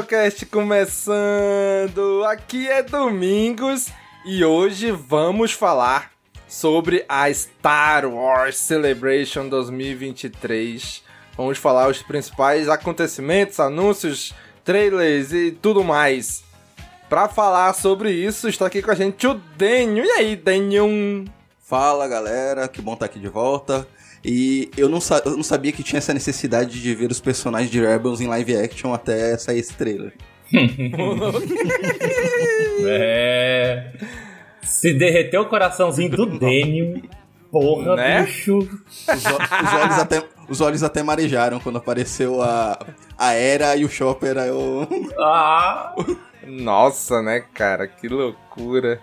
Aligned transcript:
CaminoCast 0.00 0.46
começando! 0.46 2.24
Aqui 2.26 2.68
é 2.68 2.82
Domingos 2.82 3.88
e 4.24 4.44
hoje 4.44 4.90
vamos 4.90 5.52
falar 5.52 6.12
sobre 6.48 7.04
a 7.08 7.32
Star 7.32 8.06
Wars 8.06 8.56
Celebration 8.56 9.48
2023. 9.48 11.02
Vamos 11.36 11.58
falar 11.58 11.88
os 11.88 12.02
principais 12.02 12.68
acontecimentos, 12.68 13.60
anúncios, 13.60 14.32
trailers 14.64 15.32
e 15.32 15.50
tudo 15.50 15.84
mais. 15.84 16.44
Pra 17.08 17.28
falar 17.28 17.74
sobre 17.74 18.10
isso, 18.10 18.48
está 18.48 18.66
aqui 18.66 18.80
com 18.80 18.90
a 18.90 18.94
gente 18.94 19.26
o 19.26 19.34
Denho. 19.56 20.04
E 20.04 20.10
aí, 20.12 20.36
Denho? 20.36 21.24
Fala 21.58 22.08
galera, 22.08 22.68
que 22.68 22.80
bom 22.80 22.94
estar 22.94 23.06
aqui 23.06 23.18
de 23.18 23.28
volta. 23.28 23.86
E 24.24 24.70
eu 24.76 24.88
não, 24.88 25.00
sa 25.00 25.22
eu 25.24 25.36
não 25.36 25.42
sabia 25.42 25.72
que 25.72 25.82
tinha 25.82 25.98
essa 25.98 26.12
necessidade 26.12 26.80
de 26.80 26.94
ver 26.94 27.10
os 27.10 27.20
personagens 27.20 27.70
de 27.70 27.80
Rebels 27.80 28.20
em 28.20 28.26
live 28.26 28.56
action 28.56 28.92
até 28.92 29.36
sair 29.38 29.60
esse 29.60 29.74
trailer. 29.74 30.12
é. 32.86 33.92
Se 34.62 34.92
derreteu 34.92 35.42
o 35.42 35.46
coraçãozinho 35.46 36.10
do 36.10 36.26
Daniel. 36.26 37.00
Porra, 37.50 37.96
Né? 37.96 38.22
bicho. 38.22 38.58
Os, 38.58 39.08
os 39.08 39.74
olhos 39.74 39.98
até, 39.98 40.22
os 40.48 40.60
olhos 40.60 40.82
até 40.82 41.02
marejaram 41.02 41.58
quando 41.58 41.78
apareceu 41.78 42.40
a, 42.42 42.78
a 43.18 43.32
Era 43.32 43.74
e 43.76 43.84
o 43.84 43.88
Chopper. 43.88 44.38
aí 44.38 44.48
Eu... 44.48 44.86
Ah! 45.18 45.94
Nossa, 46.46 47.20
né, 47.22 47.44
cara? 47.54 47.88
Que 47.88 48.08
loucura. 48.08 49.00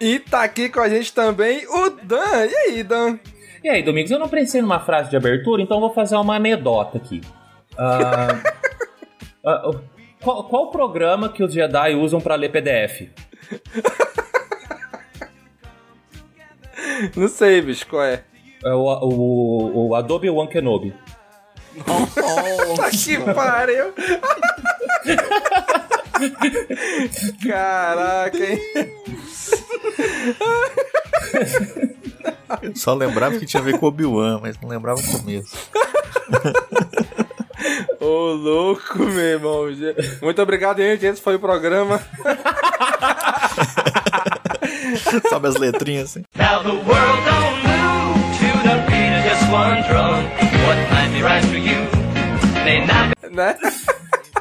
E 0.00 0.20
tá 0.20 0.44
aqui 0.44 0.68
com 0.68 0.80
a 0.80 0.88
gente 0.88 1.12
também 1.12 1.66
o 1.66 1.90
Dan. 1.90 2.46
E 2.46 2.54
aí, 2.54 2.82
Dan? 2.84 3.18
E 3.68 3.70
aí, 3.70 3.82
Domingos, 3.82 4.10
eu 4.10 4.18
não 4.18 4.30
pensei 4.30 4.62
numa 4.62 4.80
frase 4.80 5.10
de 5.10 5.16
abertura, 5.18 5.60
então 5.60 5.76
eu 5.76 5.82
vou 5.82 5.92
fazer 5.92 6.16
uma 6.16 6.36
anedota 6.36 6.96
aqui. 6.96 7.20
Ah, 7.76 8.40
ah, 9.44 9.70
qual, 10.22 10.44
qual 10.44 10.70
programa 10.70 11.28
que 11.28 11.44
os 11.44 11.52
Jedi 11.52 11.94
usam 11.94 12.18
pra 12.18 12.34
ler 12.34 12.50
PDF? 12.50 13.10
Não 17.14 17.28
sei, 17.28 17.60
bicho, 17.60 17.86
qual 17.86 18.02
é? 18.04 18.24
É 18.64 18.72
o, 18.72 18.84
o, 18.84 19.88
o 19.88 19.94
Adobe 19.94 20.30
One 20.30 20.48
Kenobi. 20.48 20.94
Tá 22.74 22.90
que 22.90 23.18
pariu! 23.34 23.92
Caraca, 27.46 28.38
hein? 28.38 28.58
Só 32.74 32.94
lembrava 32.94 33.38
que 33.38 33.46
tinha 33.46 33.60
a 33.60 33.64
ver 33.64 33.78
com 33.78 33.86
Obi-Wan, 33.86 34.40
mas 34.42 34.58
não 34.60 34.68
lembrava 34.68 35.00
o 35.00 35.18
começo. 35.18 35.56
Ô, 38.00 38.32
louco, 38.32 38.98
meu 38.98 39.18
irmão. 39.18 39.64
Muito 40.22 40.40
obrigado, 40.40 40.78
gente. 40.78 41.04
Esse 41.04 41.20
foi 41.20 41.34
o 41.34 41.40
programa. 41.40 42.00
Sabe 45.28 45.48
as 45.48 45.56
letrinhas 45.56 46.10
assim? 46.10 46.22
Now 46.36 46.62
the 46.62 46.70
world 46.70 47.24
don't 47.24 47.66
move 47.66 48.38
to 48.38 48.46
the 48.62 48.76
beat 48.86 49.12
of 49.12 49.22
just 49.28 49.42
one 49.50 49.82
drum. 49.88 50.22
What 50.66 50.78
might 50.90 51.10
be 51.12 51.20
right 51.22 51.44
for 51.44 51.56
you 51.56 51.80
may 52.64 52.80
not 52.86 53.10
be. 53.10 53.14
né? 53.34 53.56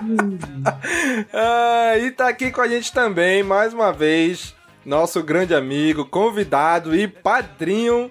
ah, 1.33 1.97
e 1.97 2.11
tá 2.11 2.27
aqui 2.29 2.51
com 2.51 2.61
a 2.61 2.67
gente 2.67 2.91
também, 2.91 3.43
mais 3.43 3.73
uma 3.73 3.91
vez, 3.91 4.53
nosso 4.87 5.21
grande 5.21 5.53
amigo, 5.53 6.05
convidado 6.05 6.95
e 6.95 7.09
padrinho, 7.09 8.09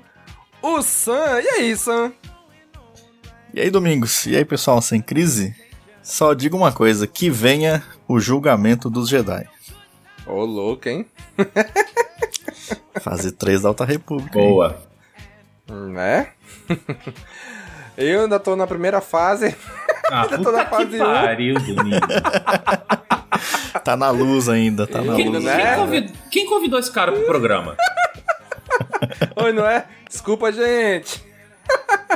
o 0.61 0.83
Sam. 0.83 1.41
E 1.41 1.49
aí, 1.49 1.77
Sam? 1.77 2.13
E 3.55 3.61
aí, 3.61 3.71
Domingos? 3.71 4.27
E 4.27 4.37
aí, 4.37 4.45
pessoal, 4.45 4.83
sem 4.83 5.01
crise? 5.01 5.57
Só 6.03 6.35
digo 6.35 6.55
uma 6.57 6.71
coisa: 6.71 7.07
que 7.07 7.31
venha 7.31 7.83
o 8.07 8.21
julgamento 8.21 8.91
dos 8.91 9.09
Jedi. 9.09 9.49
Ô, 10.27 10.45
louco, 10.45 10.87
hein? 10.87 11.07
Fase 13.01 13.33
3 13.33 13.63
da 13.63 13.69
Alta 13.69 13.85
República. 13.85 14.39
hein? 14.39 14.49
Boa. 14.49 14.77
Né? 15.69 16.29
Eu 17.97 18.23
ainda 18.25 18.39
tô 18.39 18.55
na 18.55 18.67
primeira 18.67 19.01
fase. 19.01 19.57
Ah, 20.09 20.23
ainda 20.23 20.39
tô 20.39 20.53
na 20.53 20.65
fase 20.67 20.91
que 20.91 21.03
1. 21.03 21.05
pariu, 21.05 21.55
Domingos. 21.55 22.01
Tá 23.81 23.97
na 23.97 24.11
luz 24.11 24.49
ainda, 24.49 24.87
tá 24.87 25.03
na 25.03 25.15
Quem, 25.15 25.29
luz. 25.29 25.45
né? 25.45 25.57
quem 25.67 25.77
convidou, 25.77 26.17
quem 26.31 26.47
convidou 26.47 26.79
esse 26.79 26.91
cara 26.91 27.13
pro 27.13 27.23
programa? 27.25 27.77
Oi, 29.37 29.53
não 29.53 29.67
é? 29.67 29.85
Desculpa, 30.09 30.51
gente. 30.53 31.25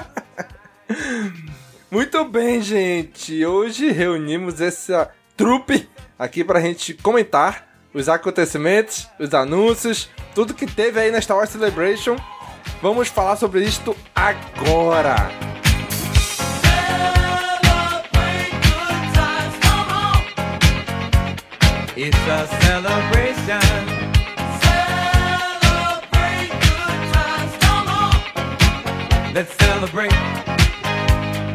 Muito 1.91 2.25
bem, 2.25 2.62
gente. 2.62 3.44
Hoje 3.44 3.91
reunimos 3.91 4.60
essa 4.60 5.10
trupe 5.37 5.88
aqui 6.19 6.44
pra 6.44 6.60
gente 6.60 6.94
comentar 6.94 7.69
os 7.92 8.09
acontecimentos, 8.09 9.09
os 9.19 9.34
anúncios, 9.34 10.09
tudo 10.34 10.54
que 10.54 10.66
teve 10.66 11.00
aí 11.00 11.10
na 11.10 11.21
Star 11.21 11.37
Wars 11.37 11.50
Celebration. 11.50 12.16
Vamos 12.81 13.09
falar 13.09 13.37
sobre 13.37 13.65
isto 13.65 13.97
agora. 14.15 15.59
It's 21.97 22.16
a 22.16 22.47
celebration. 22.63 23.60
Celebrate 24.63 26.51
good 26.63 27.03
times, 27.13 27.53
come 27.59 27.89
on. 27.89 28.15
Let's 29.34 29.53
celebrate. 29.59 30.13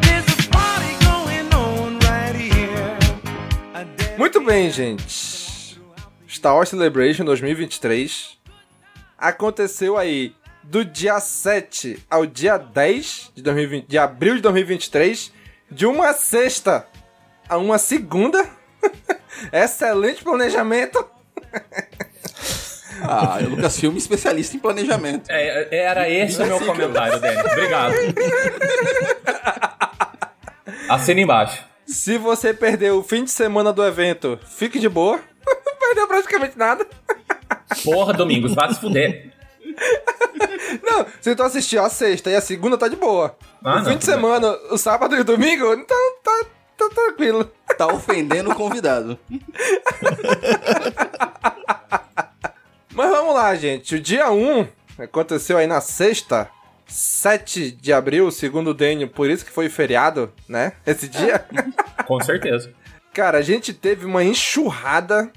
There's 0.02 0.28
a 0.28 0.36
party 0.50 0.92
going 1.06 1.48
on 1.54 1.98
right 2.00 2.36
here. 2.36 2.98
Muito 4.18 4.40
bem, 4.44 4.70
gente. 4.70 5.80
Star 6.28 6.52
Wars 6.52 6.68
Celebration 6.68 7.24
2023 7.24 8.36
aconteceu 9.16 9.96
aí 9.96 10.34
do 10.62 10.84
dia 10.84 11.18
7 11.18 12.04
ao 12.10 12.26
dia 12.26 12.58
10 12.58 13.32
de, 13.36 13.42
2020, 13.42 13.86
de 13.86 13.96
abril 13.96 14.34
de 14.34 14.42
2023, 14.42 15.32
de 15.70 15.86
uma 15.86 16.12
sexta 16.12 16.86
a 17.48 17.56
uma 17.56 17.78
segunda. 17.78 18.46
Excelente 19.52 20.22
planejamento. 20.22 21.04
Ah, 23.02 23.38
o 23.42 23.50
Lucasfilm 23.50 23.96
especialista 23.96 24.56
em 24.56 24.58
planejamento. 24.58 25.28
É, 25.30 25.68
era 25.76 26.08
esse 26.08 26.42
o 26.42 26.46
meu 26.46 26.60
comentário, 26.60 27.20
Dani. 27.20 27.40
Obrigado. 27.40 27.94
Assina 30.88 31.20
embaixo. 31.20 31.64
Se 31.86 32.18
você 32.18 32.52
perdeu 32.52 32.98
o 32.98 33.02
fim 33.02 33.24
de 33.24 33.30
semana 33.30 33.72
do 33.72 33.84
evento, 33.84 34.38
fique 34.46 34.78
de 34.78 34.88
boa. 34.88 35.20
Não 35.46 35.76
perdeu 35.78 36.08
praticamente 36.08 36.58
nada. 36.58 36.86
Porra, 37.84 38.12
Domingos, 38.12 38.54
vai 38.54 38.72
se 38.72 38.80
fuder. 38.80 39.30
Não, 40.82 41.06
se 41.20 41.34
tu 41.36 41.42
assistiu 41.42 41.84
a 41.84 41.90
sexta 41.90 42.30
e 42.30 42.34
a 42.34 42.40
segunda, 42.40 42.76
tá 42.78 42.88
de 42.88 42.96
boa. 42.96 43.36
Ah, 43.64 43.74
o 43.74 43.78
não, 43.78 43.84
fim 43.84 43.96
de 43.96 43.98
tudo 44.00 44.06
bem. 44.06 44.14
semana, 44.16 44.48
o 44.70 44.78
sábado 44.78 45.14
e 45.14 45.20
o 45.20 45.24
domingo, 45.24 45.72
então 45.74 45.96
tá, 46.24 46.46
tá 46.76 46.88
tranquilo. 46.88 47.50
Tá 47.76 47.86
ofendendo 47.86 48.50
o 48.50 48.54
convidado. 48.54 49.18
Mas 52.94 53.10
vamos 53.10 53.34
lá, 53.34 53.54
gente. 53.54 53.94
O 53.96 54.00
dia 54.00 54.30
1 54.30 54.66
aconteceu 54.98 55.58
aí 55.58 55.66
na 55.66 55.80
sexta, 55.80 56.48
7 56.86 57.70
de 57.70 57.92
abril, 57.92 58.30
segundo 58.30 58.70
o 58.70 58.74
Daniel, 58.74 59.08
por 59.08 59.28
isso 59.28 59.44
que 59.44 59.50
foi 59.50 59.68
feriado, 59.68 60.32
né? 60.48 60.72
Esse 60.86 61.08
dia. 61.08 61.44
Com 62.06 62.20
certeza. 62.20 62.72
Cara, 63.12 63.38
a 63.38 63.42
gente 63.42 63.74
teve 63.74 64.04
uma 64.04 64.22
enxurrada 64.22 65.30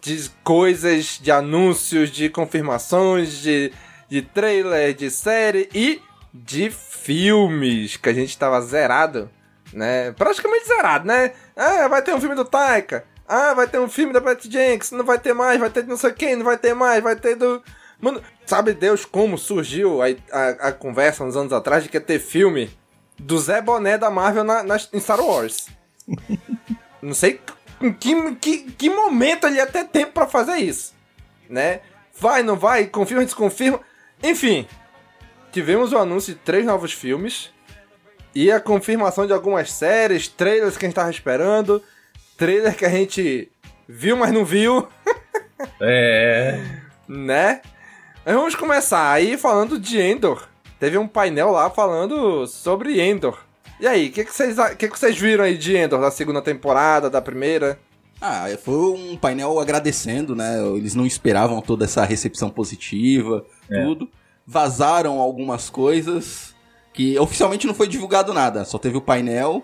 de 0.00 0.30
coisas, 0.44 1.18
de 1.20 1.32
anúncios, 1.32 2.10
de 2.10 2.28
confirmações, 2.28 3.32
de, 3.38 3.72
de 4.08 4.22
trailer, 4.22 4.94
de 4.94 5.10
série 5.10 5.68
e 5.74 6.00
de 6.32 6.70
filmes 6.70 7.96
que 7.96 8.08
a 8.08 8.12
gente 8.12 8.36
tava 8.36 8.60
zerado, 8.60 9.30
né? 9.76 10.10
Praticamente 10.12 10.66
zerado, 10.66 11.06
né? 11.06 11.32
Ah, 11.54 11.86
vai 11.86 12.00
ter 12.02 12.14
um 12.14 12.20
filme 12.20 12.34
do 12.34 12.44
Taika. 12.44 13.04
Ah, 13.28 13.52
vai 13.54 13.66
ter 13.68 13.78
um 13.78 13.88
filme 13.88 14.12
da 14.12 14.20
Patty 14.20 14.50
Jenks. 14.50 14.90
Não 14.92 15.04
vai 15.04 15.18
ter 15.18 15.34
mais, 15.34 15.60
vai 15.60 15.68
ter 15.68 15.82
de 15.82 15.88
não 15.88 15.96
sei 15.96 16.12
quem, 16.12 16.36
não 16.36 16.44
vai 16.44 16.56
ter 16.56 16.74
mais, 16.74 17.02
vai 17.02 17.14
ter 17.16 17.34
do. 17.36 17.62
Mano, 18.00 18.22
sabe 18.46 18.72
Deus 18.72 19.04
como 19.04 19.36
surgiu 19.36 20.00
a, 20.02 20.06
a, 20.32 20.48
a 20.68 20.72
conversa 20.72 21.24
uns 21.24 21.36
anos 21.36 21.52
atrás 21.52 21.82
de 21.82 21.88
que 21.88 21.96
ia 21.96 22.00
ter 22.00 22.18
filme 22.18 22.70
do 23.18 23.38
Zé 23.38 23.60
Boné 23.60 23.98
da 23.98 24.10
Marvel 24.10 24.44
na, 24.44 24.62
na- 24.62 24.76
em 24.92 25.00
Star 25.00 25.20
Wars? 25.20 25.66
Não 27.02 27.14
sei 27.14 27.40
em 27.80 27.92
que, 27.92 28.34
que, 28.36 28.58
que 28.72 28.90
momento 28.90 29.46
ele 29.46 29.56
ia 29.56 29.66
ter 29.66 29.84
tempo 29.84 30.12
pra 30.12 30.26
fazer 30.26 30.56
isso, 30.56 30.94
né? 31.48 31.80
Vai, 32.18 32.42
não 32.42 32.56
vai, 32.56 32.86
confirma, 32.86 33.22
desconfirma. 33.24 33.78
Enfim, 34.22 34.66
tivemos 35.52 35.92
o 35.92 35.98
anúncio 35.98 36.32
de 36.32 36.40
três 36.40 36.64
novos 36.64 36.92
filmes 36.92 37.52
e 38.38 38.52
a 38.52 38.60
confirmação 38.60 39.26
de 39.26 39.32
algumas 39.32 39.72
séries, 39.72 40.28
trailers 40.28 40.76
que 40.76 40.84
a 40.84 40.88
gente 40.88 40.96
tava 40.96 41.10
esperando, 41.10 41.82
trailer 42.36 42.76
que 42.76 42.84
a 42.84 42.90
gente 42.90 43.50
viu, 43.88 44.16
mas 44.16 44.32
não 44.32 44.44
viu, 44.44 44.86
É. 45.80 46.60
né? 47.08 47.60
Mas 48.24 48.34
vamos 48.34 48.54
começar 48.54 49.10
aí 49.12 49.36
falando 49.38 49.78
de 49.78 50.00
Endor. 50.00 50.46
Teve 50.78 50.98
um 50.98 51.06
painel 51.08 51.50
lá 51.50 51.70
falando 51.70 52.46
sobre 52.46 53.00
Endor. 53.00 53.38
E 53.80 53.86
aí, 53.86 54.08
o 54.08 54.12
que, 54.12 54.24
que, 54.24 54.32
vocês, 54.34 54.56
que, 54.76 54.88
que 54.88 54.98
vocês 54.98 55.16
viram 55.16 55.44
aí 55.44 55.56
de 55.56 55.76
Endor 55.76 56.00
da 56.00 56.10
segunda 56.10 56.42
temporada, 56.42 57.08
da 57.08 57.22
primeira? 57.22 57.78
Ah, 58.20 58.46
foi 58.62 58.74
um 58.74 59.16
painel 59.16 59.58
agradecendo, 59.60 60.34
né? 60.34 60.58
Eles 60.76 60.94
não 60.94 61.06
esperavam 61.06 61.60
toda 61.60 61.84
essa 61.84 62.04
recepção 62.04 62.48
positiva, 62.50 63.44
É. 63.70 63.82
tudo. 63.84 64.08
Vazaram 64.46 65.18
algumas 65.20 65.68
coisas 65.68 66.54
que 66.96 67.16
oficialmente 67.18 67.66
não 67.66 67.74
foi 67.74 67.86
divulgado 67.86 68.32
nada, 68.32 68.64
só 68.64 68.78
teve 68.78 68.96
o 68.96 69.00
painel. 69.00 69.62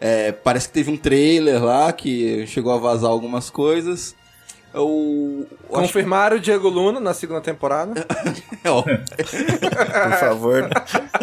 É, 0.00 0.32
parece 0.32 0.66
que 0.66 0.72
teve 0.74 0.90
um 0.90 0.96
trailer 0.96 1.62
lá 1.62 1.92
que 1.92 2.46
chegou 2.46 2.72
a 2.72 2.78
vazar 2.78 3.10
algumas 3.10 3.50
coisas. 3.50 4.16
Eu, 4.72 5.46
eu 5.62 5.68
Confirmaram 5.68 6.36
o 6.36 6.40
Diego 6.40 6.68
Luna 6.68 6.98
na 7.00 7.12
segunda 7.12 7.40
temporada. 7.42 8.06
Ó, 8.66 8.82
Por 8.82 10.18
favor. 10.18 10.70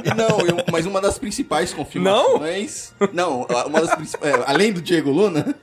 E 0.03 0.13
não, 0.13 0.41
eu- 0.41 0.63
mas 0.71 0.85
uma 0.85 1.01
das 1.01 1.17
principais 1.17 1.73
confirmações. 1.73 2.93
Não? 3.13 3.47
uma 3.65 3.81
das 3.81 3.95
princi- 3.95 4.17
é, 4.21 4.43
além 4.45 4.71
do 4.71 4.81
Diego 4.81 5.09
Luna, 5.09 5.55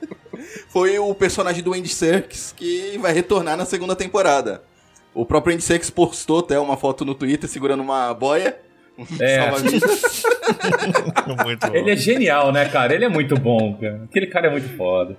foi 0.67 0.99
o 0.99 1.13
personagem 1.15 1.63
do 1.63 1.73
Andy 1.73 1.87
Serkis 1.87 2.53
que 2.57 2.97
vai 2.97 3.13
retornar 3.13 3.55
na 3.55 3.65
segunda 3.65 3.95
temporada. 3.95 4.63
O 5.13 5.25
próprio 5.25 5.53
Andy 5.53 5.63
Serkis 5.63 5.89
postou 5.89 6.39
até 6.39 6.59
uma 6.59 6.75
foto 6.75 7.05
no 7.05 7.15
Twitter 7.15 7.49
segurando 7.49 7.81
uma 7.81 8.13
boia. 8.13 8.57
É. 9.19 9.41
salva-vidas. 9.51 10.23
Muito 11.45 11.67
bom. 11.67 11.75
Ele 11.75 11.91
é 11.91 11.97
genial, 11.97 12.51
né, 12.51 12.67
cara? 12.69 12.93
Ele 12.93 13.05
é 13.05 13.09
muito 13.09 13.37
bom, 13.37 13.75
cara. 13.75 14.01
Aquele 14.09 14.27
cara 14.27 14.47
é 14.47 14.49
muito 14.49 14.75
foda. 14.77 15.17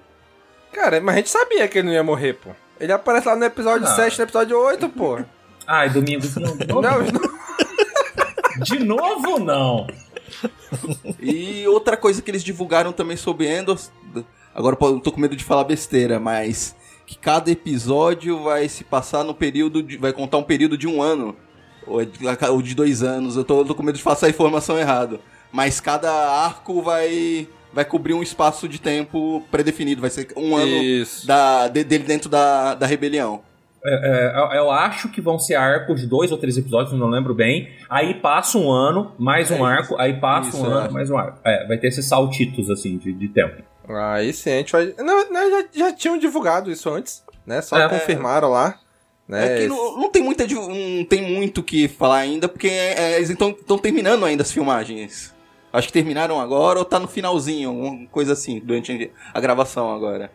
Cara, 0.73 1.01
mas 1.01 1.15
a 1.15 1.19
gente 1.19 1.31
sabia 1.31 1.67
que 1.69 1.79
ele 1.79 1.89
não 1.89 1.95
ia 1.95 2.03
morrer, 2.03 2.35
pô. 2.35 2.51
Ele 2.81 2.93
aparece 2.93 3.27
lá 3.27 3.37
no 3.37 3.45
episódio 3.45 3.87
Ah. 3.87 3.95
7, 3.95 4.19
no 4.19 4.25
episódio 4.25 4.59
8, 4.59 4.89
pô. 4.91 5.19
Ai, 5.67 5.91
Domingos, 5.91 6.37
não. 6.37 6.55
Não, 6.55 6.81
não. 6.83 7.03
De 8.63 8.79
novo, 8.79 9.39
não. 9.39 9.87
E 11.21 11.67
outra 11.69 11.97
coisa 11.97 12.23
que 12.23 12.31
eles 12.31 12.45
divulgaram 12.45 12.93
também 12.93 13.17
sobre 13.17 13.47
Endor. 13.49 13.79
Agora 14.55 14.77
eu 14.81 15.01
tô 15.01 15.13
com 15.13 15.21
medo 15.21 15.37
de 15.37 15.45
falar 15.45 15.65
besteira, 15.65 16.19
mas. 16.19 16.75
Que 17.07 17.17
cada 17.17 17.51
episódio 17.53 18.43
vai 18.43 18.69
se 18.69 18.83
passar 18.83 19.23
no 19.23 19.33
período 19.35 19.81
de. 19.83 19.97
Vai 19.97 20.13
contar 20.13 20.39
um 20.39 20.43
período 20.43 20.77
de 20.77 20.89
um 20.89 21.01
ano. 21.01 21.37
Ou, 21.87 22.01
é 22.01 22.05
de, 22.05 22.19
ou 22.51 22.63
de 22.63 22.75
dois 22.75 23.03
anos. 23.03 23.37
Eu 23.37 23.45
tô, 23.45 23.65
tô 23.65 23.75
com 23.75 23.83
medo 23.83 23.97
de 23.99 24.03
passar 24.05 24.27
a 24.27 24.31
informação 24.31 24.79
errada. 24.79 25.21
Mas 25.53 25.81
cada 25.81 26.11
arco 26.13 26.83
vai. 26.83 27.49
Vai 27.73 27.85
cobrir 27.85 28.15
um 28.15 28.23
espaço 28.23 28.67
de 28.69 28.81
tempo 28.81 29.43
predefinido. 29.51 30.01
Vai 30.01 30.09
ser 30.11 30.29
um 30.37 30.57
ano 30.57 31.05
da, 31.25 31.69
de- 31.69 31.85
dele 31.85 32.05
dentro 32.05 32.29
da, 32.31 32.75
da 32.75 32.87
rebelião. 32.87 33.43
É, 33.85 33.91
é, 34.35 34.39
eu- 34.39 34.65
eu 34.65 34.71
acho 34.71 35.11
que 35.11 35.21
vão 35.21 35.39
ser 35.39 35.55
arcos 35.57 36.01
de 36.01 36.07
dois 36.07 36.33
ou 36.33 36.39
três 36.39 36.57
episódios, 36.57 36.99
não 36.99 37.09
lembro 37.09 37.35
bem. 37.35 37.69
Aí 37.89 38.15
passa 38.15 38.57
um 38.57 38.71
ano, 38.71 39.13
mais 39.19 39.51
um 39.51 39.57
É 39.67 39.73
arco, 39.73 39.95
aí 40.01 40.15
passa 40.15 40.49
isso, 40.49 40.63
um 40.63 40.65
ano, 40.67 40.79
acho. 40.87 40.95
mais 40.95 41.11
um 41.11 41.19
arco. 41.19 41.39
É, 41.45 41.67
vai 41.67 41.77
ter 41.77 41.89
esses 41.89 42.07
saltitos, 42.07 42.71
assim, 42.71 42.97
de, 42.97 43.13
de 43.13 43.29
tempo. 43.29 43.63
Aí 43.89 44.33
sim, 44.33 44.51
a 44.51 44.57
gente 44.57 44.73
vai. 44.73 44.95
Não, 44.99 45.31
não, 45.31 45.51
já, 45.51 45.65
já 45.73 45.93
tinham 45.93 46.19
divulgado 46.19 46.71
isso 46.71 46.89
antes, 46.91 47.23
né? 47.47 47.61
Só 47.63 47.79
É. 47.79 47.89
confirmaram 47.89 48.49
lá. 48.51 48.75
Né? 49.29 49.55
É 49.55 49.61
que 49.63 49.69
não, 49.69 49.99
não 49.99 50.11
tem 50.11 50.23
muita, 50.23 50.47
não 50.47 51.05
tem 51.05 51.23
muito 51.23 51.59
o 51.59 51.65
que 51.65 51.89
falar 51.89 52.19
ainda, 52.19 52.49
porque 52.49 52.69
é, 52.69 53.17
eles 53.17 53.31
estão 53.31 53.79
terminando 53.79 54.25
ainda 54.25 54.43
as 54.43 54.53
filmagens. 54.53 55.35
Acho 55.73 55.89
que 55.89 55.93
terminaram 55.93 56.41
agora 56.41 56.79
ou 56.79 56.85
tá 56.85 56.99
no 56.99 57.09
finalzinho, 57.09 57.69
alguma 57.69 58.07
coisa 58.07 58.33
assim, 58.33 58.61
durante 58.61 59.11
a 59.35 59.41
gravação 59.41 59.93
agora. 59.93 60.31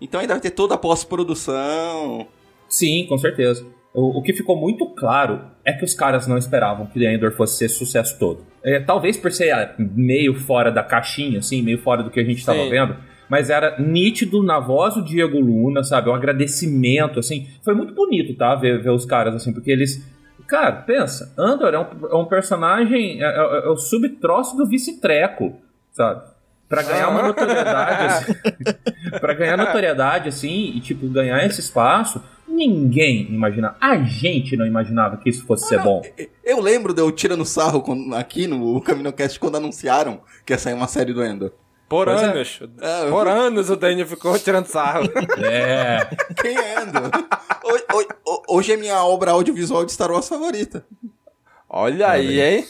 Então 0.00 0.20
ainda 0.20 0.34
vai 0.34 0.40
ter 0.40 0.50
toda 0.50 0.74
a 0.74 0.78
pós-produção. 0.78 2.26
Sim, 2.68 3.06
com 3.08 3.16
certeza. 3.16 3.64
O, 3.94 4.18
o 4.18 4.22
que 4.22 4.34
ficou 4.34 4.56
muito 4.56 4.86
claro 4.90 5.40
é 5.64 5.72
que 5.72 5.84
os 5.84 5.94
caras 5.94 6.26
não 6.26 6.36
esperavam 6.36 6.84
que 6.84 7.00
The 7.00 7.14
Endor 7.14 7.32
fosse 7.32 7.56
ser 7.56 7.68
sucesso 7.70 8.18
todo. 8.18 8.44
É, 8.62 8.78
talvez 8.78 9.16
por 9.16 9.32
ser 9.32 9.52
ah, 9.52 9.74
meio 9.78 10.34
fora 10.34 10.70
da 10.70 10.82
caixinha, 10.82 11.38
assim, 11.38 11.62
meio 11.62 11.78
fora 11.78 12.02
do 12.02 12.10
que 12.10 12.20
a 12.20 12.24
gente 12.24 12.38
estava 12.38 12.68
vendo, 12.68 12.96
mas 13.28 13.50
era 13.50 13.78
nítido 13.80 14.42
na 14.42 14.58
voz 14.60 14.94
do 14.94 15.02
Diego 15.04 15.38
Luna, 15.40 15.82
sabe? 15.82 16.08
Um 16.10 16.14
agradecimento, 16.14 17.18
assim. 17.18 17.46
Foi 17.64 17.74
muito 17.74 17.94
bonito, 17.94 18.34
tá? 18.36 18.54
Ver, 18.54 18.80
ver 18.82 18.90
os 18.90 19.04
caras, 19.04 19.34
assim, 19.34 19.52
porque 19.52 19.70
eles. 19.70 20.04
Cara, 20.46 20.72
pensa, 20.72 21.32
Andor 21.36 21.74
é 21.74 21.78
um, 21.78 21.86
é 22.10 22.14
um 22.16 22.24
personagem, 22.26 23.20
é, 23.20 23.26
é- 23.26 23.66
é 23.66 23.68
o 23.68 23.76
subtroço 23.76 24.56
do 24.56 24.64
vice-treco, 24.66 25.54
sabe? 25.92 26.22
Pra 26.68 26.82
ganhar 26.82 27.08
uma 27.08 27.20
Ah. 27.20 27.26
notoriedade, 27.28 28.04
assim, 28.06 28.32
pra 29.20 29.34
ganhar 29.34 29.56
notoriedade, 29.56 30.28
assim, 30.28 30.72
e, 30.76 30.80
tipo, 30.80 31.08
ganhar 31.08 31.44
esse 31.44 31.60
espaço, 31.60 32.22
ninguém 32.48 33.22
imaginava. 33.32 33.76
A 33.80 33.98
gente 33.98 34.56
não 34.56 34.64
imaginava 34.66 35.16
que 35.16 35.28
isso 35.28 35.44
fosse 35.46 35.66
ser 35.68 35.80
bom. 35.80 36.00
Eu 36.44 36.60
lembro 36.60 36.94
de 36.94 37.00
eu 37.00 37.10
tirando 37.10 37.44
sarro 37.44 37.84
aqui 38.14 38.46
no 38.46 38.80
CaminoCast 38.80 39.38
quando 39.40 39.56
anunciaram 39.56 40.20
que 40.44 40.52
ia 40.52 40.58
sair 40.58 40.74
uma 40.74 40.86
série 40.88 41.12
do 41.12 41.24
Endor. 41.24 41.50
Por 41.88 42.06
Pois 42.06 42.20
é. 42.22 42.24
anos. 42.26 42.60
É, 42.80 43.10
Por 43.10 43.28
anos 43.28 43.70
o 43.70 43.76
Daniel 43.76 44.06
ficou 44.08 44.36
tirando 44.38 44.66
sarro. 44.66 45.08
É. 45.42 46.04
Quem 46.40 46.56
é? 46.56 46.78
Hoje, 47.64 47.84
hoje- 47.94 48.08
hoje 48.48 48.72
é 48.72 48.76
minha 48.76 49.04
obra 49.04 49.30
audiovisual 49.30 49.84
de 49.84 49.92
Star 49.92 50.10
Wars 50.10 50.28
favorita. 50.28 50.84
Olha 51.68 52.10
aí, 52.10 52.40
hein? 52.40 52.64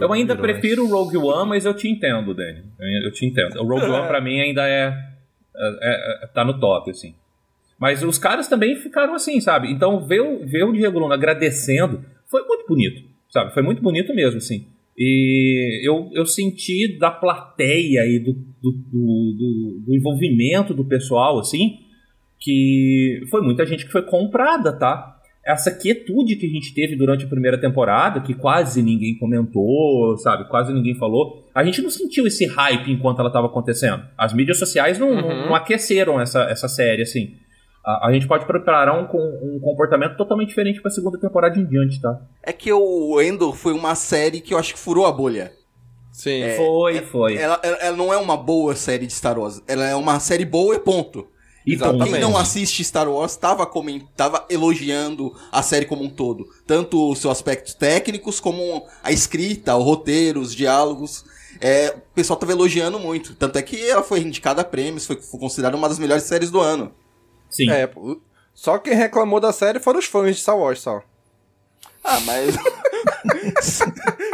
Eu 0.00 0.12
ainda 0.12 0.36
prefiro 0.36 0.84
o 0.84 0.88
Rogue 0.90 1.16
One, 1.16 1.48
mas 1.48 1.64
eu 1.64 1.74
te 1.74 1.88
entendo, 1.88 2.34
Dani. 2.34 2.64
Eu, 3.04 3.12
te 3.12 3.24
entendo. 3.24 3.60
O 3.60 3.66
Rogue 3.66 3.86
One, 3.86 4.06
pra 4.06 4.20
mim, 4.20 4.40
ainda 4.40 4.68
é, 4.68 4.88
é- 5.56 6.24
é- 6.24 6.26
tá 6.34 6.44
no 6.44 6.58
top, 6.60 6.90
assim. 6.90 7.14
Mas 7.78 8.02
os 8.02 8.18
caras 8.18 8.46
também 8.48 8.76
ficaram 8.76 9.14
assim, 9.14 9.40
sabe? 9.40 9.70
Então, 9.70 10.04
ver, 10.06 10.20
o- 10.20 10.46
ver 10.46 10.64
o 10.64 10.72
Diego 10.72 10.98
Luna 10.98 11.14
agradecendo 11.14 12.04
foi 12.26 12.42
muito 12.44 12.66
bonito, 12.66 13.02
sabe? 13.30 13.52
Foi 13.54 13.62
muito 13.62 13.82
bonito 13.82 14.14
mesmo, 14.14 14.38
assim. 14.38 14.68
E 14.96 15.80
eu, 15.88 16.08
eu 16.12 16.24
senti 16.24 16.98
da 16.98 17.10
plateia 17.10 18.06
e 18.06 18.18
do, 18.18 18.32
do, 18.32 18.72
do, 18.72 19.82
do- 19.86 19.94
envolvimento 19.94 20.72
do 20.72 20.84
pessoal, 20.84 21.38
assim, 21.38 21.78
que 22.38 23.20
foi 23.30 23.40
muita 23.42 23.64
gente 23.66 23.84
que 23.86 23.92
foi 23.92 24.02
comprada, 24.02 24.72
tá? 24.78 25.10
Essa 25.46 25.70
quietude 25.76 26.36
que 26.36 26.46
a 26.46 26.48
gente 26.48 26.72
teve 26.72 26.96
durante 26.96 27.24
a 27.24 27.28
primeira 27.28 27.60
temporada, 27.60 28.20
que 28.20 28.32
quase 28.32 28.82
ninguém 28.82 29.18
comentou, 29.18 30.16
sabe? 30.16 30.48
Quase 30.48 30.72
ninguém 30.72 30.94
falou. 30.94 31.44
A 31.54 31.62
gente 31.62 31.82
não 31.82 31.90
sentiu 31.90 32.26
esse 32.26 32.46
hype 32.46 32.90
enquanto 32.90 33.18
ela 33.18 33.28
estava 33.28 33.46
acontecendo. 33.48 34.02
As 34.16 34.32
mídias 34.32 34.58
sociais 34.58 34.98
não, 34.98 35.14
não- 35.14 35.28
Uhum. 35.28 35.46
não 35.46 35.54
aqueceram 35.54 36.18
essa, 36.20 36.44
essa 36.44 36.66
série, 36.66 37.02
assim. 37.02 37.34
A, 37.84 38.08
a 38.08 38.12
gente 38.12 38.26
pode 38.26 38.46
preparar 38.46 38.98
um, 38.98 39.06
com- 39.06 39.18
um 39.42 39.60
comportamento 39.60 40.16
totalmente 40.16 40.48
diferente 40.48 40.80
pra 40.80 40.90
segunda 40.90 41.18
temporada 41.18 41.58
em 41.58 41.66
diante, 41.66 42.00
tá? 42.00 42.18
É 42.42 42.52
que 42.52 42.72
o 42.72 43.20
Endor 43.20 43.54
foi 43.54 43.72
uma 43.74 43.94
série 43.94 44.40
que 44.40 44.54
eu 44.54 44.58
acho 44.58 44.72
que 44.74 44.78
furou 44.80 45.04
a 45.06 45.12
bolha. 45.12 45.52
Sim. 46.12 46.42
É, 46.42 46.56
Foi, 46.56 47.00
foi. 47.02 47.36
Ela, 47.36 47.58
ela, 47.62 47.76
ela 47.78 47.96
não 47.96 48.12
é 48.12 48.16
uma 48.16 48.36
boa 48.36 48.74
série 48.76 49.06
de 49.06 49.12
Star 49.12 49.38
Wars. 49.38 49.60
Ela 49.66 49.84
é 49.86 49.96
uma 49.96 50.18
série 50.20 50.44
boa 50.44 50.74
e 50.76 50.78
ponto. 50.78 51.26
E 51.66 51.74
Então, 51.74 51.92
ponto. 51.98 52.04
quem 52.10 52.20
não 52.20 52.36
assiste 52.36 52.84
Star 52.84 53.08
Wars 53.08 53.36
tava, 53.36 53.66
comen- 53.66 54.06
tava 54.16 54.44
elogiando 54.48 55.34
a 55.50 55.60
série 55.62 55.86
como 55.86 56.04
um 56.04 56.08
todo. 56.10 56.46
Tanto 56.66 57.10
os 57.10 57.18
seus 57.18 57.32
aspectos 57.32 57.74
técnicos, 57.74 58.38
como 58.38 58.86
a 59.02 59.10
escrita, 59.10 59.74
o 59.74 59.82
roteiro, 59.82 60.40
os 60.40 60.54
diálogos. 60.54 61.24
É, 61.60 61.90
o 61.96 62.14
pessoal 62.14 62.38
tava 62.38 62.52
elogiando 62.52 62.98
muito. 62.98 63.34
Tanto 63.34 63.58
é 63.58 63.62
que 63.62 63.84
ela 63.88 64.02
foi 64.02 64.20
indicada 64.20 64.62
a 64.62 64.64
prêmios, 64.64 65.06
foi, 65.06 65.16
foi 65.16 65.40
considerada 65.40 65.76
uma 65.76 65.88
das 65.88 65.98
melhores 65.98 66.22
séries 66.24 66.50
do 66.50 66.60
ano. 66.60 66.92
Sim. 67.54 67.70
É, 67.70 67.88
só 68.52 68.78
quem 68.78 68.94
reclamou 68.94 69.38
da 69.38 69.52
série 69.52 69.78
foram 69.78 69.98
os 69.98 70.06
fãs 70.06 70.36
de 70.36 70.42
Star 70.42 70.58
Wars, 70.58 70.80
só. 70.80 71.02
Ah, 72.02 72.18
mas. 72.20 72.56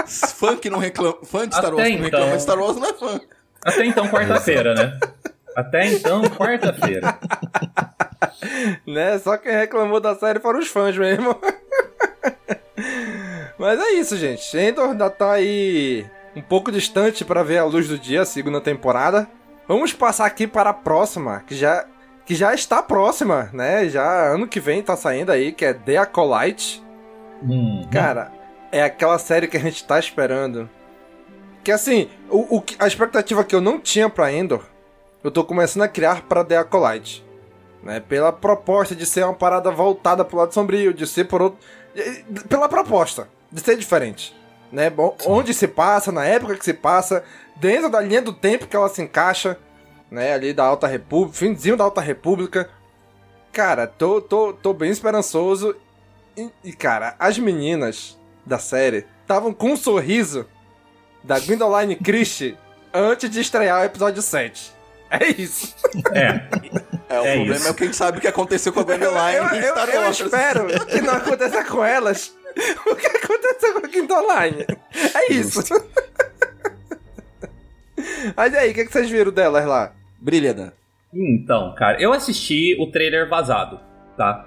fã 0.35 0.57
que 0.57 0.71
não 0.71 0.79
reclama. 0.79 1.19
Fã 1.25 1.47
de 1.47 1.55
Star 1.55 1.73
Até 1.73 1.77
Wars 1.77 1.89
que 1.89 1.97
não 1.97 2.05
reclama 2.05 2.27
então. 2.27 2.37
de 2.37 2.43
Star 2.43 2.59
Wars 2.59 2.77
não 2.77 2.89
é 2.89 2.95
fã. 2.95 3.21
Até 3.63 3.85
então, 3.85 4.09
quarta-feira, 4.09 4.75
né? 4.75 4.99
Até 5.55 5.87
então, 5.87 6.23
quarta-feira. 6.31 7.19
né? 8.87 9.19
Só 9.19 9.37
quem 9.37 9.53
reclamou 9.53 10.01
da 10.01 10.15
série 10.15 10.41
foram 10.41 10.61
os 10.61 10.69
fãs 10.69 10.97
mesmo. 10.97 11.37
Mas 13.59 13.79
é 13.79 13.91
isso, 13.93 14.17
gente. 14.17 14.57
Endor 14.57 14.91
ainda 14.91 15.11
tá 15.11 15.33
aí 15.33 16.07
um 16.35 16.41
pouco 16.41 16.73
distante 16.73 17.25
para 17.25 17.43
ver 17.43 17.59
a 17.59 17.65
luz 17.65 17.89
do 17.89 17.99
dia, 17.99 18.23
a 18.23 18.27
segunda 18.27 18.61
temporada. 18.61 19.29
Vamos 19.69 19.93
passar 19.93 20.27
aqui 20.27 20.47
para 20.47 20.71
a 20.71 20.75
próxima, 20.75 21.45
que 21.47 21.55
já 21.55 21.87
que 22.31 22.37
já 22.37 22.55
está 22.55 22.81
próxima, 22.81 23.51
né? 23.53 23.89
Já 23.89 24.33
ano 24.33 24.47
que 24.47 24.61
vem 24.61 24.85
tá 24.85 24.97
saindo 24.97 25.33
aí, 25.33 25.51
que 25.51 25.65
é 25.65 25.75
The 25.75 25.97
Acolyte. 25.97 26.81
Hum. 27.43 27.85
Cara, 27.91 28.31
é 28.71 28.85
aquela 28.85 29.19
série 29.19 29.49
que 29.49 29.57
a 29.57 29.61
gente 29.61 29.83
tá 29.83 29.99
esperando. 29.99 30.71
Que 31.65 31.73
assim, 31.73 32.09
o, 32.29 32.59
o 32.59 32.65
a 32.79 32.87
expectativa 32.87 33.43
que 33.43 33.53
eu 33.53 33.61
não 33.61 33.81
tinha 33.81 34.09
pra 34.09 34.33
Endor, 34.33 34.63
eu 35.25 35.31
tô 35.33 35.43
começando 35.43 35.83
a 35.83 35.89
criar 35.89 36.23
pra 36.23 36.45
The 36.45 36.59
Acolyte. 36.59 37.27
Né? 37.83 37.99
Pela 37.99 38.33
proposta 38.33 38.95
de 38.95 39.07
ser 39.07 39.25
uma 39.25 39.35
parada 39.35 39.73
voltada 39.73 40.25
pro 40.25 40.39
lado 40.39 40.55
sombrio, 40.55 40.95
de 40.95 41.09
ser 41.09 41.25
por 41.25 41.43
outro. 41.43 41.59
Pela 42.49 42.69
proposta, 42.69 43.27
de 43.51 43.61
ser 43.61 43.77
diferente. 43.77 44.37
Né? 44.71 44.89
Bom, 44.89 45.17
onde 45.27 45.53
se 45.53 45.67
passa, 45.67 46.13
na 46.13 46.25
época 46.25 46.55
que 46.55 46.65
se 46.65 46.75
passa, 46.75 47.25
dentro 47.57 47.91
da 47.91 48.01
linha 48.01 48.23
do 48.23 48.33
tempo 48.33 48.69
que 48.69 48.77
ela 48.77 48.89
se 48.89 49.03
encaixa, 49.03 49.59
né? 50.11 50.33
Ali 50.35 50.53
da 50.53 50.65
Alta 50.65 50.87
República, 50.87 51.39
finzinho 51.39 51.77
da 51.77 51.85
Alta 51.85 52.01
República. 52.01 52.69
Cara, 53.53 53.87
tô, 53.87 54.21
tô, 54.21 54.53
tô 54.53 54.73
bem 54.73 54.91
esperançoso. 54.91 55.75
E, 56.37 56.49
e, 56.65 56.73
cara, 56.73 57.15
as 57.19 57.39
meninas 57.39 58.19
da 58.47 58.59
série 58.59 59.07
estavam 59.23 59.53
com 59.53 59.73
um 59.73 59.77
sorriso 59.77 60.47
da 61.23 61.39
Gwendoline 61.39 61.97
Christie 61.97 62.57
antes 62.95 63.29
de 63.31 63.41
estrear 63.41 63.83
o 63.83 63.85
episódio 63.85 64.23
7. 64.23 64.73
É 65.11 65.27
isso. 65.29 65.75
É. 66.15 66.49
É, 67.09 67.21
o 67.21 67.25
É 67.27 67.35
problema 67.35 67.57
isso. 67.57 67.67
é 67.67 67.71
o 67.71 67.75
que 67.75 67.83
a 67.83 67.87
gente 67.87 67.97
sabe 67.97 68.21
que 68.21 68.29
aconteceu 68.29 68.73
com 68.73 68.79
a 68.81 68.85
Gwendoline 68.85 69.37
Eu, 69.37 69.45
eu, 69.45 69.75
eu 69.77 70.01
Wars. 70.03 70.21
espero 70.21 70.67
que 70.87 71.01
não 71.01 71.15
aconteça 71.15 71.65
com 71.65 71.85
elas 71.85 72.33
o 72.87 72.95
que 72.95 73.07
aconteceu 73.09 73.73
com 73.73 73.87
a 73.87 73.91
Gwendoline. 73.91 74.67
É 75.15 75.33
isso. 75.33 75.63
Mas 78.37 78.53
e 78.53 78.57
aí, 78.57 78.71
o 78.71 78.75
que, 78.75 78.85
que 78.85 78.93
vocês 78.93 79.11
viram 79.11 79.33
delas 79.33 79.67
lá? 79.67 79.93
Brilha, 80.21 80.53
Dan. 80.55 80.73
Então, 81.13 81.75
cara, 81.75 82.01
eu 82.01 82.13
assisti 82.13 82.77
o 82.79 82.87
trailer 82.91 83.29
vazado, 83.29 83.81
tá? 84.17 84.47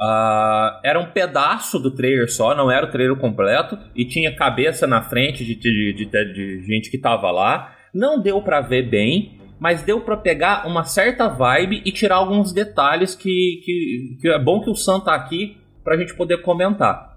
Ah, 0.00 0.80
era 0.82 0.98
um 0.98 1.10
pedaço 1.12 1.78
do 1.78 1.90
trailer 1.90 2.30
só, 2.30 2.54
não 2.54 2.70
era 2.70 2.86
o 2.86 2.90
trailer 2.90 3.16
completo, 3.16 3.78
e 3.94 4.04
tinha 4.04 4.34
cabeça 4.34 4.86
na 4.86 5.02
frente 5.02 5.44
de, 5.44 5.54
de, 5.54 5.92
de- 5.92 6.32
de- 6.32 6.62
gente 6.66 6.90
que 6.90 6.98
tava 6.98 7.30
lá. 7.30 7.74
Não 7.92 8.20
deu 8.20 8.42
pra 8.42 8.60
ver 8.60 8.82
bem, 8.88 9.38
mas 9.60 9.82
deu 9.82 10.00
pra 10.00 10.16
pegar 10.16 10.66
uma 10.66 10.84
certa 10.84 11.28
vibe 11.28 11.82
e 11.84 11.92
tirar 11.92 12.16
alguns 12.16 12.52
detalhes 12.52 13.14
que, 13.14 13.60
que, 13.64 14.18
que 14.20 14.28
é 14.28 14.38
bom 14.38 14.60
que 14.60 14.70
o 14.70 14.74
Sam 14.74 15.00
tá 15.00 15.14
aqui 15.14 15.56
pra 15.84 15.96
gente 15.96 16.14
poder 16.16 16.38
comentar. 16.42 17.14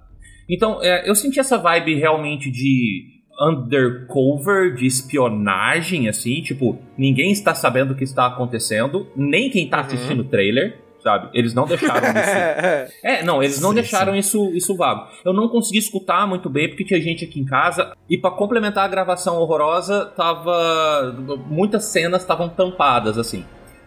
Então, 0.49 0.79
é, 0.83 1.09
eu 1.09 1.15
senti 1.15 1.39
essa 1.39 1.57
vibe 1.57 1.95
realmente 1.95 2.51
de 2.51 3.16
undercover, 3.39 4.73
de 4.75 4.85
espionagem, 4.85 6.09
assim, 6.09 6.41
tipo, 6.41 6.79
ninguém 6.97 7.31
está 7.31 7.53
sabendo 7.53 7.91
o 7.91 7.95
que 7.95 8.03
está 8.03 8.25
acontecendo, 8.25 9.07
nem 9.15 9.49
quem 9.49 9.67
tá 9.67 9.81
assistindo 9.81 10.21
o 10.21 10.23
trailer, 10.23 10.79
sabe? 11.01 11.29
Eles 11.33 11.53
não 11.53 11.65
deixaram 11.65 12.07
isso. 12.07 12.97
É, 13.03 13.23
não, 13.23 13.41
eles 13.41 13.61
não 13.61 13.69
Sim, 13.69 13.75
deixaram 13.75 14.15
Isso, 14.15 14.51
isso 14.53 14.75
vago. 14.75 15.07
Eu 15.23 15.33
não 15.33 15.47
consegui 15.47 15.77
escutar 15.79 16.27
muito 16.27 16.49
bem 16.49 16.67
porque 16.67 16.83
tinha 16.83 16.99
gente 16.99 17.23
aqui 17.23 17.39
em 17.39 17.45
casa 17.45 17.93
e 18.09 18.17
pra 18.17 18.31
complementar 18.31 18.83
a 18.83 18.87
gravação 18.87 19.37
horrorosa, 19.37 20.05
tava 20.05 21.15
muitas 21.47 21.85
cenas 21.85 22.21
estavam 22.21 22.49
tampadas 22.49 23.17
assim. 23.17 23.45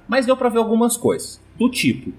Mas 0.09 0.27
deu 0.27 0.37
pra 0.37 0.49
ver 0.49 0.59
algumas 0.59 0.97
coisas. 0.97 1.41
Do 1.57 1.69
tipo, 1.69 2.13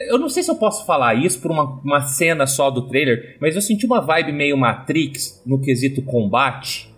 eu 0.00 0.18
não 0.18 0.28
sei 0.28 0.42
se 0.42 0.50
eu 0.50 0.56
posso 0.56 0.84
falar 0.86 1.14
isso 1.14 1.40
por 1.40 1.50
uma, 1.50 1.80
uma 1.84 2.00
cena 2.02 2.46
só 2.46 2.70
do 2.70 2.88
trailer, 2.88 3.36
mas 3.40 3.54
eu 3.54 3.62
senti 3.62 3.86
uma 3.86 4.00
vibe 4.00 4.32
meio 4.32 4.56
Matrix 4.56 5.42
no 5.46 5.60
quesito 5.60 6.02
combate. 6.02 6.92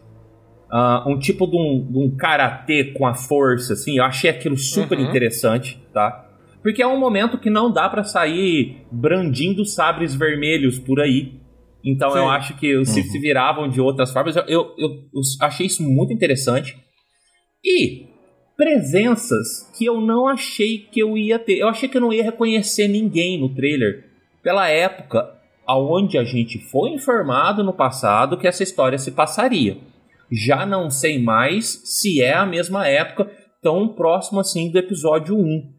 Ah, 0.71 1.05
um 1.07 1.19
tipo 1.19 1.47
de 1.47 1.57
um, 1.57 1.87
de 1.93 1.99
um 1.99 2.17
karatê 2.17 2.93
com 2.97 3.07
a 3.07 3.15
força, 3.15 3.75
assim. 3.75 3.99
Eu 3.99 4.05
achei 4.05 4.29
aquilo 4.29 4.57
super 4.57 4.99
Uhum. 4.99 5.05
interessante, 5.05 5.81
tá? 5.93 6.25
Porque 6.63 6.83
é 6.83 6.87
um 6.87 6.99
momento 6.99 7.39
que 7.39 7.49
não 7.49 7.71
dá 7.71 7.89
pra 7.89 8.03
sair 8.03 8.79
brandindo 8.91 9.65
sabres 9.65 10.13
vermelhos 10.15 10.79
por 10.81 11.01
aí. 11.01 11.35
Então 11.85 12.11
Sim. 12.11 12.19
eu 12.19 12.29
acho 12.29 12.57
que 12.59 12.85
se, 12.85 13.01
se 13.05 13.19
viravam 13.21 13.69
de 13.69 13.81
outras 13.81 14.11
formas. 14.13 14.35
Eu, 14.35 14.43
eu, 14.49 14.75
eu- 14.77 14.91
eu 15.15 15.21
achei 15.41 15.67
isso 15.67 15.85
muito 15.85 16.13
interessante. 16.13 16.77
E 17.65 18.07
presenças 18.57 19.71
que 19.77 19.85
eu 19.85 20.01
não 20.01 20.27
achei 20.27 20.79
que 20.79 21.01
eu 21.01 21.17
ia 21.17 21.39
ter. 21.39 21.59
Eu 21.59 21.69
achei 21.69 21.89
que 21.89 21.97
eu 21.97 22.01
não 22.01 22.13
ia 22.13 22.25
reconhecer 22.25 22.89
ninguém 22.89 23.39
no 23.41 23.55
trailer. 23.55 24.05
Pela 24.43 24.69
época 24.69 25.35
aonde 25.67 26.17
a 26.17 26.23
gente 26.25 26.59
foi 26.71 26.91
informado 26.91 27.65
no 27.65 27.73
passado 27.73 28.39
que 28.39 28.47
essa 28.47 28.63
história 28.63 28.97
se 28.99 29.11
passaria. 29.11 29.77
Já 30.31 30.65
não 30.65 30.91
sei 30.91 31.21
mais 31.23 31.81
se 31.85 32.23
é 32.23 32.33
a 32.35 32.47
mesma 32.47 32.87
época, 32.87 33.29
tão 33.63 33.89
próximo 33.89 34.39
assim 34.41 34.71
do 34.71 34.79
episódio 34.79 35.37
1. 35.37 35.73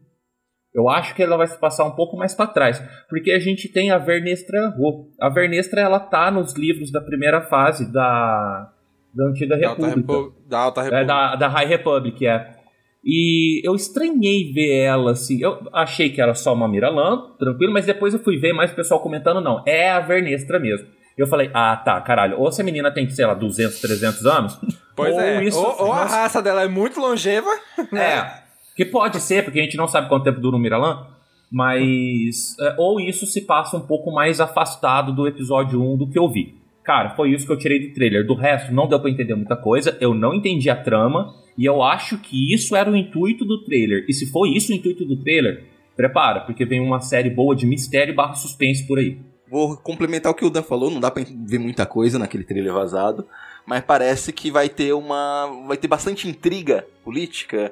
Eu 0.74 0.88
acho 0.90 1.14
que 1.14 1.22
ela 1.22 1.36
vai 1.38 1.46
se 1.46 1.58
passar 1.58 1.84
um 1.86 1.92
pouco 1.96 2.16
mais 2.18 2.34
para 2.34 2.46
trás, 2.46 2.82
porque 3.08 3.32
a 3.32 3.38
gente 3.38 3.68
tem 3.72 3.90
a 3.90 3.96
Vernestra 3.98 4.68
Rô. 4.68 5.08
A 5.20 5.28
Vernestra 5.30 5.80
ela 5.80 5.98
tá 5.98 6.30
nos 6.30 6.54
livros 6.54 6.92
da 6.92 7.00
primeira 7.00 7.40
fase 7.42 7.90
da, 7.90 8.70
da 9.14 9.24
antiga 9.26 9.56
Da 9.58 9.68
Alta, 9.70 9.86
República. 9.86 10.12
Repu- 10.12 10.34
da 10.48 10.58
Alta 10.58 10.80
É, 10.80 10.84
República. 10.84 11.06
da, 11.06 11.36
da 11.36 11.48
High 11.48 11.66
Republic, 11.66 12.26
é. 12.26 12.57
E 13.04 13.60
eu 13.66 13.74
estranhei 13.74 14.52
ver 14.52 14.80
ela 14.82 15.12
assim. 15.12 15.40
Eu 15.40 15.58
achei 15.72 16.10
que 16.10 16.20
era 16.20 16.34
só 16.34 16.52
uma 16.52 16.68
Miralan, 16.68 17.30
tranquilo, 17.38 17.72
mas 17.72 17.86
depois 17.86 18.12
eu 18.12 18.20
fui 18.20 18.36
ver 18.36 18.52
mais 18.52 18.70
pessoal 18.72 19.00
comentando, 19.00 19.40
não. 19.40 19.62
É 19.66 19.90
a 19.90 20.00
Vernestra 20.00 20.58
mesmo. 20.58 20.86
Eu 21.16 21.26
falei, 21.26 21.50
ah, 21.52 21.76
tá, 21.76 22.00
caralho. 22.00 22.38
Ou 22.38 22.48
essa 22.48 22.62
menina 22.62 22.92
tem, 22.92 23.08
sei 23.10 23.26
lá, 23.26 23.34
200, 23.34 23.80
300 23.80 24.26
anos. 24.26 24.60
Pois 24.94 25.14
ou 25.14 25.20
é, 25.20 25.44
isso- 25.44 25.58
ou, 25.58 25.86
ou 25.86 25.92
a 25.92 26.04
raça 26.04 26.40
dela 26.42 26.62
é 26.62 26.68
muito 26.68 27.00
longeva, 27.00 27.48
né? 27.90 28.04
é, 28.18 28.42
que 28.76 28.84
pode 28.84 29.20
ser, 29.20 29.44
porque 29.44 29.58
a 29.58 29.62
gente 29.62 29.76
não 29.76 29.88
sabe 29.88 30.08
quanto 30.08 30.24
tempo 30.24 30.40
dura 30.40 30.56
o 30.56 30.58
Miralan, 30.60 31.06
mas. 31.50 32.56
é, 32.60 32.74
ou 32.78 33.00
isso 33.00 33.26
se 33.26 33.40
passa 33.42 33.76
um 33.76 33.80
pouco 33.86 34.12
mais 34.12 34.40
afastado 34.40 35.12
do 35.12 35.26
episódio 35.26 35.82
1 35.82 35.96
do 35.96 36.08
que 36.08 36.18
eu 36.18 36.28
vi. 36.28 36.56
Cara, 36.88 37.10
foi 37.10 37.34
isso 37.34 37.44
que 37.44 37.52
eu 37.52 37.58
tirei 37.58 37.86
do 37.86 37.92
trailer. 37.92 38.26
Do 38.26 38.32
resto, 38.32 38.72
não 38.72 38.88
deu 38.88 38.98
pra 38.98 39.10
entender 39.10 39.34
muita 39.34 39.54
coisa, 39.54 39.98
eu 40.00 40.14
não 40.14 40.32
entendi 40.32 40.70
a 40.70 40.74
trama, 40.74 41.34
e 41.54 41.66
eu 41.66 41.82
acho 41.82 42.16
que 42.16 42.54
isso 42.54 42.74
era 42.74 42.90
o 42.90 42.96
intuito 42.96 43.44
do 43.44 43.62
trailer. 43.62 44.06
E 44.08 44.14
se 44.14 44.24
foi 44.24 44.54
isso 44.54 44.72
o 44.72 44.74
intuito 44.74 45.04
do 45.04 45.22
trailer, 45.22 45.66
prepara, 45.94 46.40
porque 46.40 46.64
vem 46.64 46.80
uma 46.80 46.98
série 46.98 47.28
boa 47.28 47.54
de 47.54 47.66
mistério 47.66 48.14
barra 48.14 48.32
suspense 48.32 48.86
por 48.86 48.98
aí. 48.98 49.18
Vou 49.50 49.76
complementar 49.76 50.32
o 50.32 50.34
que 50.34 50.46
o 50.46 50.48
Dan 50.48 50.62
falou, 50.62 50.90
não 50.90 50.98
dá 50.98 51.10
pra 51.10 51.22
ver 51.46 51.58
muita 51.58 51.84
coisa 51.84 52.18
naquele 52.18 52.42
trailer 52.42 52.72
vazado, 52.72 53.26
mas 53.66 53.84
parece 53.84 54.32
que 54.32 54.50
vai 54.50 54.70
ter 54.70 54.94
uma. 54.94 55.46
vai 55.66 55.76
ter 55.76 55.88
bastante 55.88 56.26
intriga 56.26 56.86
política. 57.04 57.70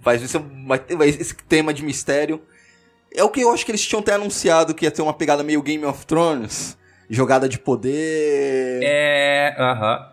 Vai, 0.00 0.16
vai 0.64 0.78
ter 0.78 0.94
vai- 0.94 1.08
esse 1.08 1.34
tema 1.48 1.74
de 1.74 1.84
mistério. 1.84 2.40
É 3.12 3.24
o 3.24 3.28
que 3.30 3.40
eu 3.40 3.50
acho 3.50 3.66
que 3.66 3.72
eles 3.72 3.84
tinham 3.84 4.00
até 4.00 4.12
anunciado 4.12 4.76
que 4.76 4.84
ia 4.84 4.92
ter 4.92 5.02
uma 5.02 5.12
pegada 5.12 5.42
meio 5.42 5.60
Game 5.60 5.84
of 5.84 6.06
Thrones. 6.06 6.78
Jogada 7.10 7.48
de 7.48 7.58
poder. 7.58 8.80
É. 8.82 9.54
Aham. 9.58 10.12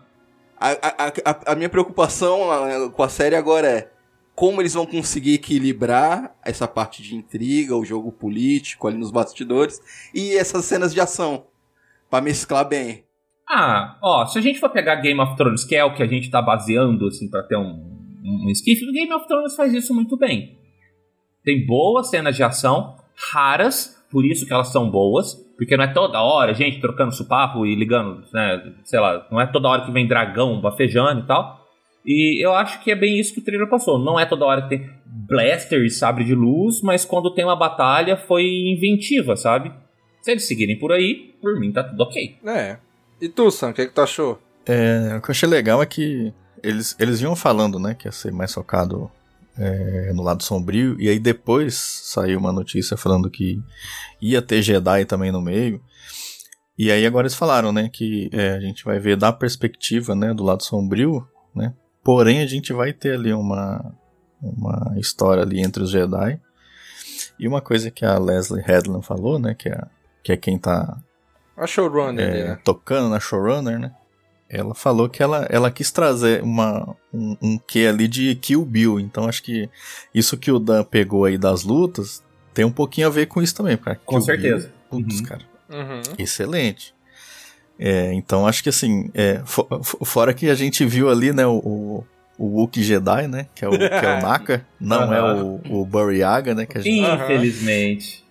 A, 0.60 0.70
a, 0.70 1.06
a, 1.24 1.52
a 1.52 1.54
minha 1.54 1.68
preocupação 1.68 2.40
com 2.90 3.02
a 3.02 3.08
série 3.08 3.36
agora 3.36 3.68
é 3.68 3.90
como 4.34 4.60
eles 4.60 4.74
vão 4.74 4.84
conseguir 4.84 5.34
equilibrar 5.34 6.36
essa 6.44 6.66
parte 6.66 7.02
de 7.02 7.14
intriga, 7.14 7.76
o 7.76 7.84
jogo 7.84 8.10
político 8.10 8.88
ali 8.88 8.98
nos 8.98 9.12
bastidores 9.12 9.80
e 10.12 10.36
essas 10.36 10.64
cenas 10.64 10.92
de 10.92 11.00
ação 11.00 11.44
Pra 12.10 12.20
mesclar 12.20 12.66
bem. 12.66 13.04
Ah, 13.48 13.98
ó, 14.02 14.26
se 14.26 14.38
a 14.38 14.42
gente 14.42 14.58
for 14.58 14.70
pegar 14.70 14.96
Game 14.96 15.20
of 15.20 15.36
Thrones, 15.36 15.64
que 15.64 15.74
é 15.76 15.84
o 15.84 15.94
que 15.94 16.02
a 16.02 16.06
gente 16.06 16.30
tá 16.30 16.40
baseando, 16.40 17.06
assim, 17.06 17.28
pra 17.28 17.42
ter 17.42 17.56
um, 17.56 17.82
um 18.24 18.50
esquife, 18.50 18.88
o 18.88 18.92
Game 18.92 19.12
of 19.12 19.26
Thrones 19.26 19.54
faz 19.54 19.72
isso 19.72 19.94
muito 19.94 20.16
bem. 20.16 20.58
Tem 21.44 21.66
boas 21.66 22.10
cenas 22.10 22.36
de 22.36 22.42
ação, 22.42 22.96
raras, 23.32 24.02
por 24.10 24.24
isso 24.24 24.46
que 24.46 24.52
elas 24.52 24.68
são 24.68 24.90
boas, 24.90 25.46
Porque 25.58 25.76
não 25.76 25.84
é 25.84 25.92
toda 25.92 26.22
hora 26.22 26.54
gente 26.54 26.80
trocando 26.80 27.12
supapo 27.12 27.66
e 27.66 27.74
ligando, 27.74 28.22
né? 28.32 28.62
Sei 28.84 29.00
lá, 29.00 29.26
não 29.28 29.40
é 29.40 29.46
toda 29.46 29.68
hora 29.68 29.84
que 29.84 29.90
vem 29.90 30.06
dragão 30.06 30.60
bafejando 30.60 31.22
e 31.22 31.26
tal. 31.26 31.58
E 32.06 32.46
eu 32.46 32.54
acho 32.54 32.80
que 32.80 32.92
é 32.92 32.94
bem 32.94 33.18
isso 33.18 33.34
que 33.34 33.40
o 33.40 33.44
trailer 33.44 33.68
passou. 33.68 33.98
Não 33.98 34.18
é 34.18 34.24
toda 34.24 34.44
hora 34.44 34.62
que 34.62 34.68
tem 34.68 34.88
blaster 35.04 35.84
e 35.84 35.90
sabre 35.90 36.22
de 36.22 36.32
luz, 36.32 36.80
mas 36.80 37.04
quando 37.04 37.34
tem 37.34 37.44
uma 37.44 37.56
batalha 37.56 38.16
foi 38.16 38.44
inventiva, 38.44 39.34
sabe? 39.34 39.72
Se 40.22 40.30
eles 40.30 40.46
seguirem 40.46 40.78
por 40.78 40.92
aí, 40.92 41.34
por 41.42 41.58
mim 41.58 41.72
tá 41.72 41.82
tudo 41.82 42.02
ok. 42.04 42.36
É. 42.46 42.78
E 43.20 43.28
tu, 43.28 43.50
Sam, 43.50 43.70
o 43.70 43.74
que, 43.74 43.86
que 43.86 43.92
tu 43.92 44.00
achou? 44.00 44.38
É, 44.64 45.16
o 45.16 45.20
que 45.20 45.30
eu 45.30 45.32
achei 45.32 45.48
legal 45.48 45.82
é 45.82 45.86
que 45.86 46.32
eles, 46.62 46.96
eles 47.00 47.20
iam 47.20 47.34
falando, 47.34 47.80
né, 47.80 47.94
que 47.94 48.06
ia 48.06 48.12
ser 48.12 48.32
mais 48.32 48.54
focado 48.54 49.10
é, 49.58 50.12
no 50.12 50.22
lado 50.22 50.42
sombrio, 50.42 50.96
e 51.00 51.08
aí 51.08 51.18
depois 51.18 51.74
saiu 51.74 52.38
uma 52.38 52.52
notícia 52.52 52.96
falando 52.96 53.30
que 53.30 53.60
ia 54.20 54.40
ter 54.40 54.62
Jedi 54.62 55.04
também 55.04 55.32
no 55.32 55.42
meio. 55.42 55.82
E 56.78 56.92
aí 56.92 57.04
agora 57.04 57.26
eles 57.26 57.34
falaram, 57.34 57.72
né, 57.72 57.90
que 57.92 58.30
é, 58.32 58.50
a 58.50 58.60
gente 58.60 58.84
vai 58.84 59.00
ver 59.00 59.16
da 59.16 59.32
perspectiva, 59.32 60.14
né, 60.14 60.32
do 60.32 60.44
lado 60.44 60.62
sombrio, 60.62 61.26
né, 61.54 61.74
porém 62.04 62.40
a 62.40 62.46
gente 62.46 62.72
vai 62.72 62.92
ter 62.92 63.14
ali 63.14 63.32
uma, 63.32 63.92
uma 64.40 64.94
história 64.96 65.42
ali 65.42 65.60
entre 65.60 65.82
os 65.82 65.90
Jedi. 65.90 66.40
E 67.38 67.48
uma 67.48 67.60
coisa 67.60 67.90
que 67.90 68.04
a 68.04 68.16
Leslie 68.16 68.62
Headland 68.62 69.04
falou, 69.04 69.40
né, 69.40 69.54
que 69.54 69.68
é, 69.68 69.82
que 70.22 70.32
é 70.32 70.36
quem 70.36 70.56
tá 70.56 70.98
A 71.56 71.66
showrunner 71.66 72.28
é, 72.28 72.48
né? 72.48 72.58
tocando 72.64 73.08
na 73.08 73.18
showrunner, 73.18 73.78
né? 73.78 73.92
Ela 74.50 74.74
falou 74.74 75.08
que 75.08 75.22
ela, 75.22 75.46
ela 75.50 75.70
quis 75.70 75.90
trazer 75.90 76.42
uma, 76.42 76.96
um, 77.12 77.36
um 77.42 77.58
quê 77.58 77.86
ali 77.88 78.08
de 78.08 78.34
Kill 78.36 78.64
Bill. 78.64 78.98
Então 78.98 79.28
acho 79.28 79.42
que 79.42 79.68
isso 80.14 80.36
que 80.38 80.50
o 80.50 80.58
Dan 80.58 80.84
pegou 80.84 81.24
aí 81.26 81.36
das 81.36 81.64
lutas 81.64 82.22
tem 82.54 82.64
um 82.64 82.70
pouquinho 82.72 83.06
a 83.06 83.10
ver 83.10 83.26
com 83.26 83.42
isso 83.42 83.54
também. 83.54 83.76
Cara. 83.76 84.00
Com 84.06 84.16
Kill 84.16 84.22
certeza. 84.22 84.72
Bill, 84.90 85.02
putz, 85.04 85.20
Uhum. 85.20 85.26
cara. 85.26 85.42
Uhum. 85.70 86.00
Excelente. 86.18 86.94
É, 87.78 88.12
então 88.14 88.46
acho 88.46 88.62
que 88.62 88.70
assim, 88.70 89.10
é, 89.14 89.40
fo- 89.44 89.68
fo- 89.84 90.04
fora 90.04 90.32
que 90.34 90.48
a 90.48 90.54
gente 90.54 90.84
viu 90.84 91.08
ali, 91.10 91.32
né, 91.32 91.46
o, 91.46 91.58
o, 91.58 92.04
o 92.38 92.60
Wookiee 92.60 92.82
Jedi, 92.82 93.28
né, 93.28 93.46
que 93.54 93.64
é 93.64 93.68
o, 93.68 93.72
que 93.78 93.84
é 93.84 94.18
o 94.18 94.22
Naka, 94.26 94.66
não 94.80 95.12
é 95.14 95.22
o, 95.42 95.60
o 95.70 95.84
Buryaga, 95.84 96.54
né, 96.56 96.66
que 96.66 96.78
a 96.78 96.80
gente 96.80 96.98
Infelizmente. 96.98 98.24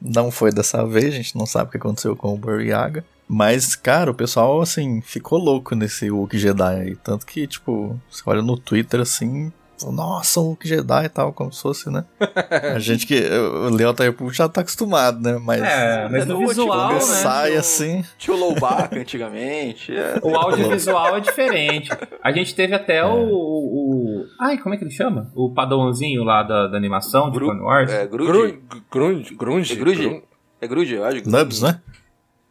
não 0.00 0.30
foi 0.30 0.52
dessa 0.52 0.86
vez, 0.86 1.06
a 1.06 1.16
gente 1.16 1.34
não 1.36 1.46
sabe 1.46 1.68
o 1.68 1.70
que 1.72 1.78
aconteceu 1.78 2.14
com 2.14 2.32
o 2.32 2.36
Buryaga. 2.38 3.04
Mas, 3.28 3.74
cara, 3.74 4.10
o 4.10 4.14
pessoal, 4.14 4.60
assim, 4.60 5.00
ficou 5.00 5.38
louco 5.38 5.74
nesse 5.74 6.10
Wookiee 6.10 6.38
Jedi 6.40 6.62
aí. 6.80 6.96
Tanto 6.96 7.26
que, 7.26 7.46
tipo, 7.46 7.98
você 8.10 8.22
olha 8.26 8.40
no 8.40 8.56
Twitter, 8.56 9.00
assim, 9.00 9.52
nossa, 9.92 10.40
um 10.40 10.56
Jedi 10.62 11.04
e 11.04 11.08
tal, 11.08 11.32
como 11.32 11.52
se 11.52 11.60
fosse, 11.60 11.90
né? 11.90 12.04
A 12.74 12.78
gente 12.78 13.04
que, 13.04 13.20
o 13.20 13.68
Leão 13.68 13.92
tá 13.92 14.04
já 14.32 14.48
tá 14.48 14.60
acostumado, 14.60 15.20
né? 15.20 15.38
Mas, 15.42 15.60
É, 15.60 16.08
mas 16.08 16.24
no 16.24 16.38
visual, 16.38 16.88
quando 16.90 16.92
né? 16.94 17.00
sai 17.00 17.56
assim... 17.56 18.04
Tinha 18.16 18.34
o 18.36 18.38
Lowback 18.38 18.96
antigamente. 18.96 19.92
é. 19.94 20.20
O 20.22 20.34
audiovisual 20.36 21.16
é 21.16 21.20
diferente. 21.20 21.90
A 22.22 22.30
gente 22.30 22.54
teve 22.54 22.74
até 22.74 23.04
o, 23.04 23.26
o- 23.28 24.24
Ai, 24.40 24.56
como 24.58 24.74
é 24.74 24.78
que 24.78 24.84
ele 24.84 24.90
chama? 24.92 25.30
O 25.34 25.52
padrãozinho 25.52 26.22
lá 26.22 26.42
da, 26.44 26.68
da 26.68 26.76
animação 26.76 27.30
de 27.30 27.38
Clone 27.38 27.60
Wars. 27.60 27.90
É, 27.90 28.06
Grunge. 28.06 28.60
Grunge? 28.90 29.34
Grunge? 29.34 29.72
É 29.72 29.76
Grunge? 29.76 30.08
Grun- 30.08 30.22
É 30.60 30.66
Grunge, 30.68 30.94
eu 30.94 31.04
acho. 31.04 31.28
Nubs, 31.28 31.60
né? 31.60 31.80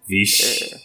Vixe. 0.07 0.75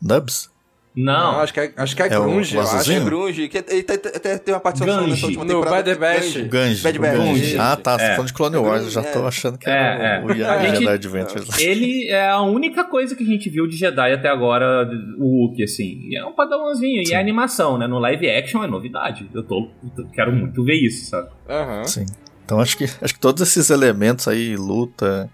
Nubs? 0.00 0.50
Não. 0.94 1.32
Não, 1.34 1.40
acho 1.40 1.52
que 1.52 1.60
é, 1.60 1.72
acho 1.76 1.94
que 1.94 2.02
é, 2.02 2.08
É 2.08 2.18
o- 2.18 2.22
Grunge, 2.22 2.58
acho. 2.58 2.68
azulzinho? 2.70 3.02
É 3.02 3.04
Grunge, 3.04 3.48
que 3.48 3.58
até, 3.58 3.78
até 3.80 4.38
tem 4.38 4.54
uma 4.54 4.60
participação 4.60 5.00
Ganji. 5.02 5.10
nessa 5.10 5.26
última 5.26 5.44
No 5.44 5.50
temporada. 5.50 5.94
Bad 5.94 6.00
Batch. 6.00 6.36
O 6.36 6.48
Ganji. 6.48 6.82
Bad. 6.82 6.98
Ganji. 6.98 7.58
Ah, 7.58 7.76
tá. 7.76 7.98
Você 7.98 8.04
É. 8.04 8.08
tá 8.08 8.14
falando 8.14 8.26
de 8.28 8.32
Clone 8.32 8.56
Wars. 8.56 8.84
Eu 8.84 8.90
já 8.90 9.00
É. 9.02 9.12
tô 9.12 9.26
achando 9.26 9.58
que 9.58 9.68
É, 9.68 9.72
é. 9.74 10.22
o, 10.22 10.26
o 10.28 10.30
A 10.30 10.58
gente- 10.64 10.76
Jedi 10.78 10.88
Adventures. 10.88 11.58
Ele 11.58 12.08
é 12.08 12.30
a 12.30 12.40
única 12.40 12.82
coisa 12.84 13.14
que 13.14 13.22
a 13.22 13.26
gente 13.26 13.50
viu 13.50 13.66
de 13.66 13.76
Jedi 13.76 14.10
até 14.14 14.28
agora, 14.30 14.88
o 15.18 15.42
Wookiee, 15.42 15.64
assim. 15.64 16.00
E 16.08 16.16
é 16.16 16.24
um 16.24 16.32
padrãozinho. 16.32 17.02
E 17.06 17.12
é 17.12 17.18
animação, 17.20 17.76
né? 17.76 17.86
No 17.86 17.98
live 17.98 18.30
action 18.30 18.64
é 18.64 18.66
novidade. 18.66 19.28
Eu 19.34 19.42
tô, 19.42 19.68
eu 19.98 20.06
quero 20.14 20.32
muito 20.32 20.64
ver 20.64 20.76
isso, 20.76 21.10
sabe? 21.10 21.28
Aham. 21.46 21.84
Sim. 21.84 22.06
Então 22.46 22.58
acho 22.58 22.74
que, 22.78 22.84
acho 22.84 23.12
que 23.12 23.20
todos 23.20 23.42
esses 23.42 23.68
elementos 23.68 24.26
aí, 24.28 24.56
luta, 24.56 25.28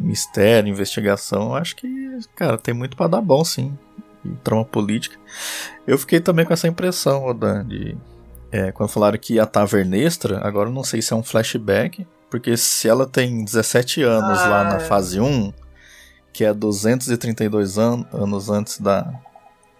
mistério, 0.00 0.70
investigação, 0.70 1.50
eu 1.50 1.54
acho 1.56 1.76
que, 1.76 2.18
cara, 2.34 2.58
tem 2.58 2.74
muito 2.74 2.96
pra 2.96 3.06
dar 3.06 3.20
bom, 3.20 3.44
sim. 3.44 3.76
E 4.24 4.30
trama 4.44 4.64
política. 4.64 5.16
Eu 5.86 5.96
fiquei 5.96 6.20
também 6.20 6.44
com 6.44 6.52
essa 6.52 6.68
impressão, 6.68 7.24
Odan, 7.24 7.64
de. 7.66 7.96
é, 8.52 8.70
quando 8.72 8.90
falaram 8.90 9.18
que 9.18 9.34
ia 9.34 9.46
Tavernestra, 9.46 10.46
agora 10.46 10.68
eu 10.68 10.74
não 10.74 10.84
sei 10.84 11.00
se 11.00 11.12
é 11.12 11.16
um 11.16 11.22
flashback, 11.22 12.06
porque 12.30 12.56
se 12.56 12.88
ela 12.88 13.06
tem 13.06 13.44
17 13.44 14.02
anos 14.02 14.38
lá 14.40 14.64
na 14.64 14.80
fase 14.80 15.20
1, 15.20 15.52
que 16.32 16.44
é 16.44 16.54
232 16.54 17.78
an 17.78 18.06
anos 18.12 18.48
antes 18.48 18.78
da. 18.78 19.12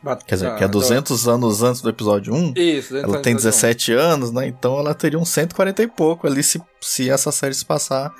Bat- 0.03 0.25
Quer 0.25 0.35
dizer, 0.37 0.47
ah, 0.49 0.55
que 0.57 0.65
é 0.65 0.67
então- 0.67 0.81
200 0.81 1.29
anos 1.29 1.63
antes 1.63 1.81
do 1.83 1.89
episódio 1.91 2.33
1. 2.35 2.55
Isso, 2.57 2.97
Ela 2.97 3.21
tem 3.21 3.33
introdução. 3.35 3.51
17 3.51 3.93
anos, 3.93 4.33
né? 4.33 4.47
Então 4.47 4.79
ela 4.79 4.95
teria 4.95 5.19
uns 5.19 5.29
140 5.29 5.83
e 5.83 5.87
pouco 5.87 6.27
ali 6.27 6.43
se, 6.43 6.61
se 6.81 7.11
essa 7.11 7.31
série 7.31 7.53
se 7.55 7.65
passar 7.65 8.11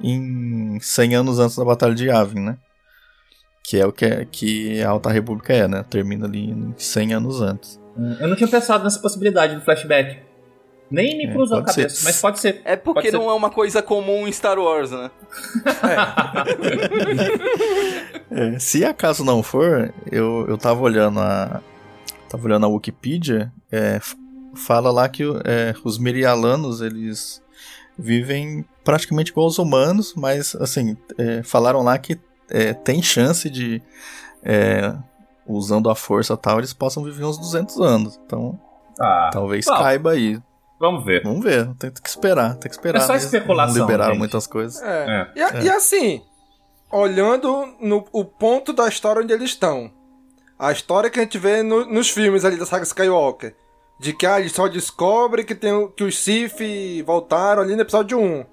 em 0.00 0.78
100 0.80 1.14
anos 1.14 1.38
antes 1.38 1.56
da 1.56 1.64
Batalha 1.64 1.94
de 1.94 2.06
Yavin, 2.06 2.40
né? 2.40 2.58
Que 3.62 3.78
é 3.78 3.86
o 3.86 3.92
que, 3.92 4.04
é, 4.04 4.24
que 4.24 4.80
a 4.82 4.90
Alta 4.90 5.10
República 5.10 5.52
é, 5.52 5.66
né? 5.68 5.84
Termina 5.90 6.26
ali 6.26 6.50
em 6.50 6.74
100 6.76 7.14
anos 7.14 7.40
antes. 7.40 7.78
Eu 8.20 8.28
não 8.28 8.36
tinha 8.36 8.48
pensado 8.48 8.84
nessa 8.84 9.00
possibilidade 9.00 9.56
do 9.56 9.62
flashback. 9.62 10.18
Nem 10.90 11.18
me 11.18 11.26
É, 11.26 11.32
cruzou 11.32 11.58
a 11.58 11.60
pode 11.62 11.74
ser. 11.74 11.82
cabeça, 11.82 12.04
mas 12.04 12.20
pode 12.20 12.38
ser. 12.40 12.62
É 12.64 12.76
porque 12.76 13.10
ser. 13.10 13.18
não 13.18 13.28
é 13.28 13.34
uma 13.34 13.50
coisa 13.50 13.82
comum 13.82 14.26
em 14.28 14.32
Star 14.32 14.56
Wars, 14.58 14.90
né? 14.92 15.10
É, 18.30 18.58
se 18.58 18.84
acaso 18.84 19.24
não 19.24 19.42
for, 19.42 19.92
eu, 20.10 20.46
eu 20.48 20.58
tava 20.58 20.80
olhando 20.80 21.20
a. 21.20 21.60
Tava 22.28 22.44
olhando 22.44 22.66
a 22.66 22.68
Wikipedia, 22.68 23.52
é, 23.70 24.00
fala 24.54 24.90
lá 24.90 25.08
que 25.08 25.22
é, 25.44 25.74
os 25.84 25.96
Mirialanos, 25.96 26.80
eles 26.80 27.40
vivem 27.96 28.64
praticamente 28.84 29.30
igual 29.30 29.46
aos 29.46 29.58
humanos, 29.58 30.12
mas 30.16 30.56
assim, 30.56 30.96
é, 31.16 31.42
falaram 31.44 31.82
lá 31.82 31.96
que 31.98 32.18
é, 32.50 32.74
tem 32.74 33.00
chance 33.00 33.48
de, 33.48 33.80
é, 34.42 34.92
usando 35.46 35.88
a 35.88 35.94
força 35.94 36.34
e 36.34 36.36
tal, 36.36 36.58
eles 36.58 36.72
possam 36.72 37.04
viver 37.04 37.24
uns 37.24 37.38
200 37.38 37.80
anos. 37.80 38.20
Então, 38.26 38.58
Ah, 39.00 39.30
talvez 39.32 39.64
bom, 39.66 39.76
caiba 39.76 40.10
aí. 40.10 40.40
Vamos 40.78 41.04
ver. 41.04 41.22
Vamos 41.22 41.42
ver, 41.42 41.68
tem 41.78 41.90
que 41.90 42.08
esperar, 42.08 42.54
tem 42.56 42.68
que 42.70 42.76
esperar. 42.76 42.98
É 42.98 43.06
só 43.06 43.12
né? 43.12 43.18
especulação, 43.18 43.74
Não 43.76 43.86
liberaram 43.86 44.10
gente. 44.12 44.18
muitas 44.18 44.46
coisas. 44.46 44.82
É. 44.82 45.06
É. 45.34 45.38
E, 45.38 45.42
a- 45.42 45.62
e 45.62 45.68
assim, 45.70 46.22
olhando 46.90 47.66
no 47.80 48.04
o 48.12 48.24
ponto 48.24 48.72
da 48.72 48.88
história 48.88 49.22
onde 49.22 49.32
eles 49.32 49.50
estão, 49.50 49.90
a 50.58 50.72
história 50.72 51.10
que 51.10 51.18
a 51.18 51.22
gente 51.22 51.38
vê 51.38 51.62
no- 51.62 51.84
nos 51.86 52.10
filmes 52.10 52.44
ali 52.44 52.56
da 52.56 52.66
saga 52.66 52.84
Skywalker, 52.84 53.54
de 53.98 54.12
que 54.12 54.26
ah, 54.26 54.38
ele 54.38 54.48
só 54.48 54.68
descobre 54.68 55.44
que, 55.44 55.54
tem, 55.54 55.72
o- 55.72 55.88
que 55.88 56.04
os 56.04 56.18
Sith 56.18 56.60
voltaram 57.04 57.62
ali 57.62 57.74
no 57.74 57.82
episódio 57.82 58.18
1. 58.18 58.44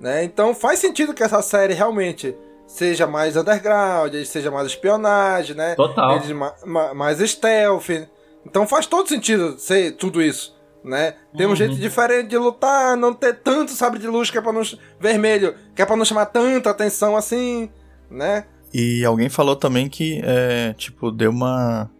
Né? 0.00 0.24
Então 0.24 0.54
faz 0.54 0.78
sentido 0.78 1.14
que 1.14 1.22
essa 1.22 1.40
série 1.42 1.72
realmente 1.74 2.36
seja 2.66 3.06
mais 3.06 3.36
underground, 3.36 4.14
seja 4.24 4.50
mais 4.50 4.66
espionagem, 4.68 5.56
né? 5.56 5.74
Total. 5.74 6.16
Eles 6.16 6.30
ma- 6.32 6.54
ma- 6.64 6.94
mais 6.94 7.18
stealth. 7.18 7.88
Então 8.44 8.66
faz 8.66 8.86
todo 8.86 9.08
sentido 9.08 9.58
ser 9.58 9.92
tudo 9.92 10.20
isso, 10.22 10.55
né? 10.86 11.14
Tem 11.36 11.46
um 11.46 11.50
Uhum. 11.50 11.56
jeito 11.56 11.74
diferente 11.74 12.28
de 12.28 12.38
lutar, 12.38 12.96
não 12.96 13.12
ter 13.12 13.34
tanto 13.34 13.72
sabre 13.72 13.98
de 13.98 14.06
luz 14.06 14.30
que 14.30 14.38
é 14.38 14.40
para 14.40 14.52
não 14.52 14.62
vermelho, 15.00 15.54
que 15.74 15.82
é 15.82 15.86
para 15.86 15.96
não 15.96 16.04
chamar 16.04 16.26
tanta 16.26 16.70
atenção 16.70 17.16
assim, 17.16 17.68
né? 18.10 18.46
E 18.72 19.04
alguém 19.04 19.28
falou 19.28 19.56
também 19.56 19.88
que, 19.88 20.20
é, 20.24 20.72
tipo, 20.74 21.10
deu 21.10 21.30
uma. 21.30 21.90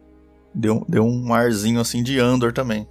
Deu, 0.55 0.85
deu 0.89 1.05
um 1.05 1.35
arzinho 1.35 1.81
assim 1.81 2.03
de 2.03 2.19
Andor 2.19 2.53
também. 2.53 2.89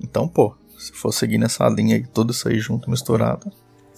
Então, 0.00 0.28
pô, 0.28 0.54
se 0.78 0.92
for 0.92 1.12
seguir 1.12 1.38
nessa 1.38 1.68
linha 1.68 1.96
aí, 1.96 2.06
tudo 2.06 2.32
isso 2.32 2.48
aí 2.48 2.58
junto, 2.58 2.90
misturado, 2.90 3.50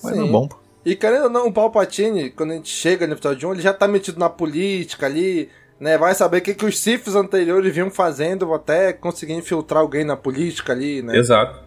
vai 0.03 0.15
dar 0.15 0.27
bom, 0.27 0.49
pô. 0.49 0.57
E 0.85 0.95
querendo 0.97 1.25
ou 1.25 1.31
não, 1.31 1.47
o 1.49 1.53
Palpatine, 1.53 2.31
quando 2.31 2.53
a 2.53 2.55
gente 2.55 2.71
chega 2.71 3.07
no 3.07 3.13
episódio 3.13 3.49
1, 3.51 3.53
ele 3.55 3.63
já 3.63 3.75
tá 3.75 3.87
metido 3.87 4.19
na 4.19 4.31
política 4.31 5.05
ali, 5.07 5.51
né? 5.81 5.97
Vai 5.97 6.15
saber 6.15 6.39
o 6.39 6.41
que, 6.41 6.55
que 6.55 6.65
os 6.65 6.79
Siths 6.79 7.15
anteriores 7.15 7.73
vinham 7.73 7.91
fazendo 7.91 8.53
até 8.53 8.93
conseguir 8.93 9.35
infiltrar 9.35 9.81
alguém 9.83 10.05
na 10.05 10.17
política 10.17 10.73
ali, 10.73 11.03
né? 11.03 11.17
Exato. 11.17 11.61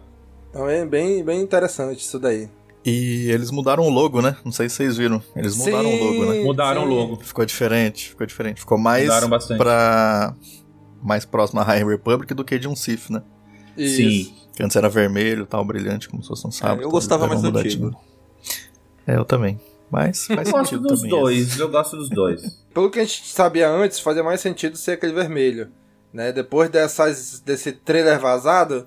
Então 0.50 0.68
é 0.68 0.84
bem, 0.84 1.24
bem 1.24 1.40
interessante 1.40 2.00
isso 2.00 2.18
daí. 2.18 2.48
E 2.84 3.30
eles 3.30 3.50
mudaram 3.50 3.84
o 3.84 3.88
logo, 3.88 4.20
né? 4.20 4.36
Não 4.44 4.50
sei 4.50 4.68
se 4.68 4.76
vocês 4.76 4.96
viram. 4.96 5.22
Eles 5.36 5.56
mudaram 5.56 5.84
Sim, 5.88 6.00
o 6.00 6.04
logo, 6.04 6.32
né? 6.32 6.42
Mudaram 6.42 6.82
sim. 6.82 6.88
o 6.88 6.90
logo. 6.90 7.16
Ficou 7.24 7.44
diferente, 7.44 8.08
ficou 8.10 8.26
diferente. 8.26 8.60
Ficou 8.60 8.76
mais 8.76 9.04
Mudaram 9.04 9.28
bastante. 9.28 9.58
pra. 9.58 10.34
Mais 11.00 11.24
próximo 11.24 11.60
à 11.60 11.64
High 11.64 11.84
Republic 11.84 12.32
do 12.34 12.44
que 12.44 12.58
de 12.58 12.68
um 12.68 12.76
Sith, 12.76 13.08
né? 13.10 13.22
Isso. 13.76 13.96
Sim. 13.96 14.34
Que 14.54 14.62
antes 14.62 14.76
era 14.76 14.88
vermelho 14.88 15.46
tal, 15.46 15.64
brilhante, 15.64 16.08
como 16.08 16.22
se 16.22 16.28
fosse 16.28 16.46
um 16.46 16.50
sábado. 16.50 16.82
eu 16.82 16.90
gostava 16.90 17.26
mais 17.26 17.40
do 17.40 17.50
do 17.50 17.58
antigo. 17.58 17.96
É, 19.06 19.16
eu 19.16 19.24
também. 19.24 19.60
Mas 19.92 20.26
faz 20.26 20.48
Eu 20.48 20.52
gosto 20.54 20.70
sentido 20.70 20.88
dos 20.88 21.02
dois, 21.02 21.58
eu 21.60 21.68
gosto 21.68 21.96
dos 21.96 22.08
dois. 22.08 22.64
Pelo 22.72 22.90
que 22.90 22.98
a 22.98 23.04
gente 23.04 23.28
sabia 23.28 23.68
antes, 23.68 24.00
fazia 24.00 24.24
mais 24.24 24.40
sentido 24.40 24.74
ser 24.76 24.92
aquele 24.92 25.12
vermelho. 25.12 25.70
Né? 26.12 26.32
Depois 26.32 26.70
dessas, 26.70 27.40
desse 27.40 27.72
trailer 27.72 28.18
vazado, 28.18 28.86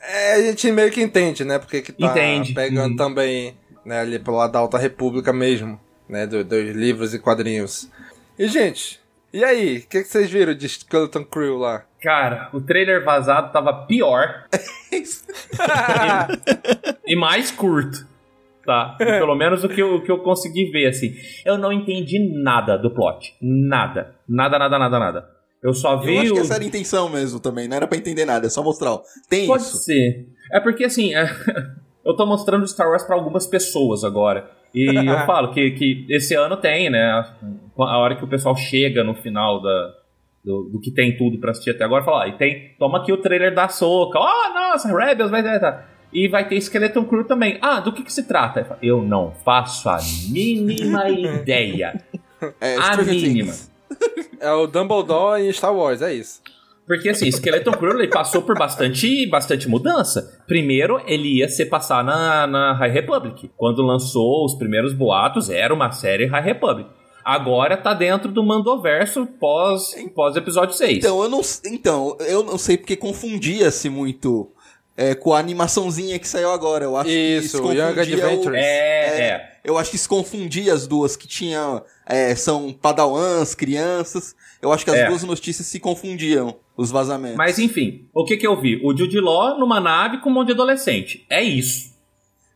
é, 0.00 0.34
a 0.34 0.42
gente 0.42 0.70
meio 0.70 0.90
que 0.92 1.02
entende, 1.02 1.44
né? 1.44 1.58
Porque 1.58 1.82
que 1.82 1.92
tá 1.92 2.06
Entende. 2.06 2.54
pegando 2.54 2.90
Uhum. 2.92 2.96
também 2.96 3.56
né, 3.84 4.00
ali 4.00 4.18
pelo 4.20 4.36
lado 4.36 4.52
da 4.52 4.58
Alta 4.60 4.78
República 4.78 5.32
mesmo, 5.32 5.80
né? 6.08 6.26
do- 6.26 6.44
dos 6.44 6.70
livros 6.76 7.12
e 7.12 7.18
quadrinhos. 7.18 7.88
E, 8.38 8.46
gente, 8.46 9.00
e 9.32 9.42
aí? 9.44 9.78
O 9.78 9.88
que, 9.88 10.02
que 10.02 10.08
vocês 10.08 10.30
viram 10.30 10.54
de 10.54 10.68
Skeleton 10.68 11.24
Crew 11.24 11.56
lá? 11.58 11.84
Cara, 12.02 12.48
o 12.52 12.60
trailer 12.60 13.04
vazado 13.04 13.52
tava 13.52 13.72
pior. 13.86 14.44
e, 14.92 15.02
e 17.12 17.16
mais 17.16 17.50
curto. 17.50 18.06
Tá? 18.64 18.96
E 19.00 19.04
pelo 19.18 19.34
menos 19.34 19.64
o 19.64 19.68
que, 19.68 19.80
eu, 19.80 19.96
o 19.96 20.02
que 20.02 20.10
eu 20.10 20.18
consegui 20.18 20.70
ver, 20.70 20.86
assim. 20.88 21.12
Eu 21.44 21.56
não 21.58 21.72
entendi 21.72 22.18
nada 22.42 22.76
do 22.76 22.90
plot. 22.90 23.34
Nada. 23.40 24.14
Nada, 24.28 24.58
nada, 24.58 24.78
nada, 24.78 24.98
nada. 24.98 25.28
Eu 25.62 25.72
só 25.74 25.96
vi. 25.98 26.14
Eu 26.14 26.20
acho 26.22 26.32
que 26.34 26.38
o- 26.38 26.42
essa 26.42 26.54
era 26.54 26.64
a 26.64 26.66
intenção 26.66 27.08
mesmo 27.08 27.38
também, 27.40 27.68
não 27.68 27.76
era 27.76 27.86
pra 27.86 27.98
entender 27.98 28.24
nada, 28.24 28.46
é 28.46 28.50
só 28.50 28.62
mostrar, 28.62 28.92
ó. 28.92 29.02
Tem 29.28 29.46
Pode 29.46 29.62
isso. 29.62 29.76
ser. 29.78 30.26
É 30.52 30.58
porque 30.60 30.84
assim, 30.84 31.14
é, 31.14 31.24
eu 32.04 32.16
tô 32.16 32.24
mostrando 32.26 32.66
Star 32.66 32.88
Wars 32.88 33.02
pra 33.04 33.14
algumas 33.16 33.46
pessoas 33.46 34.02
agora. 34.04 34.50
E 34.74 34.86
eu 34.86 35.18
falo 35.26 35.52
que, 35.52 35.72
que 35.72 36.06
esse 36.08 36.34
ano 36.34 36.56
tem, 36.56 36.88
né? 36.90 37.02
A, 37.78 37.98
hora 37.98 38.16
que 38.16 38.24
o 38.24 38.28
pessoal 38.28 38.56
chega 38.56 39.02
no 39.04 39.14
final 39.14 39.60
da, 39.60 39.92
do, 40.44 40.70
do 40.72 40.80
que 40.80 40.90
tem 40.92 41.16
tudo 41.16 41.38
pra 41.38 41.50
assistir 41.50 41.70
até 41.70 41.84
agora, 41.84 42.04
fala, 42.04 42.24
ah, 42.24 42.28
e 42.28 42.32
tem. 42.38 42.74
Toma 42.78 42.98
aqui 42.98 43.12
o 43.12 43.16
trailer 43.20 43.54
da 43.54 43.68
Soca. 43.68 44.18
Oh, 44.18 44.54
nossa, 44.54 44.88
Rebels 44.96 45.30
vai 45.30 45.42
ter. 45.42 45.60
E 46.12 46.28
vai 46.28 46.48
ter 46.48 46.56
Skeleton 46.56 47.04
Crew 47.04 47.24
também. 47.24 47.58
Ah, 47.60 47.80
do 47.80 47.92
que, 47.92 48.02
que 48.02 48.12
se 48.12 48.24
trata? 48.24 48.76
Eu 48.82 49.02
não 49.02 49.32
faço 49.44 49.88
a 49.88 49.98
mínima 50.28 51.08
ideia. 51.10 52.02
É, 52.60 52.76
a 52.76 52.96
mínima. 52.96 53.52
É 54.40 54.50
o 54.52 54.66
Dumbledore 54.66 55.42
em 55.42 55.52
Star 55.52 55.74
Wars, 55.74 56.00
é 56.00 56.14
isso. 56.14 56.40
Porque 56.86 57.10
assim, 57.10 57.28
Skeleton 57.28 57.72
Crew 57.72 57.98
ele 57.98 58.08
passou 58.08 58.40
por 58.40 58.58
bastante, 58.58 59.26
bastante 59.26 59.68
mudança. 59.68 60.42
Primeiro, 60.46 61.00
ele 61.06 61.38
ia 61.38 61.48
se 61.48 61.66
passar 61.66 62.02
na, 62.02 62.46
na 62.46 62.72
High 62.72 62.90
Republic. 62.90 63.50
Quando 63.56 63.82
lançou 63.82 64.44
os 64.44 64.54
primeiros 64.54 64.94
boatos, 64.94 65.50
era 65.50 65.74
uma 65.74 65.92
série 65.92 66.26
High 66.26 66.42
Republic. 66.42 66.88
Agora 67.24 67.76
tá 67.76 67.94
dentro 67.94 68.32
do 68.32 68.42
Mandoverso 68.42 69.26
pós, 69.38 69.94
pós 70.14 70.34
episódio 70.36 70.74
6. 70.74 70.98
Então, 70.98 71.22
eu 71.22 71.28
não, 71.28 71.40
então, 71.66 72.16
eu 72.20 72.42
não 72.42 72.56
sei 72.58 72.76
porque 72.76 72.96
confundia-se 72.96 73.88
muito 73.88 74.50
é, 75.02 75.14
com 75.14 75.32
a 75.32 75.38
animaçãozinha 75.38 76.18
que 76.18 76.28
saiu 76.28 76.50
agora. 76.50 76.84
Eu 76.84 76.94
acho 76.96 77.08
que 77.08 77.38
Isso, 77.38 77.62
o 77.62 77.72
Young 77.72 77.98
Adventures. 77.98 78.54
É, 78.62 79.20
é. 79.30 79.50
Eu 79.64 79.78
acho 79.78 79.90
que 79.90 79.96
se 79.98 80.06
confundia 80.08 80.74
as 80.74 80.86
duas 80.86 81.16
que 81.16 81.26
tinham. 81.26 81.82
é, 82.06 82.34
são 82.34 82.72
padawans, 82.72 83.54
crianças. 83.54 84.34
Eu 84.60 84.72
acho 84.72 84.84
que 84.84 84.90
as 84.90 84.96
É. 84.98 85.06
duas 85.08 85.22
notícias 85.22 85.66
se 85.66 85.78
confundiam, 85.80 86.56
os 86.76 86.90
vazamentos. 86.90 87.36
Mas 87.38 87.58
enfim, 87.58 88.08
o 88.12 88.24
que 88.24 88.36
que 88.36 88.46
eu 88.46 88.60
vi? 88.60 88.80
O 88.84 88.94
Jude 88.96 89.18
Law 89.20 89.58
numa 89.58 89.80
nave 89.80 90.18
com 90.20 90.28
um 90.28 90.32
monte 90.34 90.48
de 90.48 90.52
adolescente. 90.52 91.24
É 91.30 91.40
isso. 91.42 91.90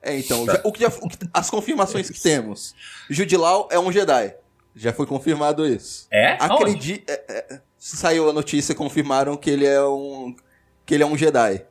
É, 0.02 0.18
então, 0.18 0.44
já- 0.44 0.60
o 0.64 0.70
que 0.72 0.80
já- 0.82 0.92
o 1.00 1.08
que- 1.08 1.16
as 1.32 1.48
confirmações 1.48 2.10
que 2.10 2.20
temos. 2.20 2.74
Jude 3.08 3.36
Law 3.38 3.68
é 3.72 3.78
um 3.78 3.90
Jedi. 3.90 4.34
Já 4.76 4.92
foi 4.92 5.06
confirmado 5.06 5.66
isso. 5.66 6.06
É? 6.12 6.32
Acredito. 6.40 7.10
saiu 7.78 8.28
a 8.28 8.32
notícia, 8.32 8.74
confirmaram 8.74 9.36
que 9.36 9.48
ele 9.50 9.64
é 9.66 9.82
um. 9.84 10.34
que 10.84 10.94
ele 10.94 11.02
é 11.02 11.06
um 11.06 11.16
Jedi. 11.16 11.64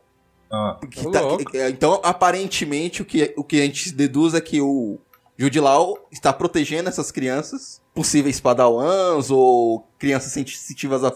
Ah. 0.54 0.78
Que 0.90 1.10
tá- 1.10 1.20
é, 1.58 1.68
então, 1.70 2.00
aparentemente, 2.02 3.02
o 3.02 3.04
que, 3.04 3.34
o 3.36 3.42
que 3.44 3.60
a 3.60 3.64
gente 3.64 3.92
deduz 3.92 4.34
é 4.34 4.40
que 4.40 4.60
o 4.60 4.98
Jude 5.36 5.58
Law 5.60 5.98
está 6.12 6.32
protegendo 6.32 6.88
essas 6.88 7.10
crianças, 7.10 7.82
possíveis 7.94 8.40
padawans 8.40 9.30
ou 9.30 9.86
crianças 9.98 10.32
sensitivas 10.32 11.02
à, 11.04 11.12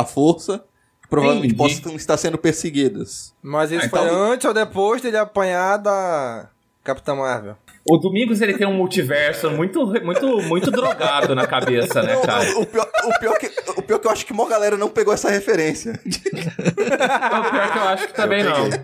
à 0.00 0.04
força, 0.04 0.64
que 1.02 1.08
provavelmente 1.08 1.54
Entendi. 1.54 1.80
possam 1.80 1.96
estar 1.96 2.16
sendo 2.16 2.38
perseguidas. 2.38 3.34
Mas 3.42 3.70
isso 3.70 3.86
Ah, 3.86 3.90
foi 3.90 4.00
então- 4.00 4.22
antes 4.32 4.44
ou 4.46 4.54
depois 4.54 5.02
dele 5.02 5.16
apanhar 5.18 5.76
da 5.76 6.48
Capitã 6.82 7.14
Marvel? 7.14 7.56
O 7.90 7.96
Domingos 7.98 8.40
ele 8.40 8.56
tem 8.56 8.66
um 8.66 8.74
multiverso 8.74 9.50
muito, 9.50 9.86
muito, 10.02 10.42
muito 10.42 10.70
drogado 10.70 11.34
na 11.34 11.46
cabeça, 11.46 12.02
né, 12.02 12.16
cara? 12.20 12.58
O 12.58 12.66
pior, 12.66 12.88
o, 13.04 13.18
pior 13.18 13.38
que, 13.38 13.50
o 13.76 13.82
pior 13.82 13.98
que 13.98 14.06
eu 14.06 14.10
acho 14.10 14.26
que 14.26 14.32
uma 14.32 14.46
galera 14.48 14.76
não 14.76 14.88
pegou 14.88 15.12
essa 15.14 15.30
referência. 15.30 15.98
O 16.04 17.50
pior 17.50 17.72
que 17.72 17.78
eu 17.78 17.82
acho 17.88 18.06
que 18.08 18.14
também 18.14 18.42
não. 18.42 18.68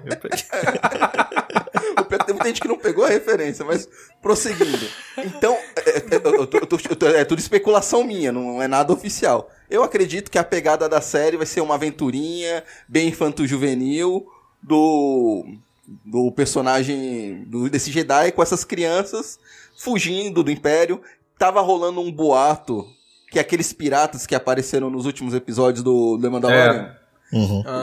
O 2.01 2.05
pior 2.07 2.19
que 2.19 2.27
tem 2.27 2.35
muita 2.35 2.49
gente 2.49 2.61
que 2.61 2.69
não 2.69 2.79
pegou 2.79 3.05
a 3.05 3.09
referência, 3.09 3.65
mas 3.65 3.89
prosseguindo. 4.21 4.87
Então, 5.19 5.57
é, 5.77 5.91
é, 5.99 6.03
eu 6.17 6.47
tô- 6.47 6.59
eu 6.59 6.67
tô- 6.67 6.79
eu 6.91 6.97
tô- 6.97 7.07
é 7.09 7.25
tudo 7.25 7.39
especulação 7.39 8.05
minha, 8.05 8.31
não 8.33 8.61
é 8.63 8.69
nada 8.69 8.93
oficial. 8.93 9.51
Eu 9.71 9.83
acredito 9.83 10.31
que 10.31 10.39
a 10.39 10.45
pegada 10.45 10.89
da 10.89 11.01
série 11.01 11.37
vai 11.37 11.47
ser 11.47 11.61
uma 11.61 11.75
aventurinha 11.75 12.63
bem 12.89 13.09
infanto-juvenil 13.09 14.27
do, 14.63 15.45
do 16.05 16.31
personagem 16.33 17.45
do, 17.47 17.69
desse 17.69 17.91
Jedi 17.91 18.33
com 18.33 18.43
essas 18.43 18.65
crianças 18.65 19.39
fugindo 19.77 20.43
do 20.43 20.51
Império. 20.51 21.01
Tava 21.39 21.61
rolando 21.61 22.01
um 22.01 22.11
boato 22.13 22.87
que 23.31 23.39
aqueles 23.39 23.73
piratas 23.73 24.27
que 24.27 24.35
apareceram 24.35 24.89
nos 24.91 25.07
últimos 25.07 25.35
episódios 25.35 25.83
do 25.83 26.19
The 26.21 26.29
Mandalorian 26.29 26.95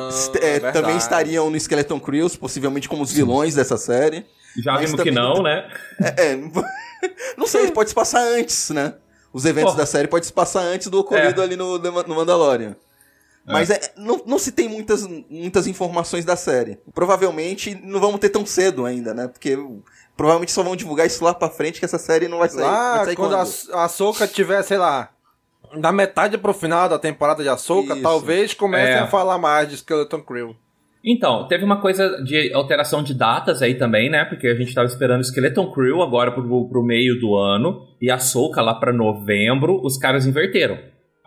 est- 0.09 0.35
é, 0.37 0.39
verdade. 0.51 0.73
também 0.79 0.95
estariam 0.97 1.49
no 1.49 1.57
Skeleton 1.57 1.99
Crews, 1.99 2.35
possivelmente 2.37 2.87
como 2.87 3.03
os 3.03 3.11
vilões 3.11 3.53
dessa 3.55 3.75
série. 3.77 4.25
Já 4.63 4.73
Mas 4.73 4.89
vimos 4.89 5.03
que 5.03 5.11
não, 5.11 5.43
né? 5.43 5.69
É, 5.99 6.31
é, 6.33 6.35
não 7.37 7.45
sei, 7.47 7.69
pode 7.71 7.89
se 7.89 7.95
passar 7.95 8.21
antes, 8.21 8.69
né? 8.69 8.93
Os 9.33 9.45
eventos 9.45 9.73
Pô. 9.73 9.77
da 9.77 9.85
série 9.85 10.07
podem 10.07 10.25
se 10.25 10.33
passar 10.33 10.61
antes 10.61 10.87
do 10.87 10.99
ocorrido 10.99 11.41
É. 11.41 11.43
ali 11.43 11.55
no, 11.55 11.77
no 11.77 12.15
Mandalorian. 12.15 12.75
Mas 13.45 13.69
é, 13.69 13.79
não, 13.97 14.21
não 14.25 14.37
se 14.39 14.51
tem 14.51 14.69
muitas, 14.69 15.07
muitas 15.29 15.65
informações 15.67 16.23
da 16.23 16.35
série. 16.35 16.77
Provavelmente 16.93 17.75
não 17.83 17.99
vamos 17.99 18.19
ter 18.19 18.29
tão 18.29 18.45
cedo 18.45 18.85
ainda, 18.85 19.13
né? 19.13 19.27
Porque 19.27 19.57
provavelmente 20.15 20.51
só 20.51 20.61
vão 20.63 20.75
divulgar 20.75 21.07
isso 21.07 21.23
lá 21.23 21.33
pra 21.33 21.49
frente 21.49 21.79
que 21.79 21.85
essa 21.85 21.97
série 21.97 22.27
não 22.27 22.37
vai 22.39 22.49
sair. 22.49 22.61
vai 22.61 22.69
Lá, 22.71 23.05
sair 23.05 23.15
quando 23.15 23.35
a, 23.35 23.43
a 23.73 23.83
Ahsoka 23.85 24.27
tiver, 24.27 24.61
sei 24.63 24.77
lá, 24.77 25.09
da 25.79 25.91
metade 25.91 26.37
pro 26.37 26.53
final 26.53 26.87
da 26.87 26.99
temporada 26.99 27.41
de 27.41 27.49
Ahsoka, 27.49 27.93
Isso. 27.93 28.03
talvez 28.03 28.53
comecem 28.53 28.93
É. 28.95 28.99
a 28.99 29.07
falar 29.07 29.37
mais 29.37 29.67
de 29.69 29.75
Skeleton 29.77 30.21
Crew. 30.21 30.55
Então, 31.03 31.47
teve 31.47 31.63
uma 31.65 31.81
coisa 31.81 32.21
de 32.23 32.53
alteração 32.53 33.01
de 33.01 33.15
datas 33.15 33.63
aí 33.63 33.73
também, 33.73 34.07
né? 34.07 34.23
Porque 34.25 34.47
a 34.47 34.53
gente 34.53 34.71
tava 34.71 34.85
esperando 34.85 35.23
Skeleton 35.23 35.71
Crew 35.71 36.03
agora 36.03 36.31
pro, 36.31 36.69
pro 36.69 36.83
meio 36.83 37.19
do 37.19 37.35
ano 37.35 37.87
e 37.99 38.11
a 38.11 38.19
Soca 38.19 38.61
lá 38.61 38.75
pra 38.75 38.93
novembro, 38.93 39.81
os 39.83 39.97
caras 39.97 40.27
inverteram. 40.27 40.77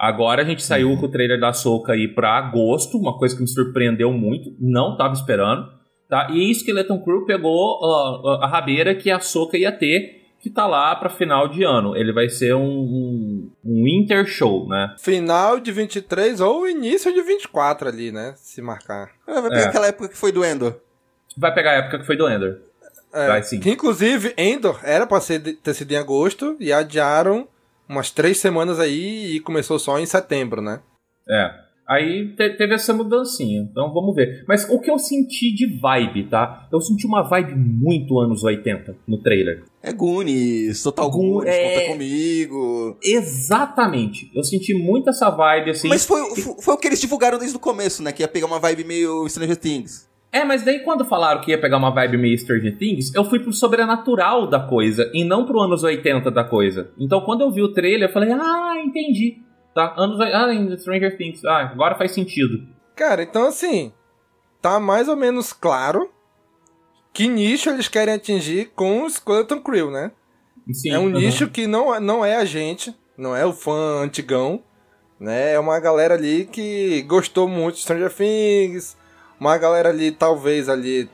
Agora 0.07 0.43
a 0.43 0.45
gente 0.45 0.63
saiu 0.63 0.97
com 0.99 1.07
o 1.07 1.11
trailer 1.11 1.39
da 1.41 1.53
Soca 1.53 1.93
aí 1.93 2.07
pra 2.09 2.37
agosto, 2.39 2.99
uma 2.99 3.17
coisa 3.19 3.35
que 3.35 3.43
me 3.43 3.49
surpreendeu 3.49 4.13
muito, 4.13 4.55
não 4.61 4.97
tava 4.97 5.15
esperando, 5.15 5.67
tá? 6.09 6.29
E 6.31 6.51
Skeleton 6.55 7.01
Crew 7.03 7.25
pegou 7.25 7.79
ah, 7.85 8.45
a 8.45 8.47
rabeira 8.47 8.95
que 8.95 9.11
a 9.11 9.21
Soca 9.21 9.57
ia 9.57 9.73
ter, 9.73 10.23
que 10.41 10.51
tá 10.51 10.67
lá 10.67 10.95
pra 10.95 11.09
final 11.09 11.49
de 11.49 11.65
ano. 11.65 11.97
Ele 11.97 12.13
vai 12.13 12.29
ser 12.29 12.55
um, 12.55 12.61
um, 12.63 13.51
um 13.65 13.85
Winter 13.85 14.27
Show, 14.27 14.69
né? 14.69 14.95
Final 14.99 15.59
de 15.59 15.73
23 15.73 16.39
ou 16.41 16.69
início 16.69 17.13
de 17.15 17.23
24 17.23 17.89
ali, 17.89 18.13
né? 18.13 18.35
Se 18.37 18.61
marcar. 18.61 19.11
É, 19.27 19.41
vai 19.41 19.49
pegar 19.51 19.63
É. 19.63 19.67
aquela 19.69 19.87
época 19.87 20.09
que 20.11 20.17
foi 20.19 20.33
do 20.33 20.45
Endor. 20.45 20.75
Vai 21.37 21.55
pegar 21.55 21.71
a 21.71 21.75
época 21.77 21.99
que 21.99 22.05
foi 22.07 22.17
do 22.17 22.29
Ender. 22.29 22.61
É, 23.13 23.29
Vai 23.29 23.43
sim. 23.43 23.59
Que 23.61 23.71
inclusive 23.71 24.35
Endor 24.37 24.81
era 24.83 25.07
pra 25.07 25.21
ser, 25.21 25.41
ter 25.41 25.73
sido 25.73 25.93
em 25.93 25.97
agosto 25.97 26.57
e 26.61 26.73
adiaram 26.73 27.49
umas 27.89 28.11
três 28.11 28.39
semanas 28.39 28.79
aí 28.81 29.37
e 29.37 29.41
começou 29.41 29.79
só 29.79 29.99
em 29.99 30.07
setembro, 30.07 30.61
né? 30.63 30.81
É. 31.29 31.65
Aí 31.87 32.35
te- 32.35 32.57
teve 32.57 32.73
essa 32.75 32.95
mudancinha. 32.95 33.61
Então 33.71 33.93
vamos 33.93 34.15
ver. 34.17 34.43
Mas 34.49 34.67
o 34.71 34.81
que 34.81 34.91
eu 34.91 34.99
senti 34.99 35.55
de 35.55 35.79
vibe, 35.79 36.31
tá? 36.31 36.67
Eu 36.73 36.81
senti 36.81 37.07
uma 37.07 37.23
vibe 37.29 37.55
muito 37.55 38.19
anos 38.21 38.43
80 38.43 38.97
no 39.07 39.19
trailer. 39.23 39.65
É 39.83 39.93
Goonies, 39.93 40.83
Total 40.83 41.11
Goonies, 41.11 41.55
é. 41.55 41.75
conta 41.81 41.93
comigo. 41.93 42.97
Exatamente. 43.03 44.31
Eu 44.35 44.43
senti 44.43 44.73
muito 44.73 45.11
essa 45.11 45.29
vibe 45.29 45.71
assim. 45.73 45.89
Mas 45.89 46.07
foi, 46.07 46.23
foi, 46.37 46.55
foi 46.63 46.75
o 46.75 46.79
que 46.79 46.87
eles 46.89 47.01
divulgaram 47.01 47.39
desde 47.39 47.57
o 47.57 47.61
começo, 47.61 48.03
né? 48.03 48.13
Que 48.13 48.23
ia 48.23 48.29
pegar 48.29 48.47
uma 48.47 48.59
vibe 48.59 48.85
meio 48.85 49.29
Stranger 49.29 49.57
Things. 49.57 50.09
É, 50.35 50.45
mas 50.45 50.65
daí 50.65 50.81
quando 50.81 51.05
falaram 51.05 51.41
que 51.41 51.53
ia 51.53 51.61
pegar 51.61 51.77
uma 51.77 51.91
vibe 51.91 52.17
meio 52.17 52.37
Stranger 52.37 52.77
Things, 52.77 53.15
eu 53.15 53.25
fui 53.25 53.39
pro 53.39 53.53
sobrenatural 53.53 54.49
da 54.49 54.59
coisa 54.59 55.09
e 55.15 55.23
não 55.23 55.47
pro 55.47 55.61
anos 55.61 55.85
80 55.85 56.29
da 56.29 56.43
coisa. 56.43 56.91
Então 56.99 57.21
quando 57.21 57.43
eu 57.43 57.53
vi 57.53 57.63
o 57.63 57.73
trailer, 57.73 58.09
eu 58.09 58.13
falei, 58.13 58.33
ah, 58.33 58.75
entendi. 58.85 59.39
Tá, 59.73 59.95
anos 59.97 60.19
ah, 60.21 60.77
Stranger 60.77 61.17
Things. 61.17 61.45
Ah, 61.45 61.71
agora 61.73 61.95
faz 61.95 62.11
sentido. 62.11 62.67
Cara, 62.97 63.23
então 63.23 63.47
assim, 63.47 63.93
tá 64.61 64.81
mais 64.81 65.07
ou 65.09 65.15
menos 65.15 65.53
claro 65.53 66.11
que 67.13 67.29
nicho 67.29 67.71
eles 67.71 67.87
querem 67.87 68.15
atingir 68.15 68.73
com 68.75 69.05
o 69.05 69.07
Skeleton 69.07 69.61
Crew, 69.61 69.93
né? 69.93 70.11
Sim, 70.73 70.91
é 70.91 70.99
um 70.99 71.05
uhum. 71.05 71.11
nicho 71.11 71.49
que 71.49 71.69
não, 71.69 72.01
não 72.01 72.25
é 72.25 72.35
a 72.35 72.45
gente, 72.45 72.93
não 73.17 73.37
é 73.37 73.47
o 73.47 73.53
fã 73.53 74.03
antigão, 74.03 74.65
né? 75.21 75.53
É 75.53 75.61
uma 75.61 75.79
galera 75.79 76.15
ali 76.15 76.45
que 76.45 77.03
gostou 77.03 77.47
muito 77.47 77.77
de 77.77 77.83
Stranger 77.83 78.13
Things, 78.13 78.97
uma 79.39 79.57
galera 79.59 79.89
ali, 79.89 80.11
talvez 80.13 80.69
ali, 80.69 81.09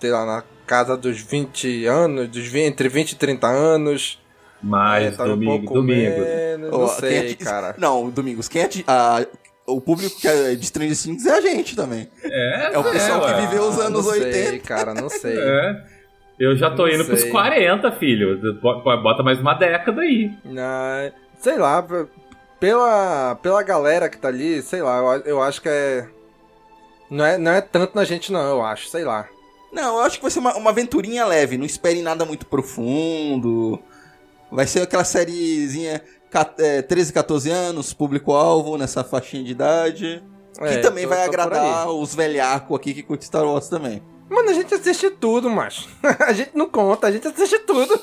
sei 0.00 0.10
lá, 0.10 0.24
na 0.26 0.42
casa 0.66 0.96
dos 0.96 1.20
20 1.20 1.86
anos, 1.86 2.28
dos 2.28 2.46
20, 2.46 2.64
entre 2.66 2.88
20 2.88 3.12
e 3.12 3.16
30 3.16 3.46
anos. 3.46 4.20
Mas, 4.62 5.14
É, 5.14 5.16
tá 5.16 5.24
um 5.24 5.28
domingo, 5.28 5.52
pouco 5.66 5.74
domingo. 5.74 6.20
menos, 6.20 6.70
Ó, 6.72 6.78
não 6.78 6.86
quem 6.88 6.96
sei, 6.98 7.18
ati- 7.32 7.36
cara. 7.36 7.74
Não, 7.78 8.10
Domingos, 8.10 8.48
quem 8.48 8.62
ati... 8.64 8.84
a- 8.88 9.24
o 9.66 9.80
público 9.80 10.18
que 10.18 10.26
é 10.26 10.54
de 10.54 10.66
Stranger 10.66 10.96
Things 10.96 11.26
é 11.26 11.32
a 11.32 11.40
gente 11.40 11.76
também. 11.76 12.08
É, 12.24 12.70
É 12.74 12.78
o 12.78 12.82
pessoal 12.84 13.20
ué. 13.22 13.34
que 13.34 13.40
viveu 13.42 13.62
os 13.68 13.78
anos 13.78 14.04
não 14.06 14.12
sei, 14.12 14.24
80. 14.24 14.58
cara, 14.66 14.94
não 14.94 15.08
sei. 15.08 15.36
É. 15.38 15.98
Eu 16.40 16.56
já 16.56 16.70
tô 16.70 16.86
Não 16.86 16.92
indo 16.94 17.04
pros 17.04 17.20
sei. 17.22 17.30
40, 17.32 17.90
filho. 17.92 18.40
Bo- 18.62 18.80
Bota 19.02 19.22
mais 19.24 19.38
uma 19.40 19.54
década 19.54 20.00
aí. 20.02 20.30
Na- 20.44 21.10
sei 21.40 21.58
lá, 21.58 21.84
pela, 22.60 23.34
pela 23.42 23.62
galera 23.62 24.08
que 24.08 24.16
tá 24.18 24.28
ali, 24.28 24.62
sei 24.62 24.80
lá, 24.82 24.98
eu, 24.98 25.22
eu 25.24 25.42
acho 25.42 25.60
que 25.60 25.68
é. 25.68 26.06
Não 27.10 27.24
é, 27.24 27.38
não 27.38 27.52
é 27.52 27.60
tanto 27.60 27.94
na 27.94 28.04
gente, 28.04 28.30
não, 28.32 28.40
eu 28.40 28.62
acho, 28.64 28.88
sei 28.88 29.04
lá. 29.04 29.26
Não, 29.72 29.98
eu 29.98 30.00
acho 30.04 30.16
que 30.16 30.22
vai 30.22 30.30
ser 30.30 30.38
uma, 30.38 30.54
uma 30.56 30.70
aventurinha 30.70 31.24
leve. 31.26 31.58
Não 31.58 31.64
esperem 31.66 32.02
nada 32.02 32.24
muito 32.24 32.46
profundo. 32.46 33.78
Vai 34.50 34.66
ser 34.66 34.80
aquela 34.82 35.04
sériezinha 35.04 36.02
ca- 36.30 36.54
é, 36.58 36.80
13, 36.82 37.12
14 37.12 37.50
anos, 37.50 37.92
público-alvo 37.92 38.78
nessa 38.78 39.04
faixinha 39.04 39.44
de 39.44 39.52
idade. 39.52 40.22
É, 40.60 40.68
que 40.76 40.78
também 40.82 41.04
tô- 41.04 41.10
vai 41.10 41.18
tô 41.18 41.24
agradar 41.30 41.88
os 41.90 42.14
velhacos 42.14 42.76
aqui 42.76 42.94
que 42.94 43.02
curtem 43.02 43.26
Star 43.26 43.44
Wars 43.44 43.68
também. 43.68 44.02
Mano, 44.28 44.50
a 44.50 44.52
gente 44.52 44.74
assiste 44.74 45.10
tudo, 45.10 45.48
macho. 45.48 45.88
a 46.20 46.32
gente 46.32 46.50
não 46.54 46.68
conta, 46.68 47.06
a 47.06 47.10
gente 47.10 47.26
assiste 47.28 47.58
tudo. 47.60 47.98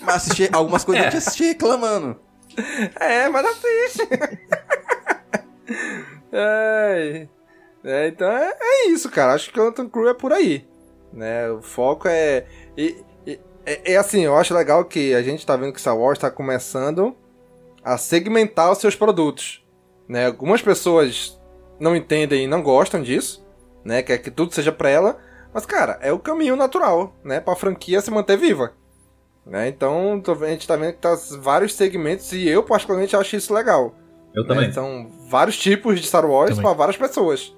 Mas 0.00 0.16
assistir 0.16 0.48
algumas 0.52 0.84
coisas 0.84 1.04
a 1.04 1.10
gente 1.10 1.18
assiste 1.18 1.44
reclamando. 1.44 2.16
É, 2.98 3.28
mas 3.28 3.46
assiste. 3.46 4.08
é, 6.32 7.26
é, 7.84 8.08
então 8.08 8.28
é, 8.28 8.54
é 8.60 8.88
isso, 8.88 9.10
cara. 9.10 9.34
Acho 9.34 9.52
que 9.52 9.60
o 9.60 9.68
Anton 9.68 9.88
Crew 9.88 10.08
é 10.08 10.14
por 10.14 10.32
aí. 10.32 10.66
Né? 11.12 11.50
O 11.50 11.62
foco 11.62 12.08
é. 12.08 12.46
É, 13.64 13.92
é 13.92 13.96
assim, 13.96 14.22
eu 14.22 14.36
acho 14.36 14.54
legal 14.54 14.84
que 14.84 15.14
a 15.14 15.22
gente 15.22 15.44
tá 15.44 15.56
vendo 15.56 15.72
que 15.72 15.80
Star 15.80 15.96
Wars 15.96 16.18
tá 16.18 16.30
começando 16.30 17.14
a 17.84 17.98
segmentar 17.98 18.72
os 18.72 18.78
seus 18.78 18.96
produtos. 18.96 19.64
Né? 20.08 20.26
Algumas 20.26 20.62
pessoas 20.62 21.38
não 21.78 21.94
entendem 21.94 22.44
e 22.44 22.46
não 22.46 22.62
gostam 22.62 23.02
disso, 23.02 23.46
né? 23.84 24.02
Quer 24.02 24.18
que 24.18 24.30
tudo 24.30 24.54
seja 24.54 24.72
pra 24.72 24.88
ela. 24.88 25.18
Mas, 25.52 25.66
cara, 25.66 25.98
é 26.00 26.12
o 26.12 26.18
caminho 26.18 26.56
natural, 26.56 27.14
né? 27.22 27.40
Pra 27.40 27.56
franquia 27.56 28.00
se 28.00 28.10
manter 28.10 28.36
viva. 28.36 28.72
Né? 29.46 29.68
Então, 29.68 30.22
a 30.26 30.46
gente 30.46 30.66
tá 30.66 30.76
vendo 30.76 30.92
que 30.92 30.98
tá 30.98 31.16
vários 31.40 31.74
segmentos 31.74 32.32
e 32.32 32.46
eu, 32.46 32.62
particularmente, 32.62 33.16
acho 33.16 33.36
isso 33.36 33.54
legal. 33.54 33.94
Eu 34.34 34.42
né? 34.42 34.48
também. 34.48 34.72
São 34.72 35.10
vários 35.28 35.58
tipos 35.58 35.98
de 36.00 36.06
Star 36.06 36.26
Wars 36.26 36.58
pra 36.58 36.72
várias 36.72 36.96
pessoas, 36.96 37.54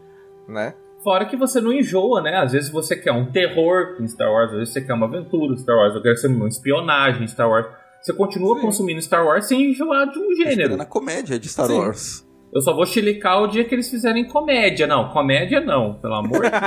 né? 0.49 0.75
Fora 1.03 1.25
que 1.25 1.37
você 1.37 1.61
não 1.61 1.73
enjoa, 1.73 2.21
né? 2.21 2.37
Às 2.37 2.53
vezes 2.53 2.71
você 2.71 2.95
quer 2.95 3.13
um 3.13 3.31
terror 3.33 3.97
em 4.01 4.07
Star 4.07 4.31
Wars, 4.31 4.51
às 4.51 4.59
vezes 4.59 4.75
você 4.75 4.81
quer 4.83 4.93
uma 4.95 5.07
aventura 5.07 5.55
em 5.55 5.57
Star 5.57 5.77
Wars, 5.77 5.95
eu 5.95 6.03
quero 6.03 6.17
ser 6.17 6.27
uma 6.29 6.49
espionagem 6.49 7.25
em 7.25 7.29
Star 7.29 7.49
Wars. 7.49 7.67
Você 8.03 8.13
continua 8.13 8.61
consumindo 8.61 9.01
Star 9.01 9.25
Wars 9.25 9.47
sem 9.47 9.71
enjoar 9.71 10.11
de 10.11 10.19
um 10.19 10.35
gênero. 10.35 10.77
Na 10.77 10.85
comédia 10.87 11.39
de 11.39 11.49
Star 11.49 11.67
Sim. 11.67 11.79
Wars. 11.79 12.27
Eu 12.53 12.61
só 12.61 12.75
vou 12.75 12.85
chilicar 12.85 13.41
o 13.43 13.47
dia 13.47 13.65
que 13.65 13.75
eles 13.75 13.89
fizerem 13.89 14.27
comédia. 14.27 14.87
Não, 14.87 15.09
comédia 15.11 15.61
não, 15.61 15.95
pelo 15.95 16.15
amor 16.15 16.43
de 16.43 16.51
Deus. 16.51 16.61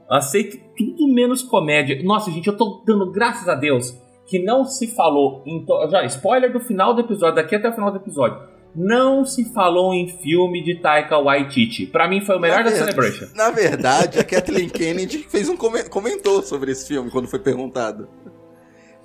Aceito 0.08 0.58
tudo 0.76 1.08
menos 1.12 1.42
comédia. 1.42 2.00
Nossa, 2.02 2.30
gente, 2.30 2.46
eu 2.46 2.56
tô 2.56 2.82
dando 2.86 3.10
graças 3.10 3.48
a 3.48 3.54
Deus 3.54 3.94
que 4.26 4.42
não 4.44 4.64
se 4.64 4.94
falou 4.94 5.42
em. 5.46 5.64
to- 5.64 5.88
Já, 5.90 6.04
spoiler 6.04 6.52
do 6.52 6.60
final 6.60 6.94
do 6.94 7.00
episódio, 7.00 7.36
daqui 7.36 7.54
até 7.56 7.68
o 7.68 7.72
final 7.72 7.90
do 7.90 7.96
episódio. 7.98 8.38
Não 8.74 9.24
se 9.24 9.52
falou 9.52 9.92
em 9.92 10.08
filme 10.18 10.62
de 10.62 10.76
Taika 10.76 11.18
Waititi. 11.18 11.86
Pra 11.86 12.06
mim 12.08 12.20
foi 12.24 12.36
o 12.36 12.40
melhor 12.40 12.58
Na 12.64 12.70
da 12.70 12.76
Celebration. 12.76 13.26
Na 13.34 13.50
verdade, 13.50 14.18
a 14.18 14.24
Kathleen 14.24 14.68
Kennedy 14.70 15.26
fez 15.28 15.48
um 15.48 15.56
comen- 15.56 15.88
comentou 15.88 16.42
sobre 16.42 16.70
esse 16.72 16.86
filme 16.86 17.10
quando 17.10 17.26
foi 17.28 17.38
perguntado. 17.40 18.08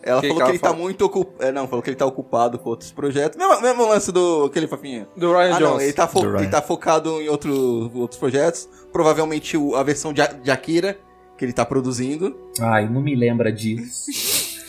Ela 0.03 0.21
Que 0.21 0.27
falou 0.27 0.43
que 0.43 0.51
ele 0.51 0.59
tá 0.59 0.67
falou? 0.69 0.83
muito 0.83 1.03
ocupado. 1.03 1.51
não, 1.51 1.67
falou 1.67 1.81
que 1.81 1.89
ele 1.89 1.97
tá 1.97 2.05
ocupado 2.05 2.59
com 2.59 2.69
outros 2.69 2.91
projetos. 2.91 3.37
Mesmo, 3.39 3.59
mesmo 3.59 3.87
lance 3.87 4.11
do 4.11 4.45
aquele 4.45 4.67
fofinho. 4.67 5.07
Do 5.17 5.31
Ryan 5.33 5.55
ah, 5.55 5.59
não, 5.59 5.69
Jones. 5.71 5.83
ele 5.83 5.93
tá, 5.93 6.07
fo- 6.07 6.19
Do 6.21 6.29
Ryan. 6.31 6.41
ele 6.41 6.51
tá 6.51 6.61
focado 6.61 7.19
em 7.21 7.27
outro, 7.27 7.91
outros 7.95 8.19
projetos. 8.19 8.69
Provavelmente 8.93 9.57
o- 9.57 9.75
a 9.75 9.81
versão 9.81 10.13
de, 10.13 10.21
de 10.43 10.51
Akira 10.51 10.99
que 11.35 11.43
ele 11.43 11.53
tá 11.53 11.65
produzindo. 11.65 12.37
Ai, 12.61 12.87
não 12.87 13.01
me 13.01 13.15
lembra 13.15 13.51
disso. 13.51 14.11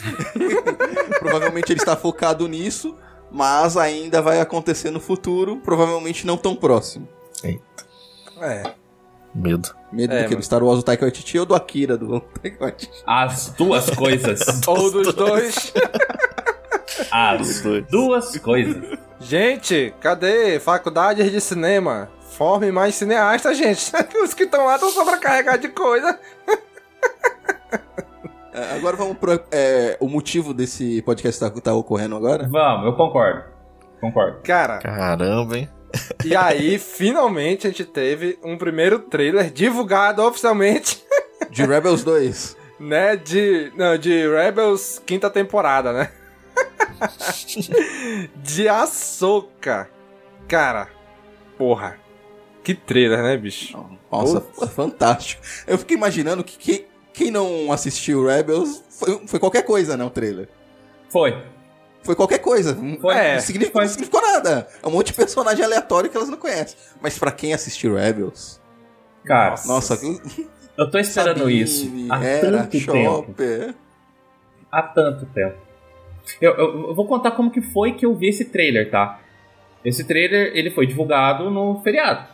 Provavelmente 1.20 1.72
ele 1.72 1.80
está 1.80 1.96
focado 1.96 2.46
nisso, 2.48 2.96
mas 3.30 3.76
ainda 3.76 4.20
vai 4.22 4.40
acontecer 4.40 4.90
no 4.90 5.00
futuro, 5.00 5.56
provavelmente 5.58 6.26
não 6.26 6.36
tão 6.36 6.54
próximo. 6.54 7.08
É. 8.40 8.72
Medo. 9.34 9.74
Medo 9.92 10.12
É, 10.14 10.16
do 10.18 10.22
que? 10.24 10.28
mano. 10.30 10.36
Do 10.36 10.42
Star 10.44 10.62
Wars 10.62 10.78
do 10.78 10.82
Taika 10.82 11.04
Waititi 11.04 11.38
ou 11.38 11.46
do 11.46 11.54
Akira 11.54 11.96
do 11.96 12.20
Taika 12.42 12.64
Waititi? 12.64 13.02
As 13.06 13.48
duas 13.50 13.88
coisas. 13.90 14.40
Ou 14.66 14.90
dos 14.90 15.14
dois. 15.14 15.72
As 17.10 17.62
duas 17.90 18.36
coisas. 18.38 18.98
Gente, 19.20 19.94
cadê 20.00 20.58
faculdades 20.60 21.30
de 21.30 21.40
cinema? 21.40 22.10
Forme 22.36 22.70
mais 22.72 22.94
cineastas, 22.94 23.56
gente. 23.56 23.90
Os 24.22 24.34
que 24.34 24.42
estão 24.44 24.66
lá 24.66 24.74
estão 24.74 24.90
sobrecarregados 24.90 25.60
de 25.62 25.68
coisa. 25.68 26.18
É, 28.56 28.74
Agora 28.74 28.96
vamos 28.96 29.18
pro 29.18 29.38
é, 29.52 29.98
o 30.00 30.08
motivo 30.08 30.54
desse 30.54 31.02
podcast 31.02 31.38
tá, 31.38 31.50
tá 31.60 31.74
ocorrendo 31.74 32.16
agora? 32.16 32.48
Vamos, 32.48 32.86
eu 32.86 32.94
concordo. 32.94 33.44
Concordo. 34.00 34.38
Cara, 34.42 34.78
Caramba, 34.78 35.58
hein? 35.58 35.68
e 36.24 36.34
aí, 36.34 36.78
finalmente, 36.80 37.66
a 37.66 37.70
gente 37.70 37.84
teve 37.84 38.38
um 38.42 38.56
primeiro 38.56 38.98
trailer 38.98 39.50
divulgado 39.50 40.22
oficialmente, 40.22 41.04
De 41.50 41.66
Rebels 41.66 42.02
2. 42.02 42.56
né? 42.80 43.14
De. 43.16 43.70
Não, 43.76 43.98
de 43.98 44.26
Rebels 44.26 45.02
quinta 45.04 45.28
temporada, 45.28 45.92
né? 45.92 46.10
de 48.36 48.68
Ahsoka. 48.68 49.90
Cara, 50.48 50.88
porra. 51.58 51.98
Que 52.64 52.74
trailer, 52.74 53.22
né, 53.22 53.36
bicho? 53.36 53.78
Nossa, 54.10 54.40
foi 54.40 54.66
fantástico. 54.66 55.42
Eu 55.66 55.78
fiquei 55.78 55.96
imaginando 55.96 56.42
que 56.42 56.56
quem, 56.56 56.86
quem 57.16 57.30
não 57.30 57.72
assistiu 57.72 58.24
Rebels 58.26 58.84
foi, 58.90 59.26
foi 59.26 59.40
qualquer 59.40 59.62
coisa, 59.62 59.96
né? 59.96 60.04
O 60.04 60.10
trailer. 60.10 60.48
Foi. 61.08 61.42
Foi 62.02 62.14
qualquer 62.14 62.38
coisa. 62.38 62.74
Foi. 63.00 63.14
Não, 63.14 63.20
É. 63.20 63.40
significou, 63.40 63.80
não 63.80 63.88
significou 63.88 64.22
nada. 64.22 64.68
É 64.82 64.86
um 64.86 64.90
monte 64.92 65.08
de 65.08 65.14
personagem 65.14 65.64
aleatório 65.64 66.08
que 66.08 66.16
elas 66.16 66.28
não 66.28 66.36
conhecem. 66.38 66.78
Mas 67.00 67.18
pra 67.18 67.32
quem 67.32 67.52
assistiu 67.52 67.96
Rebels. 67.96 68.60
Cara, 69.24 69.56
Nossa, 69.66 69.98
eu 70.78 70.88
tô 70.88 70.98
esperando 70.98 71.38
Sabine, 71.38 71.62
isso 71.62 71.90
há 72.10 72.22
Hera, 72.24 72.58
tanto 72.58 72.70
tempo. 72.70 72.92
Chopper. 73.04 73.74
Há 74.70 74.82
tanto 74.82 75.26
tempo. 75.26 75.56
Eu, 76.40 76.52
eu- 76.54 76.88
eu 76.88 76.94
vou 76.94 77.06
contar 77.08 77.32
como 77.32 77.50
que 77.50 77.60
foi 77.62 77.92
que 77.92 78.06
eu 78.06 78.14
vi 78.14 78.28
esse 78.28 78.44
trailer, 78.44 78.88
tá? 78.90 79.20
Esse 79.84 80.04
trailer, 80.04 80.52
ele 80.54 80.70
foi 80.70 80.86
divulgado 80.86 81.50
no 81.50 81.80
feriado. 81.82 82.28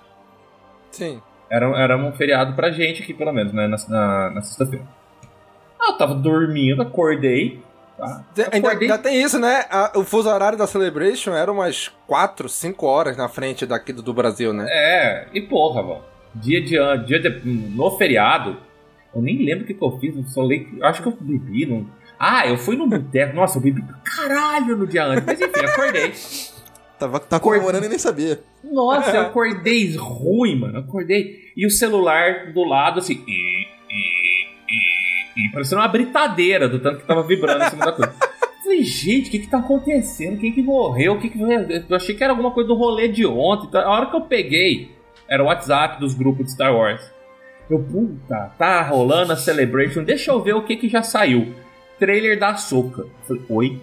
Sim. 0.90 1.22
Era, 1.52 1.66
era 1.78 1.96
um 1.98 2.12
feriado 2.12 2.54
pra 2.54 2.70
gente 2.70 3.02
aqui, 3.02 3.12
pelo 3.12 3.32
menos, 3.32 3.52
né? 3.52 3.66
Na, 3.68 3.76
na, 3.88 4.30
na 4.30 4.42
sexta-feira. 4.42 4.84
Ah, 5.78 5.90
eu 5.90 5.98
tava 5.98 6.14
dormindo, 6.14 6.80
acordei. 6.80 7.60
Tá? 7.98 8.24
Ainda, 8.50 8.68
Acordei. 8.68 8.90
ainda 8.90 9.02
tem 9.02 9.22
isso, 9.22 9.38
né? 9.38 9.66
A- 9.70 9.92
o 9.96 10.02
fuso 10.02 10.30
horário 10.30 10.56
da 10.56 10.66
Celebration 10.66 11.34
era 11.34 11.52
umas 11.52 11.88
4, 12.06 12.48
5 12.48 12.86
horas 12.86 13.16
na 13.18 13.28
frente 13.28 13.66
daqui 13.66 13.92
do, 13.92 14.00
do 14.02 14.14
Brasil, 14.14 14.52
né? 14.54 14.66
É, 14.70 15.26
e 15.34 15.42
porra, 15.42 15.82
mano. 15.82 16.00
Dia 16.34 16.62
de 16.62 16.70
dia 17.04 17.20
de, 17.20 17.40
no 17.46 17.90
feriado, 17.98 18.56
eu 19.14 19.20
nem 19.20 19.44
lembro 19.44 19.64
o 19.64 19.66
que, 19.66 19.74
que 19.74 19.84
eu 19.84 19.98
fiz, 19.98 20.16
eu 20.16 20.24
só 20.24 20.48
que- 20.48 20.78
acho 20.82 21.02
que 21.02 21.08
eu 21.08 21.16
bebi. 21.20 21.66
Não... 21.66 21.86
Ah, 22.18 22.46
eu 22.48 22.56
fui 22.56 22.76
no 22.76 22.86
boteco, 22.86 23.36
nossa, 23.36 23.58
eu 23.58 23.62
bebi 23.62 23.84
caralho 24.02 24.76
no 24.78 24.86
dia 24.86 25.04
antes, 25.04 25.24
mas 25.26 25.38
enfim, 25.40 25.60
acordei. 25.66 26.12
Tava, 27.02 27.18
tá 27.18 27.40
comemorando 27.40 27.84
e 27.84 27.88
nem 27.88 27.98
sabia. 27.98 28.38
Nossa, 28.62 29.16
eu 29.16 29.22
acordei 29.22 29.96
ruim, 29.96 30.60
mano, 30.60 30.78
acordei. 30.78 31.50
E 31.56 31.66
o 31.66 31.70
celular 31.70 32.52
do 32.52 32.62
lado, 32.62 33.00
assim, 33.00 33.24
e, 33.26 33.66
e, 33.90 34.46
e, 34.70 35.46
e 35.48 35.52
parecendo 35.52 35.80
uma 35.80 35.88
britadeira 35.88 36.68
do 36.68 36.78
tanto 36.78 37.00
que 37.00 37.04
tava 37.04 37.24
vibrando 37.24 37.64
em 37.64 37.70
cima 37.70 37.86
da 37.86 37.92
coisa. 37.92 38.14
Falei, 38.62 38.84
gente, 38.84 39.26
o 39.26 39.30
que 39.32 39.40
que 39.40 39.48
tá 39.48 39.58
acontecendo? 39.58 40.38
Quem 40.38 40.52
que 40.52 40.62
morreu? 40.62 41.14
O 41.14 41.20
que 41.20 41.28
que... 41.28 41.40
Eu 41.40 41.96
achei 41.96 42.14
que 42.14 42.22
era 42.22 42.32
alguma 42.32 42.52
coisa 42.52 42.68
do 42.68 42.76
rolê 42.76 43.08
de 43.08 43.26
ontem. 43.26 43.76
A 43.76 43.90
hora 43.90 44.06
que 44.06 44.14
eu 44.14 44.20
peguei, 44.20 44.92
era 45.28 45.42
o 45.42 45.46
WhatsApp 45.46 45.98
dos 45.98 46.14
grupos 46.14 46.46
de 46.46 46.52
Star 46.52 46.72
Wars. 46.72 47.02
Eu, 47.68 47.80
puta, 47.82 48.52
tá 48.56 48.80
rolando 48.82 49.32
a 49.32 49.36
Celebration, 49.36 50.04
deixa 50.04 50.30
eu 50.30 50.40
ver 50.40 50.54
o 50.54 50.62
que 50.62 50.76
que 50.76 50.88
já 50.88 51.02
saiu. 51.02 51.52
Trailer 51.98 52.38
da 52.38 52.54
Soca. 52.54 53.06
Falei, 53.26 53.42
oi? 53.48 53.80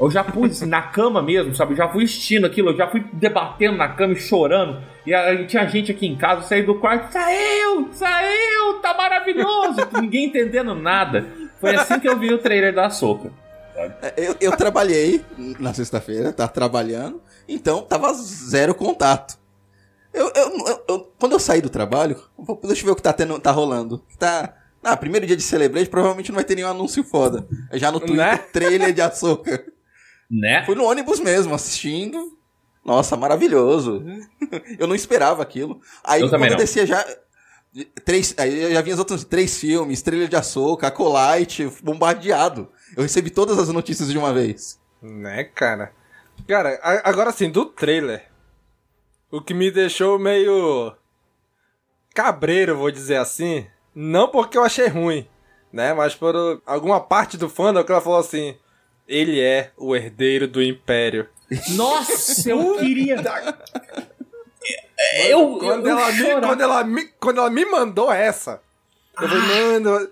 Eu 0.00 0.10
já 0.10 0.24
pus 0.24 0.60
na 0.62 0.82
cama 0.82 1.22
mesmo, 1.22 1.54
sabe? 1.54 1.72
Eu 1.72 1.76
já 1.76 1.88
fui 1.88 2.04
assistindo 2.04 2.44
aquilo, 2.46 2.70
eu 2.70 2.76
já 2.76 2.88
fui 2.88 3.04
debatendo 3.12 3.76
na 3.76 3.88
cama 3.88 4.12
e 4.14 4.16
chorando. 4.20 4.82
E 5.06 5.14
aí 5.14 5.46
tinha 5.46 5.64
gente 5.66 5.92
aqui 5.92 6.06
em 6.06 6.16
casa, 6.16 6.40
eu 6.40 6.46
saí 6.48 6.62
do 6.62 6.74
quarto, 6.76 7.12
saiu, 7.12 7.88
saiu, 7.92 8.74
tá 8.82 8.92
maravilhoso. 8.94 9.76
Ninguém 10.00 10.26
entendendo 10.26 10.74
nada. 10.74 11.24
Foi 11.60 11.74
assim 11.76 12.00
que 12.00 12.08
eu 12.08 12.18
vi 12.18 12.32
o 12.34 12.38
trailer 12.38 12.74
da 12.74 12.90
Soca. 12.90 13.30
É, 13.76 14.14
Eu, 14.16 14.36
eu 14.40 14.56
trabalhei 14.56 15.24
na 15.58 15.72
sexta-feira, 15.72 16.32
tá 16.32 16.46
trabalhando, 16.48 17.20
então 17.48 17.82
tava 17.82 18.12
zero 18.14 18.74
contato. 18.74 19.38
Eu, 20.12 20.30
eu- 20.34 20.84
eu- 20.88 21.12
quando 21.18 21.32
eu 21.32 21.40
saí 21.40 21.60
do 21.60 21.68
trabalho, 21.70 22.16
deixa 22.64 22.82
eu 22.82 22.86
ver 22.86 22.92
o 22.92 22.96
que 22.96 23.02
tá, 23.02 23.12
tendo, 23.12 23.38
tá 23.40 23.50
rolando. 23.50 24.00
Tá. 24.18 24.54
Ah, 24.82 24.96
primeiro 24.96 25.26
dia 25.26 25.36
de 25.36 25.42
Celebrate, 25.42 25.88
provavelmente 25.88 26.30
não 26.30 26.36
vai 26.36 26.44
ter 26.44 26.54
nenhum 26.56 26.68
anúncio 26.68 27.02
foda. 27.02 27.46
É 27.70 27.78
Já 27.78 27.90
no 27.90 27.98
Twitter, 27.98 28.16
Né? 28.16 28.36
trailer 28.52 28.92
de 28.92 29.00
açúcar. 29.00 29.64
Né? 30.30 30.64
Fui 30.64 30.74
no 30.74 30.84
ônibus 30.84 31.20
mesmo, 31.20 31.54
assistindo. 31.54 32.36
Nossa, 32.84 33.16
maravilhoso. 33.16 34.04
Eu 34.78 34.86
não 34.86 34.94
esperava 34.94 35.42
aquilo. 35.42 35.80
Aí 36.02 36.20
Eu 36.20 36.28
quando 36.28 36.44
eu 36.44 36.56
descia 36.56 36.86
já. 36.86 37.04
Três, 38.04 38.32
aí 38.38 38.62
eu 38.62 38.72
já 38.72 38.80
vi 38.82 38.92
os 38.92 39.00
outros 39.00 39.24
três 39.24 39.58
filmes, 39.58 40.00
trailer 40.00 40.28
de 40.28 40.36
açúcar, 40.36 40.88
Acolyte, 40.88 41.66
bombardeado. 41.82 42.70
Eu 42.96 43.02
recebi 43.02 43.30
todas 43.30 43.58
as 43.58 43.68
notícias 43.68 44.08
de 44.12 44.16
uma 44.16 44.32
vez. 44.32 44.78
Né, 45.02 45.42
cara? 45.42 45.92
Cara, 46.46 46.78
agora 47.02 47.30
assim, 47.30 47.50
do 47.50 47.66
trailer, 47.66 48.30
o 49.28 49.40
que 49.40 49.52
me 49.52 49.72
deixou 49.72 50.20
meio 50.20 50.94
cabreiro, 52.14 52.76
vou 52.76 52.92
dizer 52.92 53.16
assim, 53.16 53.66
não 53.92 54.28
porque 54.28 54.56
eu 54.56 54.62
achei 54.62 54.86
ruim, 54.86 55.26
né? 55.72 55.92
Mas 55.92 56.14
por 56.14 56.62
alguma 56.64 57.00
parte 57.00 57.36
do 57.36 57.48
fandom 57.48 57.82
que 57.82 57.90
ela 57.90 58.00
falou 58.00 58.20
assim, 58.20 58.56
ele 59.08 59.40
é 59.40 59.70
o 59.76 59.94
herdeiro 59.94 60.46
do 60.48 60.62
Império. 60.62 61.28
Nossa, 61.70 62.50
eu 62.50 62.76
queria. 62.78 63.16
Eu, 65.28 65.58
quando, 65.58 65.86
eu, 65.86 65.92
eu 65.92 65.98
ela 65.98 66.12
me, 66.12 66.18
chorar. 66.18 66.40
quando, 66.46 66.60
ela 66.62 66.84
me, 66.84 67.04
quando 67.20 67.38
ela 67.38 67.50
me 67.50 67.64
mandou 67.66 68.12
essa, 68.12 68.60
eu 69.20 69.28
falei, 69.28 69.42
mano, 69.78 70.08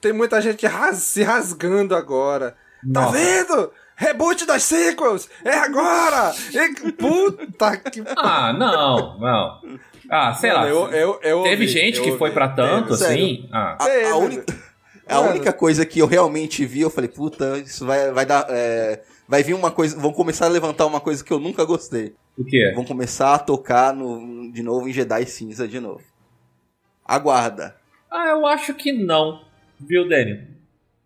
tem 0.00 0.12
muita 0.12 0.40
gente 0.40 0.66
ras- 0.66 0.98
se 0.98 1.22
rasgando 1.22 1.94
agora. 1.96 2.50
Tá 2.92 3.00
Nossa. 3.02 3.16
vendo? 3.18 3.72
Reboot 3.98 4.44
das 4.44 4.62
sequels! 4.62 5.26
É 5.42 5.54
agora! 5.54 6.34
E- 6.52 6.92
puta 6.92 7.76
que. 7.78 8.02
Ah, 8.18 8.52
não, 8.52 9.18
não. 9.18 9.78
Ah, 10.10 10.34
sei 10.34 10.52
lá. 10.52 10.60
Mano, 10.60 10.70
eu- 10.74 10.90
eu- 10.92 11.20
eu 11.22 11.42
Teve 11.42 11.62
ouvi, 11.64 11.68
gente 11.68 11.96
eu 11.96 12.02
que 12.02 12.08
ouvi. 12.10 12.18
foi 12.18 12.30
pra 12.30 12.48
tanto, 12.50 12.96
Teve. 12.96 13.04
assim. 13.04 13.48
Ah. 13.50 13.78
A, 13.80 14.10
a 14.10 14.16
única, 14.18 14.44
a 15.06 15.16
Mano. 15.20 15.30
única 15.30 15.52
coisa 15.52 15.86
que 15.86 15.98
eu 16.00 16.06
realmente 16.06 16.64
vi, 16.66 16.80
eu 16.80 16.90
falei, 16.90 17.08
puta, 17.08 17.58
isso 17.58 17.86
vai, 17.86 18.10
vai 18.12 18.26
dar. 18.26 18.46
é, 18.50 19.02
vai 19.28 19.42
vir 19.42 19.54
uma 19.54 19.70
coisa. 19.70 19.96
Vão 19.98 20.12
começar 20.12 20.46
a 20.46 20.48
levantar 20.48 20.86
uma 20.86 21.00
coisa 21.00 21.22
que 21.24 21.32
eu 21.32 21.38
nunca 21.38 21.64
gostei. 21.64 22.14
O 22.36 22.44
quê? 22.44 22.72
Vão 22.74 22.84
começar 22.84 23.34
a 23.34 23.38
tocar 23.38 23.94
no, 23.94 24.50
de 24.52 24.62
novo 24.62 24.88
em 24.88 24.92
Jedi 24.92 25.24
Cinza 25.26 25.66
de 25.66 25.78
novo. 25.80 26.02
Aguarda. 27.04 27.76
Ah, 28.10 28.28
eu 28.28 28.46
acho 28.46 28.74
que 28.74 28.92
não. 28.92 29.42
Viu, 29.78 30.08
Daniel? 30.08 30.38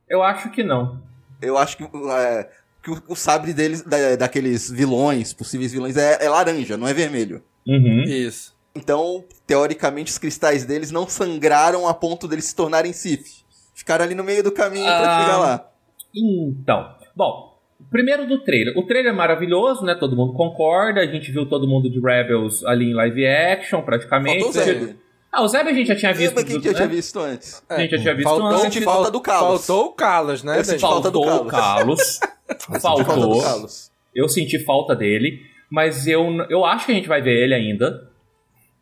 Eu 0.09 0.23
acho 0.23 0.51
que 0.51 0.63
não. 0.63 1.01
Eu 1.41 1.57
acho 1.57 1.77
que, 1.77 1.85
é, 1.85 2.49
que 2.83 2.91
o, 2.91 3.03
o 3.09 3.15
sabre 3.17 3.53
deles, 3.53 3.83
da- 3.83 4.17
daqueles 4.17 4.71
vilões, 4.71 5.33
possíveis 5.33 5.73
vilões, 5.73 5.97
é, 5.97 6.25
é 6.25 6.29
laranja, 6.29 6.77
não 6.77 6.89
é 6.89 6.95
vermelho. 6.95 7.43
Uhum. 7.67 8.03
Isso. 8.03 8.55
Então, 8.75 9.25
teoricamente, 9.47 10.11
os 10.11 10.19
cristais 10.19 10.65
deles 10.65 10.91
não 10.91 11.09
sangraram 11.09 11.87
a 11.89 11.95
ponto 11.95 12.27
deles 12.29 12.47
se 12.47 12.55
tornarem 12.57 12.93
Sith. 12.93 13.40
Ficaram 13.81 14.05
ali 14.05 14.15
no 14.15 14.23
meio 14.23 14.43
do 14.43 14.53
caminho 14.53 14.85
pra 14.85 15.17
Ah. 15.17 15.21
chegar 15.23 15.39
lá. 15.39 15.71
Então, 16.15 16.95
bom, 17.17 17.59
primeiro 17.91 18.27
do 18.27 18.39
trailer. 18.45 18.77
O 18.77 18.83
trailer 18.87 19.11
é 19.11 19.17
maravilhoso, 19.17 19.85
né? 19.87 19.95
Todo 19.95 20.15
mundo 20.15 20.35
concorda. 20.35 21.01
A 21.01 21.07
gente 21.07 21.33
viu 21.33 21.47
todo 21.49 21.67
mundo 21.67 21.89
de 21.89 21.99
Rebels 21.99 22.63
ali 22.67 22.91
em 22.91 22.93
live 22.93 23.27
action, 23.27 23.81
praticamente. 23.81 24.43
Faltou 24.45 24.61
o 24.61 24.65
Zeb. 24.65 24.97
Ah, 25.33 25.43
o 25.43 25.49
Zeb 25.49 25.67
a 25.67 25.73
gente 25.73 25.87
já 25.87 25.97
tinha 25.97 26.13
visto. 26.13 26.35
Mas 26.35 26.45
quem 26.45 26.59
do- 26.59 26.63
já 26.65 26.75
tinha 26.75 26.89
né? 26.89 26.95
visto 26.95 27.19
antes? 27.21 27.63
A 27.71 27.81
gente 27.81 27.91
já 27.93 27.99
tinha 28.03 28.15
visto 28.15 28.29
Faltou, 28.29 28.47
antes. 28.49 28.61
senti 28.61 28.81
falta 28.85 29.11
do 29.11 29.21
Carlos. 29.21 29.67
Faltou 29.67 29.87
o 29.87 29.93
Carlos, 29.93 30.43
né? 30.43 30.59
Eu 30.59 30.65
senti 30.65 30.81
falta 30.81 31.11
do 31.11 31.23
Faltou 31.25 31.47
o 31.47 31.49
Carlos. 31.49 32.19
Carlos. 32.19 32.41
Falta 32.83 33.03
do 33.05 33.07
Faltou. 33.11 33.43
Carlos. 33.43 33.91
Eu 34.15 34.29
senti 34.29 34.59
falta 34.59 34.95
dele, 34.95 35.41
mas 35.71 36.07
eu, 36.07 36.23
eu 36.51 36.65
acho 36.67 36.85
que 36.85 36.93
a 36.93 36.95
gente 36.97 37.09
vai 37.09 37.23
ver 37.23 37.45
ele 37.45 37.55
ainda. 37.55 38.11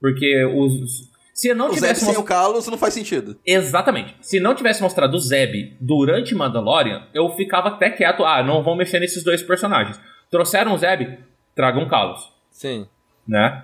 Porque 0.01 0.45
os. 0.47 1.08
Se 1.39 1.55
não 1.55 1.67
O 1.67 1.69
Zeb 1.69 1.77
tivesse 1.83 2.01
sem 2.01 2.15
o 2.15 2.17
most- 2.17 2.27
Carlos 2.27 2.67
não 2.67 2.77
faz 2.77 2.93
sentido. 2.95 3.39
Exatamente. 3.47 4.17
Se 4.21 4.41
não 4.41 4.57
tivesse 4.57 4.83
mostrado 4.83 5.17
o 5.17 5.21
Zeb 5.21 5.77
durante 5.81 6.35
Mandalorian, 6.35 7.07
eu 7.15 7.31
ficava 7.37 7.69
até 7.69 7.91
quieto. 7.91 8.25
Ah, 8.25 8.43
não 8.43 8.61
vão 8.61 8.75
mexer 8.75 8.99
nesses 8.99 9.23
dois 9.23 9.41
personagens. 9.41 10.01
Trouxeram 10.33 10.75
o 10.75 10.79
Zeb, 10.79 11.17
tragam 11.55 11.85
o 11.85 11.89
Carlos. 11.89 12.33
Sim. 12.51 12.89
Né? 13.27 13.63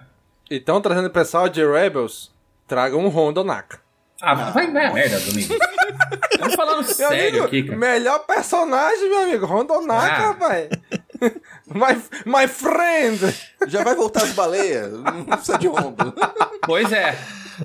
Então, 0.48 0.80
trazendo 0.80 1.06
o 1.08 1.10
pessoal 1.10 1.48
de 1.48 1.66
Rebels, 1.66 2.30
traga 2.68 2.96
um 2.96 3.08
Rondo 3.08 3.42
Naka. 3.42 3.80
Ah, 4.22 4.34
vai, 4.34 4.70
vai 4.70 4.86
a 4.86 4.92
merda, 4.92 5.18
Domingo. 5.18 5.54
Estamos 6.30 6.54
falando 6.54 6.76
Meu 6.84 6.94
sério 6.94 7.28
amigo, 7.30 7.44
aqui, 7.44 7.62
cara. 7.64 7.76
melhor 7.76 8.20
personagem, 8.20 9.08
meu 9.08 9.18
amigo, 9.24 9.46
Rondo 9.46 9.80
Naka, 9.80 10.06
Ah. 10.14 10.26
rapaz. 10.28 10.68
my, 11.66 12.02
my 12.24 12.46
friend. 12.46 13.18
Já 13.66 13.82
vai 13.82 13.96
voltar 13.96 14.22
as 14.22 14.32
baleias. 14.32 14.92
Não 14.92 15.24
precisa 15.24 15.58
de 15.58 15.66
Rondo. 15.66 16.14
Pois 16.64 16.92
é, 16.92 17.18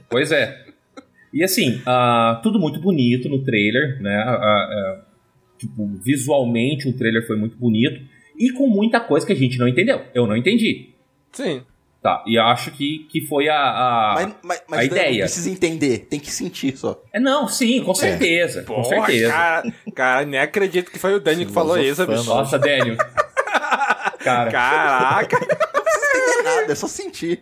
pois 0.09 0.31
é. 0.31 0.65
E 1.33 1.43
assim, 1.43 1.81
ah, 1.85 2.39
tudo 2.41 2.59
muito 2.59 2.79
bonito 2.79 3.29
no 3.29 3.43
trailer, 3.43 4.01
né? 4.01 4.15
Ah, 4.25 4.33
ah, 4.41 5.01
tipo, 5.57 5.87
visualmente 6.03 6.87
o 6.87 6.93
trailer 6.97 7.25
foi 7.27 7.35
muito 7.35 7.55
bonito 7.57 8.01
e 8.37 8.51
com 8.51 8.67
muita 8.67 8.99
coisa 8.99 9.25
que 9.25 9.33
a 9.33 9.35
gente 9.35 9.57
não 9.59 9.67
entendeu. 9.67 10.01
Eu 10.13 10.25
não 10.25 10.35
entendi. 10.35 10.89
Sim. 11.31 11.61
Tá, 12.01 12.23
e 12.25 12.39
acho 12.39 12.71
que, 12.71 12.99
que 13.11 13.27
foi 13.27 13.49
a, 13.49 13.57
a, 13.57 14.13
Mas, 14.15 14.35
mas, 14.41 14.57
a 14.59 14.63
mas 14.69 14.89
não 14.89 14.97
ideia. 14.97 15.19
precisa 15.25 15.49
entender, 15.49 16.07
tem 16.09 16.17
que 16.17 16.31
sentir 16.31 16.77
só. 16.77 17.03
É, 17.11 17.19
não, 17.19 17.45
sim, 17.45 17.83
com 17.83 17.93
certeza. 17.93 18.63
com 18.63 18.75
Porra, 18.75 19.05
certeza. 19.05 19.33
Cara, 19.33 19.73
cara, 19.93 20.25
nem 20.25 20.39
acredito 20.39 20.89
que 20.89 20.97
foi 20.97 21.13
o 21.13 21.19
Dani 21.19 21.45
que 21.45 21.51
falou 21.51 21.77
isso, 21.77 22.07
bicho. 22.07 22.23
Nossa, 22.23 22.57
Délio. 22.57 22.95
Cara, 24.19 24.51
Caraca. 24.51 25.39
Não 25.39 25.83
precisa 25.83 26.17
entender 26.17 26.43
nada, 26.43 26.71
é 26.71 26.75
só 26.75 26.87
sentir. 26.87 27.41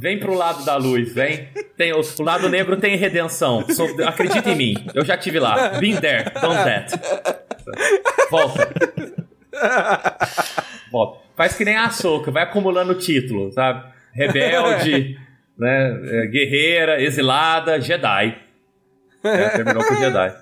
Vem 0.00 0.18
pro 0.18 0.34
lado 0.34 0.64
da 0.64 0.76
luz, 0.76 1.12
vem. 1.12 1.48
Tem, 1.76 1.92
o, 1.92 2.00
o 2.00 2.22
lado 2.22 2.48
negro 2.48 2.76
tem 2.76 2.96
redenção. 2.96 3.64
Sou- 3.68 3.88
acredita 4.04 4.50
em 4.50 4.56
mim. 4.56 4.74
Eu 4.94 5.04
já 5.04 5.16
tive 5.16 5.38
lá. 5.38 5.78
Been 5.78 5.96
there, 6.00 6.30
done 6.40 6.56
that. 6.64 6.98
Volta. 8.30 8.68
Volta. 10.90 11.20
Faz 11.36 11.56
que 11.56 11.64
nem 11.64 11.76
a 11.76 11.84
Ahsoka, 11.86 12.30
vai 12.30 12.42
acumulando 12.42 12.94
título, 12.94 13.50
sabe? 13.52 13.88
Rebelde, 14.12 15.18
né? 15.56 16.00
é, 16.04 16.26
Guerreira, 16.26 17.00
exilada, 17.02 17.80
Jedi. 17.80 18.36
É, 19.22 19.48
terminou 19.50 19.84
com 19.84 19.94
Jedi. 19.96 20.34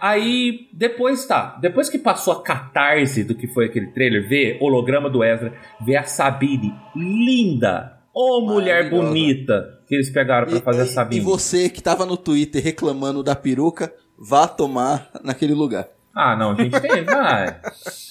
Aí, 0.00 0.68
depois 0.72 1.26
tá. 1.26 1.58
Depois 1.60 1.90
que 1.90 1.98
passou 1.98 2.32
a 2.32 2.42
catarse 2.42 3.24
do 3.24 3.34
que 3.34 3.48
foi 3.48 3.66
aquele 3.66 3.88
trailer, 3.88 4.28
ver 4.28 4.56
holograma 4.60 5.10
do 5.10 5.24
Ezra, 5.24 5.52
ver 5.80 5.96
a 5.96 6.04
Sabine 6.04 6.72
linda. 6.94 7.97
Ô, 8.20 8.40
mulher 8.40 8.84
Maravilhosa. 8.84 9.06
bonita 9.08 9.78
que 9.86 9.94
eles 9.94 10.10
pegaram 10.10 10.48
pra 10.48 10.60
fazer 10.60 10.80
a 10.82 10.84
E 10.84 10.88
Sabine. 10.88 11.20
você 11.20 11.68
que 11.70 11.80
tava 11.80 12.04
no 12.04 12.16
Twitter 12.16 12.62
reclamando 12.62 13.22
da 13.22 13.36
peruca, 13.36 13.92
vá 14.18 14.48
tomar 14.48 15.08
naquele 15.22 15.54
lugar. 15.54 15.86
Ah, 16.14 16.34
não, 16.34 16.56
gente, 16.56 16.80
tem. 16.80 17.04
Vai. 17.04 17.60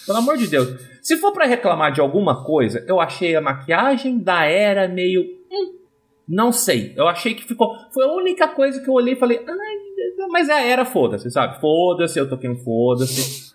Pelo 0.05 0.17
amor 0.19 0.37
de 0.37 0.47
Deus. 0.47 0.79
Se 1.01 1.17
for 1.17 1.33
pra 1.33 1.45
reclamar 1.45 1.91
de 1.91 1.99
alguma 1.99 2.45
coisa, 2.45 2.85
eu 2.87 3.01
achei 3.01 3.35
a 3.35 3.41
maquiagem 3.41 4.17
da 4.19 4.45
era 4.45 4.87
meio. 4.87 5.23
hum, 5.51 5.73
não 6.27 6.53
sei. 6.53 6.93
Eu 6.95 7.05
achei 7.07 7.33
que 7.35 7.43
ficou. 7.45 7.75
Foi 7.93 8.05
a 8.05 8.11
única 8.13 8.47
coisa 8.47 8.79
que 8.81 8.89
eu 8.89 8.93
olhei 8.93 9.13
e 9.13 9.19
falei. 9.19 9.39
Ai, 9.45 10.27
mas 10.29 10.47
é 10.47 10.53
a 10.53 10.61
era, 10.61 10.85
foda-se, 10.85 11.29
sabe? 11.29 11.59
Foda-se, 11.59 12.17
eu 12.17 12.29
toquei 12.29 12.49
um 12.49 12.55
foda-se. 12.57 13.51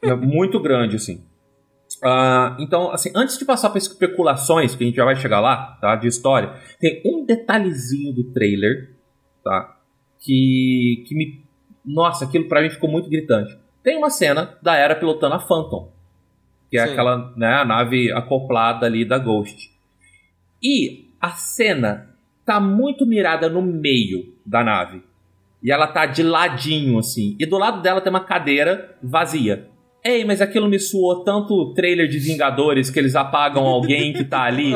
É 0.00 0.14
muito 0.14 0.58
grande, 0.58 0.96
assim. 0.96 1.22
Ah, 2.02 2.56
então, 2.58 2.90
assim, 2.90 3.12
antes 3.14 3.38
de 3.38 3.44
passar 3.44 3.70
para 3.70 3.78
especulações, 3.78 4.74
que 4.74 4.82
a 4.82 4.86
gente 4.86 4.96
já 4.96 5.04
vai 5.04 5.14
chegar 5.14 5.40
lá, 5.40 5.78
tá? 5.80 5.94
De 5.94 6.08
história, 6.08 6.54
tem 6.80 7.00
um 7.06 7.24
detalhezinho 7.24 8.12
do 8.12 8.32
trailer, 8.32 8.96
tá? 9.44 9.76
Que, 10.18 11.04
que 11.06 11.14
me. 11.14 11.44
Nossa, 11.84 12.24
aquilo 12.24 12.48
pra 12.48 12.60
mim 12.60 12.70
ficou 12.70 12.90
muito 12.90 13.08
gritante. 13.08 13.56
Tem 13.82 13.96
uma 13.96 14.10
cena 14.10 14.58
da 14.60 14.76
Era 14.76 14.96
pilotando 14.96 15.34
a 15.34 15.40
Phantom, 15.40 15.92
que 16.70 16.78
é 16.78 16.86
Sim. 16.86 16.92
aquela 16.92 17.32
né, 17.36 17.54
a 17.54 17.64
nave 17.64 18.10
acoplada 18.12 18.86
ali 18.86 19.04
da 19.04 19.18
Ghost. 19.18 19.70
E 20.62 21.12
a 21.20 21.30
cena 21.30 22.16
tá 22.44 22.60
muito 22.60 23.06
mirada 23.06 23.48
no 23.48 23.62
meio 23.62 24.34
da 24.44 24.64
nave. 24.64 25.02
E 25.62 25.70
ela 25.70 25.86
tá 25.86 26.06
de 26.06 26.22
ladinho, 26.22 26.98
assim. 26.98 27.36
E 27.38 27.46
do 27.46 27.56
lado 27.56 27.80
dela 27.80 28.00
tem 28.00 28.10
uma 28.10 28.24
cadeira 28.24 28.96
vazia. 29.00 29.68
Ei, 30.04 30.24
mas 30.24 30.40
aquilo 30.40 30.68
me 30.68 30.80
suou 30.80 31.22
tanto 31.22 31.72
trailer 31.74 32.08
de 32.08 32.18
Vingadores 32.18 32.90
que 32.90 32.98
eles 32.98 33.14
apagam 33.14 33.64
alguém 33.64 34.12
que 34.12 34.24
tá 34.24 34.42
ali. 34.42 34.72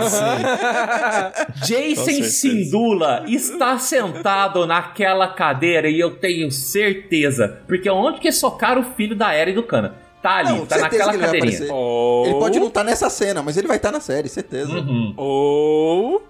Jason. 1.64 2.22
Sindula 2.22 3.24
está 3.26 3.76
sentado 3.76 4.64
naquela 4.66 5.26
cadeira 5.26 5.88
e 5.88 5.98
eu 5.98 6.12
tenho 6.12 6.48
certeza. 6.52 7.60
Porque 7.66 7.90
onde 7.90 8.20
que 8.20 8.30
socaram 8.30 8.82
o 8.82 8.84
filho 8.84 9.16
da 9.16 9.32
Era 9.32 9.50
e 9.50 9.54
do 9.54 9.64
Cana? 9.64 9.96
Tá 10.22 10.36
ali, 10.36 10.50
Não, 10.50 10.66
tá 10.66 10.78
naquela 10.78 11.12
ele 11.12 11.22
cadeirinha. 11.22 11.54
aparecer. 11.54 11.72
Ou... 11.72 12.26
Ele 12.26 12.34
pode 12.34 12.60
não 12.60 12.68
estar 12.68 12.84
nessa 12.84 13.10
cena, 13.10 13.42
mas 13.42 13.56
ele 13.56 13.66
vai 13.66 13.76
estar 13.78 13.90
na 13.90 14.00
série, 14.00 14.28
certeza. 14.28 14.72
Uhum. 14.72 15.12
Ou... 15.16 16.22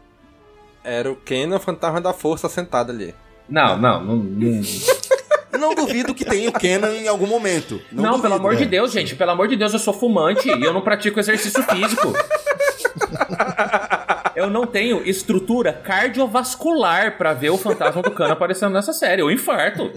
Era 0.83 1.11
o 1.11 1.17
Kenan, 1.17 1.59
fantasma 1.59 2.01
da 2.01 2.13
força, 2.13 2.49
sentado 2.49 2.93
ali. 2.93 3.15
Não, 3.49 3.77
não, 3.77 4.03
não. 4.05 4.17
não. 4.17 4.51
Não 4.51 4.63
duvido 5.75 6.15
que 6.15 6.25
tenha 6.25 6.49
o 6.49 6.53
Kenan 6.53 6.93
em 6.95 7.09
algum 7.09 7.27
momento. 7.27 7.81
Não, 7.93 8.03
Não, 8.03 8.11
duvido. 8.13 8.23
pelo 8.23 8.35
amor 8.35 8.57
de 8.57 8.65
É. 8.65 8.67
Deus, 8.67 8.93
gente. 8.93 9.15
Pelo 9.17 9.31
amor 9.31 9.49
de 9.49 9.57
Deus, 9.57 9.73
eu 9.73 9.79
sou 9.79 9.95
fumante 9.95 10.49
e 10.49 10.63
eu 10.65 10.73
não 10.73 10.81
pratico 10.81 11.19
exercício 11.21 11.63
físico. 11.63 12.13
Eu 14.35 14.51
não 14.51 14.67
tenho 14.67 15.03
estrutura 15.09 15.73
cardiovascular 15.73 17.17
pra 17.17 17.33
ver 17.33 17.49
o 17.51 17.57
fantasma 17.57 18.03
do 18.03 18.11
cano 18.11 18.35
aparecendo 18.35 18.73
nessa 18.75 18.93
série. 18.93 19.23
Eu 19.23 19.31
infarto. 19.31 19.91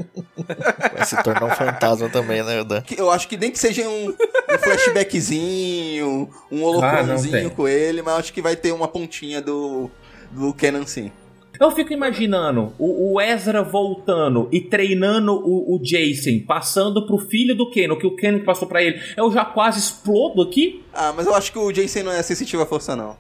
Vai 0.95 1.05
se 1.05 1.22
tornar 1.22 1.43
um 1.45 1.49
fantasma 1.49 2.07
também, 2.10 2.41
né, 2.41 2.64
Dan? 2.64 2.82
Eu 2.97 3.12
acho 3.12 3.28
que 3.28 3.36
nem 3.36 3.51
que 3.51 3.60
seja 3.60 3.82
um, 3.88 4.07
um 4.10 4.57
flashbackzinho, 4.57 6.30
um 6.49 6.64
holocronzinho 6.64 7.38
Ah, 7.38 7.43
não 7.43 7.49
com 7.49 7.68
ele, 7.68 8.01
mas 8.01 8.14
eu 8.14 8.20
acho 8.22 8.34
que 8.34 8.41
vai 8.41 8.55
ter 8.55 8.72
uma 8.72 8.88
pontinha 8.88 9.41
do, 9.41 9.91
do 10.32 10.53
Kenan 10.53 10.86
sim. 10.86 11.12
Eu 11.60 11.72
fico 11.72 11.91
imaginando 11.91 12.72
o, 12.80 13.14
o 13.16 13.22
Ezra 13.22 13.62
voltando 13.62 14.47
e 14.51 14.62
treinando 14.62 15.34
o, 15.34 15.76
o 15.76 15.80
Jason, 15.84 16.39
passando 16.47 17.05
pro 17.05 17.18
filho 17.18 17.53
do 17.55 17.70
Ken, 17.70 17.91
o 17.91 17.97
que 17.97 18.07
o 18.07 18.16
Ken 18.16 18.39
passou 18.39 18.66
pra 18.68 18.82
ele. 18.82 19.01
Eu 19.18 19.30
já 19.32 19.43
quase 19.43 19.78
explodo 19.80 20.41
aqui. 20.41 20.84
Ah, 20.93 21.12
mas 21.16 21.28
eu 21.28 21.36
acho 21.36 21.51
que 21.51 21.60
o 21.60 21.72
Jason 21.72 22.03
não 22.03 22.12
é 22.14 22.24
sensitivo 22.24 22.64
à 22.64 22.66
força, 22.66 22.95
não. 22.95 23.18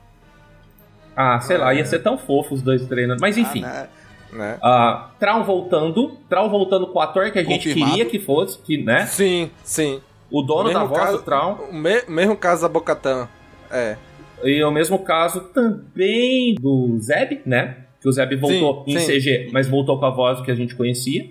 Ah, 1.15 1.39
sei 1.41 1.57
lá, 1.57 1.73
ia 1.73 1.83
ser 1.85 1.99
tão 1.99 2.17
fofo 2.17 2.53
os 2.55 2.61
dois 2.61 2.85
treinando. 2.87 3.19
Mas 3.19 3.37
enfim. 3.37 3.61
Ah, 3.65 3.87
né? 4.31 4.57
Ah, 4.63 5.09
Traum 5.19 5.43
voltando. 5.43 6.17
Traum 6.29 6.49
voltando 6.49 6.87
com 6.87 6.97
o 6.97 7.01
ator 7.01 7.29
que 7.31 7.39
a 7.39 7.43
gente 7.43 7.67
Confirmado. 7.67 7.91
queria 7.91 8.05
que 8.09 8.19
fosse, 8.19 8.57
que, 8.59 8.77
né? 8.81 9.05
Sim, 9.07 9.51
sim. 9.65 9.99
O 10.31 10.41
dono 10.41 10.71
da 10.71 10.79
Mesmo 10.79 10.87
voz 10.87 11.01
caso- 11.01 11.17
do 11.17 11.23
Traum. 11.23 11.53
O 11.69 11.73
me- 11.73 12.03
mesmo 12.07 12.37
caso 12.37 12.61
da 12.61 12.69
Bocatan. 12.69 13.27
É. 13.69 13.97
E 14.45 14.63
o 14.63 14.71
mesmo 14.71 14.99
caso 14.99 15.41
também 15.53 16.55
do 16.55 16.97
Zeb, 17.01 17.41
né? 17.45 17.79
Que 18.01 18.07
o 18.07 18.11
Zeb 18.11 18.35
voltou 18.37 18.83
Sim, 18.85 18.95
em 18.95 18.99
sim. 18.99 19.05
CG, 19.13 19.49
mas 19.51 19.67
voltou 19.67 19.99
com 19.99 20.05
a 20.05 20.09
voz 20.09 20.41
que 20.41 20.49
a 20.51 20.55
gente 20.55 20.75
conhecia. 20.75 21.29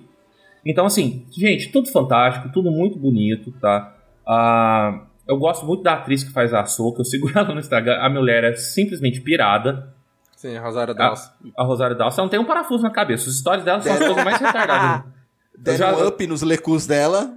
Então, 0.65 0.85
assim, 0.85 1.25
gente, 1.31 1.71
tudo 1.73 1.89
fantástico, 1.89 2.51
tudo 2.53 2.71
muito 2.71 2.99
bonito, 2.99 3.51
tá? 3.61 3.97
Ah, 4.27 5.03
eu 5.27 5.39
gosto 5.39 5.65
muito 5.65 5.83
da 5.83 5.95
atriz 5.95 6.23
que 6.23 6.31
faz 6.33 6.53
a 6.53 6.65
Soca, 6.67 7.01
eu 7.01 7.05
sigo 7.05 7.31
ela 7.35 7.55
no 7.55 7.61
Instagram, 7.61 7.99
a 8.01 8.11
mulher 8.11 8.45
é 8.45 8.55
simplesmente 8.55 9.21
pirada. 9.21 9.95
Sim, 10.37 10.57
Rosário 10.59 10.95
Dawson. 10.95 11.31
A, 11.57 11.63
a 11.63 11.65
Rosário 11.65 11.97
Dawson 11.97 12.23
não 12.23 12.29
tem 12.29 12.39
um 12.39 12.45
parafuso 12.45 12.83
na 12.83 12.91
cabeça, 12.91 13.29
os 13.29 13.39
stories 13.39 13.65
dela 13.65 13.81
são 13.81 13.93
as 13.93 13.99
coisas 13.99 14.25
mais 14.25 14.39
retardadas. 14.39 15.05
Deram 15.59 15.79
já- 15.79 15.97
um 15.97 16.07
up 16.07 16.27
nos 16.27 16.43
lecus 16.43 16.87
dela. 16.87 17.35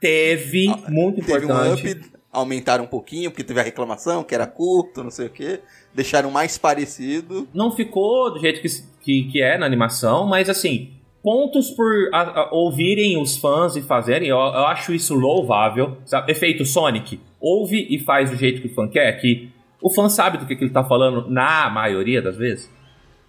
Teve, 0.00 0.68
muito 0.88 1.16
Teve 1.26 1.44
um 1.46 1.50
importante. 1.50 1.90
up, 1.92 2.10
aumentaram 2.32 2.84
um 2.84 2.88
pouquinho, 2.88 3.30
porque 3.30 3.42
teve 3.44 3.60
a 3.60 3.62
reclamação 3.62 4.22
que 4.22 4.34
era 4.34 4.46
curto, 4.46 5.02
não 5.02 5.10
sei 5.10 5.26
o 5.26 5.30
quê. 5.30 5.60
Deixaram 5.94 6.30
mais 6.30 6.58
parecido. 6.58 7.48
Não 7.54 7.70
ficou 7.72 8.32
do 8.32 8.38
jeito 8.38 8.60
que, 8.60 8.68
que, 9.00 9.30
que 9.32 9.42
é 9.42 9.56
na 9.58 9.64
animação, 9.66 10.26
mas 10.26 10.48
assim, 10.50 10.90
pontos 11.22 11.70
por 11.70 11.90
a- 12.12 12.40
a- 12.42 12.48
ouvirem 12.52 13.20
os 13.20 13.36
fãs 13.36 13.76
e 13.76 13.82
fazerem, 13.82 14.28
eu, 14.28 14.36
eu 14.36 14.66
acho 14.66 14.92
isso 14.92 15.14
louvável. 15.14 15.96
Sabe? 16.04 16.30
Efeito 16.32 16.64
Sonic, 16.64 17.18
ouve 17.40 17.86
e 17.90 17.98
faz 17.98 18.30
do 18.30 18.36
jeito 18.36 18.60
que 18.60 18.68
o 18.68 18.74
fã 18.74 18.86
quer, 18.88 19.12
que 19.20 19.50
o 19.82 19.90
fã 19.90 20.08
sabe 20.08 20.38
do 20.38 20.46
que, 20.46 20.54
que 20.56 20.64
ele 20.64 20.72
tá 20.72 20.84
falando 20.84 21.28
na 21.30 21.70
maioria 21.70 22.20
das 22.20 22.36
vezes. 22.36 22.70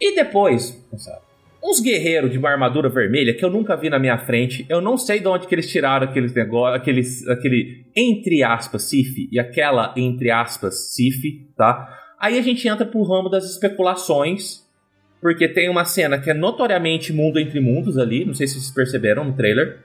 E 0.02 0.16
depois, 0.16 0.82
sabe, 0.98 1.22
uns 1.64 1.80
guerreiros 1.80 2.32
de 2.32 2.38
uma 2.38 2.50
armadura 2.50 2.90
vermelha 2.90 3.34
que 3.34 3.44
eu 3.44 3.50
nunca 3.50 3.76
vi 3.76 3.90
na 3.90 4.00
minha 4.00 4.18
frente, 4.18 4.66
eu 4.70 4.82
não 4.82 4.98
sei 4.98 5.20
de 5.20 5.28
onde 5.28 5.48
que 5.48 5.54
eles 5.54 5.70
tiraram 5.70 6.08
aqueles 6.08 6.34
negócios, 6.34 6.82
aqueles, 6.82 7.28
aquele 7.28 7.86
entre 7.96 8.44
aspas 8.44 8.84
Sif 8.84 9.28
e 9.32 9.40
aquela 9.40 9.94
entre 9.98 10.32
aspas 10.32 10.94
Sif, 10.94 11.48
tá? 11.56 11.98
Aí 12.20 12.38
a 12.38 12.42
gente 12.42 12.68
entra 12.68 12.86
pro 12.86 13.04
ramo 13.04 13.30
das 13.30 13.46
especulações, 13.46 14.66
porque 15.22 15.48
tem 15.48 15.70
uma 15.70 15.86
cena 15.86 16.20
que 16.20 16.30
é 16.30 16.34
notoriamente 16.34 17.14
mundo 17.14 17.40
entre 17.40 17.60
mundos 17.60 17.98
ali, 17.98 18.26
não 18.26 18.34
sei 18.34 18.48
se 18.48 18.56
vocês 18.56 18.72
perceberam 18.72 19.24
no 19.26 19.34
trailer. 19.34 19.84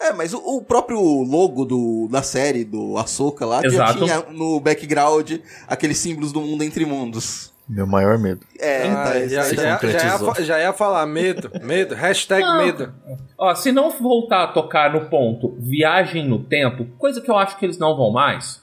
É, 0.00 0.12
mas 0.12 0.32
o, 0.32 0.38
o 0.38 0.62
próprio 0.62 1.00
logo 1.00 1.64
do, 1.64 2.08
da 2.10 2.22
série, 2.22 2.64
do 2.64 2.96
Ahsoka 2.96 3.44
lá, 3.44 3.60
já 3.62 3.66
Exato. 3.66 4.04
tinha 4.04 4.20
no 4.30 4.60
background 4.60 5.32
aqueles 5.66 5.98
símbolos 5.98 6.32
do 6.32 6.40
mundo 6.40 6.62
entre 6.62 6.84
mundos. 6.84 7.52
Meu 7.68 7.86
maior 7.86 8.18
medo. 8.18 8.40
É, 8.58 8.88
Ah, 8.88 9.04
tá, 9.04 9.26
já, 9.26 9.42
aí 9.42 9.54
já, 9.54 9.76
tá- 9.78 9.88
já, 9.88 10.18
ia, 10.38 10.44
já 10.44 10.60
ia 10.60 10.72
falar 10.72 11.04
medo, 11.06 11.50
medo, 11.62 11.94
hashtag 11.96 12.42
Não. 12.42 12.64
medo. 12.64 12.94
Ó, 13.36 13.54
se 13.54 13.70
não 13.70 13.90
voltar 13.90 14.44
a 14.44 14.48
tocar 14.48 14.92
no 14.92 15.08
ponto 15.10 15.54
viagem 15.60 16.26
no 16.26 16.42
tempo, 16.42 16.86
coisa 16.98 17.20
que 17.20 17.30
eu 17.30 17.36
acho 17.36 17.58
que 17.58 17.66
eles 17.66 17.78
não 17.78 17.94
vão 17.96 18.10
mais, 18.10 18.62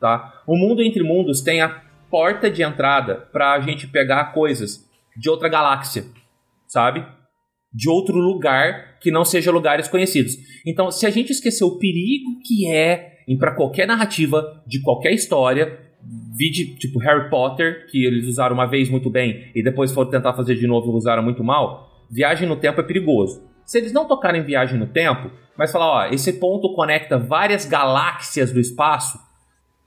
tá? 0.00 0.42
O 0.46 0.56
mundo 0.56 0.82
entre 0.82 1.02
mundos 1.02 1.42
tem 1.42 1.60
a 1.60 1.82
porta 2.10 2.50
de 2.50 2.62
entrada 2.62 3.28
pra 3.30 3.60
gente 3.60 3.86
pegar 3.86 4.32
coisas 4.32 4.88
de 5.16 5.28
outra 5.28 5.48
galáxia, 5.48 6.04
sabe? 6.66 7.04
De 7.72 7.90
outro 7.90 8.16
lugar 8.16 8.98
que 9.00 9.10
não 9.10 9.24
seja 9.24 9.50
lugares 9.50 9.86
conhecidos. 9.86 10.34
Então, 10.64 10.90
se 10.90 11.04
a 11.06 11.10
gente 11.10 11.30
esquecer 11.30 11.64
o 11.64 11.78
perigo 11.78 12.40
que 12.42 12.72
é 12.72 13.18
em 13.28 13.36
para 13.36 13.54
qualquer 13.54 13.86
narrativa 13.86 14.62
de 14.66 14.80
qualquer 14.80 15.12
história, 15.12 15.78
vide 16.36 16.76
tipo 16.76 16.98
Harry 16.98 17.30
Potter, 17.30 17.86
que 17.90 18.04
eles 18.04 18.26
usaram 18.26 18.54
uma 18.54 18.66
vez 18.66 18.90
muito 18.90 19.08
bem 19.08 19.50
e 19.54 19.62
depois 19.62 19.92
foram 19.92 20.10
tentar 20.10 20.34
fazer 20.34 20.56
de 20.56 20.66
novo 20.66 20.90
e 20.90 20.94
usaram 20.94 21.22
muito 21.22 21.44
mal, 21.44 22.06
viagem 22.10 22.48
no 22.48 22.56
tempo 22.56 22.80
é 22.80 22.84
perigoso. 22.84 23.42
Se 23.64 23.78
eles 23.78 23.92
não 23.92 24.06
tocarem 24.06 24.40
em 24.40 24.44
viagem 24.44 24.78
no 24.78 24.86
tempo, 24.86 25.30
mas 25.56 25.72
falar, 25.72 25.86
ó, 25.86 26.06
esse 26.12 26.34
ponto 26.34 26.74
conecta 26.74 27.18
várias 27.18 27.64
galáxias 27.64 28.52
do 28.52 28.60
espaço, 28.60 29.18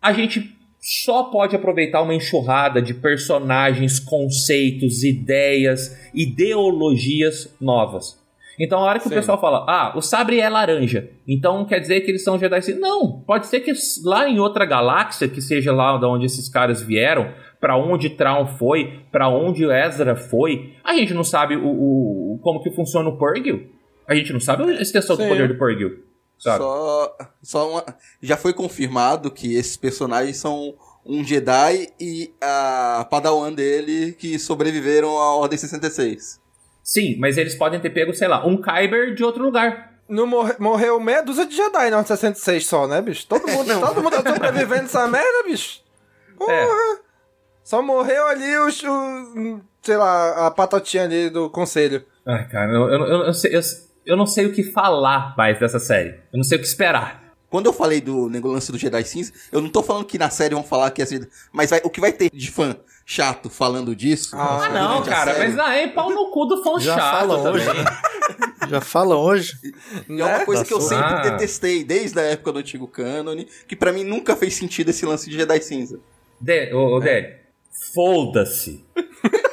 a 0.01 0.13
gente 0.13 0.55
só 0.79 1.23
pode 1.23 1.55
aproveitar 1.55 2.01
uma 2.01 2.15
enxurrada 2.15 2.81
de 2.81 2.93
personagens, 2.93 3.99
conceitos, 3.99 5.03
ideias, 5.03 5.95
ideologias 6.13 7.53
novas. 7.59 8.17
Então, 8.59 8.79
a 8.79 8.83
hora 8.83 8.99
que 8.99 9.07
Sim. 9.07 9.13
o 9.13 9.17
pessoal 9.17 9.39
fala, 9.39 9.65
ah, 9.69 9.93
o 9.95 10.01
sabre 10.01 10.39
é 10.39 10.49
laranja, 10.49 11.09
então 11.27 11.63
quer 11.65 11.79
dizer 11.79 12.01
que 12.01 12.09
eles 12.11 12.23
são 12.23 12.39
Jedi 12.39 12.61
Sith. 12.61 12.79
Não, 12.79 13.21
pode 13.21 13.45
ser 13.47 13.59
que 13.59 13.71
lá 14.03 14.27
em 14.27 14.39
outra 14.39 14.65
galáxia, 14.65 15.27
que 15.27 15.41
seja 15.41 15.71
lá 15.71 15.95
de 15.97 16.05
onde 16.05 16.25
esses 16.25 16.49
caras 16.49 16.81
vieram, 16.81 17.31
pra 17.59 17.77
onde 17.77 18.09
Traum 18.09 18.47
foi, 18.47 19.01
pra 19.11 19.29
onde 19.29 19.63
Ezra 19.65 20.15
foi, 20.15 20.73
a 20.83 20.93
gente 20.95 21.13
não 21.13 21.23
sabe 21.23 21.55
o, 21.55 21.65
o- 21.67 22.39
como 22.41 22.61
que 22.63 22.71
funciona 22.71 23.07
o 23.09 23.17
Purgil. 23.17 23.67
A 24.07 24.15
gente 24.15 24.31
não 24.33 24.39
sabe 24.39 24.63
a 24.63 24.81
extensão 24.81 25.15
do 25.15 25.23
Sim. 25.23 25.29
poder 25.29 25.47
do 25.47 25.57
Purgil. 25.57 26.03
Sabe? 26.39 26.57
Só, 26.59 27.15
só 27.41 27.71
uma, 27.71 27.83
já 28.21 28.37
foi 28.37 28.53
confirmado 28.53 29.29
que 29.31 29.55
esses 29.55 29.75
personagens 29.75 30.37
são 30.37 30.73
um 31.05 31.23
Jedi 31.23 31.87
e 31.99 32.31
a 32.41 33.07
Padawan 33.09 33.51
dele 33.53 34.11
que 34.13 34.37
sobreviveram 34.39 35.09
à 35.17 35.35
Ordem 35.35 35.57
66. 35.57 36.39
Sim, 36.87 37.17
mas 37.19 37.37
eles 37.37 37.53
podem 37.53 37.81
ter 37.81 37.89
pego, 37.89 38.13
sei 38.13 38.29
lá, 38.29 38.47
um 38.47 38.61
Kyber 38.61 39.13
de 39.13 39.21
outro 39.21 39.43
lugar. 39.43 39.93
Não 40.07 40.25
morre- 40.25 40.55
morreu 40.57 40.97
meia 41.01 41.21
dúzia 41.21 41.45
de 41.45 41.53
Jedi 41.53 41.89
na 41.89 42.01
66 42.01 42.65
só, 42.65 42.87
né, 42.87 43.01
bicho? 43.01 43.27
Todo 43.27 43.45
mundo, 43.51 43.67
todo 43.81 44.01
mundo 44.01 44.23
tá 44.23 44.33
sobrevivendo 44.33 44.85
essa 44.85 45.05
merda, 45.11 45.43
bicho. 45.45 45.81
Porra. 46.37 46.53
É. 46.53 46.67
Só 47.61 47.81
morreu 47.81 48.25
ali 48.27 48.57
os, 48.59 48.81
o, 48.83 49.59
sei 49.81 49.97
lá, 49.97 50.47
a 50.47 50.51
patotinha 50.51 51.03
ali 51.03 51.29
do 51.29 51.49
conselho. 51.49 52.05
Ai, 52.25 52.47
cara, 52.47 52.71
eu, 52.71 52.87
eu, 52.89 53.05
eu, 53.05 53.23
eu 53.25 53.33
sei- 53.33 53.53
eu- 53.53 53.61
eu 54.05 54.15
não 54.15 54.25
sei 54.25 54.45
o 54.45 54.53
que 54.53 54.63
falar 54.63 55.35
mais 55.37 55.59
dessa 55.59 55.79
série. 55.79 56.11
Eu 56.31 56.37
não 56.37 56.43
sei 56.45 56.57
o 56.57 56.61
que 56.61 56.67
esperar. 56.67 57.21
Quando 57.49 57.65
eu 57.65 57.73
falei 57.73 57.99
do 57.99 58.29
nego- 58.29 58.47
lance 58.49 58.71
do 58.71 58.77
Jedi 58.77 59.03
Cinza, 59.03 59.33
eu 59.51 59.59
não 59.61 59.69
tô 59.69 59.83
falando 59.83 60.05
que 60.05 60.17
na 60.17 60.29
série 60.29 60.55
vão 60.55 60.63
falar 60.63 60.91
que 60.91 61.01
é 61.01 61.03
assim, 61.03 61.19
mas 61.51 61.69
vai- 61.69 61.81
o 61.83 61.89
que 61.89 61.99
vai 61.99 62.13
ter 62.13 62.29
de 62.31 62.49
fã 62.49 62.73
chato 63.09 63.49
falando 63.49 63.95
disso? 63.95 64.35
Ah, 64.35 64.67
não, 64.69 64.87
durante 65.01 65.09
a 65.09 65.11
cara, 65.15 65.35
mas 65.39 65.57
aí 65.57 65.87
pau 65.91 66.09
no 66.11 66.29
cu 66.29 66.45
do 66.45 66.61
fã 66.61 66.77
Já 66.77 66.93
chato 66.97 67.31
hoje, 67.31 67.65
Já 68.69 68.81
falam 68.81 69.17
hoje. 69.19 69.53
É 70.09 70.23
uma 70.25 70.43
coisa 70.45 70.65
que 70.65 70.73
eu 70.73 70.81
sua- 70.81 70.89
sempre 70.89 71.05
Ah. 71.05 71.21
detestei, 71.21 71.85
desde 71.85 72.19
a 72.19 72.23
época 72.23 72.51
do 72.51 72.59
antigo 72.59 72.85
cânone, 72.85 73.47
que 73.65 73.77
pra 73.77 73.93
mim 73.93 74.03
nunca 74.03 74.35
fez 74.35 74.55
sentido 74.55 74.89
esse 74.89 75.05
lance 75.05 75.29
de 75.29 75.37
Jedi 75.37 75.61
Cinza. 75.61 75.99
De, 76.41 76.73
ô, 76.73 76.97
ô, 76.97 76.99
Délio, 76.99 77.33
foda-se. 77.93 78.85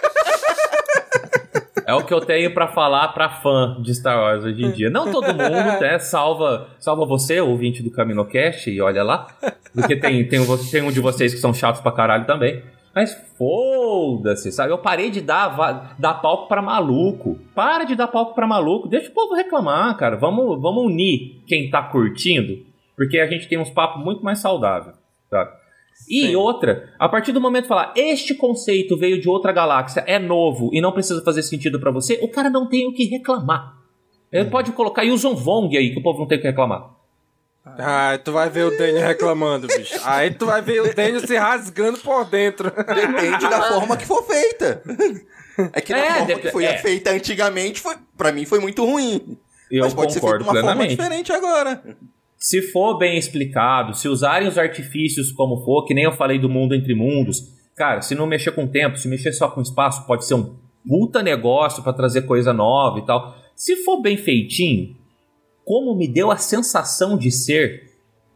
É 1.86 1.92
o 1.92 2.02
que 2.02 2.14
eu 2.14 2.20
tenho 2.22 2.52
pra 2.54 2.68
falar 2.68 3.08
pra 3.08 3.28
fã 3.42 3.76
de 3.82 3.94
Star 3.94 4.18
Wars 4.18 4.42
hoje 4.42 4.64
em 4.64 4.70
dia. 4.72 4.88
Não 4.88 5.12
todo 5.12 5.26
mundo, 5.26 5.38
né? 5.50 5.98
Salva, 5.98 6.68
salva 6.80 7.04
você, 7.04 7.42
ouvinte 7.42 7.82
do 7.82 7.90
CaminoCast, 7.90 8.70
e 8.70 8.80
olha 8.80 9.02
lá. 9.04 9.26
Porque 9.74 9.94
tem, 9.94 10.26
tem, 10.26 10.40
um- 10.40 10.56
tem 10.70 10.80
um 10.82 10.90
de 10.90 11.00
vocês 11.00 11.34
que 11.34 11.40
são 11.40 11.52
chatos 11.52 11.82
pra 11.82 11.92
caralho 11.92 12.24
também. 12.26 12.62
Mas 12.94 13.12
foda-se, 13.36 14.52
sabe? 14.52 14.72
Eu 14.72 14.78
parei 14.78 15.10
de 15.10 15.20
dar, 15.20 15.96
dar 15.98 16.14
palco 16.14 16.46
pra 16.46 16.62
maluco. 16.62 17.38
Para 17.54 17.84
de 17.84 17.96
dar 17.96 18.06
palco 18.06 18.34
pra 18.34 18.46
maluco. 18.46 18.86
Deixa 18.86 19.10
o 19.10 19.14
povo 19.14 19.34
reclamar, 19.34 19.96
cara. 19.96 20.16
Vamos, 20.16 20.60
vamos 20.62 20.84
unir 20.84 21.42
quem 21.46 21.68
tá 21.70 21.82
curtindo. 21.82 22.64
Porque 22.96 23.18
a 23.18 23.26
gente 23.26 23.48
tem 23.48 23.58
uns 23.58 23.70
papos 23.70 24.04
muito 24.04 24.24
mais 24.24 24.38
saudáveis, 24.38 24.96
sabe? 25.28 25.50
E 26.08 26.26
Sim. 26.26 26.36
outra, 26.36 26.92
a 26.98 27.08
partir 27.08 27.32
do 27.32 27.40
momento 27.40 27.62
que 27.62 27.68
falar, 27.68 27.92
este 27.96 28.34
conceito 28.34 28.96
veio 28.96 29.20
de 29.20 29.28
outra 29.28 29.52
galáxia, 29.52 30.04
é 30.06 30.18
novo 30.18 30.70
e 30.72 30.80
não 30.80 30.92
precisa 30.92 31.22
fazer 31.22 31.42
sentido 31.42 31.78
pra 31.80 31.90
você, 31.90 32.18
o 32.20 32.28
cara 32.28 32.50
não 32.50 32.68
tem 32.68 32.86
o 32.86 32.92
que 32.92 33.04
reclamar. 33.04 33.76
Ele 34.30 34.50
pode 34.50 34.72
colocar 34.72 35.02
Yuuzhan 35.02 35.34
Vong 35.34 35.76
aí, 35.76 35.92
que 35.92 35.98
o 36.00 36.02
povo 36.02 36.18
não 36.18 36.26
tem 36.26 36.38
o 36.38 36.40
que 36.40 36.48
reclamar. 36.48 36.90
Ai, 37.66 38.18
tu 38.18 38.30
vai 38.32 38.50
ver 38.50 38.64
o 38.66 38.76
Daniel 38.76 39.06
reclamando, 39.06 39.66
bicho. 39.66 39.94
Aí 40.04 40.30
tu 40.32 40.46
vai 40.46 40.60
ver 40.60 40.82
o 40.82 40.94
Daniel 40.94 41.26
se 41.26 41.34
rasgando 41.36 41.98
por 41.98 42.24
dentro. 42.26 42.70
Depende 42.70 43.48
da 43.48 43.62
forma 43.62 43.96
que 43.96 44.04
for 44.06 44.22
feita. 44.26 44.82
É 45.72 45.80
que 45.80 45.92
na 45.92 45.98
É, 45.98 46.12
forma 46.18 46.34
que 46.40 46.50
foi 46.50 46.64
é. 46.64 46.76
feita 46.78 47.10
antigamente, 47.12 47.80
foi, 47.80 47.94
pra 48.18 48.32
mim 48.32 48.44
foi 48.44 48.58
muito 48.60 48.84
ruim. 48.84 49.38
Eu 49.70 49.84
Mas 49.84 49.94
pode 49.94 50.12
ser 50.12 50.20
feito 50.20 50.38
concordo 50.38 50.44
de 50.44 50.50
uma 50.50 50.54
forma 50.54 50.76
plenamente. 50.76 50.96
diferente 50.96 51.32
agora. 51.32 51.82
Se 52.36 52.60
for 52.60 52.98
bem 52.98 53.16
explicado, 53.16 53.94
se 53.96 54.08
usarem 54.08 54.46
os 54.46 54.58
artifícios 54.58 55.32
como 55.32 55.64
for, 55.64 55.86
que 55.86 55.94
nem 55.94 56.04
eu 56.04 56.12
falei 56.12 56.38
do 56.38 56.48
mundo 56.50 56.74
entre 56.74 56.94
mundos, 56.94 57.54
cara, 57.74 58.02
se 58.02 58.14
não 58.14 58.26
mexer 58.26 58.52
com 58.52 58.64
o 58.64 58.68
tempo, 58.68 58.98
se 58.98 59.08
mexer 59.08 59.32
só 59.32 59.48
com 59.48 59.62
espaço, 59.62 60.06
pode 60.06 60.26
ser 60.26 60.34
um 60.34 60.54
puta 60.86 61.22
negócio 61.22 61.82
pra 61.82 61.94
trazer 61.94 62.22
coisa 62.22 62.52
nova 62.52 62.98
e 62.98 63.06
tal. 63.06 63.34
Se 63.56 63.76
for 63.84 64.02
bem 64.02 64.18
feitinho, 64.18 64.94
como 65.64 65.94
me 65.96 66.06
deu 66.06 66.30
a 66.30 66.36
sensação 66.36 67.16
de 67.16 67.30
ser, 67.30 67.90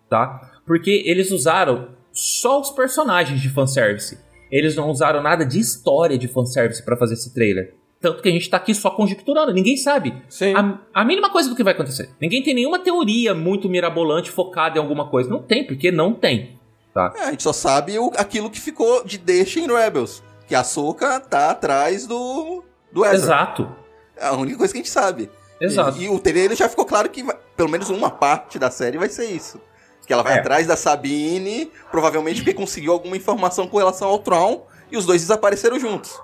tá? 0.09 0.61
Porque 0.67 1.03
eles 1.07 1.31
usaram 1.31 1.91
só 2.13 2.61
os 2.61 2.71
personagens 2.71 3.41
de 3.41 3.49
fanservice. 3.49 4.19
Eles 4.51 4.75
não 4.75 4.91
usaram 4.91 5.23
nada 5.23 5.45
de 5.45 5.59
história 5.61 6.17
de 6.19 6.27
fanservice 6.27 6.83
pra 6.83 6.97
fazer 6.97 7.15
esse 7.15 7.33
trailer. 7.35 7.75
Tanto 8.01 8.23
que 8.23 8.29
a 8.29 8.33
gente 8.33 8.49
tá 8.49 8.57
aqui 8.57 8.75
só 8.75 8.91
conjecturando, 8.91 9.53
ninguém 9.53 9.77
sabe. 9.77 10.15
Sim. 10.29 10.55
A, 10.55 10.79
a 10.95 11.05
mínima 11.05 11.31
coisa 11.31 11.49
do 11.49 11.57
que 11.57 11.65
vai 11.65 11.73
acontecer. 11.75 12.09
Ninguém 12.21 12.43
tem 12.43 12.55
nenhuma 12.55 12.79
teoria 12.79 13.35
muito 13.35 13.69
mirabolante 13.69 14.31
focada 14.31 14.79
em 14.79 14.81
alguma 14.81 15.09
coisa. 15.11 15.29
Não 15.29 15.43
tem, 15.43 15.67
porque 15.67 15.91
não 15.91 16.15
tem. 16.15 16.59
Tá? 16.95 17.13
É, 17.17 17.23
a 17.25 17.31
gente 17.31 17.43
só 17.43 17.53
sabe 17.53 17.99
o- 17.99 18.13
aquilo 18.17 18.51
que 18.51 18.61
ficou 18.61 19.05
de 19.05 19.19
deixa 19.19 19.59
em 19.61 19.67
Rebels. 19.67 20.23
Que 20.47 20.55
a 20.55 20.65
Soca 20.65 21.21
tá 21.21 21.51
atrás 21.51 22.07
do. 22.07 22.63
do 22.93 23.05
Ezra. 23.05 23.17
Exato. 23.17 23.69
É 24.17 24.27
a 24.27 24.33
única 24.33 24.59
coisa 24.59 24.73
que 24.73 24.79
a 24.79 24.83
gente 24.83 24.91
sabe. 24.91 25.29
Exato. 25.61 25.99
E, 25.99 26.05
e 26.05 26.09
o 26.09 26.19
trailer 26.19 26.57
já 26.57 26.69
ficou 26.69 26.85
claro 26.85 27.09
que 27.09 27.23
vai- 27.23 27.37
pelo 27.57 27.69
menos 27.69 27.91
uma 27.91 28.11
parte 28.11 28.59
da 28.59 28.71
série 28.71 28.99
vai 28.99 29.09
ser 29.09 29.27
isso. 29.27 29.61
Que 30.07 30.13
ela 30.13 30.23
vai 30.23 30.35
É. 30.37 30.39
atrás 30.39 30.67
da 30.67 30.75
Sabine, 30.77 31.71
provavelmente 31.91 32.41
porque 32.41 32.55
conseguiu 32.55 32.93
alguma 32.93 33.17
informação 33.17 33.67
com 33.69 33.77
relação 33.77 34.09
ao 34.09 34.19
Tron, 34.19 34.67
e 34.91 34.97
os 34.97 35.05
dois 35.05 35.21
desapareceram 35.21 35.79
juntos. 35.79 36.19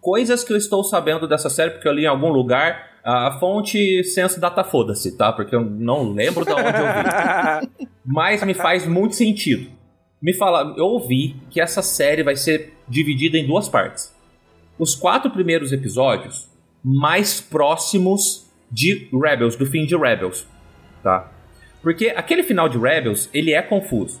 Coisas 0.00 0.44
que 0.44 0.52
eu 0.52 0.56
estou 0.56 0.82
sabendo 0.84 1.26
dessa 1.28 1.50
série, 1.50 1.72
porque 1.72 1.88
eu 1.88 1.92
li 1.92 2.04
em 2.04 2.06
algum 2.08 2.28
lugar. 2.30 2.90
A 3.04 3.36
fonte 3.40 4.04
Senso 4.04 4.38
Data 4.38 4.62
Foda-se, 4.62 5.16
tá? 5.16 5.32
Porque 5.32 5.54
eu 5.56 5.64
não 5.64 6.12
lembro 6.12 6.44
de 6.44 6.52
onde 6.52 6.62
eu 6.68 6.72
vi. 7.82 7.88
Mas 8.06 8.42
me 8.44 8.54
faz 8.54 8.86
muito 8.86 9.16
sentido. 9.16 9.68
Me 10.20 10.32
fala, 10.32 10.72
eu 10.76 10.84
ouvi 10.86 11.34
que 11.50 11.60
essa 11.60 11.82
série 11.82 12.22
vai 12.22 12.36
ser 12.36 12.72
dividida 12.88 13.36
em 13.36 13.44
duas 13.46 13.68
partes. 13.68 14.14
Os 14.78 14.94
quatro 14.94 15.28
primeiros 15.32 15.72
episódios 15.72 16.48
mais 16.84 17.40
próximos 17.40 18.41
de 18.72 19.08
Rebels, 19.12 19.54
do 19.54 19.66
fim 19.66 19.84
de 19.84 19.96
Rebels, 19.96 20.46
tá? 21.02 21.30
Porque 21.82 22.12
aquele 22.16 22.42
final 22.42 22.68
de 22.68 22.78
Rebels, 22.78 23.28
ele 23.34 23.52
é 23.52 23.60
confuso. 23.60 24.20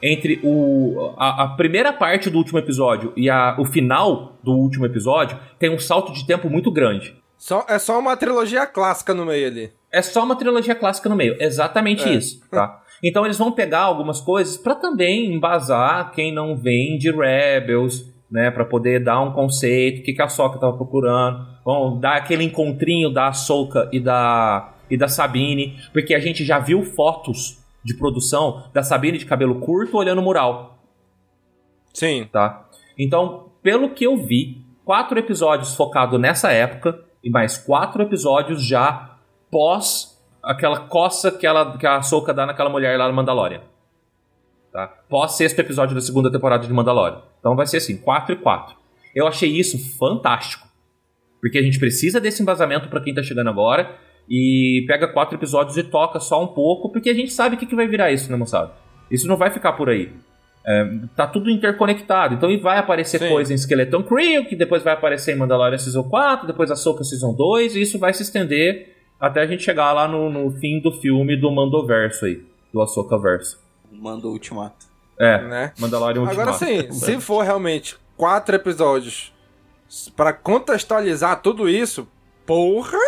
Entre 0.00 0.38
o, 0.44 1.12
a, 1.16 1.42
a 1.42 1.48
primeira 1.48 1.92
parte 1.92 2.30
do 2.30 2.38
último 2.38 2.58
episódio 2.58 3.12
e 3.16 3.28
a, 3.28 3.56
o 3.58 3.64
final 3.64 4.38
do 4.44 4.52
último 4.52 4.86
episódio, 4.86 5.36
tem 5.58 5.70
um 5.70 5.78
salto 5.78 6.12
de 6.12 6.24
tempo 6.24 6.48
muito 6.48 6.70
grande. 6.70 7.16
Só, 7.36 7.64
é 7.68 7.78
só 7.78 7.98
uma 7.98 8.16
trilogia 8.16 8.64
clássica 8.66 9.12
no 9.12 9.26
meio 9.26 9.48
ali. 9.48 9.72
É 9.90 10.00
só 10.02 10.22
uma 10.22 10.36
trilogia 10.36 10.74
clássica 10.76 11.08
no 11.08 11.16
meio. 11.16 11.36
Exatamente 11.40 12.08
É. 12.08 12.12
isso, 12.14 12.40
tá? 12.50 12.82
Então 13.00 13.24
eles 13.24 13.38
vão 13.38 13.52
pegar 13.52 13.82
algumas 13.82 14.20
coisas 14.20 14.56
pra 14.56 14.74
também 14.74 15.32
embasar 15.32 16.10
quem 16.10 16.32
não 16.34 16.56
vem 16.56 16.98
de 16.98 17.12
Rebels, 17.12 18.12
né? 18.28 18.50
Pra 18.50 18.64
poder 18.64 18.98
dar 19.04 19.20
um 19.20 19.30
conceito, 19.32 20.00
o 20.00 20.02
que, 20.02 20.12
que 20.12 20.20
a 20.22 20.26
Soka 20.26 20.58
tava 20.58 20.76
procurando. 20.76 21.38
Vão 21.68 22.00
dar 22.00 22.16
aquele 22.16 22.42
encontrinho 22.44 23.10
da 23.10 23.30
Soka 23.34 23.90
e 23.92 24.00
da, 24.00 24.72
e 24.88 24.96
da 24.96 25.06
Sabine, 25.06 25.78
porque 25.92 26.14
a 26.14 26.18
gente 26.18 26.42
já 26.42 26.58
viu 26.58 26.82
fotos 26.82 27.62
de 27.84 27.92
produção 27.92 28.64
da 28.72 28.82
Sabine 28.82 29.18
de 29.18 29.26
cabelo 29.26 29.60
curto 29.60 29.98
olhando 29.98 30.22
o 30.22 30.24
mural. 30.24 30.78
Sim. 31.92 32.26
Tá? 32.32 32.66
Então, 32.98 33.50
pelo 33.62 33.90
que 33.90 34.04
eu 34.04 34.16
vi, 34.16 34.64
quatro 34.82 35.18
episódios 35.18 35.76
focados 35.76 36.18
nessa 36.18 36.50
época 36.50 37.04
e 37.22 37.28
mais 37.28 37.58
quatro 37.58 38.02
episódios 38.02 38.64
já 38.64 39.18
pós 39.50 40.18
aquela 40.42 40.80
coça 40.86 41.30
que, 41.30 41.46
ela, 41.46 41.76
que 41.76 41.86
a 41.86 42.00
Soca 42.00 42.32
dá 42.32 42.46
naquela 42.46 42.70
mulher 42.70 42.98
lá 42.98 43.08
no 43.08 43.12
Mandalorian. 43.12 43.60
Tá? 44.72 44.86
Pós 45.06 45.32
sexto 45.32 45.58
episódio 45.58 45.94
da 45.94 46.00
segunda 46.00 46.32
temporada 46.32 46.66
de 46.66 46.72
Mandalorian. 46.72 47.20
Então 47.38 47.54
vai 47.54 47.66
ser 47.66 47.76
assim, 47.76 47.98
4 47.98 48.32
e 48.32 48.36
4. 48.36 48.74
Eu 49.14 49.26
achei 49.26 49.50
isso 49.50 49.78
fantástico. 49.98 50.67
Porque 51.40 51.58
a 51.58 51.62
gente 51.62 51.78
precisa 51.78 52.20
desse 52.20 52.42
embasamento 52.42 52.88
pra 52.88 53.00
quem 53.00 53.14
tá 53.14 53.22
chegando 53.22 53.48
agora. 53.48 53.96
E 54.28 54.84
pega 54.86 55.08
quatro 55.08 55.36
episódios 55.36 55.76
e 55.78 55.82
toca 55.82 56.20
só 56.20 56.42
um 56.42 56.48
pouco, 56.48 56.90
porque 56.90 57.08
a 57.08 57.14
gente 57.14 57.32
sabe 57.32 57.56
o 57.56 57.58
que, 57.58 57.64
que 57.64 57.74
vai 57.74 57.88
virar 57.88 58.12
isso, 58.12 58.30
né, 58.30 58.36
moçada? 58.36 58.72
Isso 59.10 59.26
não 59.26 59.36
vai 59.36 59.50
ficar 59.50 59.72
por 59.72 59.88
aí. 59.88 60.12
É, 60.66 60.84
tá 61.16 61.26
tudo 61.26 61.48
interconectado. 61.48 62.34
Então 62.34 62.50
e 62.50 62.58
vai 62.58 62.76
aparecer 62.76 63.18
Sim. 63.18 63.28
coisa 63.30 63.54
em 63.54 63.56
Skeleton 63.56 64.02
Crew, 64.02 64.44
que 64.44 64.54
depois 64.54 64.82
vai 64.82 64.92
aparecer 64.92 65.34
em 65.34 65.38
Mandalorian 65.38 65.78
Season 65.78 66.02
4, 66.02 66.46
depois 66.46 66.70
a 66.70 66.76
Soca 66.76 67.02
Season 67.04 67.32
2, 67.32 67.74
e 67.74 67.80
isso 67.80 67.98
vai 67.98 68.12
se 68.12 68.22
estender 68.22 68.94
até 69.18 69.40
a 69.40 69.46
gente 69.46 69.62
chegar 69.62 69.92
lá 69.92 70.06
no, 70.06 70.28
no 70.30 70.50
fim 70.50 70.78
do 70.80 70.92
filme 70.92 71.34
do 71.36 71.50
Mandoverso 71.50 72.26
aí, 72.26 72.42
do 72.70 72.82
Ahsoka 72.82 73.18
Verso. 73.18 73.58
Mandou 73.90 74.30
o 74.30 74.34
ultimato. 74.34 74.86
É, 75.18 75.42
Né? 75.42 75.72
Mandalorian 75.78 76.22
Agora 76.28 76.52
Ultimato. 76.52 76.92
sim, 76.92 76.92
se 76.92 77.18
for 77.18 77.42
realmente 77.42 77.96
quatro 78.16 78.54
episódios 78.54 79.32
pra 80.16 80.32
contextualizar 80.32 81.40
tudo 81.42 81.68
isso, 81.68 82.06
porra! 82.46 82.98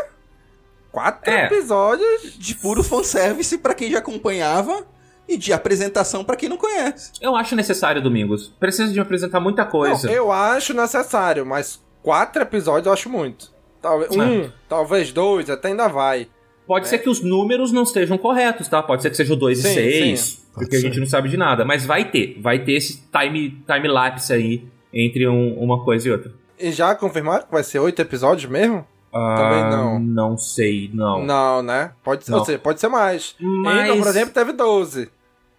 Quatro 0.92 1.30
É. 1.32 1.46
episódios 1.46 2.36
De 2.36 2.54
puro 2.56 2.82
fanservice 2.82 3.56
pra 3.58 3.74
quem 3.74 3.90
já 3.92 3.98
acompanhava 3.98 4.84
e 5.28 5.36
de 5.36 5.52
apresentação 5.52 6.24
pra 6.24 6.34
quem 6.34 6.48
não 6.48 6.56
conhece. 6.56 7.12
Eu 7.20 7.36
acho 7.36 7.54
necessário, 7.54 8.02
Domingos. 8.02 8.48
Precisa 8.58 8.92
de 8.92 8.98
apresentar 8.98 9.38
muita 9.38 9.64
coisa. 9.64 10.08
Não, 10.08 10.14
eu 10.14 10.32
acho 10.32 10.74
necessário, 10.74 11.46
mas 11.46 11.80
quatro 12.02 12.42
episódios 12.42 12.86
eu 12.86 12.92
acho 12.92 13.08
muito. 13.08 13.52
Talvez 13.80 14.10
É. 14.10 14.20
um, 14.20 14.50
talvez 14.68 15.12
dois, 15.12 15.48
até 15.48 15.68
ainda 15.68 15.86
vai. 15.86 16.26
Pode 16.66 16.88
ser 16.88 16.98
que 16.98 17.08
os 17.08 17.20
números 17.22 17.70
não 17.72 17.84
estejam 17.84 18.18
corretos, 18.18 18.66
tá? 18.68 18.82
Pode 18.82 19.02
ser 19.02 19.10
que 19.10 19.16
seja 19.16 19.32
o 19.32 19.36
2 19.36 19.58
e 19.60 19.62
Sim, 19.62 19.74
6, 19.74 20.20
sim. 20.20 20.38
porque 20.54 20.76
a 20.76 20.80
gente 20.80 20.98
não 21.00 21.06
sabe 21.06 21.28
de 21.28 21.36
nada. 21.36 21.64
Mas 21.64 21.84
vai 21.86 22.10
ter. 22.10 22.38
Vai 22.40 22.60
ter 22.64 22.72
esse 22.72 23.02
time, 23.10 23.50
time 23.66 23.88
lapse 23.88 24.32
aí 24.32 24.64
entre 24.92 25.26
um- 25.28 25.54
uma 25.58 25.82
coisa 25.84 26.08
e 26.08 26.12
outra. 26.12 26.32
E 26.60 26.72
já 26.72 26.94
confirmaram 26.94 27.44
que 27.46 27.52
vai 27.52 27.62
ser 27.64 27.78
oito 27.78 28.00
episódios 28.00 28.50
mesmo? 28.50 28.86
Também 29.12 29.62
Ah, 29.64 29.70
não. 29.70 29.98
Não 29.98 30.38
sei, 30.38 30.90
não. 30.94 31.24
Não, 31.24 31.62
né? 31.62 31.92
Pode 32.04 32.24
ser, 32.24 32.30
Não. 32.30 32.38
ou 32.38 32.44
seja, 32.44 32.58
pode 32.58 32.78
ser 32.80 32.88
mais. 32.88 33.34
Mas- 33.40 33.84
Endor, 33.88 33.98
por 33.98 34.06
exemplo, 34.08 34.34
teve 34.34 34.52
12. 34.52 35.10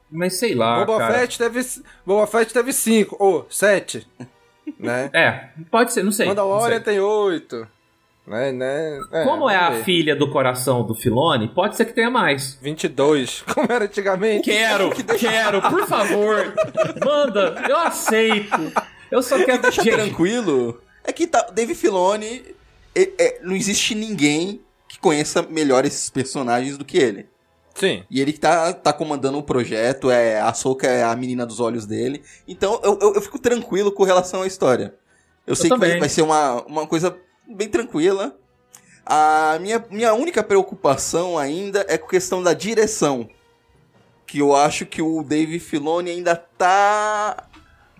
Mas 0.09 0.37
sei 0.39 0.53
lá, 0.55 0.83
Boba, 0.85 0.99
cara. 0.99 1.13
Fett 1.19 1.37
teve, 1.37 1.61
Boba 2.05 2.27
Fett 2.27 2.53
teve 2.53 2.71
5, 2.73 3.15
ou 3.19 3.45
7. 3.49 4.07
né? 4.79 5.09
É, 5.13 5.49
pode 5.69 5.91
ser, 5.93 6.03
não 6.03 6.11
sei. 6.11 6.25
não 6.27 6.31
Mandalorian 6.35 6.75
sei. 6.75 6.79
tem 6.83 6.99
8. 6.99 7.67
Né, 8.27 8.51
né? 8.51 8.99
É, 9.11 9.23
Como 9.23 9.49
é 9.49 9.55
a 9.55 9.69
ver. 9.71 9.83
filha 9.83 10.15
do 10.15 10.29
coração 10.29 10.83
do 10.85 10.93
Filone, 10.93 11.47
pode 11.49 11.75
ser 11.75 11.85
que 11.85 11.93
tenha 11.93 12.09
mais. 12.09 12.57
22, 12.61 13.41
como 13.53 13.67
era 13.69 13.85
antigamente. 13.85 14.49
Quero, 14.49 14.91
quero, 15.19 15.61
por 15.63 15.85
favor. 15.87 16.53
Manda, 17.03 17.63
eu 17.67 17.77
aceito. 17.77 18.71
Eu 19.09 19.21
só 19.21 19.43
quero. 19.43 19.61
Deixa 19.63 19.83
Gente, 19.83 19.93
tranquilo. 19.95 20.79
É 21.03 21.11
que 21.11 21.27
tá, 21.27 21.41
Dave 21.51 21.73
Filoni, 21.75 22.55
é- 22.95 23.11
é- 23.17 23.39
não 23.41 23.55
existe 23.55 23.95
ninguém 23.95 24.61
que 24.87 24.99
conheça 24.99 25.41
melhor 25.41 25.85
esses 25.85 26.09
personagens 26.09 26.77
do 26.77 26.85
que 26.85 26.97
ele. 26.97 27.27
Sim. 27.75 28.03
E 28.09 28.19
ele 28.19 28.33
que 28.33 28.39
tá, 28.39 28.73
tá 28.73 28.91
comandando 28.91 29.37
o 29.37 29.43
projeto, 29.43 30.11
é, 30.11 30.39
a 30.39 30.53
Soca 30.53 30.87
é 30.87 31.03
a 31.03 31.15
menina 31.15 31.45
dos 31.45 31.59
olhos 31.59 31.85
dele. 31.85 32.21
Então 32.47 32.79
eu, 32.83 32.99
eu, 33.01 33.13
eu 33.15 33.21
fico 33.21 33.39
tranquilo 33.39 33.91
com 33.91 34.03
relação 34.03 34.41
à 34.41 34.47
história. 34.47 34.93
Eu, 35.47 35.55
sei 35.55 35.69
que 35.69 35.77
vai, 35.77 35.93
também. 35.93 36.09
ser 36.09 36.21
uma, 36.21 36.61
uma 36.63 36.85
coisa 36.85 37.17
bem 37.47 37.67
tranquila. 37.67 38.37
A 39.05 39.57
minha, 39.59 39.83
minha 39.89 40.13
única 40.13 40.43
preocupação 40.43 41.37
ainda 41.37 41.85
é 41.87 41.97
com 41.97 42.07
questão 42.07 42.43
da 42.43 42.53
direção. 42.53 43.27
Que 44.27 44.39
eu 44.39 44.55
acho 44.55 44.85
que 44.85 45.01
o 45.01 45.23
Dave 45.23 45.59
Filoni 45.59 46.11
ainda 46.11 46.35
tá 46.35 47.49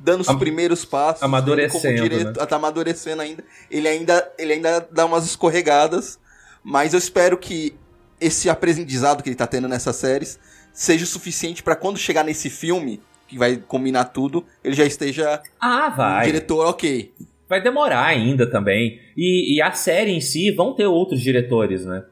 dando 0.04 0.22
os 0.22 0.30
Am- 0.30 0.40
primeiros 0.40 0.84
passos. 0.86 1.22
amadurecendo, 1.24 1.98
como 1.98 2.10
diretor- 2.10 2.46
Tá 2.48 2.56
amadurecendo 2.56 3.22
ainda. 3.22 3.44
Ele 3.70 3.88
ainda. 3.88 4.32
Ele 4.38 4.54
ainda 4.54 4.88
dá 4.92 5.06
umas 5.06 5.26
escorregadas. 5.26 6.20
Mas 6.64 6.94
eu 6.94 7.00
espero 7.00 7.38
que 7.38 7.74
esse 8.20 8.50
aprendizado 8.50 9.24
que 9.24 9.30
ele 9.30 9.36
tá 9.36 9.48
tendo 9.48 9.68
nessas 9.68 9.96
séries 9.96 10.40
seja 10.74 11.04
o 11.04 11.08
suficiente 11.08 11.64
pra 11.64 11.76
quando 11.76 11.98
chegar 11.98 12.24
nesse 12.24 12.50
filme, 12.50 13.02
que 13.28 13.38
vai 13.38 13.58
combinar 13.58 14.06
tudo, 14.06 14.46
ele 14.64 14.76
já 14.76 14.86
esteja 14.86 15.42
ah, 15.60 15.90
um 15.92 15.98
vai. 15.98 16.26
diretor 16.26 16.68
ok. 16.68 17.12
Vai 17.50 17.62
demorar 17.62 18.06
ainda 18.06 18.50
também. 18.50 19.00
E, 19.18 19.58
e 19.58 19.62
a 19.62 19.72
série 19.72 20.12
em 20.12 20.22
si 20.22 20.52
vão 20.52 20.74
ter 20.76 20.86
outros 20.86 21.20
diretores, 21.20 21.84
né? 21.86 22.04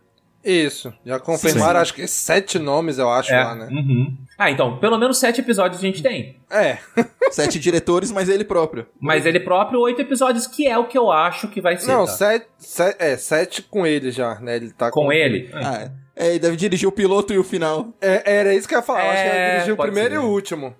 Isso. 0.43 0.93
Já 1.05 1.19
confirmaram, 1.19 1.75
Sim. 1.79 1.81
acho 1.81 1.93
que 1.93 2.07
sete 2.07 2.57
nomes, 2.57 2.97
eu 2.97 3.09
acho, 3.09 3.33
É, 3.33 3.43
lá, 3.43 3.55
né? 3.55 3.67
uhum. 3.71 4.17
Ah, 4.37 4.49
então, 4.49 4.77
pelo 4.79 4.97
menos 4.97 5.17
sete 5.17 5.41
episódios 5.41 5.79
a 5.81 5.85
gente 5.85 6.01
tem. 6.01 6.37
É. 6.49 6.77
Sete 7.29 7.59
diretores, 7.59 8.09
mas 8.11 8.27
ele 8.29 8.43
próprio. 8.45 8.87
Mas 8.99 9.25
ele 9.25 9.39
próprio, 9.39 9.79
oito 9.81 10.01
episódios, 10.01 10.47
que 10.47 10.65
é 10.67 10.77
o 10.77 10.87
que 10.87 10.97
eu 10.97 11.11
acho 11.11 11.47
que 11.49 11.59
vai 11.61 11.77
ser. 11.77 11.87
Não, 11.91 12.05
tá? 12.05 12.11
sete, 12.13 12.47
se- 12.57 12.95
é, 12.97 13.17
sete 13.17 13.61
com 13.63 13.85
ele 13.85 14.09
já, 14.11 14.39
né? 14.39 14.55
Ele 14.55 14.71
tá 14.71 14.89
Com 14.89 15.11
ele? 15.11 15.49
Ah, 15.53 15.91
é, 16.15 16.29
ele 16.29 16.39
deve 16.39 16.55
dirigir 16.55 16.87
o 16.87 16.91
piloto 16.91 17.33
e 17.33 17.37
o 17.37 17.43
final. 17.43 17.89
É, 18.01 18.37
era 18.37 18.55
isso 18.55 18.67
que 18.67 18.73
eu 18.73 18.79
ia 18.79 18.83
falar. 18.83 19.01
acho 19.11 19.21
que 19.23 19.27
ele 19.29 19.37
É, 19.37 19.51
dirigiu 19.55 19.73
o 19.73 19.77
pode 19.77 19.91
primeiro 19.91 20.15
ser. 20.15 20.21
e 20.21 20.25
o 20.25 20.29
último. 20.29 20.75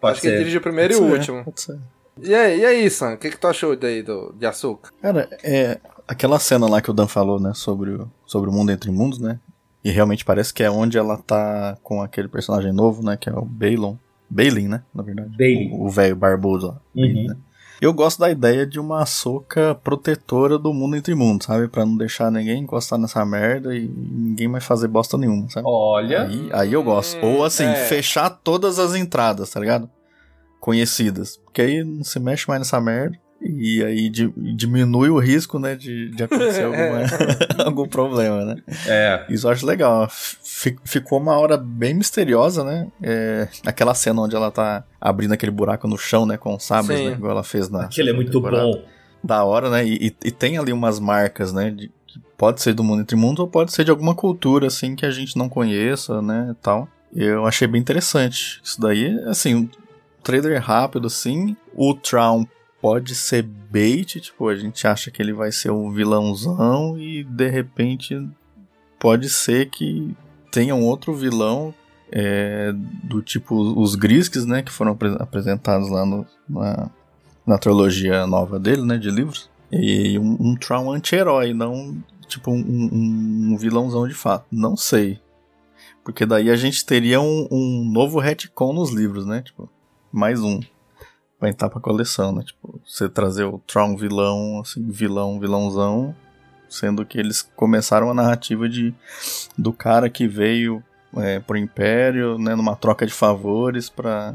Pode 0.00 0.12
acho 0.12 0.20
que 0.20 0.26
ele 0.26 0.34
ser. 0.34 0.38
dirigiu 0.40 0.60
o 0.60 0.62
primeiro 0.62 0.92
e 0.92 0.96
o 0.96 0.98
Pode 0.98 1.10
ser, 1.12 1.18
último. 1.18 1.44
pode 1.44 1.60
ser. 1.60 1.78
E 2.22 2.34
aí, 2.34 2.60
e 2.60 2.64
aí, 2.66 2.90
Sam? 2.90 3.12
O 3.14 3.16
que, 3.18 3.30
que 3.30 3.38
tu 3.38 3.46
achou 3.46 3.76
daí 3.76 4.02
do, 4.02 4.34
de 4.38 4.46
açúcar? 4.46 4.90
Cara, 5.00 5.28
é 5.44 5.78
aquela 6.06 6.38
cena 6.38 6.68
lá 6.68 6.80
que 6.80 6.90
o 6.90 6.94
Dan 6.94 7.06
falou, 7.06 7.40
né, 7.40 7.52
sobre 7.54 7.90
o, 7.90 8.10
sobre 8.26 8.50
o 8.50 8.52
mundo 8.52 8.70
entre 8.70 8.90
mundos, 8.90 9.18
né? 9.18 9.40
E 9.84 9.90
realmente 9.90 10.24
parece 10.24 10.52
que 10.52 10.62
é 10.62 10.70
onde 10.70 10.98
ela 10.98 11.16
tá 11.16 11.76
com 11.82 12.02
aquele 12.02 12.28
personagem 12.28 12.72
novo, 12.72 13.04
né, 13.04 13.16
que 13.16 13.28
é 13.28 13.32
o 13.32 13.44
Balon. 13.44 13.96
Balin, 14.28 14.66
né, 14.66 14.82
na 14.92 15.02
verdade. 15.02 15.36
Bailey. 15.36 15.70
O 15.72 15.88
velho 15.88 16.16
barbudo 16.16 16.66
lá. 16.66 16.80
Uhum. 16.94 17.02
Bailey, 17.02 17.28
né? 17.28 17.36
Eu 17.80 17.92
gosto 17.92 18.18
da 18.20 18.30
ideia 18.30 18.66
de 18.66 18.80
uma 18.80 19.04
soca 19.04 19.74
protetora 19.74 20.58
do 20.58 20.72
mundo 20.72 20.96
entre 20.96 21.14
mundos, 21.14 21.46
sabe? 21.46 21.68
Pra 21.68 21.84
não 21.84 21.96
deixar 21.96 22.30
ninguém 22.32 22.62
encostar 22.62 22.98
nessa 22.98 23.24
merda 23.24 23.76
e 23.76 23.86
ninguém 23.86 24.48
mais 24.48 24.64
fazer 24.64 24.88
bosta 24.88 25.18
nenhuma, 25.18 25.50
sabe? 25.50 25.66
Olha. 25.68 26.22
Aí, 26.22 26.48
aí 26.52 26.72
eu 26.72 26.82
gosto. 26.82 27.18
Ou 27.24 27.44
assim, 27.44 27.64
é. 27.64 27.74
fechar 27.74 28.30
todas 28.30 28.78
as 28.78 28.94
entradas, 28.94 29.50
tá 29.50 29.60
ligado? 29.60 29.90
Conhecidas. 30.58 31.36
Porque 31.36 31.60
aí 31.60 31.84
não 31.84 32.02
se 32.02 32.18
mexe 32.18 32.48
mais 32.48 32.60
nessa 32.60 32.80
merda. 32.80 33.18
E 33.40 33.84
aí 33.84 34.08
di- 34.08 34.32
diminui 34.36 35.10
o 35.10 35.18
risco, 35.18 35.58
né, 35.58 35.74
de, 35.76 36.10
de 36.10 36.22
acontecer 36.24 36.64
alguma, 36.64 37.02
algum 37.64 37.86
problema, 37.88 38.44
né? 38.44 38.56
É. 38.86 39.26
Isso 39.28 39.46
eu 39.46 39.50
acho 39.52 39.66
legal. 39.66 40.08
Fi- 40.10 40.76
Ficou 40.84 41.20
uma 41.20 41.38
hora 41.38 41.56
bem 41.56 41.94
misteriosa, 41.94 42.64
né? 42.64 42.88
É, 43.02 43.46
aquela 43.64 43.94
cena 43.94 44.22
onde 44.22 44.34
ela 44.34 44.50
tá 44.50 44.84
abrindo 45.00 45.32
aquele 45.32 45.52
buraco 45.52 45.86
no 45.86 45.98
chão, 45.98 46.24
né, 46.26 46.36
com 46.36 46.58
sabres, 46.58 46.98
Sim. 46.98 47.06
né, 47.08 47.12
igual 47.12 47.32
ela 47.32 47.44
fez 47.44 47.68
na 47.68 47.82
Aquilo 47.84 48.08
é 48.08 48.12
muito 48.12 48.32
temporada. 48.32 48.64
bom. 48.64 48.82
Da 49.22 49.44
hora, 49.44 49.68
né? 49.70 49.84
E, 49.86 50.08
e- 50.08 50.16
e 50.28 50.30
tem 50.30 50.56
ali 50.58 50.72
umas 50.72 50.98
marcas, 50.98 51.52
né? 51.52 51.70
De, 51.70 51.88
que 52.06 52.20
pode 52.38 52.62
ser 52.62 52.72
do 52.74 52.82
mundo 52.84 53.02
entre 53.02 53.16
mundos 53.16 53.40
ou 53.40 53.48
pode 53.48 53.72
ser 53.72 53.84
de 53.84 53.90
alguma 53.90 54.14
cultura, 54.14 54.66
assim, 54.68 54.94
que 54.96 55.04
a 55.04 55.10
gente 55.10 55.36
não 55.36 55.48
conheça, 55.48 56.22
né? 56.22 56.48
e 56.52 56.54
Tal. 56.62 56.88
Eu 57.14 57.46
achei 57.46 57.66
bem 57.68 57.80
interessante. 57.80 58.60
Isso 58.62 58.80
daí, 58.80 59.18
assim, 59.26 59.54
um 59.54 59.68
trailer 60.22 60.60
rápido, 60.62 61.06
assim. 61.06 61.56
O 61.74 61.94
Traum 61.94 62.46
pode 62.80 63.14
ser 63.14 63.42
bait, 63.42 64.20
tipo, 64.20 64.48
a 64.48 64.54
gente 64.56 64.86
acha 64.86 65.10
que 65.10 65.20
ele 65.20 65.32
vai 65.32 65.50
ser 65.52 65.70
o 65.70 65.90
vilãozão 65.90 66.98
e 66.98 67.24
de 67.24 67.48
repente 67.48 68.28
pode 68.98 69.28
ser 69.28 69.70
que 69.70 70.14
tenha 70.52 70.74
um 70.74 70.84
outro 70.84 71.14
vilão 71.14 71.74
é, 72.10 72.72
do 73.02 73.20
tipo 73.22 73.54
os 73.56 73.94
Grisks, 73.94 74.46
né? 74.46 74.62
Que 74.62 74.70
foram 74.72 74.92
apre- 74.92 75.16
apresentados 75.18 75.90
lá 75.90 76.06
no, 76.06 76.24
na, 76.48 76.90
na 77.46 77.58
trilogia 77.58 78.26
nova 78.26 78.58
dele, 78.60 78.82
né, 78.82 78.96
de 78.96 79.10
livros. 79.10 79.50
E 79.72 80.16
um, 80.18 80.54
um 80.70 80.90
anti-herói, 80.92 81.52
não 81.52 81.96
tipo 82.28 82.50
um, 82.52 82.58
um- 82.58 83.52
um 83.52 83.56
vilãozão 83.56 84.06
de 84.06 84.14
fato. 84.14 84.46
Não 84.52 84.76
sei. 84.76 85.18
Porque 86.04 86.24
daí 86.24 86.50
a 86.50 86.56
gente 86.56 86.86
teria 86.86 87.20
um, 87.20 87.48
um 87.50 87.84
novo 87.92 88.20
retcon 88.20 88.72
nos 88.72 88.90
livros, 88.92 89.26
né? 89.26 89.42
Tipo, 89.42 89.68
mais 90.12 90.40
um. 90.40 90.60
Vai 91.40 91.50
entrar 91.50 91.68
pra 91.68 91.80
coleção, 91.80 92.32
né? 92.32 92.42
Tipo, 92.42 92.80
você 92.86 93.08
trazer 93.08 93.44
o 93.44 93.58
Traum 93.66 93.96
vilão, 93.96 94.60
assim, 94.60 94.82
vilão, 94.90 95.38
vilãozão. 95.38 96.14
Sendo 96.68 97.04
que 97.04 97.18
eles 97.18 97.42
começaram 97.54 98.10
a 98.10 98.14
narrativa 98.14 98.68
de 98.68 98.92
do 99.56 99.72
cara 99.72 100.10
que 100.10 100.26
veio 100.26 100.82
é, 101.16 101.38
pro 101.38 101.56
Império, 101.56 102.38
né? 102.38 102.54
Numa 102.54 102.74
troca 102.74 103.06
de 103.06 103.12
favores 103.12 103.88
pra 103.88 104.34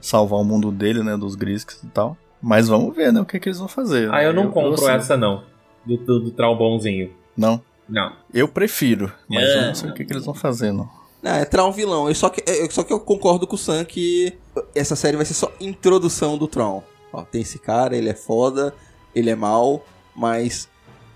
salvar 0.00 0.40
o 0.40 0.44
mundo 0.44 0.70
dele, 0.72 1.02
né? 1.02 1.16
Dos 1.16 1.34
Grisks 1.34 1.82
e 1.82 1.88
tal. 1.88 2.16
Mas 2.40 2.68
vamos 2.68 2.94
ver, 2.94 3.12
né? 3.12 3.20
O 3.20 3.26
que, 3.26 3.38
que 3.40 3.48
eles 3.48 3.58
vão 3.58 3.68
fazer. 3.68 4.12
Ah, 4.12 4.22
eu 4.22 4.32
não 4.32 4.50
compro 4.50 4.74
assim, 4.74 4.90
essa 4.90 5.16
não. 5.16 5.44
Do, 5.84 5.96
do, 5.98 6.20
do 6.20 6.30
Traubonzinho. 6.30 7.12
Não. 7.36 7.60
Não. 7.88 8.12
Eu 8.32 8.48
prefiro, 8.48 9.12
mas 9.28 9.44
É. 9.44 9.58
eu 9.58 9.66
não 9.66 9.74
sei 9.74 9.90
o 9.90 9.94
que, 9.94 10.04
que 10.04 10.12
eles 10.12 10.24
vão 10.24 10.34
fazer, 10.34 10.72
não. 10.72 10.88
Não, 11.22 11.32
é 11.32 11.44
Tron 11.44 11.72
vilão. 11.72 12.08
Eu 12.08 12.14
só, 12.14 12.28
que, 12.28 12.42
eu- 12.46 12.70
só 12.70 12.82
que 12.82 12.92
eu 12.92 13.00
concordo 13.00 13.46
com 13.46 13.54
o 13.56 13.58
Sam 13.58 13.84
que 13.84 14.32
essa 14.74 14.94
série 14.96 15.16
vai 15.16 15.26
ser 15.26 15.34
só 15.34 15.52
introdução 15.60 16.36
do 16.38 16.46
Tron. 16.46 16.82
Ó, 17.12 17.22
tem 17.22 17.42
esse 17.42 17.58
cara, 17.58 17.96
ele 17.96 18.08
é 18.08 18.14
foda, 18.14 18.74
ele 19.14 19.30
é 19.30 19.34
mal, 19.34 19.84
mas 20.14 20.68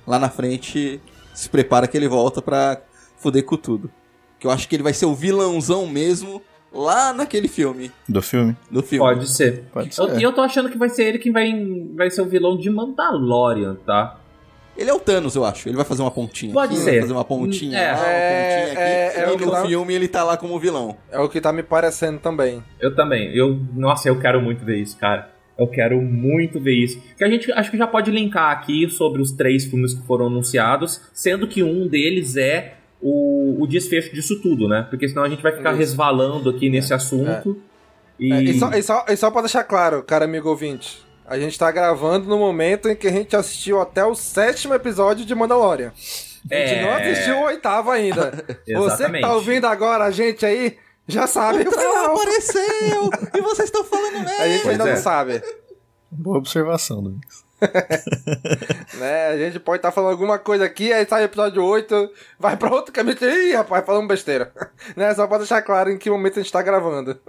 lá 0.06 0.18
na 0.18 0.30
frente 0.30 1.00
se 1.34 1.48
prepara 1.48 1.86
que 1.86 1.96
ele 1.96 2.08
volta 2.08 2.40
pra 2.42 2.80
fuder 3.18 3.44
com 3.44 3.56
tudo. 3.56 3.90
Que 4.38 4.46
eu 4.46 4.50
acho 4.50 4.68
que 4.68 4.74
ele 4.76 4.82
vai 4.82 4.94
ser 4.94 5.06
o 5.06 5.14
vilãozão 5.14 5.86
mesmo 5.86 6.40
lá 6.72 7.12
naquele 7.12 7.48
filme. 7.48 7.90
Do 8.08 8.22
filme? 8.22 8.56
Do 8.70 8.82
filme. 8.82 9.04
Pode 9.04 9.28
ser. 9.28 9.64
Pode 9.72 9.90
Eu- 9.98 10.18
E 10.18 10.22
eu, 10.22 10.32
tô 10.32 10.40
achando 10.40 10.70
que 10.70 10.78
vai 10.78 10.88
ser 10.88 11.04
ele 11.04 11.18
que 11.18 11.30
vai, 11.30 11.52
vai 11.94 12.10
ser 12.10 12.22
o 12.22 12.26
vilão 12.26 12.56
de 12.56 12.70
Mandalorian, 12.70 13.76
tá? 13.84 14.19
Ele 14.80 14.88
é 14.90 14.94
o 14.94 14.98
Thanos, 14.98 15.36
eu 15.36 15.44
acho. 15.44 15.68
Ele 15.68 15.76
vai 15.76 15.84
fazer 15.84 16.00
uma 16.00 16.10
pontinha 16.10 16.52
Pode 16.54 16.72
aqui, 16.72 16.82
ser. 16.82 16.90
vai 16.92 17.00
fazer 17.02 17.12
uma 17.12 17.24
pontinha 17.24 17.78
É. 17.78 17.92
lá, 17.92 17.98
uma 17.98 18.06
É, 18.08 18.56
pontinha 18.56 18.72
aqui. 18.72 18.80
é, 18.80 19.24
é 19.24 19.34
e 19.34 19.36
no 19.44 19.50
tá- 19.50 19.66
filme 19.66 19.94
ele 19.94 20.08
tá 20.08 20.24
lá 20.24 20.36
como 20.38 20.58
vilão. 20.58 20.96
É 21.12 21.18
o 21.20 21.28
que 21.28 21.38
tá 21.40 21.52
me 21.52 21.62
parecendo 21.62 22.18
também. 22.18 22.62
Eu 22.80 22.94
também. 22.96 23.30
Eu, 23.36 23.60
nossa, 23.74 24.08
eu 24.08 24.18
quero 24.18 24.40
muito 24.40 24.64
ver 24.64 24.78
isso, 24.78 24.96
cara. 24.96 25.30
Eu 25.58 25.66
quero 25.66 26.00
muito 26.00 26.58
ver 26.58 26.72
isso. 26.72 26.98
Que 27.18 27.22
a 27.22 27.28
gente 27.28 27.52
acho 27.52 27.70
que 27.70 27.76
já 27.76 27.86
pode 27.86 28.10
linkar 28.10 28.50
aqui 28.50 28.88
sobre 28.88 29.20
os 29.20 29.30
três 29.32 29.66
filmes 29.66 29.92
que 29.92 30.06
foram 30.06 30.28
anunciados, 30.28 31.02
sendo 31.12 31.46
que 31.46 31.62
um 31.62 31.86
deles 31.86 32.36
é 32.38 32.74
o, 33.02 33.62
o 33.62 33.66
desfecho 33.66 34.14
disso 34.14 34.40
tudo, 34.40 34.66
né? 34.66 34.86
Porque 34.88 35.06
senão 35.06 35.22
a 35.24 35.28
gente 35.28 35.42
vai 35.42 35.52
ficar 35.52 35.70
Isso. 35.72 35.78
resvalando 35.78 36.48
aqui 36.48 36.70
nesse 36.70 36.94
assunto. 36.94 37.60
E... 38.18 38.32
É, 38.32 38.42
e, 38.42 38.58
só, 38.58 38.70
e, 38.72 38.82
só, 38.82 39.04
e 39.08 39.16
só 39.16 39.30
pra 39.30 39.42
deixar 39.42 39.64
claro, 39.64 40.02
cara 40.02 40.24
amigo 40.24 40.48
ouvinte, 40.48 41.02
a 41.30 41.38
gente 41.38 41.56
tá 41.56 41.70
gravando 41.70 42.28
no 42.28 42.36
momento 42.36 42.88
em 42.88 42.96
que 42.96 43.06
a 43.06 43.12
gente 43.12 43.36
assistiu 43.36 43.80
até 43.80 44.04
o 44.04 44.14
sétimo 44.16 44.74
episódio 44.74 45.24
de 45.24 45.32
Mandalorian. 45.34 45.92
A 46.50 46.54
gente 46.54 46.74
É. 46.74 46.82
não 46.82 46.92
assistiu 46.94 47.36
o 47.38 47.42
oitavo 47.44 47.90
ainda. 47.90 48.32
Você 48.74 49.08
que 49.08 49.20
tá 49.20 49.32
ouvindo 49.32 49.66
agora 49.66 50.04
a 50.04 50.10
gente 50.10 50.44
aí, 50.44 50.76
já 51.06 51.26
sabe 51.28 51.66
o 51.68 51.70
final. 51.70 52.06
apareceu! 52.16 53.10
e 53.34 53.40
vocês 53.40 53.68
estão 53.68 53.84
falando 53.84 54.14
merda! 54.24 54.42
A 54.42 54.48
gente 54.48 54.62
Pois 54.62 54.72
ainda 54.80 54.90
é. 54.90 54.94
não 54.94 55.00
sabe. 55.02 55.42
Boa 56.10 56.38
observação, 56.38 57.02
Domingos. 57.02 57.44
Né? 58.98 59.26
A 59.28 59.36
gente 59.38 59.60
pode 59.60 59.78
estar 59.78 59.92
falando 59.92 60.10
alguma 60.12 60.38
coisa 60.38 60.64
aqui, 60.64 60.92
aí 60.92 61.06
sai 61.06 61.22
o 61.22 61.24
episódio 61.26 61.62
8, 61.64 62.10
vai 62.38 62.56
pra 62.56 62.72
outro 62.72 62.92
caminho. 62.92 63.16
Ih, 63.22 63.52
rapaz, 63.54 63.84
falando 63.86 64.08
besteira. 64.08 64.52
né? 64.96 65.14
Só 65.14 65.26
pra 65.26 65.38
deixar 65.38 65.62
claro 65.62 65.90
em 65.90 65.98
que 65.98 66.10
momento 66.10 66.38
a 66.40 66.42
gente 66.42 66.52
tá 66.52 66.60
gravando. 66.62 67.20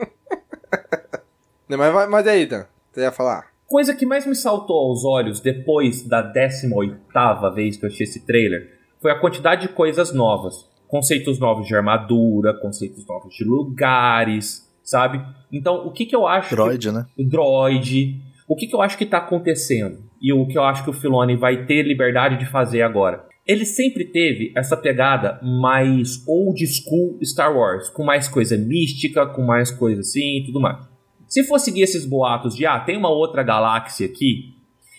Né, 1.69 1.77
mas, 1.77 2.09
mas 2.09 2.27
aí, 2.27 2.45
Dan? 2.45 2.63
Você 2.91 3.01
ia 3.01 3.11
falar? 3.11 3.50
Coisa 3.71 3.95
que 3.95 4.05
mais 4.05 4.27
me 4.27 4.35
saltou 4.35 4.89
aos 4.89 5.05
olhos 5.05 5.39
depois 5.39 6.05
da 6.05 6.21
18ª 6.21 7.53
vez 7.53 7.77
que 7.77 7.85
eu 7.85 7.87
assisti 7.87 8.03
esse 8.03 8.25
trailer 8.25 8.69
foi 9.01 9.11
a 9.11 9.17
quantidade 9.17 9.61
de 9.61 9.69
coisas 9.69 10.13
novas. 10.13 10.67
Conceitos 10.89 11.39
novos 11.39 11.65
de 11.65 11.73
armadura, 11.73 12.53
conceitos 12.53 13.07
novos 13.07 13.33
de 13.33 13.45
lugares, 13.45 14.69
sabe? 14.83 15.25
Então, 15.49 15.87
o 15.87 15.91
que 15.93 16.05
que 16.05 16.13
eu 16.13 16.27
acho... 16.27 16.53
Droid, 16.53 16.91
né? 16.91 17.05
O 17.17 17.23
droid. 17.23 18.21
O 18.45 18.57
que 18.57 18.67
que 18.67 18.75
eu 18.75 18.81
acho 18.81 18.97
que 18.97 19.05
tá 19.05 19.19
acontecendo? 19.19 19.99
E 20.21 20.33
o 20.33 20.45
que 20.47 20.57
eu 20.57 20.65
acho 20.65 20.83
que 20.83 20.89
o 20.89 20.93
Filoni 20.93 21.37
vai 21.37 21.65
ter 21.65 21.83
liberdade 21.83 22.37
de 22.37 22.51
fazer 22.51 22.81
agora? 22.81 23.25
Ele 23.47 23.63
sempre 23.63 24.03
teve 24.03 24.51
essa 24.53 24.75
pegada 24.75 25.39
mais 25.41 26.27
old 26.27 26.61
school 26.67 27.17
Star 27.23 27.55
Wars, 27.55 27.87
com 27.89 28.03
mais 28.03 28.27
coisa 28.27 28.57
mística, 28.57 29.25
com 29.27 29.43
mais 29.43 29.71
coisa 29.71 30.01
assim 30.01 30.39
e 30.39 30.45
tudo 30.45 30.59
mais. 30.59 30.90
Se 31.31 31.45
for 31.45 31.59
seguir 31.59 31.83
esses 31.83 32.05
boatos 32.05 32.57
de, 32.57 32.65
ah, 32.65 32.77
tem 32.77 32.97
uma 32.97 33.09
outra 33.09 33.41
galáxia 33.41 34.05
aqui, 34.05 34.53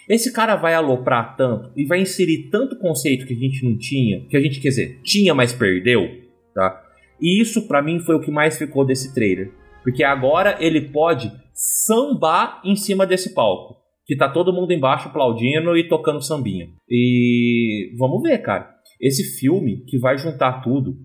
esse 0.09 0.33
cara 0.33 0.57
vai 0.57 0.73
aloprar 0.73 1.37
tanto 1.37 1.71
e 1.77 1.85
vai 1.85 2.01
inserir 2.01 2.49
tanto 2.51 2.79
conceito 2.79 3.27
que 3.27 3.35
a 3.35 3.37
gente 3.37 3.63
não 3.63 3.77
tinha, 3.77 4.25
que 4.27 4.35
a 4.35 4.41
gente, 4.41 4.59
quer 4.59 4.71
dizer, 4.71 5.01
tinha, 5.03 5.35
mas 5.35 5.53
perdeu, 5.53 6.09
tá? 6.55 6.83
E 7.21 7.39
isso 7.39 7.69
pra 7.69 7.83
mim 7.83 8.01
foi 8.01 8.15
o 8.15 8.21
que 8.21 8.31
mais 8.31 8.57
ficou 8.57 8.83
desse 8.83 9.13
trailer. 9.13 9.53
Porque 9.83 10.03
agora 10.03 10.57
ele 10.59 10.81
pode 10.81 11.31
sambar 11.53 12.63
em 12.65 12.77
cima 12.77 13.07
desse 13.07 13.35
palco. 13.35 13.77
Que 14.07 14.17
tá 14.17 14.27
todo 14.27 14.55
mundo 14.55 14.73
embaixo 14.73 15.09
aplaudindo 15.09 15.77
e 15.77 15.87
tocando 15.87 16.23
sambinha. 16.23 16.71
E 16.89 17.95
vamos 17.99 18.23
ver, 18.23 18.39
cara. 18.39 18.71
Esse 18.99 19.39
filme 19.39 19.85
que 19.85 19.99
vai 19.99 20.17
juntar 20.17 20.63
tudo, 20.63 20.97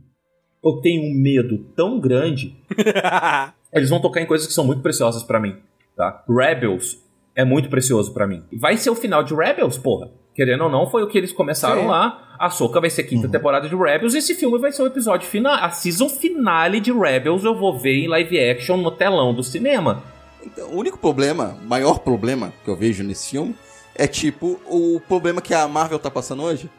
eu 0.63 0.79
tenho 0.79 1.03
um 1.03 1.21
medo 1.21 1.65
tão 1.75 1.99
grande 1.99 2.55
eles 3.73 3.89
vão 3.89 3.99
tocar 3.99 4.21
em 4.21 4.25
coisas 4.25 4.47
que 4.47 4.53
são 4.53 4.65
muito 4.65 4.81
preciosas 4.81 5.23
pra 5.23 5.39
mim, 5.39 5.57
tá? 5.95 6.23
Rebels 6.27 6.97
é 7.35 7.45
muito 7.45 7.69
precioso 7.69 8.13
pra 8.13 8.25
mim. 8.25 8.43
Vai 8.51 8.77
ser 8.77 8.89
o 8.89 8.95
final 8.95 9.23
de 9.23 9.33
Rebels, 9.33 9.77
porra. 9.77 10.09
Querendo 10.33 10.65
ou 10.65 10.69
não, 10.69 10.89
foi 10.89 11.03
o 11.03 11.07
que 11.07 11.17
eles 11.17 11.31
começaram 11.31 11.81
Sim. 11.81 11.87
lá. 11.87 12.35
A 12.39 12.49
Soca 12.49 12.79
vai 12.79 12.89
ser 12.89 13.01
a 13.01 13.07
quinta 13.07 13.27
temporada 13.27 13.67
de 13.67 13.75
Rebels 13.75 14.13
e 14.13 14.19
esse 14.19 14.35
filme 14.35 14.59
vai 14.59 14.71
ser 14.71 14.83
o 14.83 14.87
episódio 14.87 15.27
final, 15.27 15.53
a 15.53 15.71
season 15.71 16.07
finale 16.07 16.79
de 16.79 16.91
Rebels 16.91 17.43
eu 17.43 17.55
vou 17.55 17.77
ver 17.77 17.95
em 17.95 18.07
live 18.07 18.39
action 18.39 18.77
no 18.77 18.91
telão 18.91 19.33
do 19.33 19.43
cinema. 19.43 20.03
Então, 20.45 20.69
o 20.69 20.77
único 20.77 20.99
problema, 20.99 21.57
maior 21.63 21.99
problema 21.99 22.53
que 22.63 22.69
eu 22.69 22.75
vejo 22.75 23.03
nesse 23.03 23.31
filme 23.31 23.55
é 23.95 24.05
tipo 24.05 24.59
o 24.67 25.01
problema 25.07 25.41
que 25.41 25.53
a 25.53 25.67
Marvel 25.67 25.97
tá 25.97 26.11
passando 26.11 26.43
hoje. 26.43 26.69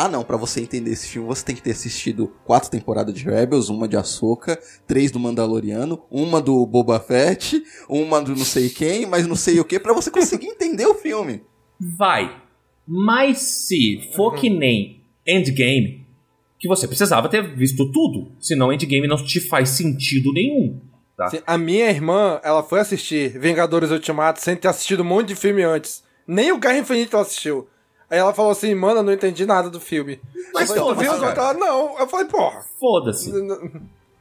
Ah, 0.00 0.08
não, 0.08 0.22
pra 0.22 0.36
você 0.36 0.60
entender 0.60 0.92
esse 0.92 1.08
filme, 1.08 1.26
você 1.26 1.44
tem 1.44 1.56
que 1.56 1.60
ter 1.60 1.72
assistido 1.72 2.32
quatro 2.44 2.70
temporadas 2.70 3.12
de 3.12 3.24
Rebels, 3.24 3.68
uma 3.68 3.88
de 3.88 3.96
Ahsoka, 3.96 4.56
três 4.86 5.10
do 5.10 5.18
Mandaloriano, 5.18 6.04
uma 6.08 6.40
do 6.40 6.64
Boba 6.64 7.00
Fett, 7.00 7.60
uma 7.88 8.22
do 8.22 8.36
não 8.36 8.44
sei 8.44 8.70
quem, 8.70 9.06
mas 9.06 9.26
não 9.26 9.34
sei 9.34 9.58
o 9.58 9.64
que, 9.64 9.76
pra 9.80 9.92
você 9.92 10.08
conseguir 10.08 10.46
entender 10.46 10.86
o 10.86 10.94
filme. 10.94 11.42
Vai. 11.80 12.40
Mas 12.86 13.38
se 13.38 14.12
for 14.14 14.36
que 14.36 14.48
nem 14.48 15.02
Endgame, 15.26 16.06
que 16.60 16.68
você 16.68 16.86
precisava 16.86 17.28
ter 17.28 17.56
visto 17.56 17.90
tudo, 17.90 18.30
senão 18.38 18.72
Endgame 18.72 19.08
não 19.08 19.16
te 19.16 19.40
faz 19.40 19.70
sentido 19.70 20.32
nenhum. 20.32 20.80
Tá? 21.16 21.28
A 21.44 21.58
minha 21.58 21.90
irmã, 21.90 22.38
ela 22.44 22.62
foi 22.62 22.78
assistir 22.78 23.36
Vingadores 23.36 23.90
Ultimato 23.90 24.40
sem 24.40 24.54
ter 24.54 24.68
assistido 24.68 25.00
um 25.00 25.06
monte 25.06 25.26
de 25.26 25.34
filme 25.34 25.64
antes. 25.64 26.04
Nem 26.24 26.52
o 26.52 26.58
Guerra 26.60 26.78
Infinita 26.78 27.16
ela 27.16 27.26
assistiu. 27.26 27.66
Aí 28.10 28.18
ela 28.18 28.32
falou 28.32 28.52
assim, 28.52 28.74
mano, 28.74 29.00
eu 29.00 29.02
não 29.02 29.12
entendi 29.12 29.44
nada 29.44 29.68
do 29.68 29.80
filme. 29.80 30.18
Mas 30.54 30.70
eu 30.70 30.76
falei, 30.76 30.94
tu 30.94 31.00
viu 31.00 31.12
os 31.12 31.18
cara. 31.18 31.28
outros? 31.28 31.44
Ela, 31.44 31.54
não. 31.54 31.98
Eu 31.98 32.08
falei, 32.08 32.26
porra. 32.26 32.64
Foda-se. 32.80 33.32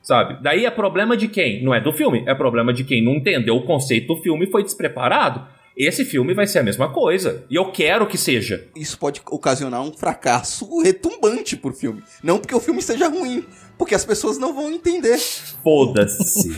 Sabe? 0.01 0.41
Daí 0.41 0.65
é 0.65 0.71
problema 0.71 1.15
de 1.15 1.27
quem? 1.27 1.63
Não 1.63 1.73
é 1.73 1.81
do 1.81 1.91
filme, 1.91 2.23
é 2.25 2.33
problema 2.33 2.73
de 2.73 2.83
quem 2.83 3.03
não 3.03 3.15
entendeu 3.15 3.55
o 3.55 3.65
conceito 3.65 4.07
do 4.07 4.21
filme 4.21 4.45
e 4.45 4.51
foi 4.51 4.63
despreparado. 4.63 5.45
Esse 5.75 6.03
filme 6.03 6.33
vai 6.33 6.47
ser 6.47 6.59
a 6.59 6.63
mesma 6.63 6.89
coisa. 6.91 7.45
E 7.49 7.55
eu 7.55 7.71
quero 7.71 8.07
que 8.07 8.17
seja. 8.17 8.67
Isso 8.75 8.97
pode 8.97 9.21
ocasionar 9.29 9.81
um 9.81 9.91
fracasso 9.91 10.81
retumbante 10.81 11.55
pro 11.55 11.71
filme. 11.73 12.01
Não 12.23 12.39
porque 12.39 12.55
o 12.55 12.59
filme 12.59 12.81
seja 12.81 13.07
ruim, 13.07 13.45
porque 13.77 13.93
as 13.93 14.03
pessoas 14.03 14.37
não 14.39 14.55
vão 14.55 14.71
entender. 14.71 15.17
Foda-se. 15.61 16.55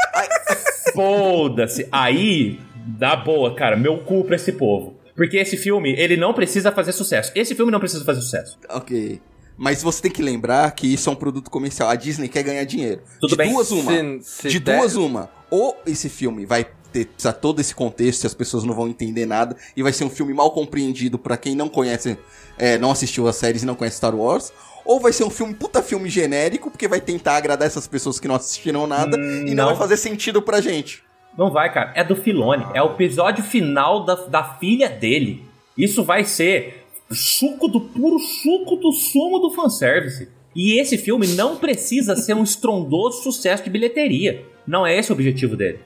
Foda-se. 0.92 1.88
Aí, 1.92 2.58
Da 2.98 3.14
boa, 3.14 3.54
cara, 3.54 3.76
meu 3.76 3.98
cu 3.98 4.24
pra 4.24 4.36
esse 4.36 4.52
povo. 4.52 5.01
Porque 5.16 5.36
esse 5.36 5.56
filme, 5.56 5.92
ele 5.98 6.16
não 6.16 6.32
precisa 6.32 6.72
fazer 6.72 6.92
sucesso. 6.92 7.32
Esse 7.34 7.54
filme 7.54 7.70
não 7.70 7.78
precisa 7.80 8.04
fazer 8.04 8.20
sucesso. 8.22 8.58
Ok. 8.70 9.20
Mas 9.56 9.82
você 9.82 10.02
tem 10.02 10.10
que 10.10 10.22
lembrar 10.22 10.70
que 10.72 10.92
isso 10.92 11.08
é 11.08 11.12
um 11.12 11.16
produto 11.16 11.50
comercial. 11.50 11.88
A 11.88 11.94
Disney 11.94 12.28
quer 12.28 12.42
ganhar 12.42 12.64
dinheiro. 12.64 13.02
Tudo 13.20 13.30
de 13.30 13.36
bem. 13.36 13.52
duas 13.52 13.70
uma. 13.70 13.92
Se- 13.92 14.22
se 14.22 14.48
de 14.48 14.58
der- 14.58 14.78
duas 14.78 14.96
uma. 14.96 15.30
Ou 15.50 15.76
esse 15.86 16.08
filme 16.08 16.46
vai 16.46 16.64
ter 16.92 17.06
precisar 17.06 17.32
todo 17.32 17.58
esse 17.60 17.74
contexto 17.74 18.24
e 18.24 18.26
as 18.26 18.34
pessoas 18.34 18.64
não 18.64 18.74
vão 18.74 18.86
entender 18.86 19.24
nada 19.24 19.56
e 19.74 19.82
vai 19.82 19.94
ser 19.94 20.04
um 20.04 20.10
filme 20.10 20.34
mal 20.34 20.50
compreendido 20.50 21.18
pra 21.18 21.38
quem 21.38 21.54
não 21.56 21.66
conhece, 21.66 22.18
é, 22.58 22.76
não 22.76 22.90
assistiu 22.90 23.26
as 23.26 23.36
séries 23.36 23.62
e 23.62 23.66
não 23.66 23.74
conhece 23.74 23.96
Star 23.96 24.14
Wars. 24.14 24.52
Ou 24.84 25.00
vai 25.00 25.10
ser 25.12 25.24
um 25.24 25.30
filme 25.30 25.54
puta 25.54 25.82
filme 25.82 26.10
genérico, 26.10 26.70
porque 26.70 26.86
vai 26.88 27.00
tentar 27.00 27.36
agradar 27.36 27.66
essas 27.66 27.86
pessoas 27.86 28.18
que 28.20 28.28
não 28.28 28.34
assistiram 28.34 28.86
nada 28.86 29.16
Hum, 29.16 29.46
e 29.46 29.54
não, 29.54 29.64
não. 29.64 29.66
vai 29.68 29.76
fazer 29.76 29.96
sentido 29.96 30.42
pra 30.42 30.60
gente. 30.60 31.02
Não 31.36 31.50
vai, 31.50 31.72
cara. 31.72 31.92
É 31.94 32.04
do 32.04 32.16
Filone. 32.16 32.66
É 32.74 32.82
o 32.82 32.92
episódio 32.92 33.42
final 33.42 34.04
da, 34.04 34.14
da 34.14 34.44
filha 34.44 34.88
dele. 34.88 35.44
Isso 35.76 36.04
vai 36.04 36.24
ser 36.24 36.84
suco 37.10 37.68
do 37.68 37.80
puro 37.80 38.18
suco 38.18 38.76
do 38.76 38.92
sumo 38.92 39.38
do 39.38 39.50
fanservice. 39.50 40.28
E 40.54 40.78
esse 40.78 40.98
filme 40.98 41.26
não 41.28 41.56
precisa 41.56 42.14
ser 42.16 42.34
um 42.34 42.42
estrondoso 42.42 43.22
sucesso 43.22 43.64
de 43.64 43.70
bilheteria. 43.70 44.44
Não 44.66 44.86
é 44.86 44.96
esse 44.98 45.10
o 45.10 45.14
objetivo 45.14 45.56
dele. 45.56 45.80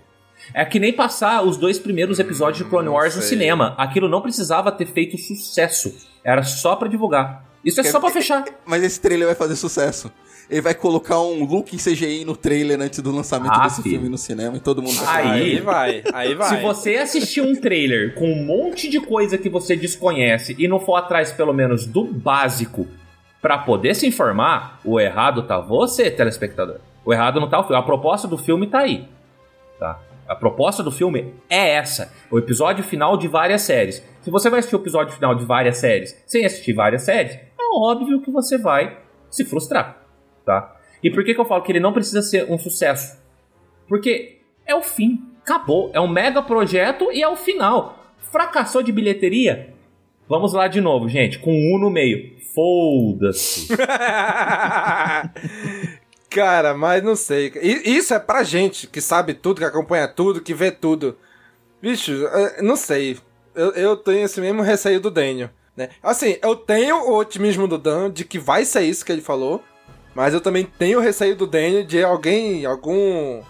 É 0.53 0.65
que 0.65 0.79
nem 0.79 0.93
passar 0.93 1.43
os 1.43 1.57
dois 1.57 1.79
primeiros 1.79 2.19
episódios 2.19 2.59
de 2.59 2.69
Clone 2.69 2.89
Wars 2.89 3.17
no 3.17 3.23
cinema. 3.23 3.75
Aquilo 3.79 4.09
não 4.09 4.21
precisava 4.21 4.71
ter 4.71 4.87
feito 4.87 5.17
sucesso. 5.17 5.95
Era 6.23 6.43
só 6.43 6.77
pra 6.77 6.89
divulgar. 6.89 7.45
Isso 7.65 7.81
é 7.81 7.85
só 7.85 7.99
pra 7.99 8.11
fechar. 8.11 8.45
Mas 8.65 8.83
esse 8.83 9.01
trailer 9.01 9.27
vai 9.27 9.35
fazer 9.35 9.57
sucesso. 9.57 10.13
Ele 10.49 10.61
vai 10.61 10.75
colocar 10.75 11.21
um 11.21 11.45
look 11.45 11.75
em 11.75 11.79
CGI 11.79 12.25
no 12.25 12.37
trailer 12.37 12.81
antes 12.81 13.01
do 13.01 13.11
lançamento 13.11 13.53
Ah, 13.55 13.65
desse 13.65 13.83
filho. 13.83 13.97
filme 13.97 14.09
no 14.09 14.17
cinema 14.19 14.57
e 14.57 14.61
todo 14.61 14.81
mundo 14.81 14.95
vai 14.95 15.23
Aí, 15.25 15.31
Aí 15.31 15.61
vai, 15.61 16.05
aí 16.15 16.35
vai. 16.35 16.49
Se 16.49 16.63
você 16.63 16.97
assistir 16.97 17.41
um 17.41 17.55
trailer 17.61 18.15
com 18.15 18.31
um 18.31 18.45
monte 18.45 18.89
de 18.89 19.01
coisa 19.01 19.37
que 19.37 19.49
você 19.49 19.75
desconhece 19.75 20.55
e 20.59 20.69
não 20.69 20.79
for 20.79 20.95
atrás 20.97 21.33
pelo 21.33 21.53
menos 21.53 21.85
do 21.85 22.05
básico 22.05 22.87
pra 23.43 23.59
poder 23.59 23.95
se 23.95 24.07
informar, 24.07 24.81
o 24.85 25.01
errado 25.01 25.43
tá 25.43 25.59
você, 25.59 26.11
telespectador. 26.11 26.79
O 27.05 27.13
errado 27.13 27.41
não 27.41 27.49
tá 27.49 27.59
o 27.59 27.63
filme. 27.65 27.77
A 27.79 27.83
proposta 27.83 28.29
do 28.29 28.39
filme 28.39 28.67
tá 28.69 28.81
aí. 28.81 29.09
Tá? 29.81 30.01
A 30.29 30.35
proposta 30.35 30.83
do 30.83 30.91
filme 30.93 31.35
é 31.51 31.71
essa. 31.75 32.13
O 32.31 32.39
episódio 32.39 32.83
final 32.85 33.17
de 33.17 33.27
várias 33.29 33.63
séries. 33.63 34.03
Se 34.23 34.31
você 34.31 34.49
vai 34.49 34.61
assistir 34.61 34.77
o 34.77 34.81
episódio 34.81 35.13
final 35.15 35.35
de 35.35 35.45
várias 35.45 35.79
séries 35.79 36.17
sem 36.27 36.45
assistir 36.45 36.73
várias 36.73 37.03
séries, 37.03 37.35
é 37.35 37.63
óbvio 37.81 38.21
que 38.21 38.31
você 38.31 38.57
vai 38.59 38.97
se 39.31 39.45
frustrar. 39.45 40.06
Tá? 40.47 40.77
E 41.03 41.11
por 41.11 41.25
que, 41.25 41.35
que 41.35 41.41
eu 41.41 41.45
falo 41.45 41.63
que 41.63 41.73
ele 41.73 41.81
não 41.81 41.93
precisa 41.93 42.23
ser 42.23 42.51
um 42.51 42.57
sucesso? 42.57 43.19
Porque 43.89 44.39
é 44.65 44.75
o 44.75 44.83
fim. 44.83 45.23
Acabou. 45.43 45.91
É 45.93 46.01
um 46.01 46.09
mega 46.09 46.41
projeto 46.41 47.11
e 47.13 47.23
é 47.23 47.29
o 47.29 47.37
final. 47.37 47.99
Fracassou 48.19 48.83
de 48.83 48.93
bilheteria? 48.93 49.75
Vamos 50.29 50.53
lá 50.53 50.69
de 50.69 50.81
novo, 50.81 51.09
gente. 51.09 51.39
Com 51.39 51.53
um 51.53 51.79
no 51.79 51.91
meio. 51.91 52.37
Foda-se. 52.55 53.69
Cara, 56.31 56.75
mas 56.75 57.03
não 57.03 57.17
sei. 57.17 57.53
Isso 57.63 58.15
é 58.15 58.19
pra 58.19 58.43
gente 58.43 58.87
que 58.87 59.01
sabe 59.01 59.35
tudo, 59.35 59.59
que 59.59 59.65
acompanha 59.65 60.09
tudo, 60.09 60.41
que 60.41 60.55
vê 60.55 60.71
tudo. 60.71 61.17
Bicho, 61.81 62.27
eh, 62.27 62.63
não 62.63 62.77
sei. 62.77 63.19
Eu, 63.55 63.71
eu 63.73 63.97
tenho 63.97 64.25
esse 64.25 64.41
mesmo 64.41 64.63
receio 64.63 65.01
do 65.01 65.11
Daniel. 65.11 65.51
Né? 65.77 65.91
Assim, 66.03 66.37
eu 66.43 66.57
tenho 66.57 66.97
o 66.97 67.17
otimismo 67.17 67.69
do 67.69 67.79
Dan 67.79 68.11
de 68.11 68.25
que 68.25 68.39
vai 68.39 68.65
ser 68.65 68.83
isso 68.83 69.05
que 69.05 69.13
ele 69.13 69.21
falou. 69.21 69.63
Mas 70.17 70.33
eu 70.33 70.41
também 70.41 70.65
tenho 70.79 70.99
receio 70.99 71.37
do 71.37 71.47
Daniel 71.47 71.85
de 71.85 72.03
alguém, 72.03 72.65
algum 72.65 73.43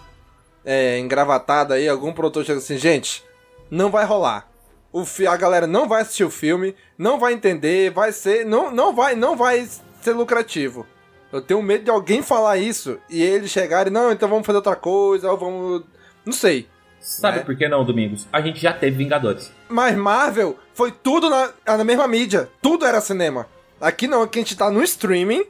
é, 0.64 0.99
engravatado 0.99 1.73
aí, 1.73 1.89
algum 1.89 2.12
produtor 2.12 2.45
chega 2.45 2.59
assim, 2.59 2.77
gente, 2.77 3.23
não 3.71 3.89
vai 3.89 4.05
rolar. 4.05 4.49
O 4.93 5.05
fi- 5.05 5.29
a 5.29 5.37
galera 5.37 5.69
não 5.69 5.87
vai 5.87 6.03
assistir 6.03 6.25
o 6.25 6.31
filme, 6.31 6.75
não 6.99 7.21
vai 7.21 7.35
entender, 7.35 7.93
vai 7.93 8.11
ser, 8.11 8.45
não, 8.45 8.73
não 8.73 8.93
vai, 8.93 9.14
não 9.14 9.37
vai 9.37 9.64
ser 10.01 10.11
lucrativo. 10.12 10.85
Eu 11.33 11.41
tenho 11.41 11.62
medo 11.62 11.85
de 11.85 11.91
alguém 11.91 12.21
falar 12.21 12.57
isso 12.57 12.99
e 13.09 13.23
eles 13.23 13.53
chegarem, 13.53 13.93
não, 13.93 14.11
então 14.11 14.29
vamos 14.29 14.45
fazer 14.45 14.57
outra 14.57 14.75
coisa, 14.75 15.31
ou 15.31 15.39
vamos, 15.39 15.85
não 16.25 16.33
sei. 16.33 16.69
Sabe 16.99 17.39
É. 17.39 17.43
por 17.43 17.57
que 17.57 17.69
não, 17.69 17.85
Domingos? 17.85 18.27
A 18.33 18.41
gente 18.41 18.59
já 18.59 18.73
teve 18.73 18.97
Vingadores. 18.97 19.53
Mas 19.69 19.95
Marvel 19.97 20.59
foi 20.75 20.91
tudo 20.91 21.31
na, 21.31 21.53
na 21.64 21.85
mesma 21.85 22.09
mídia, 22.09 22.49
tudo 22.61 22.85
era 22.85 23.01
cinema. 23.01 23.47
Aqui 23.81 24.09
não, 24.09 24.23
aqui 24.23 24.41
a 24.41 24.43
gente 24.43 24.57
tá 24.57 24.69
no 24.69 24.83
streaming 24.83 25.45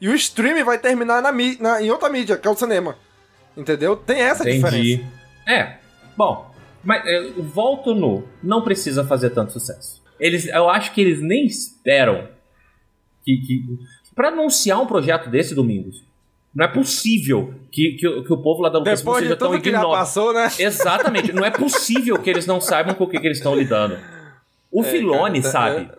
e 0.00 0.08
o 0.08 0.14
streaming 0.14 0.64
vai 0.64 0.78
terminar 0.78 1.20
na, 1.22 1.32
na- 1.32 1.82
em 1.82 1.90
outra 1.90 2.08
mídia, 2.08 2.36
que 2.36 2.46
é 2.46 2.50
o 2.50 2.56
cinema. 2.56 2.96
Entendeu? 3.56 3.96
Tem 3.96 4.20
essa 4.20 4.44
diferença. 4.44 4.76
Entendi. 4.76 5.04
É. 5.46 5.76
Bom, 6.16 6.50
mas 6.84 7.04
eu 7.06 7.42
volto 7.42 7.94
no. 7.94 8.24
Não 8.42 8.62
precisa 8.62 9.04
fazer 9.04 9.30
tanto 9.30 9.52
sucesso. 9.52 10.02
Eles, 10.20 10.46
eu 10.46 10.68
acho 10.68 10.92
que 10.92 11.00
eles 11.00 11.20
nem 11.20 11.44
esperam 11.46 12.28
que, 13.24 13.36
que 13.38 13.64
para 14.14 14.28
anunciar 14.28 14.80
um 14.80 14.86
projeto 14.86 15.28
desse, 15.28 15.54
Domingos. 15.54 16.06
Não 16.54 16.64
é 16.64 16.68
possível 16.68 17.54
que, 17.70 17.92
que, 17.92 18.08
o- 18.08 18.24
que 18.24 18.32
o 18.32 18.38
povo 18.38 18.62
lá 18.62 18.68
da 18.68 18.80
Depois 18.80 19.18
de 19.18 19.24
seja 19.24 19.36
tão 19.36 19.54
ignóbil. 19.54 19.90
passou, 19.90 20.32
né? 20.32 20.48
Exatamente. 20.58 21.32
Não 21.32 21.44
é 21.44 21.50
possível 21.50 22.18
que 22.18 22.28
eles 22.30 22.46
não 22.46 22.60
saibam 22.60 22.94
com 22.94 23.04
o 23.04 23.08
que, 23.08 23.18
que 23.20 23.26
eles 23.26 23.38
estão 23.38 23.54
lidando. 23.54 23.98
O 24.70 24.82
É, 24.82 24.84
Filone 24.84 25.40
cara, 25.42 25.52
sabe. 25.52 25.90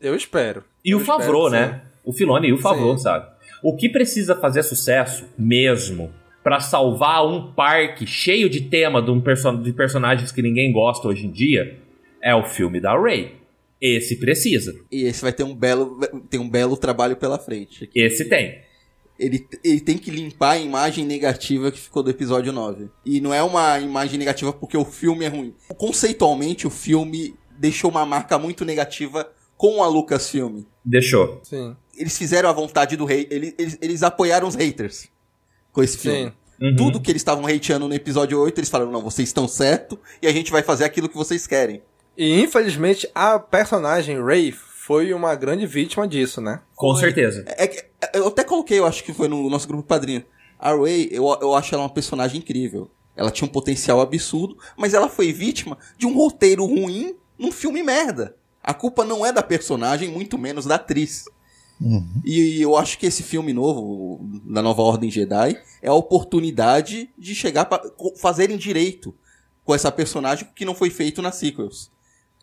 Eu 0.00 0.14
espero. 0.14 0.62
E 0.84 0.90
Eu 0.92 0.98
o 0.98 1.04
Favreau, 1.04 1.50
né? 1.50 1.82
O 2.10 2.12
Filone 2.12 2.48
e 2.48 2.52
o 2.52 2.58
Favreau, 2.58 2.96
Sim. 2.98 3.04
sabe? 3.04 3.28
O 3.62 3.76
que 3.76 3.88
precisa 3.88 4.34
fazer 4.34 4.64
sucesso 4.64 5.26
mesmo 5.38 6.12
pra 6.42 6.58
salvar 6.58 7.24
um 7.24 7.52
parque 7.52 8.04
cheio 8.04 8.50
de 8.50 8.62
tema 8.62 9.00
de, 9.00 9.12
um 9.12 9.20
perso 9.20 9.56
de 9.58 9.72
personagens 9.72 10.32
que 10.32 10.42
ninguém 10.42 10.72
gosta 10.72 11.06
hoje 11.06 11.24
em 11.24 11.30
dia 11.30 11.78
é 12.20 12.34
o 12.34 12.42
filme 12.42 12.80
da 12.80 12.98
Ray. 12.98 13.36
Esse 13.80 14.16
precisa. 14.16 14.74
E 14.90 15.04
esse 15.04 15.22
vai 15.22 15.32
ter 15.32 15.44
um 15.44 15.54
belo, 15.54 16.00
tem 16.28 16.40
um 16.40 16.50
belo 16.50 16.76
trabalho 16.76 17.14
pela 17.14 17.38
frente. 17.38 17.88
Esse 17.94 18.28
tem. 18.28 18.58
Ele, 19.16 19.46
ele 19.62 19.80
tem 19.80 19.96
que 19.96 20.10
limpar 20.10 20.52
a 20.52 20.58
imagem 20.58 21.04
negativa 21.04 21.70
que 21.70 21.78
ficou 21.78 22.02
do 22.02 22.10
episódio 22.10 22.52
9. 22.52 22.88
E 23.06 23.20
não 23.20 23.32
é 23.32 23.40
uma 23.40 23.78
imagem 23.78 24.18
negativa 24.18 24.52
porque 24.52 24.76
o 24.76 24.84
filme 24.84 25.24
é 25.24 25.28
ruim. 25.28 25.54
Conceitualmente, 25.76 26.66
o 26.66 26.70
filme 26.70 27.36
deixou 27.56 27.88
uma 27.88 28.04
marca 28.04 28.36
muito 28.36 28.64
negativa 28.64 29.30
com 29.56 29.80
a 29.80 29.86
Lucasfilm. 29.86 30.62
Deixou. 30.84 31.38
Sim. 31.44 31.76
Eles 32.00 32.16
fizeram 32.16 32.48
a 32.48 32.52
vontade 32.52 32.96
do 32.96 33.04
rei. 33.04 33.28
Eles, 33.30 33.54
eles, 33.58 33.78
eles 33.80 34.02
apoiaram 34.02 34.48
os 34.48 34.54
haters 34.54 35.08
com 35.70 35.82
esse 35.82 35.98
filme. 35.98 36.32
Uhum. 36.60 36.76
Tudo 36.76 37.00
que 37.00 37.10
eles 37.10 37.20
estavam 37.20 37.46
hateando 37.46 37.86
no 37.86 37.94
episódio 37.94 38.40
8, 38.40 38.58
eles 38.58 38.70
falaram: 38.70 38.90
não, 38.90 39.02
vocês 39.02 39.28
estão 39.28 39.46
certo 39.46 39.98
e 40.20 40.26
a 40.26 40.32
gente 40.32 40.50
vai 40.50 40.62
fazer 40.62 40.84
aquilo 40.84 41.08
que 41.08 41.16
vocês 41.16 41.46
querem. 41.46 41.82
E 42.16 42.40
infelizmente 42.40 43.08
a 43.14 43.38
personagem 43.38 44.22
Ray 44.22 44.52
foi 44.52 45.12
uma 45.14 45.34
grande 45.34 45.66
vítima 45.66 46.08
disso, 46.08 46.40
né? 46.40 46.60
Com 46.74 46.94
certeza. 46.94 47.44
É 47.46 47.66
que, 47.66 47.84
eu 48.12 48.28
até 48.28 48.44
coloquei, 48.44 48.78
eu 48.78 48.86
acho 48.86 49.04
que 49.04 49.12
foi 49.12 49.28
no 49.28 49.48
nosso 49.48 49.68
grupo 49.68 49.84
padrinho. 49.84 50.24
A 50.58 50.74
Ray, 50.74 51.08
eu, 51.12 51.24
eu 51.40 51.54
acho 51.54 51.74
ela 51.74 51.84
uma 51.84 51.92
personagem 51.92 52.40
incrível. 52.40 52.90
Ela 53.16 53.30
tinha 53.30 53.46
um 53.46 53.52
potencial 53.52 54.00
absurdo, 54.00 54.56
mas 54.76 54.94
ela 54.94 55.08
foi 55.08 55.32
vítima 55.32 55.78
de 55.96 56.06
um 56.06 56.14
roteiro 56.14 56.64
ruim 56.64 57.14
num 57.38 57.52
filme 57.52 57.82
merda. 57.82 58.36
A 58.62 58.74
culpa 58.74 59.04
não 59.04 59.24
é 59.24 59.32
da 59.32 59.42
personagem, 59.42 60.10
muito 60.10 60.36
menos 60.36 60.66
da 60.66 60.74
atriz. 60.74 61.24
E 62.24 62.60
eu 62.60 62.76
acho 62.76 62.98
que 62.98 63.06
esse 63.06 63.22
filme 63.22 63.52
novo, 63.52 64.20
da 64.44 64.60
Nova 64.60 64.82
Ordem 64.82 65.10
Jedi, 65.10 65.58
é 65.80 65.88
a 65.88 65.94
oportunidade 65.94 67.08
de 67.16 67.34
chegar 67.34 67.64
para 67.64 67.82
fazerem 68.16 68.56
direito 68.56 69.14
com 69.64 69.74
essa 69.74 69.90
personagem 69.90 70.48
que 70.54 70.64
não 70.64 70.74
foi 70.74 70.90
feito 70.90 71.22
nas 71.22 71.36
sequels. 71.36 71.90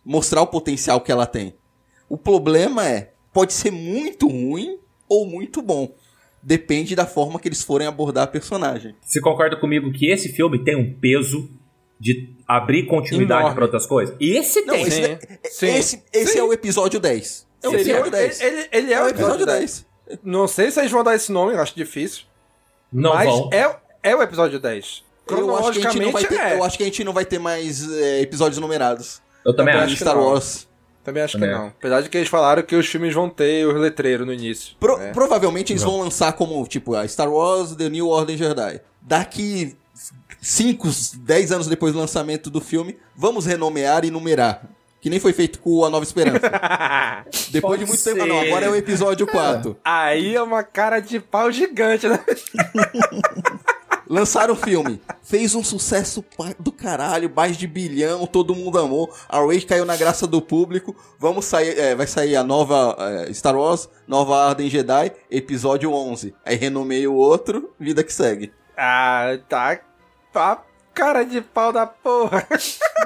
Mostrar 0.03 0.41
o 0.41 0.47
potencial 0.47 1.01
que 1.01 1.11
ela 1.11 1.25
tem. 1.25 1.53
O 2.09 2.17
problema 2.17 2.87
é, 2.87 3.11
pode 3.33 3.53
ser 3.53 3.71
muito 3.71 4.27
ruim 4.27 4.79
ou 5.07 5.25
muito 5.25 5.61
bom. 5.61 5.93
Depende 6.41 6.95
da 6.95 7.05
forma 7.05 7.39
que 7.39 7.47
eles 7.47 7.61
forem 7.61 7.87
abordar 7.87 8.23
a 8.23 8.27
personagem. 8.27 8.95
Você 9.01 9.19
concorda 9.19 9.59
comigo 9.59 9.91
que 9.91 10.09
esse 10.09 10.29
filme 10.29 10.63
tem 10.63 10.75
um 10.75 10.93
peso 10.93 11.49
de 11.99 12.33
abrir 12.47 12.85
continuidade 12.85 13.53
para 13.53 13.65
outras 13.65 13.85
coisas? 13.85 14.15
Esse 14.19 14.61
Não, 14.61 14.75
tem. 14.75 14.83
esse, 14.83 15.01
Sim. 15.01 15.19
Sim. 15.43 15.67
esse, 15.67 16.03
esse 16.13 16.33
Sim. 16.33 16.39
é 16.39 16.43
o 16.43 16.53
episódio 16.53 16.99
10. 16.99 17.46
É 17.73 17.77
o 17.77 17.79
episódio 17.81 18.11
10. 18.11 18.41
Ele, 18.41 18.55
ele- 18.57 18.69
ele 18.71 18.93
é, 18.93 19.03
o 19.03 19.07
episódio 19.07 19.45
10. 19.45 19.85
Não 20.23 20.47
sei 20.47 20.71
se 20.71 20.79
eles 20.79 20.91
vão 20.91 21.03
dar 21.03 21.15
esse 21.15 21.31
nome, 21.31 21.53
eu 21.53 21.61
acho 21.61 21.75
difícil. 21.75 22.23
Não 22.91 23.13
mas 23.13 23.27
vão. 23.29 23.49
é, 23.51 23.75
é 24.03 24.15
o 24.15 24.21
episódio 24.21 24.59
10. 24.59 25.03
Eu 25.29 25.55
acho, 25.57 25.71
que 25.73 25.79
a 25.85 25.91
gente 25.91 25.99
não 26.05 26.11
vai 26.13 26.23
ter, 26.23 26.39
é. 26.39 26.53
eu 26.53 26.63
acho 26.63 26.77
que 26.77 26.83
a 26.83 26.85
gente 26.85 27.03
não 27.03 27.11
vai 27.13 27.25
ter 27.25 27.37
mais 27.39 27.91
é, 27.91 28.21
episódios 28.21 28.59
numerados. 28.59 29.21
Eu 29.45 29.53
também 29.53 29.73
acho. 29.73 29.83
acho 29.85 29.93
que 29.95 29.99
Star 30.01 30.15
não. 30.15 30.23
Wars. 30.23 30.67
Também 31.03 31.23
acho 31.23 31.33
Também 31.33 31.49
que 31.49 31.55
não. 31.57 31.67
Apesar 31.67 32.01
de 32.01 32.09
que 32.09 32.17
eles 32.17 32.29
falaram 32.29 32.61
que 32.63 32.75
os 32.75 32.85
filmes 32.87 33.13
vão 33.13 33.29
ter 33.29 33.65
os 33.67 33.75
letreiros 33.79 34.25
no 34.25 34.33
início. 34.33 34.75
Pro- 34.79 34.97
né? 34.97 35.11
Provavelmente 35.11 35.73
eles 35.73 35.83
vão 35.83 35.99
lançar 35.99 36.33
como, 36.33 36.65
tipo, 36.67 36.95
a 36.95 37.05
Star 37.07 37.29
Wars 37.31 37.75
The 37.75 37.89
New 37.89 38.07
Order 38.07 38.37
Jedi. 38.37 38.81
Daqui 39.01 39.75
5, 40.41 40.87
10 41.19 41.51
anos 41.51 41.67
depois 41.67 41.93
do 41.93 41.99
lançamento 41.99 42.49
do 42.49 42.61
filme, 42.61 42.97
vamos 43.15 43.45
renomear 43.45 44.05
e 44.05 44.11
numerar. 44.11 44.63
Que 44.99 45.09
nem 45.09 45.19
foi 45.19 45.31
feito 45.31 45.59
com 45.59 45.85
a 45.85 45.89
Nova 45.89 46.03
Esperança. 46.03 46.39
Depois 47.51 47.79
Pode 47.79 47.85
de 47.85 47.87
muito 47.87 48.03
tempo, 48.03 48.21
ser. 48.21 48.25
não. 48.25 48.39
Agora 48.41 48.65
é 48.65 48.69
o 48.69 48.75
episódio 48.75 49.27
4. 49.27 49.77
Aí 49.83 50.35
é 50.35 50.41
uma 50.41 50.63
cara 50.63 50.99
de 50.99 51.19
pau 51.19 51.51
gigante, 51.51 52.07
né? 52.07 52.19
Lançaram 54.09 54.53
o 54.53 54.57
filme. 54.57 55.01
Fez 55.21 55.53
um 55.53 55.63
sucesso 55.63 56.23
do 56.57 56.71
caralho, 56.71 57.31
mais 57.35 57.57
de 57.57 57.67
bilhão, 57.67 58.25
todo 58.25 58.55
mundo 58.55 58.79
amou. 58.79 59.13
A 59.27 59.39
Rage 59.39 59.65
caiu 59.65 59.85
na 59.85 59.97
graça 59.97 60.25
do 60.25 60.41
público. 60.41 60.95
Vamos 61.19 61.45
sair, 61.45 61.77
é, 61.77 61.93
vai 61.93 62.07
sair 62.07 62.35
a 62.35 62.43
nova 62.43 62.95
é, 62.97 63.33
Star 63.33 63.55
Wars, 63.55 63.89
Nova 64.07 64.33
Ordem 64.47 64.69
Jedi, 64.69 65.11
episódio 65.29 65.91
11. 65.91 66.33
Aí 66.45 66.55
renomeia 66.55 67.11
o 67.11 67.15
outro, 67.15 67.73
vida 67.77 68.03
que 68.03 68.13
segue. 68.13 68.53
Ah, 68.77 69.37
tá. 69.49 69.79
Tá 70.31 70.63
cara 70.97 71.23
de 71.23 71.39
pau 71.41 71.71
da 71.71 71.85
porra. 71.85 72.45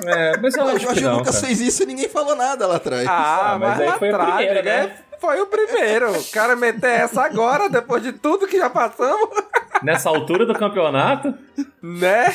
É, 0.06 0.38
mas 0.38 0.56
eu 0.56 0.64
O 0.64 0.68
acho 0.70 0.78
que 0.78 0.84
Jorge 0.86 1.02
não, 1.02 1.18
Lucas 1.18 1.36
cara. 1.36 1.48
fez 1.48 1.60
isso 1.62 1.84
e 1.84 1.86
ninguém 1.86 2.08
falou 2.10 2.36
nada 2.36 2.66
lá 2.66 2.78
atrás. 2.78 3.06
Ah, 3.08 3.52
Ah, 3.54 3.60
mas 3.60 3.78
mas, 3.78 3.88
lá 3.90 4.00
foi 4.00 4.10
o 4.12 4.16
atrás, 4.16 4.36
primeiro, 4.36 4.64
né? 4.66 4.84
né? 4.88 4.98
Foi 5.20 5.42
o 5.42 5.46
primeiro. 5.46 6.12
O 6.20 6.24
cara 6.32 6.56
meter 6.56 7.02
essa 7.02 7.22
agora, 7.24 7.70
depois 7.70 8.02
de 8.02 8.12
tudo 8.14 8.48
que 8.48 8.58
já 8.58 8.70
passamos, 8.70 9.30
Nessa 9.84 10.10
altura 10.10 10.46
do 10.46 10.54
campeonato, 10.56 11.34
né? 11.82 12.34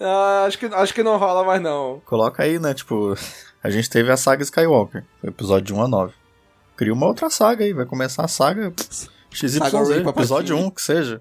Ah, 0.00 0.44
acho, 0.46 0.58
que, 0.58 0.66
acho 0.66 0.94
que 0.94 1.02
não 1.02 1.16
rola 1.18 1.44
mais, 1.44 1.60
não. 1.60 2.00
Coloca 2.06 2.42
aí, 2.42 2.58
né? 2.58 2.72
Tipo, 2.72 3.14
a 3.62 3.68
gente 3.70 3.90
teve 3.90 4.10
a 4.10 4.16
saga 4.16 4.42
Skywalker, 4.42 5.04
foi 5.20 5.28
episódio 5.30 5.64
de 5.66 5.74
1 5.74 5.82
a 5.82 5.88
9. 5.88 6.12
Cria 6.76 6.92
uma 6.92 7.06
outra 7.06 7.28
saga 7.30 7.64
aí, 7.64 7.72
vai 7.72 7.84
começar 7.86 8.24
a 8.24 8.28
saga 8.28 8.72
XYZ, 9.30 9.58
Saga 9.58 9.66
episódio 9.78 10.04
Palpatine. 10.04 10.62
1, 10.62 10.70
que 10.70 10.82
seja. 10.82 11.20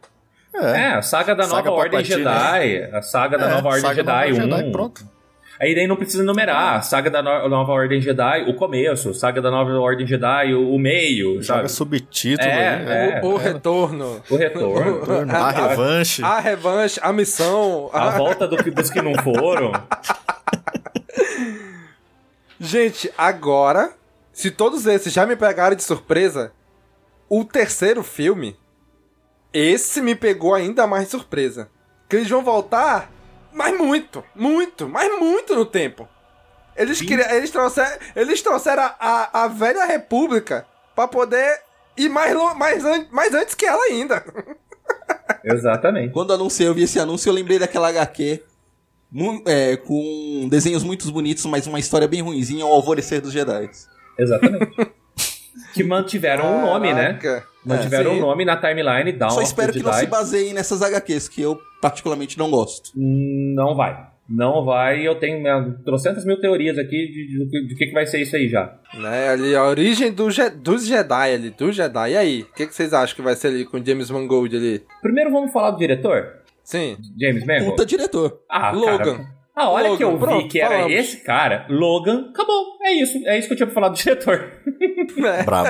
É, 0.61 0.87
a 0.93 1.01
saga 1.01 1.35
da 1.35 1.43
Saga 1.43 1.69
Nova 1.69 1.81
Ordem 1.81 1.91
Palpatine, 2.03 2.17
Jedi, 2.17 2.89
a 2.95 3.01
saga 3.01 3.37
da 3.37 3.45
É, 3.45 3.49
Nova 3.55 3.69
Ordem 3.69 3.93
Jedi 3.95 4.31
Nova 4.31 4.45
1. 4.45 4.57
Jedi, 4.57 4.71
pronto. 4.71 5.15
Aí 5.61 5.73
daí 5.73 5.87
não 5.87 5.95
precisa 5.95 6.21
numerar, 6.21 6.75
a 6.75 6.81
saga 6.81 7.09
da 7.09 7.23
no- 7.23 7.47
Nova 7.47 7.71
Ordem 7.71 8.01
Jedi, 8.01 8.43
o 8.49 8.55
começo, 8.55 9.13
saga 9.13 9.41
da 9.41 9.49
Nova 9.49 9.71
Ordem 9.79 10.05
Jedi, 10.05 10.53
o, 10.53 10.73
o 10.73 10.77
meio, 10.77 11.41
Joga 11.41 11.59
sabe? 11.59 11.71
subtítulo 11.71 12.45
É, 12.49 12.69
aí. 12.69 13.11
é. 13.13 13.21
o, 13.23 13.27
o 13.27 13.37
retorno. 13.37 14.21
O 14.29 14.35
retorno. 14.35 15.01
A 15.33 15.51
revanche. 15.51 16.21
A 16.23 16.39
revanche, 16.41 16.99
a 17.01 17.13
missão. 17.13 17.89
A 17.93 18.07
a- 18.09 18.17
volta 18.17 18.45
do 18.47 18.57
dos 18.57 18.89
que 18.89 19.01
não 19.01 19.13
foram. 19.23 19.71
Gente, 22.59 23.11
agora, 23.17 23.91
se 24.31 24.49
todos 24.51 24.85
esses 24.85 25.11
já 25.13 25.25
me 25.25 25.35
pegaram 25.35 25.75
de 25.75 25.83
surpresa, 25.83 26.51
o 27.29 27.43
terceiro 27.43 28.01
filme, 28.03 28.55
esse 29.55 30.01
me 30.01 30.15
pegou 30.15 30.53
ainda 30.53 30.85
mais 30.85 31.05
de 31.05 31.11
surpresa. 31.11 31.69
Que 32.09 32.17
eles 32.17 32.29
vão 32.29 32.43
voltar, 32.43 33.09
mas 33.53 33.77
muito, 33.77 34.23
muito, 34.35 34.89
mas 34.89 35.09
muito 35.17 35.55
no 35.55 35.65
tempo. 35.65 36.07
Eles, 36.75 37.01
queriam, 37.01 37.29
eles 37.31 37.49
trouxeram, 37.49 37.97
eles 38.15 38.41
trouxeram 38.41 38.83
a, 38.83 38.95
a, 38.99 39.43
a 39.43 39.47
velha 39.47 39.85
república 39.85 40.65
pra 40.93 41.07
poder 41.07 41.61
ir 41.95 42.09
mais, 42.09 42.35
mais, 42.55 42.83
mais 43.09 43.33
antes 43.33 43.55
que 43.55 43.65
ela 43.65 43.81
ainda. 43.85 44.23
Exatamente. 45.41 46.11
Quando 46.11 46.33
anunciei, 46.33 46.67
eu 46.67 46.73
vi 46.73 46.83
esse 46.83 46.99
anúncio, 46.99 47.29
eu 47.29 47.33
lembrei 47.33 47.57
daquela 47.57 47.87
HQ 47.87 48.43
é, 49.45 49.77
com 49.77 50.47
desenhos 50.49 50.83
muito 50.83 51.09
bonitos, 51.11 51.45
mas 51.45 51.65
uma 51.65 51.79
história 51.79 52.07
bem 52.09 52.21
ruinzinha, 52.21 52.65
o 52.65 52.73
Alvorecer 52.73 53.21
dos 53.21 53.31
Jedi. 53.31 53.69
Exatamente. 54.19 54.75
que 55.73 55.83
mantiveram 55.83 56.57
o 56.57 56.61
nome, 56.61 56.93
né? 56.93 57.13
Mantiveram 57.65 58.11
É, 58.11 58.15
o 58.15 58.19
nome 58.21 58.45
na 58.45 58.57
timeline 58.57 59.11
Down 59.11 59.29
Só 59.31 59.41
espero 59.41 59.73
que 59.73 59.81
não 59.83 59.93
se 59.93 60.05
baseiem 60.07 60.53
nessas 60.53 60.81
HQs, 60.81 61.27
que 61.27 61.41
eu 61.41 61.59
particularmente 61.81 62.37
não 62.37 62.49
gosto. 62.49 62.91
Não 62.95 63.75
vai. 63.75 64.07
Não 64.27 64.65
vai. 64.65 65.07
Eu 65.07 65.15
tenho 65.19 65.41
né, 65.43 65.75
trocentas 65.85 66.25
mil 66.25 66.39
teorias 66.41 66.79
aqui 66.79 66.89
de, 66.89 67.27
de, 67.47 67.67
de- 67.67 67.75
que, 67.75 67.85
que 67.87 67.93
vai 67.93 68.07
ser 68.07 68.19
isso 68.21 68.35
aí 68.35 68.47
já. 68.49 68.73
Né, 68.95 69.29
ali 69.29 69.55
a 69.55 69.63
origem 69.63 70.11
do 70.11 70.31
Je- 70.31 70.49
dos 70.49 70.85
Jedi 70.87 71.33
ali, 71.33 71.49
do 71.51 71.71
Jedi. 71.71 72.11
E 72.11 72.17
aí, 72.17 72.41
o 72.41 72.53
que, 72.53 72.65
que 72.65 72.73
vocês 72.73 72.91
acham 72.91 73.15
que 73.15 73.21
vai 73.21 73.35
ser 73.35 73.49
ali 73.49 73.65
com 73.65 73.83
James 73.85 74.09
Mangold 74.09 74.55
ali? 74.57 74.83
Primeiro 75.01 75.31
vamos 75.31 75.51
falar 75.53 75.71
do 75.71 75.77
diretor, 75.77 76.27
Sim. 76.63 76.97
James 77.21 77.45
Mangold. 77.45 77.69
Puta 77.71 77.85
diretor. 77.85 78.39
Ah, 78.49 78.71
Logan. 78.71 79.17
Cara, 79.17 79.35
a 79.55 79.69
hora 79.69 79.83
Logan, 79.89 79.97
que 79.97 80.03
eu 80.03 80.11
vi 80.13 80.17
pronto, 80.17 80.47
que 80.49 80.59
era 80.59 80.69
falamos. 80.75 80.93
esse 80.93 81.17
cara, 81.23 81.65
Logan, 81.69 82.29
acabou. 82.29 82.65
É 82.81 82.93
isso. 82.93 83.19
É 83.27 83.37
isso 83.37 83.47
que 83.47 83.53
eu 83.53 83.57
tinha 83.57 83.67
pra 83.67 83.75
falar 83.75 83.89
do 83.89 83.95
diretor. 83.95 84.51
Bravo. 85.45 85.69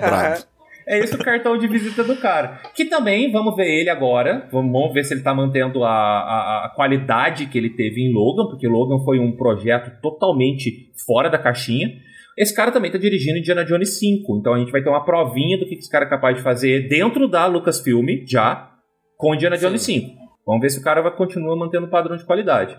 Bravo. 0.00 0.44
É 0.92 0.98
esse 0.98 1.14
o 1.14 1.18
cartão 1.18 1.56
de 1.56 1.66
visita 1.66 2.04
do 2.04 2.14
cara. 2.16 2.60
Que 2.74 2.84
também, 2.84 3.32
vamos 3.32 3.56
ver 3.56 3.66
ele 3.66 3.88
agora. 3.88 4.46
Vamos, 4.52 4.92
ver 4.92 5.02
se 5.04 5.14
ele 5.14 5.22
tá 5.22 5.34
mantendo 5.34 5.82
a, 5.84 5.90
a, 5.90 6.66
a 6.66 6.68
qualidade 6.68 7.46
que 7.46 7.56
ele 7.56 7.70
teve 7.70 8.02
em 8.02 8.12
Logan, 8.12 8.46
porque 8.46 8.68
Logan 8.68 9.02
foi 9.02 9.18
um 9.18 9.34
projeto 9.34 9.98
totalmente 10.02 10.92
fora 11.06 11.30
da 11.30 11.38
caixinha. 11.38 11.88
Esse 12.36 12.54
cara 12.54 12.70
também 12.70 12.90
tá 12.90 12.98
dirigindo 12.98 13.38
Indiana 13.38 13.64
Jones 13.64 13.98
5, 13.98 14.36
então 14.36 14.52
a 14.52 14.58
gente 14.58 14.70
vai 14.70 14.82
ter 14.82 14.90
uma 14.90 15.02
provinha 15.02 15.58
do 15.58 15.66
que 15.66 15.76
esse 15.76 15.90
cara 15.90 16.04
é 16.04 16.08
capaz 16.08 16.36
de 16.36 16.42
fazer 16.42 16.88
dentro 16.88 17.26
da 17.26 17.46
Lucasfilm, 17.46 18.06
já, 18.26 18.70
com 19.16 19.34
Indiana 19.34 19.56
Jones 19.56 19.82
5. 19.82 20.10
Vamos 20.46 20.60
ver 20.60 20.70
se 20.70 20.78
o 20.78 20.82
cara 20.82 21.00
vai 21.00 21.16
continuar 21.16 21.56
mantendo 21.56 21.86
o 21.86 21.90
padrão 21.90 22.18
de 22.18 22.24
qualidade. 22.24 22.76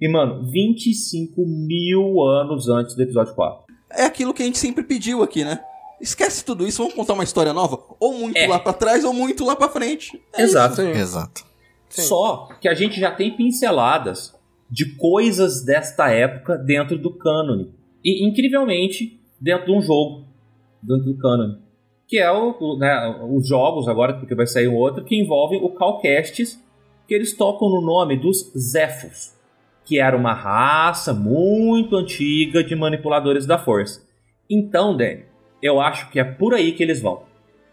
E, 0.00 0.08
mano, 0.08 0.50
25 0.50 1.42
mil 1.46 2.22
anos 2.22 2.70
antes 2.70 2.94
do 2.94 3.02
episódio 3.02 3.34
4. 3.34 3.62
É 3.94 4.04
aquilo 4.04 4.32
que 4.32 4.42
a 4.42 4.46
gente 4.46 4.58
sempre 4.58 4.82
pediu 4.84 5.22
aqui, 5.22 5.44
né? 5.44 5.60
Esquece 6.02 6.44
tudo 6.44 6.66
isso, 6.66 6.78
vamos 6.82 6.94
contar 6.94 7.12
uma 7.14 7.22
história 7.22 7.52
nova? 7.52 7.78
Ou 8.00 8.12
muito 8.18 8.36
É. 8.36 8.48
lá 8.48 8.58
pra 8.58 8.72
trás, 8.72 9.04
ou 9.04 9.12
muito 9.12 9.44
lá 9.44 9.54
pra 9.54 9.68
frente. 9.68 10.20
É 10.34 10.42
Exato. 10.42 10.76
Sim. 10.76 10.90
Exato. 10.90 11.44
Sim. 11.88 12.02
Só 12.02 12.48
que 12.60 12.68
a 12.68 12.74
gente 12.74 12.98
já 12.98 13.12
tem 13.12 13.36
pinceladas 13.36 14.34
de 14.68 14.96
coisas 14.96 15.64
desta 15.64 16.10
época 16.10 16.58
dentro 16.58 16.98
do 16.98 17.16
cânone. 17.16 17.72
E, 18.04 18.26
incrivelmente, 18.26 19.20
dentro 19.40 19.66
de 19.66 19.72
um 19.72 19.80
jogo, 19.80 20.24
dentro 20.82 21.04
do 21.04 21.18
cânone. 21.18 21.58
Que 22.08 22.18
é 22.18 22.32
o, 22.32 22.56
o, 22.58 22.78
né, 22.78 23.16
os 23.30 23.46
jogos 23.46 23.86
agora, 23.86 24.14
porque 24.14 24.34
vai 24.34 24.46
sair 24.46 24.66
um 24.66 24.74
outro, 24.74 25.04
que 25.04 25.14
envolvem 25.14 25.62
o 25.62 25.70
Calcastes, 25.70 26.58
que 27.06 27.14
eles 27.14 27.36
tocam 27.36 27.68
no 27.68 27.80
nome 27.80 28.16
dos 28.16 28.50
Zephos, 28.58 29.34
que 29.84 30.00
era 30.00 30.16
uma 30.16 30.34
raça 30.34 31.14
muito 31.14 31.94
antiga 31.94 32.64
de 32.64 32.74
manipuladores 32.74 33.46
da 33.46 33.56
força. 33.58 34.02
Então, 34.50 34.96
Danny, 34.96 35.24
eu 35.62 35.80
acho 35.80 36.10
que 36.10 36.18
é 36.18 36.24
por 36.24 36.54
aí 36.54 36.72
que 36.72 36.82
eles 36.82 37.00
vão. 37.00 37.22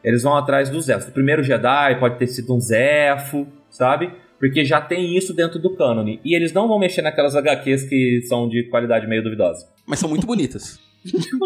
Eles 0.03 0.23
vão 0.23 0.37
atrás 0.37 0.69
dos 0.69 0.85
Zephos. 0.85 1.09
O 1.09 1.11
primeiro 1.11 1.43
Jedi 1.43 1.99
pode 1.99 2.17
ter 2.17 2.27
sido 2.27 2.55
um 2.55 2.59
Zefo, 2.59 3.47
sabe? 3.69 4.13
Porque 4.39 4.63
já 4.63 4.79
tem 4.79 5.17
isso 5.17 5.33
dentro 5.33 5.59
do 5.59 5.75
cânone. 5.75 6.21
E 6.23 6.33
eles 6.33 6.53
não 6.53 6.67
vão 6.67 6.79
mexer 6.79 7.01
naquelas 7.01 7.35
HQs 7.35 7.83
que 7.83 8.21
são 8.21 8.47
de 8.47 8.63
qualidade 8.69 9.07
meio 9.07 9.21
duvidosa. 9.21 9.67
Mas 9.85 9.99
são 9.99 10.07
muito 10.07 10.25
bonitas. 10.25 10.79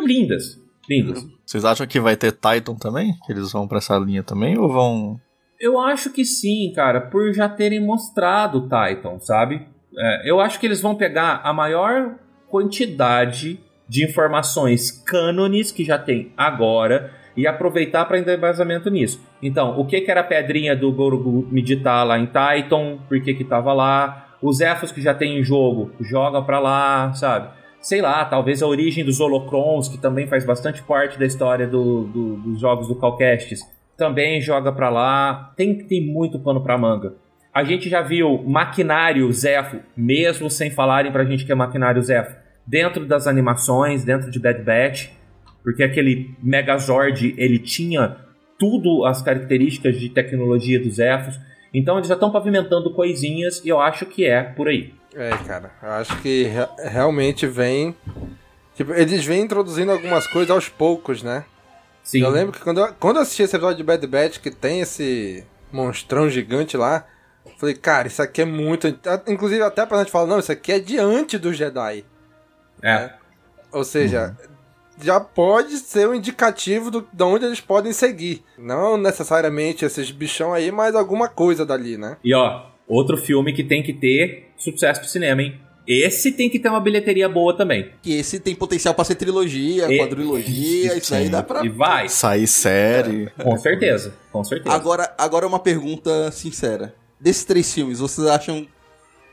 lindas. 0.05 0.61
Lindas. 0.87 1.25
Vocês 1.45 1.65
acham 1.65 1.87
que 1.87 1.99
vai 1.99 2.15
ter 2.15 2.31
Titan 2.33 2.75
também? 2.75 3.13
Que 3.25 3.31
eles 3.31 3.51
vão 3.51 3.67
pra 3.67 3.79
essa 3.79 3.97
linha 3.97 4.21
também? 4.21 4.57
Ou 4.57 4.71
vão. 4.71 5.19
Eu 5.59 5.79
acho 5.79 6.11
que 6.11 6.25
sim, 6.25 6.71
cara, 6.75 7.01
por 7.01 7.33
já 7.33 7.47
terem 7.47 7.79
mostrado 7.79 8.61
Titan, 8.63 9.19
sabe? 9.19 9.65
É, 9.97 10.29
eu 10.29 10.39
acho 10.39 10.59
que 10.59 10.65
eles 10.65 10.81
vão 10.81 10.95
pegar 10.95 11.41
a 11.43 11.53
maior 11.53 12.15
quantidade 12.49 13.59
de 13.93 14.03
informações 14.03 14.89
cânones 15.05 15.71
que 15.71 15.83
já 15.85 15.99
tem 15.99 16.31
agora 16.35 17.11
e 17.37 17.45
aproveitar 17.45 18.05
para 18.05 18.17
embasamento 18.17 18.89
nisso. 18.89 19.21
Então, 19.39 19.79
o 19.79 19.85
que, 19.85 20.01
que 20.01 20.09
era 20.09 20.21
a 20.21 20.23
pedrinha 20.23 20.75
do 20.75 20.91
Gorgo 20.91 21.47
meditar 21.51 22.03
lá 22.03 22.17
em 22.17 22.25
Titan? 22.25 22.97
Por 23.07 23.21
que 23.21 23.35
que 23.35 23.43
tava 23.43 23.71
lá? 23.71 24.35
Os 24.41 24.61
elfos 24.61 24.91
que 24.91 24.99
já 24.99 25.13
tem 25.13 25.37
em 25.37 25.43
jogo, 25.43 25.91
joga 26.01 26.41
pra 26.41 26.57
lá, 26.59 27.13
sabe? 27.13 27.49
Sei 27.79 28.01
lá, 28.01 28.25
talvez 28.25 28.63
a 28.63 28.67
origem 28.67 29.05
dos 29.05 29.19
holocrons, 29.19 29.87
que 29.87 29.99
também 29.99 30.25
faz 30.25 30.43
bastante 30.43 30.81
parte 30.81 31.19
da 31.19 31.25
história 31.27 31.67
do- 31.67 32.05
do- 32.05 32.35
dos 32.37 32.59
jogos 32.59 32.87
do 32.87 32.95
Calcastes, 32.95 33.59
também 33.95 34.41
joga 34.41 34.71
pra 34.71 34.89
lá. 34.89 35.53
Tem, 35.55 35.77
tem 35.85 36.01
muito 36.03 36.39
pano 36.39 36.63
pra 36.63 36.79
manga. 36.79 37.13
A 37.53 37.63
gente 37.63 37.87
já 37.89 38.01
viu 38.01 38.41
maquinário 38.47 39.31
Zefo, 39.31 39.77
mesmo 39.95 40.49
sem 40.49 40.71
falarem 40.71 41.11
pra 41.11 41.23
gente 41.25 41.45
que 41.45 41.51
é 41.51 41.55
maquinário 41.55 42.01
Zefo, 42.01 42.41
dentro 42.65 43.05
das 43.05 43.27
animações, 43.27 44.03
dentro 44.03 44.31
de 44.31 44.39
Bad 44.39 44.61
Batch, 44.63 45.09
porque 45.63 45.83
aquele 45.83 46.35
Megazord, 46.41 47.33
ele 47.37 47.59
tinha 47.59 48.17
tudo 48.59 49.05
as 49.05 49.21
características 49.21 49.99
de 49.99 50.09
tecnologia 50.09 50.79
dos 50.79 50.95
Zefos. 50.95 51.39
Então 51.73 51.97
eles 51.97 52.07
já 52.07 52.13
estão 52.13 52.31
pavimentando 52.31 52.93
coisinhas 52.93 53.63
e 53.65 53.69
eu 53.69 53.79
acho 53.79 54.05
que 54.05 54.25
é 54.25 54.43
por 54.43 54.67
aí. 54.67 54.93
É, 55.15 55.29
cara, 55.45 55.71
eu 55.81 55.89
acho 55.91 56.21
que 56.21 56.43
re- 56.43 56.89
realmente 56.89 57.45
vem. 57.47 57.95
Tipo, 58.75 58.93
eles 58.93 59.23
vêm 59.25 59.41
introduzindo 59.41 59.91
algumas 59.91 60.25
coisas 60.27 60.49
aos 60.51 60.67
poucos, 60.69 61.21
né? 61.23 61.45
Sim. 62.03 62.21
Eu 62.21 62.29
lembro 62.29 62.51
que 62.51 62.59
quando 62.59 62.79
eu, 62.81 62.93
quando 62.99 63.17
eu 63.17 63.21
assisti 63.21 63.43
esse 63.43 63.55
episódio 63.55 63.77
de 63.77 63.83
Bad 63.83 64.05
Batch, 64.07 64.39
que 64.39 64.51
tem 64.51 64.81
esse 64.81 65.43
monstrão 65.71 66.29
gigante 66.29 66.75
lá, 66.75 67.05
falei, 67.57 67.75
cara, 67.75 68.07
isso 68.07 68.21
aqui 68.21 68.41
é 68.41 68.45
muito. 68.45 68.87
Inclusive, 69.27 69.61
até 69.63 69.85
pra 69.85 69.99
gente 69.99 70.11
falar, 70.11 70.27
não, 70.27 70.39
isso 70.39 70.51
aqui 70.51 70.71
é 70.71 70.79
diante 70.79 71.37
do 71.37 71.53
Jedi. 71.53 72.03
É. 72.83 73.11
Ou 73.71 73.83
seja, 73.83 74.37
já 75.01 75.19
pode 75.19 75.77
ser 75.77 76.07
um 76.07 76.13
indicativo 76.13 76.91
do, 76.91 77.07
de 77.11 77.23
onde 77.23 77.45
eles 77.45 77.59
podem 77.61 77.91
seguir. 77.93 78.43
Não 78.57 78.97
necessariamente 78.97 79.85
esses 79.85 80.11
bichão 80.11 80.53
aí, 80.53 80.71
mas 80.71 80.93
alguma 80.95 81.27
coisa 81.27 81.65
dali, 81.65 81.97
né? 81.97 82.17
E 82.23 82.33
ó, 82.35 82.65
outro 82.87 83.17
filme 83.17 83.53
que 83.53 83.63
tem 83.63 83.81
que 83.81 83.93
ter 83.93 84.51
sucesso 84.57 85.01
do 85.01 85.07
cinema, 85.07 85.41
hein? 85.41 85.59
Esse 85.85 86.31
tem 86.31 86.49
que 86.49 86.59
ter 86.59 86.69
uma 86.69 86.79
bilheteria 86.79 87.27
boa 87.27 87.57
também. 87.57 87.91
Que 88.01 88.13
esse 88.17 88.39
tem 88.39 88.55
potencial 88.55 88.93
pra 88.93 89.03
ser 89.03 89.15
trilogia, 89.15 89.91
E- 89.91 89.97
quadrilogia, 89.97 90.97
isso 90.97 91.13
aí 91.13 91.27
dá 91.27 91.43
pra. 91.43 91.65
E 91.65 91.69
vai. 91.69 92.07
Sair 92.07 92.47
série. 92.47 93.29
Com 93.41 93.57
certeza. 93.57 94.13
Com 94.31 94.43
certeza. 94.45 94.73
Agora, 94.73 95.13
agora 95.17 95.45
uma 95.45 95.59
pergunta 95.59 96.31
sincera. 96.31 96.95
Desses 97.19 97.43
três 97.43 97.73
filmes, 97.73 97.99
vocês 97.99 98.25
acham 98.27 98.65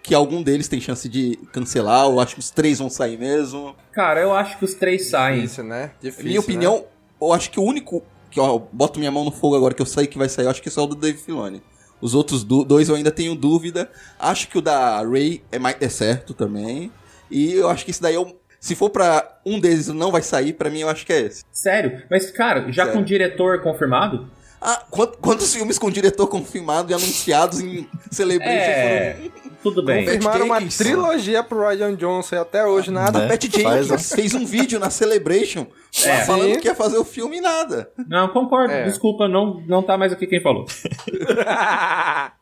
que 0.03 0.14
algum 0.14 0.42
deles 0.42 0.68
tem 0.68 0.80
chance 0.80 1.09
de 1.09 1.36
cancelar? 1.53 2.07
Ou 2.09 2.20
acho 2.20 2.34
que 2.34 2.40
os 2.40 2.51
três 2.51 2.78
vão 2.78 2.88
sair 2.90 3.18
mesmo? 3.18 3.74
Cara, 3.92 4.20
eu 4.20 4.32
acho 4.34 4.59
que 4.59 4.64
os 4.64 4.74
três 4.74 5.07
saem. 5.09 5.42
Difícil, 5.42 5.64
né? 5.64 5.90
Difícil, 6.01 6.24
minha 6.26 6.40
opinião, 6.40 6.76
né? 6.78 6.84
eu 7.20 7.32
acho 7.32 7.51
que 7.51 7.61
o 7.61 7.62
único. 7.62 8.03
Que 8.30 8.38
ó, 8.38 8.46
eu 8.55 8.68
boto 8.72 8.98
minha 9.01 9.11
mão 9.11 9.24
no 9.24 9.30
fogo 9.32 9.57
agora 9.57 9.74
que 9.74 9.82
eu 9.82 9.86
sei 9.86 10.07
que 10.07 10.16
vai 10.16 10.28
sair, 10.28 10.44
eu 10.44 10.51
acho 10.51 10.62
que 10.62 10.68
é 10.68 10.72
só 10.72 10.84
o 10.84 10.86
do 10.86 10.94
Dave 10.94 11.18
Filoni. 11.18 11.62
Os 12.01 12.14
outros 12.14 12.44
do- 12.44 12.64
dois 12.64 12.88
eu 12.88 12.94
ainda 12.94 13.11
tenho 13.11 13.34
dúvida. 13.34 13.90
Acho 14.18 14.48
que 14.48 14.57
o 14.57 14.62
da 14.62 15.03
Ray 15.03 15.42
é, 15.53 15.59
mais, 15.59 15.76
é 15.80 15.88
certo 15.88 16.32
também. 16.32 16.90
E 17.30 17.53
eu 17.55 17.68
acho 17.68 17.84
que 17.84 17.90
esse 17.90 18.01
daí 18.01 18.14
é 18.14 18.20
um. 18.20 18.32
Se 18.59 18.74
for 18.74 18.88
pra 18.90 19.38
um 19.44 19.59
deles 19.59 19.88
não 19.88 20.11
vai 20.12 20.22
sair, 20.22 20.53
pra 20.53 20.70
mim 20.70 20.80
eu 20.80 20.88
acho 20.88 21.05
que 21.05 21.12
é 21.12 21.20
esse. 21.22 21.44
Sério? 21.53 22.03
Mas, 22.11 22.30
cara, 22.30 22.70
já 22.70 22.84
Sério. 22.84 22.98
com 23.01 23.05
diretor 23.05 23.61
confirmado? 23.62 24.30
Ah, 24.61 24.84
quant- 24.90 25.16
quantos 25.20 25.53
filmes 25.55 25.78
com 25.78 25.90
diretor 25.90 26.26
confirmado 26.26 26.90
e 26.92 26.94
anunciados 26.94 27.61
em 27.61 27.88
Celebration 28.11 28.53
É. 28.53 29.14
foram. 29.14 29.49
Tudo 29.62 29.84
bem. 29.84 30.04
Confirmaram 30.06 30.46
uma 30.46 30.61
trilogia 30.62 31.42
pro 31.42 31.68
Ryan 31.68 31.94
Johnson 31.94 32.34
e 32.34 32.38
até 32.38 32.64
hoje 32.66 32.90
nada. 32.90 33.20
Né? 33.20 33.28
Pat 33.28 33.42
Jenkins 33.42 34.12
fez 34.12 34.34
um 34.34 34.46
vídeo 34.46 34.78
na 34.80 34.88
Celebration 34.88 35.66
É. 36.02 36.24
falando 36.24 36.58
que 36.61 36.66
ia 36.66 36.74
fazer 36.74 36.96
o 36.96 37.04
filme 37.04 37.36
e 37.38 37.40
nada. 37.42 37.90
Não, 38.08 38.28
concordo. 38.28 38.72
É. 38.72 38.84
Desculpa, 38.84 39.28
não, 39.28 39.61
não 39.66 39.82
tá 39.82 39.98
mais 39.98 40.12
aqui 40.12 40.26
quem 40.26 40.40
falou. 40.40 40.64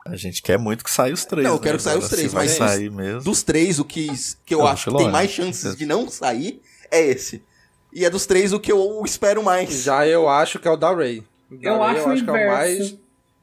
A 0.07 0.15
gente 0.15 0.43
quer 0.43 0.59
muito 0.59 0.85
que 0.85 0.91
saia 0.91 1.13
os 1.13 1.25
três. 1.25 1.45
Não, 1.45 1.55
eu 1.55 1.59
né? 1.59 1.63
quero 1.65 1.77
que 1.79 1.83
saia 1.83 1.99
os 1.99 2.09
três, 2.09 2.29
se 2.29 2.35
vai 2.35 2.47
mas 2.47 2.57
sair 2.57 2.91
mesmo. 2.91 3.23
Dos 3.23 3.43
três, 3.43 3.79
o 3.79 3.85
que, 3.85 4.09
que 4.45 4.55
eu 4.55 4.61
Eu 4.61 4.67
acho 4.67 4.73
acho 4.75 4.85
que 4.85 4.91
tem 4.91 5.07
lógico. 5.07 5.13
mais 5.13 5.31
chances 5.31 5.77
de 5.77 5.87
não 5.87 6.09
sair 6.09 6.61
é 6.91 7.01
esse. 7.05 7.43
E 7.93 8.05
é 8.05 8.11
dos 8.11 8.27
três 8.27 8.53
o 8.53 8.61
que 8.61 8.71
eu 8.71 9.03
espero 9.05 9.43
mais. 9.43 9.83
Já 9.83 10.07
eu 10.07 10.29
acho 10.29 10.59
que 10.59 10.69
é 10.69 10.71
o 10.71 10.77
da 10.77 10.95
Ray. 10.95 11.23
Da 11.51 11.71
Eu 11.71 11.79
Ray 11.79 11.97
acho 11.99 12.01
o 12.01 12.05
que 12.05 12.09
é 12.11 12.33
o 12.33 12.37
inverso. 12.37 12.49
mais. 12.57 12.99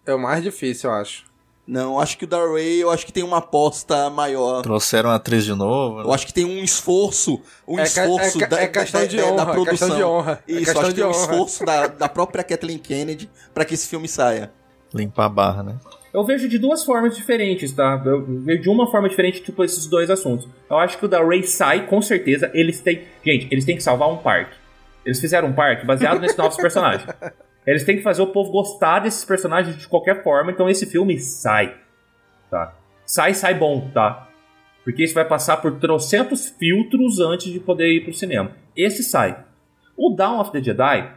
É 0.07 0.13
o 0.13 0.19
mais 0.19 0.43
difícil, 0.43 0.89
eu 0.89 0.95
acho. 0.95 1.23
Não, 1.67 1.99
acho 1.99 2.17
que 2.17 2.25
o 2.25 2.27
da 2.27 2.37
Ray, 2.37 2.79
eu 2.79 2.91
acho 2.91 3.05
que 3.05 3.11
tem 3.11 3.23
uma 3.23 3.37
aposta 3.37 4.07
maior. 4.11 4.61
Trouxeram 4.61 5.09
a 5.09 5.15
atriz 5.15 5.43
de 5.43 5.53
novo. 5.55 5.97
né? 5.97 6.03
Eu 6.05 6.13
acho 6.13 6.27
que 6.27 6.33
tem 6.33 6.45
um 6.45 6.63
esforço, 6.63 7.41
um 7.67 7.79
É 7.79 7.83
esforço 7.83 8.43
é 8.43 8.47
da, 8.47 8.61
é 8.61 8.67
questão 8.67 9.01
da- 9.01 9.07
de 9.07 9.17
da- 9.17 9.25
honra, 9.25 9.35
da 9.35 9.41
é 9.41 9.45
produção. 9.53 9.71
questão 9.71 9.95
de 9.97 10.03
honra, 10.03 10.43
é 10.47 10.51
Isso, 10.51 10.71
acho 10.79 10.89
que 10.89 10.93
tem 10.95 11.03
um 11.03 11.07
honra. 11.07 11.17
esforço 11.21 11.65
da, 11.65 11.87
da 11.87 12.07
própria 12.07 12.43
Kathleen 12.43 12.77
Kennedy 12.77 13.27
pra 13.53 13.65
que 13.65 13.73
esse 13.73 13.87
filme 13.87 14.07
saia. 14.07 14.51
Limpar 14.93 15.25
a 15.25 15.29
barra, 15.29 15.63
né? 15.63 15.75
Eu 16.13 16.23
vejo 16.23 16.47
de 16.47 16.57
duas 16.59 16.85
formas 16.85 17.15
diferentes, 17.15 17.73
tá? 17.73 18.01
Eu 18.05 18.23
vejo 18.43 18.61
de 18.61 18.69
uma 18.69 18.89
forma 18.89 19.09
diferente, 19.09 19.41
tipo, 19.41 19.63
esses 19.63 19.87
dois 19.87 20.09
assuntos. 20.11 20.47
Eu 20.69 20.77
acho 20.77 20.97
que 20.99 21.05
o 21.05 21.07
da 21.09 21.21
Ray 21.21 21.43
sai, 21.43 21.87
com 21.87 22.01
certeza. 22.01 22.49
Eles 22.53 22.79
têm. 22.79 23.01
Gente, 23.25 23.47
eles 23.51 23.65
têm 23.65 23.75
que 23.75 23.83
salvar 23.83 24.07
um 24.09 24.17
parque. 24.17 24.55
Eles 25.03 25.19
fizeram 25.19 25.49
um 25.49 25.53
parque 25.53 25.85
baseado 25.85 26.19
nesses 26.21 26.37
novos 26.37 26.55
personagens. 26.57 27.05
Eles 27.65 27.83
têm 27.83 27.97
que 27.97 28.03
fazer 28.03 28.21
o 28.21 28.27
povo 28.27 28.51
gostar 28.51 28.99
desses 28.99 29.25
personagens 29.25 29.77
de 29.77 29.87
qualquer 29.87 30.23
forma, 30.23 30.51
então 30.51 30.69
esse 30.69 30.85
filme 30.85 31.19
sai. 31.19 31.75
Tá? 32.49 32.75
Sai, 33.05 33.33
sai 33.33 33.53
bom, 33.55 33.89
tá? 33.93 34.29
Porque 34.83 35.03
isso 35.03 35.15
vai 35.15 35.25
passar 35.25 35.57
por 35.57 35.79
trocentos 35.79 36.49
filtros 36.59 37.19
antes 37.19 37.51
de 37.51 37.59
poder 37.59 37.91
ir 37.91 38.03
pro 38.03 38.13
cinema. 38.13 38.51
Esse 38.75 39.03
sai. 39.03 39.43
O 39.97 40.13
Dawn 40.15 40.39
of 40.39 40.51
the 40.51 40.61
Jedi, 40.61 41.11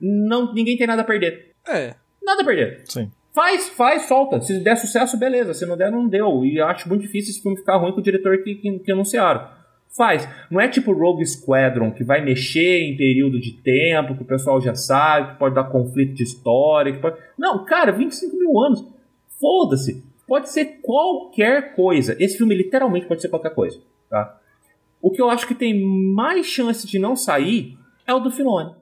não, 0.00 0.52
ninguém 0.52 0.76
tem 0.76 0.86
nada 0.86 1.02
a 1.02 1.04
perder. 1.04 1.52
É. 1.66 1.94
Nada 2.22 2.42
a 2.42 2.44
perder. 2.44 2.82
Sim. 2.84 3.10
Faz, 3.34 3.70
faz, 3.70 4.02
solta. 4.02 4.40
Se 4.40 4.58
der 4.60 4.76
sucesso, 4.76 5.18
beleza. 5.18 5.54
Se 5.54 5.64
não 5.64 5.76
der, 5.76 5.90
não 5.90 6.06
deu. 6.06 6.44
E 6.44 6.60
acho 6.60 6.88
muito 6.88 7.02
difícil 7.02 7.30
esse 7.30 7.42
filme 7.42 7.56
ficar 7.56 7.76
ruim 7.76 7.92
com 7.92 8.00
o 8.00 8.02
diretor 8.02 8.38
que, 8.42 8.54
que, 8.56 8.78
que 8.80 8.92
anunciaram. 8.92 9.48
Faz. 9.96 10.26
Não 10.50 10.60
é 10.60 10.68
tipo 10.68 10.92
Rogue 10.92 11.26
Squadron, 11.26 11.92
que 11.92 12.02
vai 12.02 12.24
mexer 12.24 12.80
em 12.82 12.96
período 12.96 13.38
de 13.38 13.52
tempo, 13.52 14.14
que 14.14 14.22
o 14.22 14.26
pessoal 14.26 14.60
já 14.60 14.74
sabe, 14.74 15.32
que 15.32 15.38
pode 15.38 15.54
dar 15.54 15.64
conflito 15.64 16.14
de 16.14 16.22
história. 16.22 16.98
Pode... 16.98 17.18
Não, 17.38 17.64
cara, 17.64 17.92
25 17.92 18.36
mil 18.36 18.58
anos. 18.60 18.84
Foda-se. 19.38 20.02
Pode 20.26 20.48
ser 20.48 20.80
qualquer 20.80 21.74
coisa. 21.74 22.16
Esse 22.18 22.38
filme 22.38 22.54
literalmente 22.54 23.06
pode 23.06 23.20
ser 23.20 23.28
qualquer 23.28 23.54
coisa. 23.54 23.80
Tá? 24.08 24.38
O 25.00 25.10
que 25.10 25.20
eu 25.20 25.28
acho 25.28 25.46
que 25.46 25.54
tem 25.54 25.84
mais 25.84 26.46
chance 26.46 26.86
de 26.86 26.98
não 26.98 27.14
sair 27.14 27.76
é 28.06 28.14
o 28.14 28.20
do 28.20 28.30
Filone. 28.30 28.74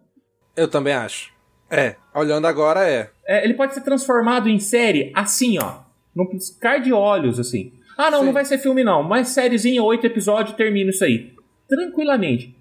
Eu 0.57 0.69
também 0.69 0.93
acho. 0.93 1.33
É. 1.69 1.97
Olhando 2.15 2.47
agora, 2.47 2.89
é. 2.89 3.11
É, 3.27 3.45
ele 3.45 3.55
pode 3.55 3.75
ser 3.75 3.81
transformado 3.81 4.49
em 4.49 4.59
série 4.59 5.13
assim, 5.15 5.59
ó. 5.59 5.81
Num 6.15 6.27
piscar 6.27 6.79
de 6.81 6.93
olhos, 6.93 7.41
assim. 7.41 7.73
Ah, 8.01 8.11
não, 8.11 8.21
Sim. 8.21 8.27
não 8.27 8.33
vai 8.33 8.45
ser 8.45 8.59
filme, 8.59 8.83
não. 8.83 9.03
Mas 9.03 9.29
sériezinha, 9.29 9.83
oito 9.83 10.07
episódios, 10.07 10.57
termina 10.57 10.91
isso 10.91 11.05
aí. 11.05 11.33
Tranquilamente. 11.69 12.57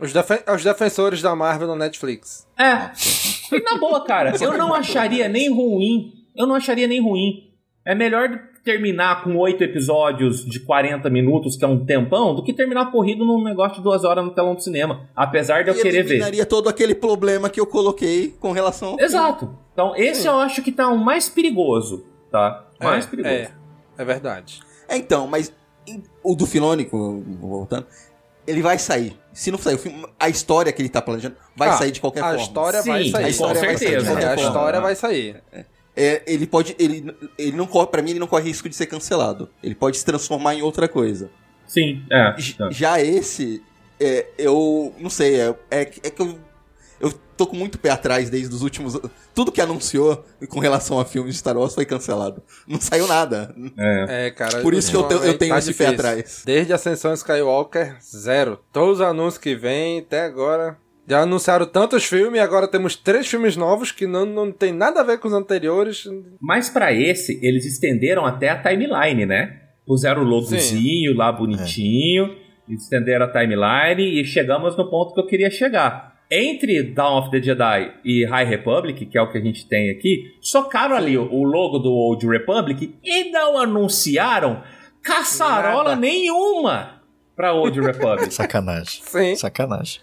Os, 0.00 0.12
defen- 0.12 0.42
os 0.54 0.64
defensores 0.64 1.20
da 1.20 1.34
Marvel 1.34 1.68
no 1.68 1.76
Netflix. 1.76 2.46
É. 2.58 2.90
E 3.54 3.62
na 3.62 3.78
boa, 3.78 4.04
cara, 4.04 4.34
eu 4.40 4.56
não 4.56 4.72
acharia 4.74 5.28
nem 5.28 5.50
ruim. 5.50 6.12
Eu 6.36 6.46
não 6.46 6.54
acharia 6.54 6.86
nem 6.86 7.00
ruim. 7.00 7.50
É 7.84 7.94
melhor 7.94 8.28
terminar 8.62 9.24
com 9.24 9.34
oito 9.36 9.64
episódios 9.64 10.44
de 10.44 10.60
40 10.60 11.08
minutos, 11.08 11.56
que 11.56 11.64
é 11.64 11.68
um 11.68 11.84
tempão, 11.84 12.34
do 12.34 12.44
que 12.44 12.52
terminar 12.52 12.90
corrido 12.92 13.24
num 13.24 13.42
negócio 13.42 13.78
de 13.78 13.82
duas 13.82 14.04
horas 14.04 14.24
no 14.24 14.30
telão 14.30 14.54
do 14.54 14.62
cinema. 14.62 15.08
Apesar 15.16 15.64
de 15.64 15.70
eu 15.70 15.74
e 15.74 15.82
querer 15.82 16.02
ver. 16.02 16.10
eliminaria 16.10 16.44
todo 16.44 16.68
aquele 16.68 16.94
problema 16.94 17.48
que 17.48 17.58
eu 17.58 17.66
coloquei 17.66 18.34
com 18.38 18.52
relação 18.52 18.90
ao 18.90 19.00
Exato. 19.00 19.58
Então, 19.72 19.96
esse 19.96 20.26
eu 20.26 20.38
acho 20.38 20.62
que 20.62 20.70
tá 20.70 20.88
o 20.88 20.98
mais 20.98 21.28
perigoso, 21.28 22.04
tá? 22.30 22.68
Mais 22.80 23.06
é, 23.06 23.08
perigoso. 23.08 23.34
É, 23.34 23.50
é 23.96 24.04
verdade. 24.04 24.60
É, 24.88 24.96
então, 24.96 25.26
mas 25.26 25.52
em- 25.86 26.02
o 26.22 26.34
do 26.34 26.46
Filônico, 26.46 27.22
voltando, 27.40 27.86
ele 28.46 28.62
vai 28.62 28.78
sair. 28.78 29.16
Se 29.32 29.50
não 29.50 29.58
sair 29.58 29.74
o 29.74 29.78
filme, 29.78 30.04
a 30.18 30.28
história 30.28 30.72
que 30.72 30.80
ele 30.82 30.88
tá 30.88 31.00
planejando 31.02 31.36
vai 31.54 31.68
Ah, 31.68 31.72
sair 31.74 31.90
de 31.92 32.00
qualquer 32.00 32.20
a 32.20 32.28
forma. 32.28 32.40
história 32.42 32.82
vai 32.82 33.04
Sim, 33.04 33.10
sair. 33.10 33.24
a 33.24 33.28
história 33.28 33.54
com 33.60 33.66
vai 33.66 33.76
sair 33.76 33.84
de 33.86 33.90
certeza. 33.90 34.10
qualquer 34.10 34.28
a 34.28 34.34
história 34.42 34.80
vai 34.80 34.94
sair. 34.96 35.42
É, 35.96 36.22
ele 36.26 36.46
pode. 36.46 36.74
Ele, 36.78 37.12
ele 37.36 37.56
não 37.56 37.66
corre, 37.66 37.88
pra 37.88 38.00
mim, 38.00 38.10
ele 38.10 38.20
não 38.20 38.26
corre 38.28 38.44
risco 38.44 38.68
de 38.68 38.74
ser 38.76 38.86
cancelado. 38.86 39.50
Ele 39.62 39.74
pode 39.74 39.98
se 39.98 40.04
transformar 40.04 40.54
em 40.54 40.62
outra 40.62 40.88
coisa. 40.88 41.28
Sim, 41.66 42.02
é. 42.10 42.34
É. 42.36 42.70
Já 42.70 43.00
esse, 43.00 43.62
é, 44.00 44.26
eu 44.38 44.94
não 44.98 45.10
sei, 45.10 45.40
é, 45.40 45.54
é, 45.70 45.84
que- 45.84 46.00
é 46.06 46.10
que 46.10 46.22
eu 46.22 46.38
tô 47.38 47.46
com 47.46 47.56
muito 47.56 47.78
pé 47.78 47.88
atrás 47.90 48.28
desde 48.28 48.54
os 48.54 48.62
últimos. 48.62 49.00
Tudo 49.34 49.50
que 49.50 49.60
anunciou 49.60 50.22
com 50.50 50.58
relação 50.60 50.98
a 51.00 51.04
filmes 51.06 51.32
de 51.34 51.38
Star 51.38 51.56
Wars 51.56 51.74
foi 51.74 51.86
cancelado. 51.86 52.42
Não 52.66 52.78
saiu 52.80 53.06
nada. 53.06 53.54
É, 54.08 54.30
cara. 54.32 54.60
Por 54.60 54.74
isso 54.74 54.90
que 54.90 54.96
eu 54.96 55.04
tenho- 55.04 55.24
eu 55.24 55.38
tenho 55.38 55.52
tá 55.52 55.58
esse 55.58 55.72
pé 55.72 55.84
difícil. 55.86 55.94
atrás. 55.94 56.42
Desde 56.44 56.72
a 56.72 56.76
Ascensão 56.76 57.14
Skywalker, 57.14 57.96
zero. 58.02 58.58
Todos 58.72 58.96
os 58.98 59.06
anúncios 59.06 59.38
que 59.38 59.54
vêm 59.54 60.00
até 60.00 60.22
agora. 60.22 60.76
Já 61.10 61.20
anunciaram 61.22 61.64
tantos 61.64 62.04
filmes 62.04 62.38
e 62.38 62.42
agora 62.42 62.68
temos 62.68 62.94
três 62.94 63.26
filmes 63.26 63.56
novos 63.56 63.90
que 63.90 64.06
não, 64.06 64.26
não 64.26 64.52
tem 64.52 64.72
nada 64.74 65.00
a 65.00 65.02
ver 65.04 65.18
com 65.18 65.26
os 65.28 65.32
anteriores. 65.32 66.04
Mas 66.38 66.68
pra 66.68 66.92
esse, 66.92 67.38
eles 67.42 67.64
estenderam 67.64 68.26
até 68.26 68.50
a 68.50 68.60
timeline, 68.62 69.24
né? 69.24 69.58
Puseram 69.86 70.20
o 70.20 70.24
logozinho 70.26 71.14
lá 71.16 71.32
bonitinho, 71.32 72.36
estenderam 72.68 73.24
a 73.24 73.32
timeline 73.32 74.20
e 74.20 74.22
chegamos 74.24 74.76
no 74.76 74.90
ponto 74.90 75.14
que 75.14 75.20
eu 75.20 75.26
queria 75.26 75.50
chegar. 75.50 76.17
Entre 76.30 76.82
Dawn 76.82 77.18
of 77.20 77.30
the 77.30 77.40
Jedi 77.42 77.94
e 78.04 78.24
High 78.26 78.44
Republic, 78.44 79.06
que 79.06 79.16
é 79.16 79.22
o 79.22 79.30
que 79.32 79.38
a 79.38 79.40
gente 79.40 79.66
tem 79.66 79.90
aqui, 79.90 80.36
socaram 80.40 80.94
ali 80.94 81.16
o, 81.16 81.22
o 81.32 81.42
logo 81.42 81.78
do 81.78 81.90
Old 81.90 82.26
Republic 82.26 82.94
e 83.02 83.30
não 83.30 83.58
anunciaram 83.58 84.62
caçarola 85.02 85.90
Nada. 85.90 86.00
nenhuma 86.00 87.00
pra 87.34 87.54
Old 87.54 87.80
Republic. 87.80 88.32
Sacanagem. 88.34 89.02
Sim. 89.02 89.36
Sacanagem. 89.36 90.00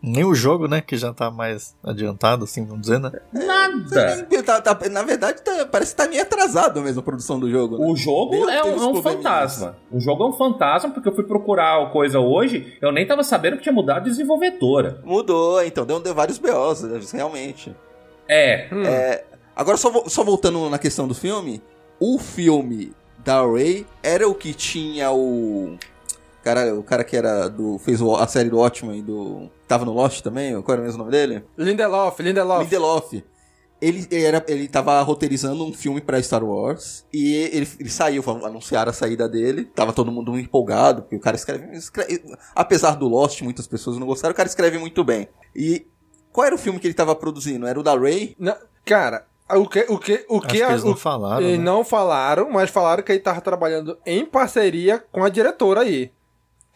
Nem 0.00 0.24
o 0.24 0.32
jogo, 0.34 0.68
né? 0.68 0.80
Que 0.80 0.96
já 0.96 1.12
tá 1.12 1.28
mais 1.30 1.74
adiantado, 1.82 2.44
assim, 2.44 2.64
vamos 2.64 2.82
dizer, 2.82 3.00
né? 3.00 3.10
Nada. 3.32 4.26
Tá- 4.44 4.60
tá- 4.62 4.88
na 4.88 5.02
verdade, 5.02 5.42
tá- 5.42 5.66
parece 5.70 5.90
que 5.90 5.96
tá 6.02 6.08
meio 6.08 6.22
atrasado 6.22 6.80
mesmo 6.80 7.00
a 7.00 7.02
produção 7.02 7.38
do 7.40 7.50
jogo. 7.50 7.76
né? 7.78 7.84
O 7.90 7.96
jogo 7.96 8.34
é 8.48 8.62
um, 8.64 8.68
é 8.68 8.86
um 8.86 9.02
fantasma. 9.02 9.76
O 9.90 10.00
jogo 10.00 10.22
é 10.22 10.26
um 10.28 10.32
fantasma, 10.32 10.90
porque 10.90 11.08
eu 11.08 11.14
fui 11.14 11.24
procurar 11.24 11.82
a 11.82 11.86
coisa 11.90 12.20
hoje, 12.20 12.76
eu 12.80 12.92
nem 12.92 13.06
tava 13.06 13.24
sabendo 13.24 13.56
que 13.56 13.62
tinha 13.64 13.72
mudado 13.74 14.04
de 14.04 14.10
desenvolvedora. 14.10 15.00
Mudou, 15.04 15.62
então, 15.64 15.84
deu, 15.84 15.98
deu 16.00 16.14
vários 16.14 16.38
BOs, 16.38 16.82
realmente. 17.12 17.74
É. 18.28 18.68
Hum. 18.72 18.84
É, 18.84 19.24
agora, 19.56 19.76
só, 19.76 19.90
vo- 19.90 20.08
só 20.08 20.22
voltando 20.22 20.70
na 20.70 20.78
questão 20.78 21.08
do 21.08 21.14
filme, 21.14 21.60
o 21.98 22.18
filme 22.18 22.92
da 23.24 23.40
Ray 23.44 23.84
era 24.02 24.28
o 24.28 24.34
que 24.34 24.54
tinha 24.54 25.10
o. 25.10 25.76
Cara, 26.54 26.74
o 26.74 26.82
cara 26.82 27.04
que 27.04 27.16
era 27.16 27.48
do. 27.48 27.78
fez 27.78 28.00
o- 28.00 28.16
a 28.16 28.26
série 28.26 28.48
do 28.48 28.56
Watchmen 28.58 29.02
do. 29.02 29.50
Tava 29.66 29.84
no 29.84 29.92
Lost 29.92 30.22
também? 30.22 30.60
Qual 30.62 30.72
era 30.72 30.80
o 30.80 30.84
mesmo 30.84 30.98
nome 30.98 31.10
dele? 31.10 31.44
Lindelof, 31.58 32.20
Lindelof. 32.22 32.62
Lindelof. 32.62 33.22
Ele, 33.80 34.08
era, 34.10 34.44
ele 34.48 34.66
tava 34.66 35.00
roteirizando 35.02 35.64
um 35.64 35.72
filme 35.72 36.00
pra 36.00 36.20
Star 36.20 36.42
Wars 36.42 37.06
e 37.12 37.32
ele, 37.52 37.68
ele 37.78 37.88
saiu, 37.88 38.24
anunciaram 38.44 38.90
a 38.90 38.92
saída 38.92 39.28
dele. 39.28 39.66
Tava 39.66 39.92
todo 39.92 40.10
mundo 40.10 40.36
empolgado, 40.38 41.02
porque 41.02 41.14
o 41.16 41.20
cara 41.20 41.36
escreve, 41.36 41.76
escreve- 41.76 42.22
Apesar 42.56 42.96
do 42.96 43.06
Lost, 43.06 43.40
muitas 43.42 43.68
pessoas 43.68 43.96
não 43.98 44.06
gostaram, 44.06 44.32
o 44.32 44.36
cara 44.36 44.48
escreve 44.48 44.78
muito 44.78 45.04
bem. 45.04 45.28
E 45.54 45.86
qual 46.32 46.46
era 46.46 46.54
o 46.54 46.58
filme 46.58 46.80
que 46.80 46.86
ele 46.88 46.94
tava 46.94 47.14
produzindo? 47.14 47.66
Era 47.68 47.78
o 47.78 47.82
da 47.84 47.94
Ray? 47.96 48.34
Não, 48.38 48.56
cara, 48.84 49.26
O 49.50 49.66
que, 49.68 49.86
o 49.88 49.96
que, 49.98 50.26
o 50.28 50.40
que, 50.42 50.48
que 50.58 50.62
eles 50.62 50.82
não 50.84 50.92
o- 50.92 50.96
falaram, 50.96 51.46
Eles 51.46 51.58
né? 51.58 51.64
não 51.64 51.82
falaram, 51.84 52.50
mas 52.50 52.68
falaram 52.70 53.02
que 53.02 53.12
ele 53.12 53.20
tava 53.20 53.40
trabalhando 53.40 53.96
em 54.04 54.26
parceria 54.26 55.02
com 55.12 55.22
a 55.24 55.28
diretora 55.28 55.82
aí. 55.82 56.10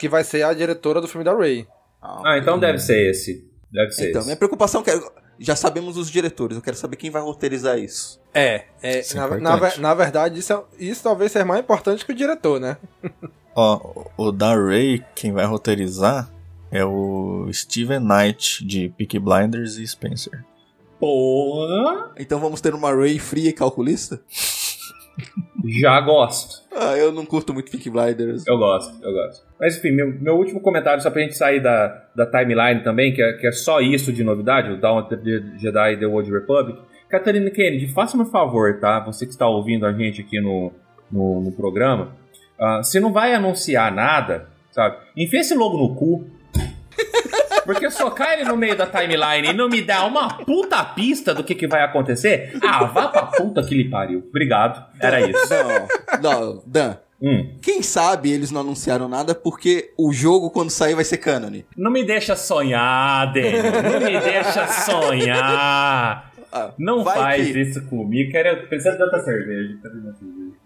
Que 0.03 0.09
vai 0.09 0.25
ser 0.25 0.43
a 0.43 0.53
diretora 0.53 1.01
do 1.01 1.07
filme 1.07 1.25
da 1.25 1.33
Ray. 1.33 1.65
Ah, 2.03 2.37
então 2.37 2.59
deve 2.59 2.81
ser 2.81 3.09
esse. 3.09 3.49
Deve 3.73 3.93
ser 3.93 4.09
Então, 4.11 4.19
esse. 4.19 4.27
minha 4.27 4.37
preocupação 4.37 4.81
é 4.81 4.85
que 4.85 5.11
já 5.39 5.55
sabemos 5.55 5.97
os 5.97 6.11
diretores, 6.11 6.57
eu 6.57 6.63
quero 6.63 6.77
saber 6.77 6.97
quem 6.97 7.09
vai 7.09 7.23
roteirizar 7.23 7.79
isso. 7.79 8.21
É, 8.35 8.65
é 8.83 8.99
Isso 8.99 9.17
é 9.17 9.21
na, 9.21 9.27
importante. 9.37 9.77
na, 9.81 9.89
na 9.89 9.95
verdade, 9.95 10.41
isso, 10.41 10.53
é- 10.53 10.63
isso 10.77 11.05
talvez 11.05 11.31
seja 11.31 11.45
mais 11.45 11.61
importante 11.61 12.05
que 12.05 12.11
o 12.11 12.15
diretor, 12.17 12.59
né? 12.61 12.77
Ó, 13.55 14.07
o 14.17 14.33
da 14.33 14.57
Ray, 14.57 15.05
quem 15.15 15.31
vai 15.31 15.45
roteirizar 15.47 16.29
é 16.73 16.85
o 16.85 17.49
Steven 17.53 18.01
Knight, 18.01 18.67
de 18.67 18.89
Peaky 18.89 19.21
Blinders 19.21 19.77
e 19.77 19.87
Spencer. 19.87 20.45
Porra! 20.99 22.11
Então 22.19 22.41
vamos 22.41 22.61
ter 22.61 22.75
uma 22.75 22.93
Ray 22.93 23.19
fria 23.21 23.51
e 23.51 23.53
calculista? 23.53 24.21
Já 25.65 26.01
gosto. 26.01 26.63
Ah, 26.75 26.97
eu 26.97 27.13
não 27.13 27.25
curto 27.25 27.55
muito 27.55 27.71
Peaky 27.71 27.91
Blinders. 27.91 28.47
Eu 28.47 28.59
gosto, 28.59 29.05
eu 29.05 29.13
gosto. 29.13 29.45
Mas 29.61 29.77
enfim, 29.77 29.93
meu, 29.93 30.13
meu 30.21 30.37
último 30.37 30.61
comentário, 30.61 31.03
só 31.03 31.11
pra 31.11 31.23
gente 31.23 31.37
sair 31.37 31.61
da, 31.61 32.05
da 32.15 32.27
timeline 32.27 32.83
também, 32.83 33.13
que 33.15 33.23
é, 33.23 33.33
que 33.35 33.47
é 33.47 33.53
só 33.53 33.81
isso 33.81 34.13
de 34.13 34.25
novidade, 34.25 34.71
o 34.71 34.81
Dawn 34.81 35.01
of 35.01 35.17
the 35.17 35.59
Jedi 35.59 35.99
The 35.99 36.07
Old 36.07 36.31
Republic. 36.31 36.79
Catarina 37.09 37.51
Kennedy, 37.51 37.89
faça-me 37.89 38.23
um 38.23 38.27
favor, 38.27 38.81
tá? 38.81 39.01
Você 39.01 39.27
que 39.27 39.33
está 39.33 39.47
ouvindo 39.47 39.87
a 39.87 39.93
gente 39.93 40.23
aqui 40.23 40.41
no, 40.41 40.73
no, 41.11 41.43
no 41.43 41.53
programa. 41.53 42.17
ah, 42.59 42.83
você 42.83 42.99
não 42.99 43.13
vai 43.13 43.35
anunciar 43.35 43.93
nada, 43.93 44.49
sabe? 44.71 44.97
Enfia 45.17 45.41
esse 45.41 45.55
logo 45.55 45.77
no 45.77 45.95
cu. 45.95 46.27
Porque 47.65 47.91
socar 47.91 48.33
ele 48.33 48.45
no 48.45 48.57
meio 48.57 48.77
da 48.77 48.87
timeline 48.87 49.49
e 49.49 49.53
não 49.53 49.69
me 49.69 49.83
dá 49.83 50.05
uma 50.05 50.29
puta 50.45 50.83
pista 50.85 51.33
do 51.35 51.45
que, 51.45 51.55
que 51.55 51.67
vai 51.67 51.83
acontecer, 51.83 52.57
ah, 52.63 52.85
vá 52.85 53.09
pra 53.09 53.23
puta 53.27 53.63
que 53.63 53.75
lhe 53.75 53.89
pariu. 53.89 54.25
Obrigado. 54.29 54.85
Era 55.01 55.21
isso. 55.21 55.49
Não, 56.21 56.31
não, 56.41 56.63
Dan. 56.67 56.97
Hum. 57.25 57.57
Quem 57.63 57.83
sabe 57.83 58.33
eles 58.33 58.51
não 58.51 58.63
anunciaram 58.63 59.09
nada 59.09 59.33
porque 59.33 59.93
o 59.97 60.13
jogo, 60.13 60.51
quando 60.51 60.71
sair, 60.71 60.95
vai 60.97 61.05
ser 61.05 61.19
canon. 61.19 61.63
Não 61.77 61.89
me 61.91 62.03
deixa 62.03 62.35
sonhar, 62.35 63.33
Daniel. 63.33 63.63
Não 63.93 64.01
me 64.01 64.21
deixa 64.21 64.67
sonhar. 64.67 66.33
Não 66.77 67.01
Ah, 67.01 67.05
vai 67.05 67.19
faz 67.19 67.47
que- 67.53 67.61
isso 67.61 67.83
comigo. 67.87 68.31
Quero 68.33 68.67
precisar 68.67 68.97
de 68.97 69.03
outra 69.05 69.21
cerveja. 69.21 69.79
Quero 69.81 70.01
de 70.01 70.07
outra 70.09 70.19
cerveja. 70.19 70.57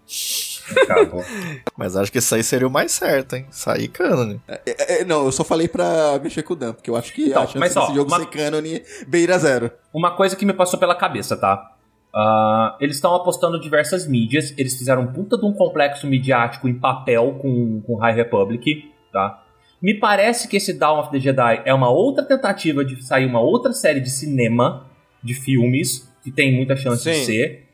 Acabou. 0.83 1.23
Mas 1.77 1.95
acho 1.95 2.11
que 2.11 2.17
isso 2.17 2.33
aí 2.35 2.43
seria 2.43 2.67
o 2.67 2.71
mais 2.71 2.91
certo, 2.91 3.35
hein? 3.35 3.45
Sair 3.49 3.87
canon. 3.87 4.37
É, 4.47 5.01
é, 5.01 5.05
não, 5.05 5.25
eu 5.25 5.31
só 5.31 5.43
falei 5.43 5.67
pra 5.67 6.19
mexer 6.21 6.43
com 6.43 6.53
o 6.53 6.55
Dan, 6.55 6.73
porque 6.73 6.89
eu 6.89 6.95
acho 6.95 7.13
que 7.13 7.29
Então, 7.29 7.43
a 7.43 7.45
chance 7.45 7.59
mas, 7.59 7.75
ó, 7.77 7.81
desse 7.81 7.95
jogo 7.95 8.11
uma- 8.11 8.19
ser 8.19 8.25
canon 8.27 8.61
beira 9.07 9.37
zero. 9.37 9.71
Uma 9.93 10.11
coisa 10.15 10.35
que 10.35 10.45
me 10.45 10.53
passou 10.53 10.79
pela 10.79 10.95
cabeça, 10.95 11.37
tá? 11.37 11.73
Ah, 12.13 12.75
eles 12.79 12.95
estão 12.95 13.13
apostando 13.13 13.57
em 13.57 13.59
diversas 13.61 14.07
mídias. 14.07 14.53
Eles 14.57 14.75
fizeram 14.77 15.03
um 15.03 15.07
puta 15.13 15.37
de 15.37 15.45
um 15.45 15.53
complexo 15.53 16.07
midiático 16.07 16.67
em 16.67 16.73
papel 16.73 17.37
com, 17.41 17.81
com 17.81 17.95
High 17.97 18.15
Republic, 18.15 18.91
tá? 19.13 19.43
Me 19.79 19.93
parece 19.93 20.47
que 20.47 20.57
esse 20.57 20.73
Dawn 20.73 20.99
of 20.99 21.11
the 21.11 21.19
Jedi 21.19 21.61
é 21.63 21.71
uma 21.73 21.89
outra 21.91 22.23
tentativa 22.25 22.83
de 22.83 23.03
sair 23.03 23.27
uma 23.27 23.39
outra 23.39 23.71
série 23.73 23.99
de 23.99 24.09
cinema, 24.09 24.87
de 25.23 25.35
filmes, 25.35 26.11
que 26.23 26.31
tem 26.31 26.55
muita 26.55 26.75
chance 26.75 27.03
de 27.03 27.13
Sim. 27.17 27.25
ser. 27.25 27.66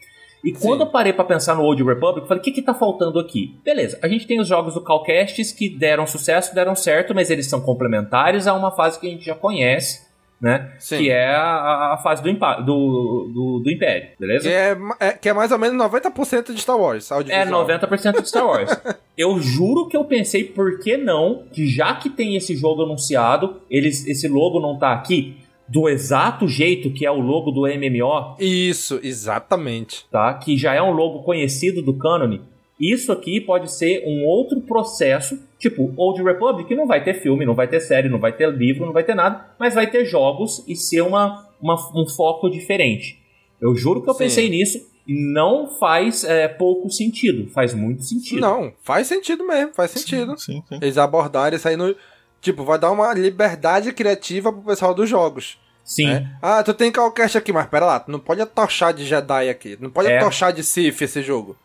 E 0.43 0.51
quando 0.51 0.81
eu 0.81 0.87
parei 0.87 1.13
pra 1.13 1.23
pensar 1.23 1.55
no 1.55 1.63
Old 1.63 1.81
Republic, 1.81 2.21
eu 2.21 2.27
falei, 2.27 2.41
o 2.41 2.43
que 2.43 2.51
que 2.51 2.61
tá 2.61 2.73
faltando 2.73 3.17
aqui? 3.17 3.55
Beleza, 3.63 3.97
a 4.01 4.07
gente 4.07 4.27
tem 4.27 4.41
os 4.41 4.47
jogos 4.47 4.73
do 4.73 4.81
Calcastes 4.81 5.51
que 5.51 5.69
deram 5.69 6.05
sucesso, 6.05 6.53
deram 6.53 6.75
certo, 6.75 7.15
mas 7.15 7.29
eles 7.29 7.47
são 7.47 7.61
complementares 7.61 8.45
a 8.45 8.53
uma 8.53 8.71
fase 8.71 8.99
que 8.99 9.07
a 9.07 9.09
gente 9.09 9.23
já 9.23 9.35
conhece, 9.35 10.01
né? 10.41 10.73
Sim. 10.77 10.97
Que 10.97 11.09
é 11.09 11.33
a, 11.33 11.93
a 11.93 11.97
fase 12.03 12.21
do, 12.21 12.33
do, 12.33 13.31
do, 13.33 13.59
do 13.63 13.71
Império, 13.71 14.09
beleza? 14.19 14.49
Que 14.49 14.53
é, 14.53 14.77
é- 14.99 15.11
que 15.13 15.29
é 15.29 15.33
mais 15.33 15.53
ou 15.53 15.57
menos 15.57 15.81
90% 15.81 16.53
de 16.53 16.59
Star 16.59 16.77
Wars. 16.77 17.09
É 17.09 17.13
audiovisual. 17.13 17.65
90% 17.65 18.21
de 18.21 18.27
Star 18.27 18.45
Wars. 18.45 18.69
eu 19.17 19.39
juro 19.39 19.87
que 19.87 19.95
eu 19.95 20.03
pensei, 20.03 20.43
por 20.43 20.79
que 20.79 20.97
não, 20.97 21.43
que 21.53 21.65
já 21.67 21.95
que 21.95 22.09
tem 22.09 22.35
esse 22.35 22.57
jogo 22.57 22.83
anunciado, 22.83 23.61
eles, 23.69 24.05
esse 24.05 24.27
logo 24.27 24.59
não 24.59 24.77
tá 24.77 24.91
aqui, 24.91 25.37
do 25.73 25.89
exato 25.89 26.47
jeito 26.47 26.91
que 26.91 27.03
é 27.05 27.11
o 27.11 27.19
logo 27.19 27.49
do 27.51 27.61
MMO, 27.61 28.35
Isso, 28.39 28.99
exatamente. 29.01 30.05
tá? 30.11 30.33
Que 30.35 30.55
já 30.57 30.73
é 30.73 30.81
um 30.81 30.91
logo 30.91 31.23
conhecido 31.23 31.81
do 31.81 31.93
Canon. 31.97 32.37
Isso 32.79 33.11
aqui 33.11 33.39
pode 33.41 33.71
ser 33.71 34.03
um 34.05 34.25
outro 34.25 34.61
processo, 34.61 35.39
tipo 35.57 35.91
Old 35.95 36.21
Republic, 36.21 36.73
não 36.75 36.85
vai 36.85 37.03
ter 37.03 37.15
filme, 37.21 37.45
não 37.45 37.55
vai 37.55 37.67
ter 37.67 37.79
série, 37.79 38.09
não 38.09 38.19
vai 38.19 38.33
ter 38.33 38.51
livro, 38.51 38.85
não 38.85 38.93
vai 38.93 39.03
ter 39.03 39.15
nada, 39.15 39.45
mas 39.59 39.73
vai 39.73 39.89
ter 39.89 40.05
jogos 40.05 40.63
e 40.67 40.75
ser 40.75 41.01
uma, 41.01 41.47
uma- 41.61 41.91
um 41.95 42.07
foco 42.07 42.49
diferente. 42.49 43.19
Eu 43.61 43.75
juro 43.75 44.01
que 44.01 44.09
eu 44.09 44.13
Sim. 44.13 44.23
pensei 44.25 44.49
nisso 44.49 44.85
e 45.07 45.13
não 45.33 45.69
faz 45.79 46.23
é, 46.23 46.47
pouco 46.47 46.89
sentido, 46.89 47.49
faz 47.51 47.73
muito 47.73 48.03
sentido. 48.03 48.41
Não, 48.41 48.73
faz 48.83 49.07
sentido 49.07 49.45
mesmo, 49.47 49.73
faz 49.73 49.91
sentido. 49.91 50.37
Sim, 50.37 50.61
sim. 50.67 50.75
Eles 50.81 50.97
abordarem 50.97 51.55
isso 51.57 51.67
aí 51.67 51.75
no. 51.77 51.95
Tipo, 52.41 52.65
vai 52.65 52.77
dar 52.77 52.91
uma 52.91 53.13
liberdade 53.13 53.93
criativa 53.93 54.51
pro 54.51 54.61
pessoal 54.63 54.93
dos 54.93 55.07
jogos. 55.09 55.57
Sim. 55.83 56.07
né? 56.07 56.37
Ah, 56.41 56.63
tu 56.63 56.73
tem 56.73 56.91
Calcast 56.91 57.37
aqui, 57.37 57.51
mas 57.51 57.67
pera 57.67 57.85
lá, 57.85 57.99
tu 57.99 58.09
não 58.11 58.19
pode 58.19 58.41
atochar 58.41 58.93
de 58.93 59.05
Jedi 59.05 59.49
aqui. 59.49 59.77
Não 59.81 59.89
pode 59.89 60.09
É. 60.09 60.17
atochar 60.19 60.53
de 60.53 60.63
Sith 60.63 61.01
esse 61.01 61.21
jogo. 61.21 61.55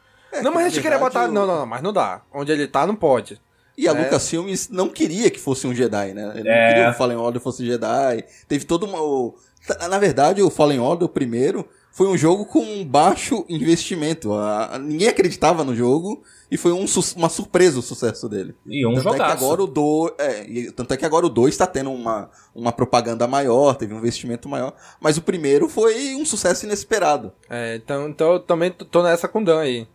não, 0.43 0.53
mas 0.53 0.67
a 0.67 0.69
gente 0.69 0.83
queria 0.83 0.99
botar. 0.99 1.25
o- 1.29 1.33
Não, 1.33 1.47
não, 1.47 1.59
não, 1.61 1.67
mas 1.67 1.81
não 1.83 1.93
dá. 1.93 2.21
Onde 2.33 2.53
ele 2.53 2.67
tá, 2.67 2.87
não 2.87 2.95
pode. 2.97 3.41
E 3.77 3.87
a 3.89 3.93
É. 3.93 3.95
Lucasfilmes 3.95 4.69
não 4.69 4.89
queria 4.89 5.31
que 5.31 5.39
fosse 5.39 5.67
um 5.67 5.75
Jedi, 5.75 6.13
né? 6.13 6.33
Ele 6.35 6.49
É. 6.49 6.61
não 6.63 6.69
queria 6.69 6.85
que 6.87 6.91
o 6.91 6.99
Fallen 6.99 7.17
Order 7.17 7.41
fosse 7.41 7.65
Jedi. 7.65 8.25
Teve 8.49 8.65
todo 8.65 8.85
uma... 8.87 9.01
o- 9.01 9.35
Na 9.89 9.99
verdade, 9.99 10.43
o 10.43 10.51
Fallen 10.51 10.81
Order, 10.81 11.07
o 11.07 11.09
primeiro, 11.09 11.69
foi 11.93 12.09
um 12.09 12.17
jogo 12.17 12.45
com 12.45 12.59
um 12.61 12.85
baixo 12.85 13.45
investimento. 13.49 14.33
A- 14.35 14.79
Ninguém 14.81 15.09
acreditava 15.09 15.63
no 15.65 15.75
jogo 15.77 16.23
e 16.51 16.57
foi 16.57 16.73
um 16.73 16.87
su- 16.87 17.17
uma 17.17 17.29
surpresa 17.29 17.79
o 17.79 17.83
sucesso 17.83 18.29
dele. 18.29 18.55
E 18.67 18.87
um 18.87 18.95
tanto 18.95 19.09
é 19.09 19.13
que 19.13 19.17
jogaço. 19.19 19.45
agora 19.45 19.63
o 19.63 19.67
2, 19.67 20.13
é, 20.19 20.45
e 20.51 20.71
tanto 20.73 20.95
é 20.95 20.97
que 20.97 21.05
agora 21.05 21.27
o 21.27 21.29
2 21.29 21.55
está 21.55 21.67
tendo 21.67 21.91
uma, 21.93 22.31
uma 22.55 22.73
propaganda 22.73 23.27
maior, 23.27 23.75
teve 23.75 23.93
um 23.95 23.99
investimento 23.99 24.49
maior, 24.49 24.73
mas 25.01 25.17
o 25.19 25.23
primeiro 25.23 25.69
foi 25.69 26.15
um 26.15 26.25
sucesso 26.25 26.65
inesperado. 26.67 27.33
É, 27.51 27.77
então, 27.77 28.09
então 28.09 28.33
eu 28.35 28.41
também 28.41 28.71
tô- 28.71 29.03
nessa 29.03 29.29
com 29.29 29.41
o 29.41 29.45
Dan 29.45 29.61
aí. 29.61 29.87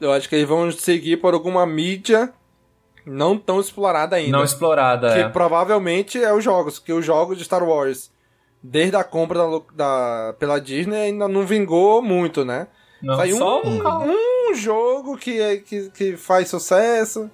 Eu 0.00 0.12
acho 0.12 0.28
que 0.28 0.36
eles 0.36 0.48
vão 0.48 0.70
seguir 0.70 1.16
por 1.16 1.34
alguma 1.34 1.66
mídia 1.66 2.32
não 3.06 3.38
tão 3.38 3.58
explorada 3.58 4.16
ainda. 4.16 4.32
Não 4.36 4.44
explorada, 4.44 5.12
Que 5.14 5.20
é. 5.20 5.28
provavelmente 5.28 6.22
é 6.22 6.32
os 6.34 6.44
jogos, 6.44 6.78
que 6.78 6.92
os 6.92 7.04
jogos 7.04 7.38
de 7.38 7.44
Star 7.44 7.66
Wars, 7.66 8.10
desde 8.62 8.96
a 8.96 9.02
compra 9.04 9.38
da, 9.38 9.60
da- 9.74 10.32
pela 10.38 10.60
Disney, 10.60 10.96
ainda 10.96 11.26
não 11.26 11.46
vingou 11.46 12.02
muito, 12.02 12.44
né? 12.44 12.68
Não, 13.02 13.16
Saiu 13.16 13.36
só 13.38 13.62
um, 13.62 13.80
um- 13.80 14.50
um 14.50 14.54
jogo 14.54 15.16
que, 15.16 15.40
é- 15.40 15.56
que, 15.58 15.90
que 15.90 16.16
faz 16.16 16.48
sucesso. 16.48 17.30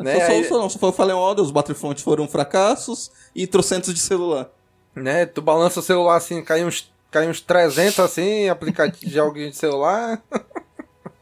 né? 0.00 0.42
Só, 0.42 0.48
só, 0.48 0.58
não, 0.58 0.70
só 0.70 0.78
foi 0.78 0.88
o 0.88 0.92
Fallen 0.92 1.14
Order, 1.14 1.44
os 1.44 1.50
Battlefront 1.50 2.02
foram 2.02 2.26
fracassos 2.26 3.10
e 3.34 3.46
trocentos 3.46 3.92
de 3.92 4.00
celular. 4.00 4.48
né? 4.96 5.26
Tu 5.26 5.40
balança 5.42 5.80
o 5.80 5.82
celular 5.82 6.16
assim, 6.16 6.42
cai 6.42 6.64
uns, 6.64 6.90
cai 7.10 7.28
uns 7.28 7.40
300 7.40 7.98
assim, 8.00 8.48
aplicativos 8.48 9.08
de 9.12 9.18
alguém 9.20 9.50
de 9.50 9.56
celular. 9.56 10.22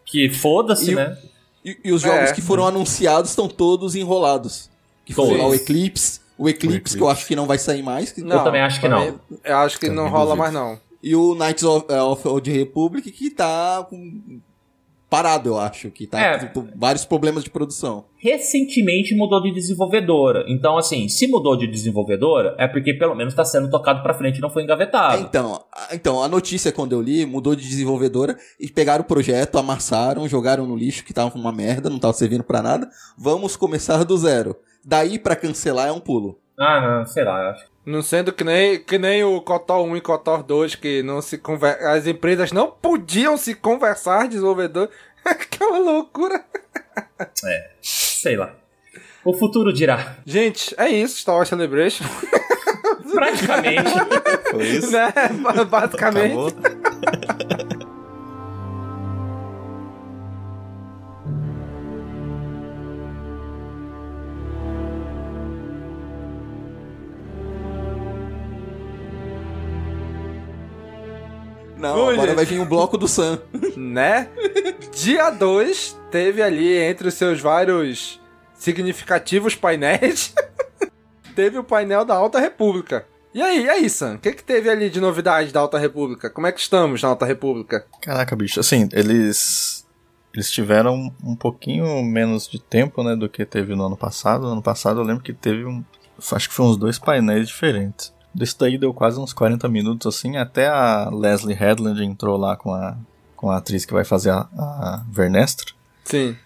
Que 0.05 0.29
foda-se, 0.31 0.93
o- 0.93 0.97
né? 0.97 1.19
E, 1.65 1.79
e 1.85 1.93
os 1.93 2.01
jogos 2.03 2.31
É. 2.31 2.33
que 2.33 2.41
foram 2.41 2.67
anunciados 2.67 3.31
estão 3.31 3.47
todos 3.49 3.95
enrolados. 3.95 4.71
Que 5.05 5.13
foi 5.13 5.27
Todos. 5.27 5.41
lá 5.43 5.49
o 5.49 5.55
Eclipse, 5.55 6.21
o 6.39 6.49
Eclipse, 6.49 6.97
que 6.97 7.03
eu 7.03 7.09
acho 7.09 7.27
que 7.27 7.35
não 7.37 7.47
vai 7.47 7.59
sair 7.59 7.83
mais. 7.83 8.13
que- 8.13 8.21
Eu 8.23 8.45
também 8.45 8.63
acho 8.63 8.81
que 8.81 8.89
não. 8.89 8.99
também- 8.99 9.21
Eu 9.45 9.57
acho 9.59 9.79
que 9.79 9.89
não 9.91 10.09
rola 10.09 10.35
mais 10.37 10.53
não. 10.53 10.79
E 11.03 11.15
o 11.17 11.35
Knights 11.35 11.63
of, 11.65 11.87
eh, 11.89 12.03
of 12.03 12.27
Old 12.29 12.51
Republic, 12.51 13.11
que 13.11 13.31
tá 13.31 13.85
com- 13.89 14.41
parado, 15.09 15.49
eu 15.49 15.59
acho. 15.59 15.91
Que 15.91 16.07
tá 16.07 16.21
É. 16.21 16.47
com 16.47 16.69
vários 16.77 17.05
problemas 17.05 17.43
de 17.43 17.51
produção. 17.51 18.05
Recentemente 18.17 19.15
mudou 19.15 19.43
de 19.43 19.53
desenvolvedora. 19.53 20.45
Então, 20.47 20.77
assim, 20.79 21.09
se 21.09 21.27
mudou 21.27 21.57
de 21.57 21.67
desenvolvedora, 21.67 22.55
é 22.59 22.69
porque 22.69 22.95
pelo 22.95 23.15
menos 23.15 23.35
tá 23.35 23.45
sendo 23.45 23.69
tocado 23.71 24.03
pra 24.03 24.15
frente 24.15 24.39
e 24.39 24.41
não 24.41 24.51
foi 24.51 24.63
engavetado. 24.63 25.21
Então, 25.23 25.65
a- 25.73 25.95
então, 25.95 26.23
a 26.23 26.29
notícia 26.29 26.71
quando 26.71 26.93
eu 26.93 27.01
li, 27.03 27.27
mudou 27.27 27.57
de 27.57 27.67
desenvolvedora 27.69 28.37
e 28.61 28.69
pegaram 28.69 29.03
o 29.03 29.07
projeto, 29.07 29.59
amassaram, 29.59 30.29
jogaram 30.29 30.65
no 30.67 30.77
lixo, 30.77 31.05
que 31.05 31.13
tava 31.13 31.37
uma 31.37 31.51
merda, 31.53 31.91
não 31.91 31.99
tava 31.99 32.13
servindo 32.13 32.45
pra 32.45 32.63
nada. 32.63 32.89
Vamos 33.19 33.57
começar 33.57 34.05
do 34.05 34.17
zero. 34.17 34.55
Daí 34.85 35.19
pra 35.19 35.35
cancelar 35.37 35.89
é 35.89 35.93
um 35.93 36.01
pulo. 36.01 36.39
Ah, 36.61 36.79
não, 36.79 37.07
sei 37.07 37.25
lá, 37.25 37.43
eu 37.43 37.49
acho. 37.49 37.65
Não 37.87 38.03
sendo 38.03 38.35
que 38.35 38.45
nem, 38.45 38.79
que 38.79 38.99
nem 38.99 39.25
o 39.25 39.41
Kotor 39.41 39.83
1 39.83 39.97
e 39.97 40.01
Kotor 40.03 40.43
2, 40.43 40.75
que 40.75 41.03
não 41.03 41.23
se 41.23 41.39
conver... 41.39 41.83
as 41.87 42.07
empresas 42.07 42.53
não 42.53 42.71
podiam 42.71 43.39
se 43.39 43.55
conversar, 43.55 44.29
desenvolvedor. 44.29 44.91
Aquela 45.25 45.79
loucura. 45.79 46.45
É, 47.47 47.71
sei 47.81 48.37
lá. 48.37 48.55
O 49.25 49.33
futuro 49.33 49.73
dirá. 49.73 50.17
Gente, 50.27 50.75
é 50.77 50.89
isso, 50.89 51.17
Star 51.17 51.37
Wars 51.37 51.49
Celebration. 51.49 52.05
Praticamente. 53.11 53.91
Foi 54.51 54.67
isso? 54.67 54.91
né? 54.93 55.13
Basicamente. 55.67 56.33
Acabou. 56.33 57.30
Não, 71.81 71.95
Bom, 71.95 72.11
agora 72.11 72.29
gente. 72.29 72.37
vai 72.37 72.45
vir 72.45 72.61
o 72.61 72.67
bloco 72.67 72.99
do 72.99 73.09
Sam. 73.09 73.41
né? 73.77 74.29
Dia 74.95 75.31
2 75.31 75.99
teve 76.11 76.43
ali 76.43 76.77
entre 76.77 77.09
os 77.09 77.15
seus 77.15 77.41
vários 77.41 78.21
significativos 78.55 79.55
painéis, 79.55 80.35
teve 81.35 81.59
o 81.59 81.65
painel 81.65 82.05
da 82.05 82.15
Alta 82.15 82.39
República. 82.39 83.07
E 83.33 83.41
aí, 83.41 83.65
e 83.65 83.71
aí, 83.71 83.89
Sam? 83.89 84.17
O 84.17 84.19
que, 84.19 84.33
que 84.33 84.43
teve 84.43 84.69
ali 84.69 84.91
de 84.91 85.01
novidade 85.01 85.53
da 85.53 85.61
Alta 85.61 85.79
República? 85.79 86.29
Como 86.29 86.47
é 86.47 86.53
que 86.53 86.61
estamos 86.61 87.01
na 87.01 87.09
Alta 87.09 87.25
República? 87.25 87.87
Caraca, 88.03 88.35
bicho, 88.37 88.61
assim, 88.61 88.89
eles. 88.93 89.87
Eles 90.35 90.51
tiveram 90.51 91.13
um 91.25 91.35
pouquinho 91.35 92.03
menos 92.05 92.47
de 92.49 92.61
tempo, 92.61 93.03
né, 93.03 93.17
do 93.17 93.29
que 93.29 93.45
teve 93.45 93.75
no 93.75 93.87
ano 93.87 93.97
passado. 93.97 94.43
No 94.43 94.53
ano 94.53 94.63
passado 94.63 95.01
eu 95.01 95.05
lembro 95.05 95.23
que 95.25 95.33
teve 95.33 95.65
um. 95.65 95.83
Acho 96.33 96.49
que 96.49 96.55
foi 96.55 96.67
uns 96.67 96.77
dois 96.77 96.99
painéis 96.99 97.49
diferentes. 97.49 98.13
Desse 98.35 98.57
daí 98.59 98.79
deu 98.79 98.95
quase 98.95 99.19
uns 99.19 99.33
40 99.33 99.69
minutos, 99.69 100.07
assim, 100.07 100.37
até 100.37 100.69
a 100.69 101.11
Leslie 101.11 101.55
Headland 101.55 102.05
entrou 102.05 102.37
lá 102.37 102.57
com 102.57 102.73
a, 102.73 102.97
com 103.37 103.51
a 103.51 103.57
atriz 103.57 103.85
que 103.85 103.93
vai 103.93 104.05
fazer 104.05 104.31
a, 104.31 104.49
a 104.57 105.05
Vernestra. 105.11 105.73
Sim. 106.05 106.37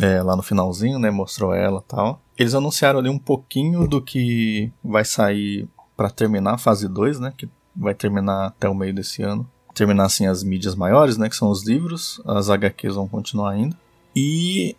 É, 0.00 0.22
lá 0.22 0.36
no 0.36 0.42
finalzinho, 0.42 0.98
né? 0.98 1.10
Mostrou 1.10 1.54
ela 1.54 1.82
e 1.84 1.88
tal. 1.88 2.20
Eles 2.38 2.54
anunciaram 2.54 2.98
ali 2.98 3.08
um 3.08 3.18
pouquinho 3.18 3.88
do 3.88 4.00
que 4.00 4.70
vai 4.84 5.04
sair 5.04 5.66
pra 5.96 6.10
terminar 6.10 6.54
a 6.54 6.58
fase 6.58 6.86
2, 6.86 7.18
né? 7.18 7.32
Que 7.36 7.48
vai 7.74 7.94
terminar 7.94 8.46
até 8.46 8.68
o 8.68 8.74
meio 8.74 8.94
desse 8.94 9.22
ano. 9.22 9.48
Terminar 9.74 10.04
assim 10.04 10.26
as 10.26 10.42
mídias 10.42 10.74
maiores, 10.74 11.16
né? 11.16 11.28
Que 11.28 11.36
são 11.36 11.50
os 11.50 11.66
livros. 11.66 12.20
As 12.26 12.50
HQs 12.50 12.94
vão 12.94 13.08
continuar 13.08 13.52
ainda. 13.52 13.76
E 14.14 14.76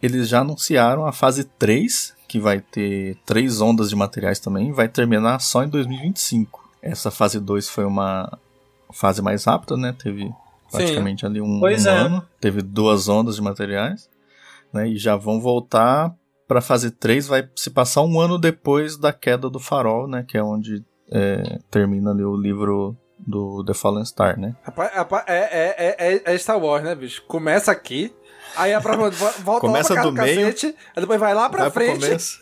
eles 0.00 0.28
já 0.28 0.40
anunciaram 0.40 1.06
a 1.06 1.12
fase 1.12 1.44
3, 1.44 2.13
que 2.34 2.40
vai 2.40 2.60
ter 2.60 3.16
três 3.24 3.60
ondas 3.60 3.88
de 3.88 3.94
materiais 3.96 4.40
também. 4.40 4.72
Vai 4.72 4.88
terminar 4.88 5.40
só 5.40 5.62
em 5.62 5.68
2025. 5.68 6.68
Essa 6.82 7.08
fase 7.08 7.38
2 7.38 7.68
foi 7.68 7.84
uma 7.84 8.38
fase 8.92 9.22
mais 9.22 9.44
rápida, 9.44 9.76
né? 9.76 9.94
Teve 9.96 10.32
praticamente 10.70 11.24
ali 11.24 11.40
um, 11.40 11.60
um 11.60 11.68
é. 11.68 11.88
ano. 11.88 12.26
Teve 12.40 12.60
duas 12.60 13.08
ondas 13.08 13.36
de 13.36 13.42
materiais 13.42 14.08
né? 14.74 14.88
E 14.88 14.98
já 14.98 15.14
vão 15.14 15.40
voltar 15.40 16.12
para 16.48 16.60
fase 16.60 16.90
3, 16.90 17.28
vai 17.28 17.48
se 17.54 17.70
passar 17.70 18.02
um 18.02 18.20
ano 18.20 18.36
depois 18.36 18.98
da 18.98 19.12
queda 19.12 19.48
do 19.48 19.60
farol, 19.60 20.08
né? 20.08 20.24
Que 20.26 20.36
é 20.36 20.42
onde 20.42 20.84
é, 21.10 21.60
termina 21.70 22.10
ali 22.10 22.24
o 22.24 22.36
livro 22.36 22.96
do 23.16 23.64
The 23.64 23.72
Fallen 23.72 24.04
Star, 24.04 24.38
né? 24.38 24.56
Rapaz, 24.64 24.92
rapaz, 24.92 25.24
é, 25.28 25.38
é, 25.38 25.96
é, 25.98 26.34
é 26.34 26.38
Star 26.38 26.58
Wars, 26.58 26.82
né, 26.82 26.94
bicho? 26.94 27.22
Começa 27.26 27.70
aqui, 27.70 28.12
aí 28.56 28.74
a 28.74 28.80
próxima 28.80 29.10
volta 29.40 29.60
Começa 29.60 29.94
lá 29.94 30.00
pra 30.02 30.10
do 30.10 30.12
meio, 30.12 30.46
cacete, 30.46 30.66
aí 30.94 31.00
depois 31.00 31.20
vai 31.20 31.34
lá 31.34 31.48
pra 31.48 31.68
vai 31.68 31.70
frente. 31.70 32.40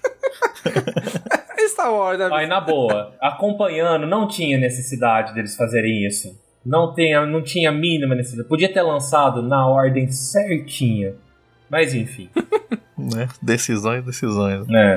É 1.62 1.68
Star 1.68 1.92
Wars, 1.92 2.18
né? 2.18 2.28
Aí, 2.32 2.46
na 2.46 2.60
boa, 2.60 3.14
acompanhando, 3.20 4.06
não 4.06 4.26
tinha 4.26 4.58
necessidade 4.58 5.32
deles 5.32 5.54
fazerem 5.54 6.04
isso. 6.06 6.36
Não, 6.64 6.92
tenha, 6.92 7.24
não 7.26 7.42
tinha 7.42 7.70
a 7.70 7.72
mínima 7.72 8.14
necessidade. 8.14 8.48
Podia 8.48 8.72
ter 8.72 8.82
lançado 8.82 9.42
na 9.42 9.66
ordem 9.66 10.10
certinha. 10.10 11.14
Mas 11.70 11.94
enfim. 11.94 12.28
né? 12.98 13.28
Decisões, 13.40 14.04
decisões. 14.04 14.66
É. 14.68 14.96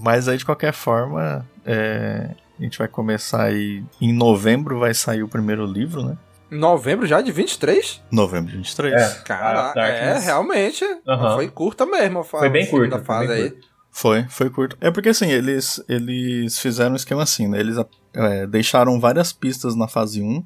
Mas 0.00 0.28
aí, 0.28 0.36
de 0.36 0.44
qualquer 0.44 0.72
forma, 0.72 1.46
é, 1.64 2.30
a 2.58 2.62
gente 2.62 2.78
vai 2.78 2.88
começar 2.88 3.44
aí. 3.44 3.82
Em 4.00 4.12
novembro 4.12 4.78
vai 4.78 4.94
sair 4.94 5.22
o 5.22 5.28
primeiro 5.28 5.64
livro, 5.64 6.04
né? 6.04 6.16
Novembro 6.50 7.06
já 7.06 7.20
de 7.20 7.32
23? 7.32 8.02
Novembro 8.10 8.50
de 8.50 8.56
23. 8.58 8.94
É. 8.94 9.14
Cara, 9.24 9.68
Ah, 9.68 9.70
é, 9.70 9.74
Darkness. 9.74 10.24
realmente. 10.24 10.84
Aham. 11.08 11.34
Foi 11.34 11.48
curta 11.48 11.84
mesmo 11.86 12.20
a 12.20 12.24
fase. 12.24 12.42
Foi 12.44 12.50
bem 12.50 12.66
curta, 12.66 12.90
Da 12.90 12.96
foi 12.98 13.04
fase 13.04 13.28
bem 13.28 13.36
aí. 13.44 13.50
curta. 13.50 13.66
Foi, 13.90 14.24
foi 14.28 14.50
curto. 14.50 14.76
É 14.80 14.90
porque 14.90 15.08
assim, 15.08 15.30
eles, 15.30 15.82
eles 15.88 16.58
fizeram 16.58 16.92
um 16.92 16.96
esquema 16.96 17.22
assim, 17.22 17.46
né? 17.48 17.60
Eles 17.60 17.76
é, 18.12 18.46
deixaram 18.46 18.98
várias 19.00 19.32
pistas 19.32 19.74
na 19.76 19.86
fase 19.88 20.20
1 20.20 20.44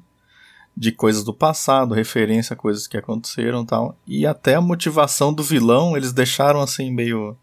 de 0.77 0.91
coisas 0.91 1.23
do 1.23 1.33
passado, 1.33 1.93
referência 1.95 2.53
a 2.53 2.57
coisas 2.57 2.87
que 2.87 2.95
aconteceram 2.95 3.63
e 3.63 3.65
tal. 3.65 3.97
E 4.07 4.25
até 4.25 4.55
a 4.55 4.61
motivação 4.61 5.33
do 5.33 5.43
vilão, 5.43 5.97
eles 5.97 6.13
deixaram 6.13 6.61
assim 6.61 6.91
meio. 6.93 7.35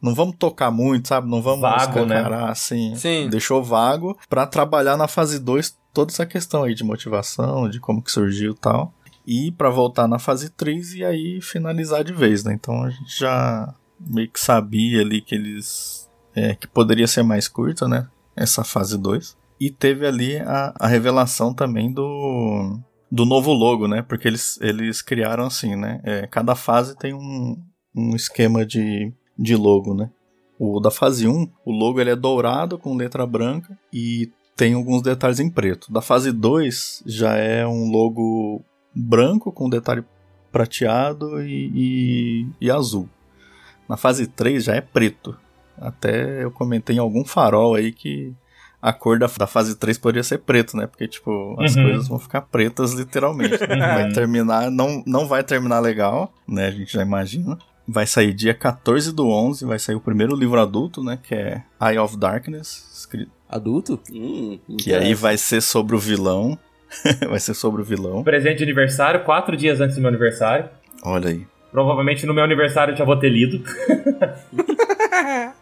Não 0.00 0.14
vamos 0.14 0.36
tocar 0.38 0.70
muito, 0.70 1.08
sabe? 1.08 1.28
Não 1.30 1.40
vamos 1.42 1.60
Vago, 1.60 2.04
né? 2.04 2.22
assim. 2.48 2.94
Sim. 2.96 3.28
Deixou 3.30 3.62
vago 3.62 4.18
pra 4.28 4.46
trabalhar 4.46 4.96
na 4.96 5.06
fase 5.08 5.38
2 5.38 5.76
toda 5.96 6.12
essa 6.12 6.26
questão 6.26 6.64
aí 6.64 6.74
de 6.74 6.84
motivação, 6.84 7.70
de 7.70 7.80
como 7.80 8.02
que 8.02 8.12
surgiu 8.12 8.52
e 8.52 8.56
tal. 8.56 8.92
E 9.26 9.50
pra 9.52 9.70
voltar 9.70 10.06
na 10.06 10.18
fase 10.18 10.50
3 10.50 10.96
e 10.96 11.02
aí 11.02 11.40
finalizar 11.40 12.04
de 12.04 12.12
vez, 12.12 12.44
né? 12.44 12.52
Então 12.52 12.82
a 12.82 12.90
gente 12.90 13.18
já 13.18 13.74
meio 13.98 14.30
que 14.30 14.38
sabia 14.38 15.00
ali 15.00 15.22
que 15.22 15.34
eles. 15.34 16.06
é, 16.34 16.54
que 16.54 16.66
poderia 16.68 17.06
ser 17.06 17.22
mais 17.22 17.48
curta, 17.48 17.88
né? 17.88 18.06
Essa 18.36 18.62
fase 18.62 18.98
2. 18.98 19.38
E 19.58 19.70
teve 19.70 20.06
ali 20.06 20.36
a, 20.36 20.74
a 20.78 20.86
revelação 20.86 21.54
também 21.54 21.90
do. 21.90 22.78
do 23.10 23.24
novo 23.24 23.54
logo, 23.54 23.88
né? 23.88 24.02
Porque 24.02 24.28
eles, 24.28 24.60
eles 24.60 25.00
criaram 25.00 25.46
assim, 25.46 25.76
né? 25.76 25.98
É, 26.04 26.26
cada 26.26 26.54
fase 26.54 26.94
tem 26.94 27.14
um, 27.14 27.56
um 27.94 28.14
esquema 28.14 28.66
de, 28.66 29.10
de 29.38 29.56
logo, 29.56 29.94
né? 29.94 30.10
O 30.58 30.78
da 30.78 30.90
fase 30.90 31.26
1, 31.26 31.50
o 31.64 31.72
logo 31.72 31.98
ele 32.00 32.10
é 32.10 32.16
dourado 32.16 32.78
com 32.78 32.94
letra 32.94 33.26
branca 33.26 33.78
e 33.90 34.30
tem 34.56 34.74
alguns 34.74 35.02
detalhes 35.02 35.38
em 35.38 35.50
preto. 35.50 35.92
Da 35.92 36.00
fase 36.00 36.32
2 36.32 37.02
já 37.06 37.36
é 37.36 37.66
um 37.66 37.90
logo 37.90 38.64
branco 38.94 39.52
com 39.52 39.68
detalhe 39.68 40.02
prateado 40.50 41.42
e, 41.42 41.70
e, 41.74 42.46
e 42.60 42.70
azul. 42.70 43.08
Na 43.88 43.96
fase 43.96 44.26
3 44.26 44.64
já 44.64 44.74
é 44.74 44.80
preto. 44.80 45.36
Até 45.78 46.42
eu 46.42 46.50
comentei 46.50 46.96
em 46.96 46.98
algum 46.98 47.24
farol 47.24 47.74
aí 47.74 47.92
que 47.92 48.32
a 48.80 48.92
cor 48.92 49.18
da, 49.18 49.26
da 49.38 49.46
fase 49.46 49.76
3 49.76 49.98
poderia 49.98 50.22
ser 50.22 50.38
preto, 50.38 50.76
né? 50.76 50.86
Porque, 50.86 51.06
tipo, 51.06 51.54
as 51.60 51.76
Uhum. 51.76 51.82
coisas 51.82 52.08
vão 52.08 52.18
ficar 52.18 52.42
pretas 52.42 52.92
literalmente. 52.94 53.58
vai 53.66 54.10
terminar, 54.12 54.70
não, 54.70 55.02
não 55.06 55.26
vai 55.26 55.42
terminar 55.44 55.80
legal, 55.80 56.32
né? 56.48 56.66
A 56.68 56.70
gente 56.70 56.92
já 56.92 57.02
imagina. 57.02 57.58
Vai 57.88 58.06
sair 58.06 58.34
dia 58.34 58.52
14 58.52 59.12
do 59.12 59.28
11, 59.28 59.64
vai 59.64 59.78
sair 59.78 59.94
o 59.94 60.00
primeiro 60.00 60.34
livro 60.34 60.60
adulto, 60.60 61.02
né? 61.02 61.18
Que 61.22 61.34
é 61.34 61.62
Eye 61.80 61.98
of 61.98 62.16
Darkness, 62.16 62.84
escrito. 62.92 63.30
Adulto? 63.48 64.00
Hum, 64.12 64.58
Que 64.78 64.92
aí 64.92 65.14
vai 65.14 65.36
ser 65.36 65.60
sobre 65.60 65.94
o 65.94 65.98
vilão. 65.98 66.58
vai 67.28 67.38
ser 67.38 67.54
sobre 67.54 67.82
o 67.82 67.84
vilão. 67.84 68.24
Presente 68.24 68.58
de 68.58 68.64
aniversário, 68.64 69.22
quatro 69.24 69.56
dias 69.56 69.80
antes 69.80 69.96
do 69.96 70.00
meu 70.00 70.08
aniversário. 70.08 70.68
Olha 71.04 71.30
aí. 71.30 71.46
Provavelmente 71.70 72.26
no 72.26 72.34
meu 72.34 72.42
aniversário 72.42 72.92
eu 72.92 72.96
já 72.96 73.04
vou 73.04 73.18
ter 73.18 73.28
lido. 73.28 73.62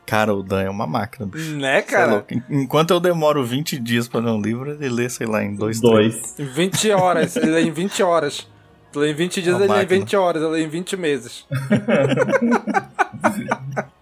Cara, 0.06 0.34
o 0.34 0.42
Dan 0.42 0.62
é 0.62 0.70
uma 0.70 0.86
máquina, 0.86 1.26
bicho. 1.26 1.56
Né, 1.56 1.78
é 1.78 1.82
cara? 1.82 2.24
Enquanto 2.48 2.92
eu 2.92 3.00
demoro 3.00 3.44
20 3.44 3.78
dias 3.78 4.06
pra 4.06 4.20
ler 4.20 4.30
um 4.30 4.40
livro, 4.40 4.70
ele 4.70 4.88
lê, 4.88 5.08
sei 5.08 5.26
lá, 5.26 5.42
em 5.42 5.54
dois, 5.54 5.80
Dois. 5.80 6.38
Em 6.38 6.44
20 6.44 6.90
horas, 6.90 7.36
ele 7.36 7.50
lê 7.50 7.62
em 7.62 7.72
20 7.72 8.02
horas. 8.02 8.46
Tu 8.94 9.00
lê 9.00 9.10
em 9.10 9.14
20 9.14 9.42
dias, 9.42 9.56
Uma 9.56 9.64
ele 9.64 9.72
lê 9.72 9.78
em 9.78 9.80
máquina. 9.82 10.00
20 10.00 10.16
horas, 10.16 10.42
eu 10.42 10.50
leio 10.50 10.66
em 10.66 10.68
20 10.68 10.96
meses. 10.96 11.44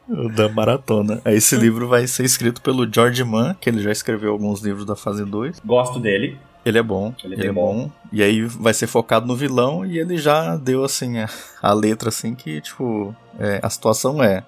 O 0.09 0.29
Dan 0.29 0.51
Maratona. 0.51 1.23
Aí 1.25 1.37
Esse 1.37 1.57
livro 1.57 1.89
vai 1.89 2.07
ser 2.07 2.25
escrito 2.25 2.61
pelo 2.61 2.87
George 2.93 3.25
Mann, 3.25 3.55
que 3.59 3.71
ele 3.71 3.83
já 3.83 3.91
escreveu 3.91 4.33
alguns 4.33 4.61
livros 4.61 4.85
da 4.85 4.95
fase 4.95 5.25
2. 5.25 5.61
Gosto 5.65 5.99
dele. 5.99 6.37
Ele 6.67 6.79
é 6.79 6.83
bom, 6.83 7.15
Ele 7.25 7.35
é 7.35 7.39
ele, 7.39 7.49
é 7.49 7.53
bom. 7.53 7.91
E 8.13 8.23
aí 8.23 8.43
vai 8.45 8.75
ser 8.75 8.87
focado 8.87 9.27
no 9.27 9.35
vilão 9.35 9.85
e 9.87 9.99
ele 9.99 10.19
já 10.19 10.57
deu 10.57 10.85
assim 10.85 11.19
a, 11.19 11.29
a 11.63 11.73
letra 11.73 12.11
assim 12.11 12.35
que, 12.35 12.61
tipo, 12.61 13.17
é, 13.39 13.59
a 13.63 13.71
situação 13.71 14.23
é 14.23 14.45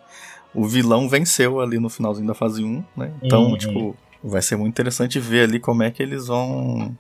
o 0.55 0.67
vilão 0.67 1.09
venceu 1.09 1.59
ali 1.61 1.79
no 1.81 1.89
finalzinho 1.89 2.27
da 2.29 2.35
fase 2.35 2.63
1, 2.63 2.85
né? 2.97 3.11
Então, 3.23 3.45
Uhum. 3.47 3.57
tipo, 3.57 3.97
vai 4.23 4.43
ser 4.43 4.57
muito 4.57 4.71
interessante 4.75 5.19
ver 5.19 5.45
ali 5.45 5.59
como 5.59 5.83
é 5.83 5.91
que 5.91 6.03
eles 6.03 6.27
vão 6.29 6.95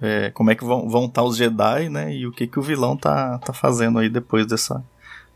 é, 0.00 0.30
como 0.30 0.50
é 0.50 0.54
que 0.54 0.64
vão 0.64 0.88
vão 0.88 1.06
estar 1.06 1.22
os 1.22 1.36
Jedi, 1.36 1.88
né? 1.88 2.14
E 2.14 2.26
o 2.26 2.32
que 2.32 2.46
que 2.46 2.58
o 2.58 2.62
vilão 2.62 2.96
tá 2.96 3.38
tá 3.38 3.52
fazendo 3.52 3.98
aí 3.98 4.08
depois 4.08 4.46
dessa 4.46 4.82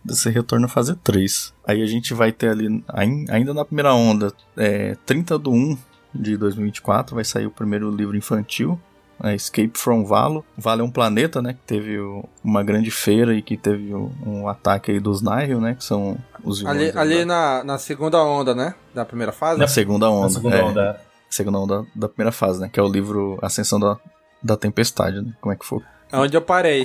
desse 0.04 0.28
retorno 0.30 0.66
à 0.66 0.68
fase 0.68 0.96
3. 0.96 1.54
Aí 1.66 1.80
a 1.82 1.86
gente 1.86 2.12
vai 2.12 2.32
ter 2.32 2.48
ali, 2.50 2.82
ain- 2.88 3.24
ainda 3.30 3.54
na 3.54 3.64
primeira 3.64 3.94
onda, 3.94 4.32
é, 4.56 4.96
30 5.06 5.38
do 5.38 5.52
1 5.52 5.78
de 6.12 6.36
2024, 6.36 7.14
vai 7.14 7.24
sair 7.24 7.46
o 7.46 7.50
primeiro 7.52 7.88
livro 7.88 8.16
infantil, 8.16 8.80
é 9.22 9.32
Escape 9.32 9.72
from 9.78 10.04
Valo. 10.04 10.44
Valo 10.58 10.80
é 10.80 10.84
um 10.84 10.90
planeta, 10.90 11.40
né, 11.40 11.52
que 11.52 11.60
teve 11.64 12.00
o- 12.00 12.24
uma 12.42 12.64
grande 12.64 12.90
feira 12.90 13.32
e 13.32 13.40
que 13.40 13.56
teve 13.56 13.94
o- 13.94 14.10
um 14.26 14.48
ataque 14.48 14.90
aí 14.90 14.98
dos 14.98 15.22
Nihil, 15.22 15.60
né, 15.60 15.76
que 15.76 15.84
são 15.84 16.18
os 16.42 16.58
vilões 16.58 16.76
Ali, 16.96 16.98
ali 16.98 17.18
da, 17.20 17.24
na, 17.26 17.64
na 17.64 17.78
segunda 17.78 18.20
onda, 18.24 18.56
né? 18.56 18.74
Da 18.92 19.04
primeira 19.04 19.30
fase. 19.30 19.60
na 19.60 19.68
segunda 19.68 20.10
onda. 20.10 20.22
Na 20.24 20.30
segunda 20.30 20.56
é, 20.56 20.62
onda. 20.64 21.00
Segunda 21.30 21.58
onda 21.60 21.86
da 21.94 22.08
primeira 22.08 22.32
fase, 22.32 22.60
né, 22.60 22.68
que 22.70 22.80
é 22.80 22.82
o 22.82 22.88
livro 22.88 23.38
Ascensão 23.40 23.78
da, 23.78 23.96
da 24.42 24.56
Tempestade, 24.56 25.20
né, 25.20 25.32
como 25.40 25.52
é 25.52 25.56
que 25.56 25.64
foi? 25.64 25.80
É 26.10 26.16
onde 26.16 26.36
eu 26.36 26.42
parei. 26.42 26.84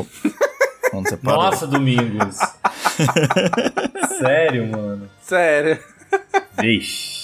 Onde 0.93 1.09
você 1.09 1.17
parou? 1.17 1.43
Nossa, 1.43 1.67
Domingos. 1.67 2.37
Sério, 4.17 4.67
mano. 4.67 5.09
Sério. 5.21 5.77
Vixe. 6.59 7.17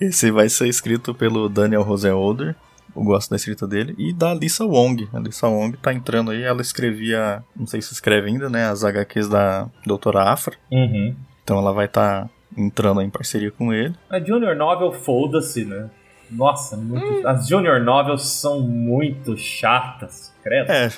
Esse 0.00 0.30
vai 0.30 0.48
ser 0.48 0.68
escrito 0.68 1.14
pelo 1.14 1.48
Daniel 1.48 1.82
Roseolder. 1.82 2.54
Eu 2.94 3.02
gosto 3.02 3.30
da 3.30 3.36
escrita 3.36 3.66
dele. 3.66 3.94
E 3.98 4.12
da 4.12 4.32
Lisa 4.32 4.64
Wong. 4.64 5.08
A 5.12 5.18
Lisa 5.18 5.48
Wong 5.48 5.76
tá 5.78 5.92
entrando 5.92 6.30
aí. 6.30 6.42
Ela 6.42 6.62
escrevia. 6.62 7.42
Não 7.54 7.66
sei 7.66 7.82
se 7.82 7.92
escreve 7.92 8.28
ainda, 8.28 8.48
né? 8.48 8.68
As 8.68 8.84
HQs 8.84 9.28
da 9.28 9.68
Doutora 9.84 10.22
Afra. 10.22 10.56
Uhum. 10.70 11.14
Então 11.42 11.58
ela 11.58 11.72
vai 11.72 11.86
estar 11.86 12.30
entrando 12.56 13.00
aí 13.00 13.06
em 13.06 13.10
parceria 13.10 13.50
com 13.50 13.72
ele. 13.72 13.94
A 14.08 14.18
Junior 14.18 14.54
Novel, 14.56 14.92
foda-se, 14.92 15.64
né? 15.64 15.90
Nossa, 16.30 16.76
muito- 16.76 17.26
as 17.26 17.46
Junior 17.48 17.80
Novels 17.82 18.26
são 18.28 18.60
muito 18.60 19.36
chatas, 19.36 20.32
credo. 20.42 20.70
É, 20.70 20.88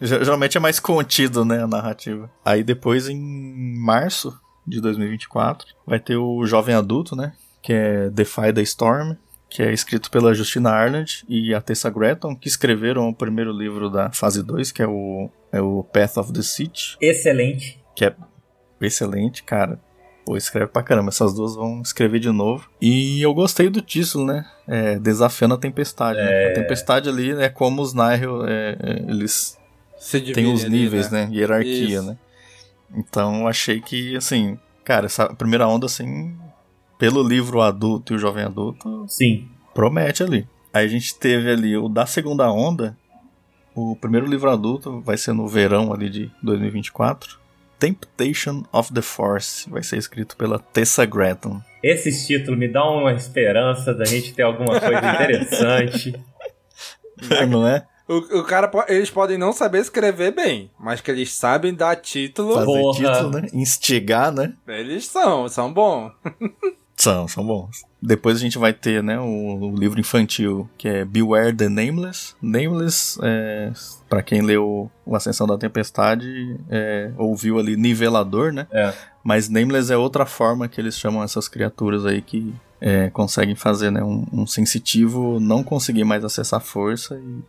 ge- 0.00 0.24
geralmente 0.24 0.56
é 0.56 0.60
mais 0.60 0.80
contido, 0.80 1.44
né, 1.44 1.62
a 1.62 1.66
narrativa. 1.66 2.30
Aí 2.44 2.62
depois, 2.64 3.08
em 3.08 3.18
março 3.78 4.38
de 4.66 4.80
2024, 4.80 5.66
vai 5.86 5.98
ter 6.00 6.16
o 6.16 6.44
Jovem 6.46 6.74
Adulto, 6.74 7.14
né, 7.16 7.32
que 7.60 7.72
é 7.72 8.10
Defy 8.10 8.52
the 8.54 8.62
Storm, 8.62 9.14
que 9.50 9.62
é 9.62 9.70
escrito 9.72 10.10
pela 10.10 10.32
Justina 10.32 10.70
Arnold 10.70 11.24
e 11.28 11.54
a 11.54 11.60
Tessa 11.60 11.90
Gretton, 11.90 12.34
que 12.34 12.48
escreveram 12.48 13.08
o 13.08 13.14
primeiro 13.14 13.52
livro 13.52 13.90
da 13.90 14.10
fase 14.10 14.42
2, 14.42 14.72
que 14.72 14.80
é 14.80 14.86
o, 14.86 15.28
é 15.52 15.60
o 15.60 15.84
Path 15.84 16.16
of 16.16 16.32
the 16.32 16.40
City, 16.40 16.96
Excelente. 17.00 17.78
que 17.94 18.06
é 18.06 18.14
excelente, 18.80 19.42
cara. 19.42 19.78
Pô, 20.24 20.36
escreve 20.36 20.68
pra 20.68 20.82
caramba. 20.82 21.08
Essas 21.08 21.34
duas 21.34 21.54
vão 21.54 21.82
escrever 21.82 22.20
de 22.20 22.30
novo. 22.30 22.68
E 22.80 23.20
eu 23.20 23.34
gostei 23.34 23.68
do 23.68 23.80
título, 23.82 24.24
né? 24.26 24.46
É, 24.68 24.98
Desafiando 24.98 25.54
a 25.54 25.58
Tempestade. 25.58 26.18
né? 26.18 26.24
É. 26.30 26.50
A 26.50 26.54
Tempestade 26.54 27.08
ali 27.08 27.32
é 27.32 27.48
como 27.48 27.82
os 27.82 27.92
Nihil, 27.92 28.46
é, 28.46 28.76
é, 28.80 29.04
eles 29.08 29.58
Se 29.98 30.20
têm 30.20 30.52
os 30.52 30.64
ali, 30.64 30.70
níveis, 30.78 31.10
né? 31.10 31.28
Hierarquia, 31.32 31.98
Isso. 31.98 32.02
né? 32.06 32.16
Então 32.94 33.40
eu 33.40 33.48
achei 33.48 33.80
que, 33.80 34.16
assim, 34.16 34.58
cara, 34.84 35.06
essa 35.06 35.32
primeira 35.34 35.66
onda, 35.66 35.86
assim, 35.86 36.36
pelo 36.98 37.22
livro 37.26 37.60
adulto 37.60 38.12
e 38.12 38.16
o 38.16 38.18
jovem 38.18 38.44
adulto, 38.44 39.04
Sim. 39.08 39.48
promete 39.74 40.22
ali. 40.22 40.46
Aí 40.72 40.84
a 40.86 40.88
gente 40.88 41.14
teve 41.16 41.50
ali 41.50 41.76
o 41.76 41.88
da 41.88 42.06
segunda 42.06 42.50
onda. 42.50 42.96
O 43.74 43.96
primeiro 43.96 44.26
livro 44.26 44.50
adulto 44.50 45.00
vai 45.00 45.16
ser 45.16 45.32
no 45.32 45.48
verão 45.48 45.92
ali 45.92 46.08
de 46.10 46.30
2024. 46.42 47.40
Temptation 47.82 48.62
of 48.72 48.92
the 48.94 49.02
Force 49.02 49.68
vai 49.68 49.82
ser 49.82 49.96
escrito 49.96 50.36
pela 50.36 50.56
Tessa 50.56 51.04
Gretton. 51.04 51.60
Esses 51.82 52.24
títulos 52.24 52.56
me 52.56 52.68
dão 52.68 52.98
uma 52.98 53.12
esperança 53.12 53.92
da 53.92 54.04
gente 54.04 54.32
ter 54.32 54.42
alguma 54.42 54.78
coisa 54.78 54.98
interessante. 54.98 56.14
Não 57.50 57.66
é? 57.66 57.84
O, 58.08 58.38
o 58.38 58.44
cara, 58.44 58.70
eles 58.86 59.10
podem 59.10 59.36
não 59.36 59.52
saber 59.52 59.80
escrever 59.80 60.32
bem, 60.32 60.70
mas 60.78 61.00
que 61.00 61.10
eles 61.10 61.34
sabem 61.34 61.74
dar 61.74 61.96
título, 61.96 62.54
Fazer 62.54 62.66
Porra. 62.66 62.98
título, 62.98 63.30
né? 63.30 63.48
Instigar, 63.52 64.32
né? 64.32 64.54
eles 64.68 65.06
são, 65.06 65.48
são 65.48 65.72
bons. 65.72 66.12
São, 67.02 67.26
são 67.26 67.44
bons. 67.44 67.82
Depois 68.00 68.36
a 68.36 68.40
gente 68.40 68.58
vai 68.58 68.72
ter, 68.72 69.02
né, 69.02 69.18
o, 69.18 69.24
o 69.24 69.74
livro 69.74 69.98
infantil, 69.98 70.70
que 70.78 70.86
é 70.86 71.04
Beware 71.04 71.52
the 71.52 71.68
Nameless. 71.68 72.36
Nameless, 72.40 73.18
é, 73.20 73.72
para 74.08 74.22
quem 74.22 74.40
leu 74.40 74.88
O 75.04 75.16
Ascensão 75.16 75.44
da 75.44 75.58
Tempestade, 75.58 76.60
é, 76.70 77.10
ouviu 77.18 77.58
ali 77.58 77.76
nivelador, 77.76 78.52
né? 78.52 78.68
É. 78.70 78.94
Mas 79.24 79.48
Nameless 79.48 79.92
é 79.92 79.96
outra 79.96 80.24
forma 80.24 80.68
que 80.68 80.80
eles 80.80 80.96
chamam 80.96 81.24
essas 81.24 81.48
criaturas 81.48 82.06
aí 82.06 82.22
que 82.22 82.54
é, 82.80 83.10
conseguem 83.10 83.56
fazer, 83.56 83.90
né, 83.90 84.04
um, 84.04 84.24
um 84.32 84.46
sensitivo 84.46 85.40
não 85.40 85.64
conseguir 85.64 86.04
mais 86.04 86.24
acessar 86.24 86.60
força 86.60 87.16
e 87.16 87.42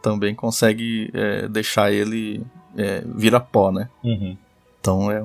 também 0.00 0.36
consegue 0.36 1.10
é, 1.12 1.48
deixar 1.48 1.90
ele 1.90 2.44
é, 2.76 3.02
virar 3.04 3.40
pó, 3.40 3.72
né? 3.72 3.88
Uhum. 4.04 4.36
Então 4.80 5.10
é 5.10 5.20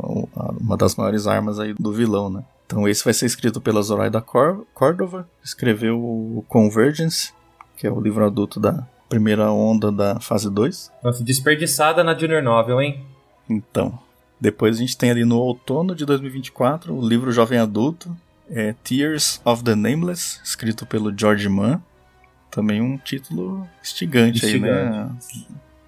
uma 0.60 0.76
das 0.76 0.96
maiores 0.96 1.28
armas 1.28 1.60
aí 1.60 1.72
do 1.76 1.94
vilão, 1.94 2.32
né? 2.32 2.44
Então 2.66 2.88
esse 2.88 3.04
vai 3.04 3.14
ser 3.14 3.26
escrito 3.26 3.62
pela 3.62 3.82
Zoraida 3.82 4.22
Cor 4.22 4.66
Cordova, 4.74 5.28
escreveu 5.44 6.00
o 6.00 6.44
Convergence, 6.48 7.32
que 7.78 7.86
é 7.86 7.92
o 7.92 8.00
livro 8.00 8.26
adulto 8.26 8.60
da 8.60 8.88
primeira 9.08 9.52
onda 9.52 9.92
da 9.92 10.20
fase 10.20 10.50
2. 10.50 10.92
Nossa, 11.04 11.24
desperdiçada 11.24 12.04
na 12.04 12.18
Junior 12.18 12.42
Novel, 12.42 12.82
hein? 12.82 13.06
Então, 13.50 13.98
depois 14.40 14.78
a 14.78 14.80
gente 14.80 14.98
tem 14.98 15.12
ali 15.12 15.24
no 15.24 15.38
outono 15.38 15.96
de 15.96 16.06
2024 16.06 16.94
o 16.94 17.08
livro 17.08 17.32
jovem 17.32 17.60
adulto, 17.60 18.16
é 18.50 18.74
Tears 18.84 19.42
of 19.46 19.64
the 19.64 19.76
Nameless, 19.76 20.40
escrito 20.44 20.86
pelo 20.86 21.16
George 21.16 21.48
Mann. 21.48 21.82
Também 22.52 22.82
um 22.82 22.98
título 22.98 23.68
instigante, 23.82 24.46
aí, 24.46 24.60
né? 24.60 25.10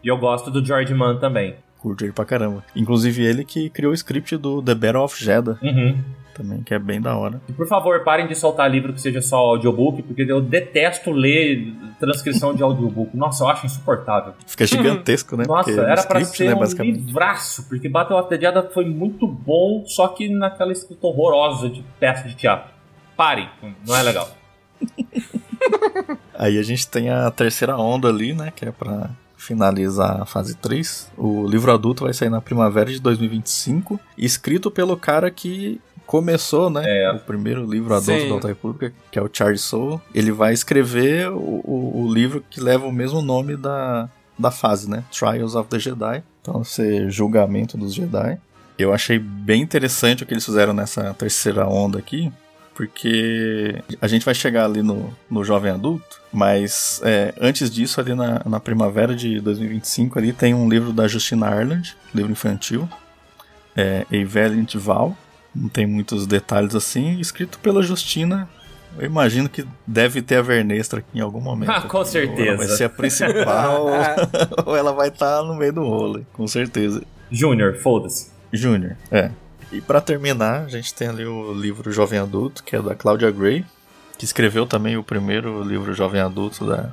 E 0.03 0.07
eu 0.07 0.17
gosto 0.17 0.51
do 0.51 0.63
George 0.63 0.93
Mann 0.93 1.17
também. 1.19 1.55
Curto 1.79 2.03
ele 2.03 2.11
pra 2.11 2.25
caramba. 2.25 2.63
Inclusive 2.75 3.23
ele 3.23 3.45
que 3.45 3.69
criou 3.69 3.91
o 3.91 3.95
script 3.95 4.35
do 4.37 4.61
The 4.61 4.73
Battle 4.75 5.03
of 5.03 5.23
Jeddah, 5.23 5.57
Uhum. 5.61 5.97
também, 6.33 6.61
que 6.63 6.73
é 6.73 6.79
bem 6.79 6.99
da 7.01 7.15
hora. 7.15 7.39
E 7.47 7.53
por 7.53 7.67
favor, 7.67 8.03
parem 8.03 8.27
de 8.27 8.35
soltar 8.35 8.69
livro 8.69 8.93
que 8.93 9.01
seja 9.01 9.21
só 9.21 9.37
audiobook, 9.37 10.01
porque 10.03 10.23
eu 10.23 10.41
detesto 10.41 11.11
ler 11.11 11.73
transcrição 11.99 12.53
de 12.53 12.61
audiobook. 12.63 13.15
Nossa, 13.15 13.43
eu 13.43 13.49
acho 13.49 13.65
insuportável. 13.65 14.33
Fica 14.45 14.65
gigantesco, 14.65 15.35
né? 15.37 15.45
Nossa, 15.47 15.63
Porque 15.71 15.79
era 15.79 16.03
pra 16.03 16.21
script, 16.21 16.37
ser 16.37 16.55
né, 16.55 16.83
um 16.83 16.83
livraço, 16.91 17.67
porque 17.67 17.87
Battle 17.89 18.19
of 18.19 18.29
the 18.29 18.39
Jedi 18.39 18.73
foi 18.73 18.85
muito 18.85 19.27
bom, 19.27 19.83
só 19.87 20.07
que 20.09 20.29
naquela 20.29 20.71
escrita 20.71 21.05
horrorosa 21.07 21.69
de 21.69 21.83
peça 21.99 22.27
de 22.27 22.35
teatro. 22.35 22.71
Parem, 23.15 23.49
não 23.87 23.95
é 23.95 24.03
legal. 24.03 24.29
Aí 26.37 26.57
a 26.59 26.63
gente 26.63 26.87
tem 26.87 27.09
a 27.09 27.29
terceira 27.31 27.75
onda 27.77 28.07
ali, 28.09 28.33
né? 28.33 28.51
Que 28.55 28.65
é 28.65 28.71
pra 28.71 29.09
finalizar 29.37 30.21
a 30.21 30.25
fase 30.25 30.55
3. 30.55 31.11
O 31.17 31.47
livro 31.47 31.71
adulto 31.71 32.03
vai 32.03 32.13
sair 32.13 32.29
na 32.29 32.41
primavera 32.41 32.91
de 32.91 32.99
2025. 32.99 33.99
Escrito 34.17 34.69
pelo 34.71 34.97
cara 34.97 35.29
que 35.31 35.79
começou, 36.05 36.69
né? 36.69 36.83
É. 36.85 37.11
O 37.11 37.19
primeiro 37.19 37.65
livro 37.69 37.93
adulto 37.93 38.21
Sim. 38.21 38.27
da 38.29 38.33
Alta 38.33 38.47
República, 38.47 38.93
que 39.11 39.19
é 39.19 39.21
o 39.21 39.29
Charles 39.31 39.61
Soule. 39.61 39.99
Ele 40.13 40.31
vai 40.31 40.53
escrever 40.53 41.29
o, 41.29 41.61
o- 41.63 42.01
o 42.05 42.13
livro 42.13 42.43
que 42.49 42.59
leva 42.59 42.85
o 42.87 42.91
mesmo 42.91 43.21
nome 43.21 43.55
da, 43.55 44.09
da 44.39 44.49
fase, 44.51 44.89
né? 44.89 45.03
Trials 45.11 45.53
of 45.55 45.69
the 45.69 45.77
Jedi. 45.79 46.23
Então, 46.41 46.55
vai 46.55 46.65
ser 46.65 47.09
Julgamento 47.11 47.77
dos 47.77 47.93
Jedi. 47.93 48.39
Eu 48.79 48.93
achei 48.93 49.19
bem 49.19 49.61
interessante 49.61 50.23
o 50.23 50.25
que 50.25 50.33
eles 50.33 50.45
fizeram 50.45 50.71
nessa 50.73 51.13
terceira 51.13 51.67
onda 51.67 51.99
aqui, 51.99 52.31
porque 52.77 53.81
a 53.99 54.07
gente 54.07 54.23
vai 54.23 54.35
chegar 54.35 54.65
ali 54.65 54.83
no, 54.83 55.11
no 55.27 55.43
jovem 55.43 55.71
adulto, 55.71 56.21
mas 56.31 57.01
é, 57.03 57.33
antes 57.41 57.71
disso, 57.71 57.99
ali 57.99 58.13
na, 58.13 58.43
na 58.45 58.59
primavera 58.59 59.15
de 59.15 59.41
2025, 59.41 60.19
ali 60.19 60.31
tem 60.31 60.53
um 60.53 60.69
livro 60.69 60.93
da 60.93 61.07
Justina 61.07 61.47
Ireland, 61.47 61.97
livro 62.13 62.31
infantil, 62.31 62.87
é, 63.75 64.05
A 64.11 64.25
Valiant 64.27 64.75
Vow, 64.75 65.17
não 65.55 65.67
tem 65.67 65.87
muitos 65.87 66.27
detalhes 66.27 66.75
assim, 66.75 67.19
escrito 67.19 67.57
pela 67.57 67.81
Justina. 67.81 68.47
Eu 68.95 69.07
imagino 69.07 69.49
que 69.49 69.65
deve 69.87 70.21
ter 70.21 70.35
a 70.35 70.41
Vernestra 70.43 70.99
aqui 70.99 71.17
em 71.17 71.21
algum 71.21 71.41
momento. 71.41 71.69
Ah, 71.73 71.81
com 71.81 71.97
Ou 71.97 72.03
ela 72.03 72.11
certeza. 72.11 72.57
vai 72.57 72.67
ser 72.67 72.83
a 72.83 72.89
principal, 72.89 73.87
ou 74.67 74.77
ela 74.77 74.93
vai 74.93 75.07
estar 75.07 75.41
no 75.41 75.55
meio 75.55 75.73
do 75.73 75.81
rolo, 75.81 76.23
com 76.31 76.45
certeza. 76.45 77.01
Junior, 77.31 77.73
foda-se. 77.73 78.29
Júnior, 78.53 78.95
é. 79.09 79.31
E 79.71 79.81
pra 79.81 79.99
terminar, 80.01 80.63
a 80.65 80.69
gente 80.69 80.93
tem 80.93 81.07
ali 81.07 81.25
o 81.25 81.53
livro 81.53 81.91
Jovem 81.91 82.19
Adulto, 82.19 82.63
que 82.63 82.75
é 82.75 82.81
da 82.81 82.95
Claudia 82.95 83.29
Gray, 83.31 83.65
que 84.17 84.25
escreveu 84.25 84.65
também 84.65 84.97
o 84.97 85.03
primeiro 85.03 85.61
livro 85.61 85.93
Jovem 85.93 86.21
Adulto 86.21 86.65
da 86.65 86.89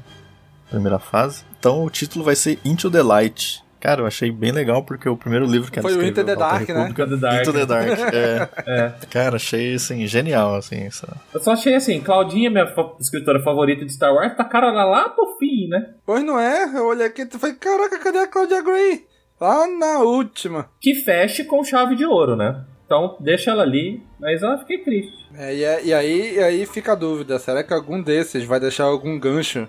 primeira 0.70 0.98
fase. 0.98 1.44
Então 1.58 1.84
o 1.84 1.90
título 1.90 2.24
vai 2.24 2.34
ser 2.36 2.58
Into 2.64 2.90
the 2.90 3.02
Light. 3.02 3.62
Cara, 3.78 4.00
eu 4.00 4.06
achei 4.06 4.30
bem 4.32 4.50
legal 4.50 4.82
porque 4.82 5.06
o 5.08 5.16
primeiro 5.16 5.44
livro 5.44 5.70
que 5.70 5.78
ela 5.78 5.86
Foi 5.86 5.92
o 5.96 6.02
escreveu 6.02 6.22
Into 6.22 6.24
the 6.26 6.36
da 6.36 6.44
Alta 6.44 6.56
Dark, 6.56 6.68
né? 6.70 6.74
República, 6.74 7.02
Into 7.04 7.10
the 7.14 7.20
Dark. 7.20 7.40
Into 7.42 7.52
the 7.52 7.66
Dark, 7.66 8.14
é. 8.14 8.48
É. 8.66 8.92
Cara, 9.10 9.36
achei 9.36 9.74
assim 9.74 10.06
genial 10.06 10.54
assim, 10.56 10.86
essa. 10.86 11.06
Eu 11.34 11.40
só 11.40 11.52
achei 11.52 11.74
assim, 11.74 12.00
Claudinha, 12.00 12.50
minha 12.50 12.66
fa- 12.74 12.94
escritora 12.98 13.42
favorita 13.42 13.84
de 13.84 13.92
Star 13.92 14.12
Wars, 14.14 14.34
tá 14.36 14.44
cara 14.44 14.72
lá, 14.72 14.84
lá 14.84 15.08
pro 15.10 15.36
fim, 15.38 15.68
né? 15.68 15.90
Pois 16.06 16.24
não 16.24 16.40
é, 16.40 16.64
eu 16.76 16.86
olhei 16.86 17.06
aqui 17.06 17.22
e 17.22 17.38
falei, 17.38 17.56
caraca, 17.56 17.98
cadê 17.98 18.18
a 18.18 18.26
Claudia 18.26 18.62
Gray? 18.62 19.04
Lá 19.40 19.66
na 19.66 19.98
última. 20.00 20.68
Que 20.80 20.94
feche 20.94 21.44
com 21.44 21.62
chave 21.64 21.96
de 21.96 22.04
ouro, 22.06 22.36
né? 22.36 22.64
Então 22.86 23.16
deixa 23.20 23.50
ela 23.50 23.62
ali, 23.62 24.02
mas 24.20 24.42
eu 24.42 24.58
fiquei 24.58 24.78
triste. 24.78 25.24
É, 25.36 25.54
e, 25.54 25.64
é- 25.64 25.84
e 25.84 25.92
aí, 25.94 26.34
e 26.36 26.38
aí 26.38 26.66
fica 26.66 26.92
a 26.92 26.96
dúvida, 26.96 27.38
será 27.38 27.62
que 27.64 27.72
algum 27.74 28.00
desses 28.00 28.44
vai 28.44 28.60
deixar 28.60 28.84
algum 28.84 29.18
gancho, 29.18 29.68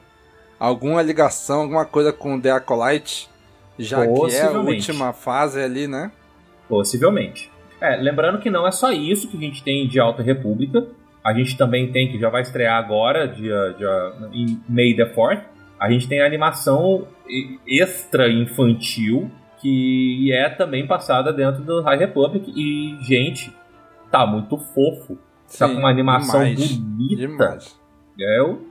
alguma 0.59 1.01
ligação, 1.01 1.61
alguma 1.61 1.85
coisa 1.85 2.13
com 2.13 2.39
The 2.39 2.51
Acolyte? 2.51 3.29
Já 3.77 4.05
que 4.07 4.35
é 4.35 4.43
a 4.43 4.51
última 4.51 5.11
fase 5.11 5.59
ali, 5.61 5.87
né? 5.87 6.11
Possivelmente. 6.69 7.51
É, 7.81 7.95
lembrando 7.97 8.39
que 8.39 8.49
não 8.49 8.65
é 8.65 8.71
só 8.71 8.91
isso 8.91 9.27
que 9.29 9.37
a 9.37 9.39
gente 9.39 9.63
tem 9.63 9.87
de 9.87 9.99
Alta 9.99 10.23
República. 10.23 10.87
A 11.23 11.33
gente 11.33 11.57
também 11.57 11.91
tem, 11.91 12.09
que 12.11 12.19
já 12.19 12.29
vai 12.29 12.41
estrear 12.41 12.77
agora, 12.77 13.27
dia, 13.27 13.75
dia, 13.77 14.13
em 14.31 14.61
May 14.69 14.93
the 14.95 15.05
4th, 15.05 15.41
a 15.79 15.91
gente 15.91 16.07
tem 16.07 16.21
a 16.21 16.25
animação 16.25 17.07
extra 17.67 18.29
infantil, 18.29 19.29
que 19.69 20.31
é 20.31 20.49
também 20.49 20.85
passada 20.85 21.33
dentro 21.33 21.63
do 21.63 21.81
High 21.81 21.97
Republic. 21.97 22.51
E, 22.55 22.95
gente, 23.03 23.51
tá 24.11 24.25
muito 24.25 24.57
fofo. 24.57 25.15
tá 25.57 25.67
Sim, 25.67 25.73
com 25.73 25.79
uma 25.79 25.89
animação 25.89 26.43
demais, 26.43 26.71
bonita. 26.77 27.15
demais. 27.15 27.79
É, 28.19 28.39
eu 28.39 28.65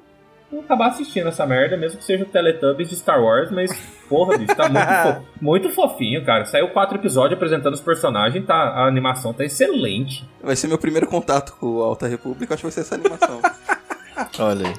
vou 0.50 0.60
acabar 0.60 0.86
assistindo 0.88 1.28
essa 1.28 1.44
merda, 1.44 1.76
mesmo 1.76 1.98
que 1.98 2.04
seja 2.04 2.22
o 2.22 2.26
Teletubbies 2.26 2.88
de 2.88 2.96
Star 2.96 3.20
Wars, 3.22 3.50
mas, 3.50 3.72
porra, 4.08 4.38
bicho, 4.38 4.54
tá 4.54 4.68
muito, 4.68 4.86
fo- 5.02 5.26
muito 5.42 5.70
fofinho, 5.70 6.24
cara. 6.24 6.44
Saiu 6.44 6.68
quatro 6.68 6.96
episódios 6.96 7.36
apresentando 7.36 7.74
os 7.74 7.80
personagens, 7.80 8.46
tá, 8.46 8.54
a 8.54 8.86
animação 8.86 9.32
tá 9.34 9.44
excelente. 9.44 10.24
Vai 10.42 10.54
ser 10.56 10.68
meu 10.68 10.78
primeiro 10.78 11.06
contato 11.08 11.56
com 11.58 11.82
a 11.82 11.86
Alta 11.86 12.06
República, 12.06 12.54
acho 12.54 12.60
que 12.60 12.66
vai 12.66 12.72
ser 12.72 12.80
essa 12.82 12.94
animação. 12.94 13.40
Olha 14.38 14.68
aí. 14.68 14.74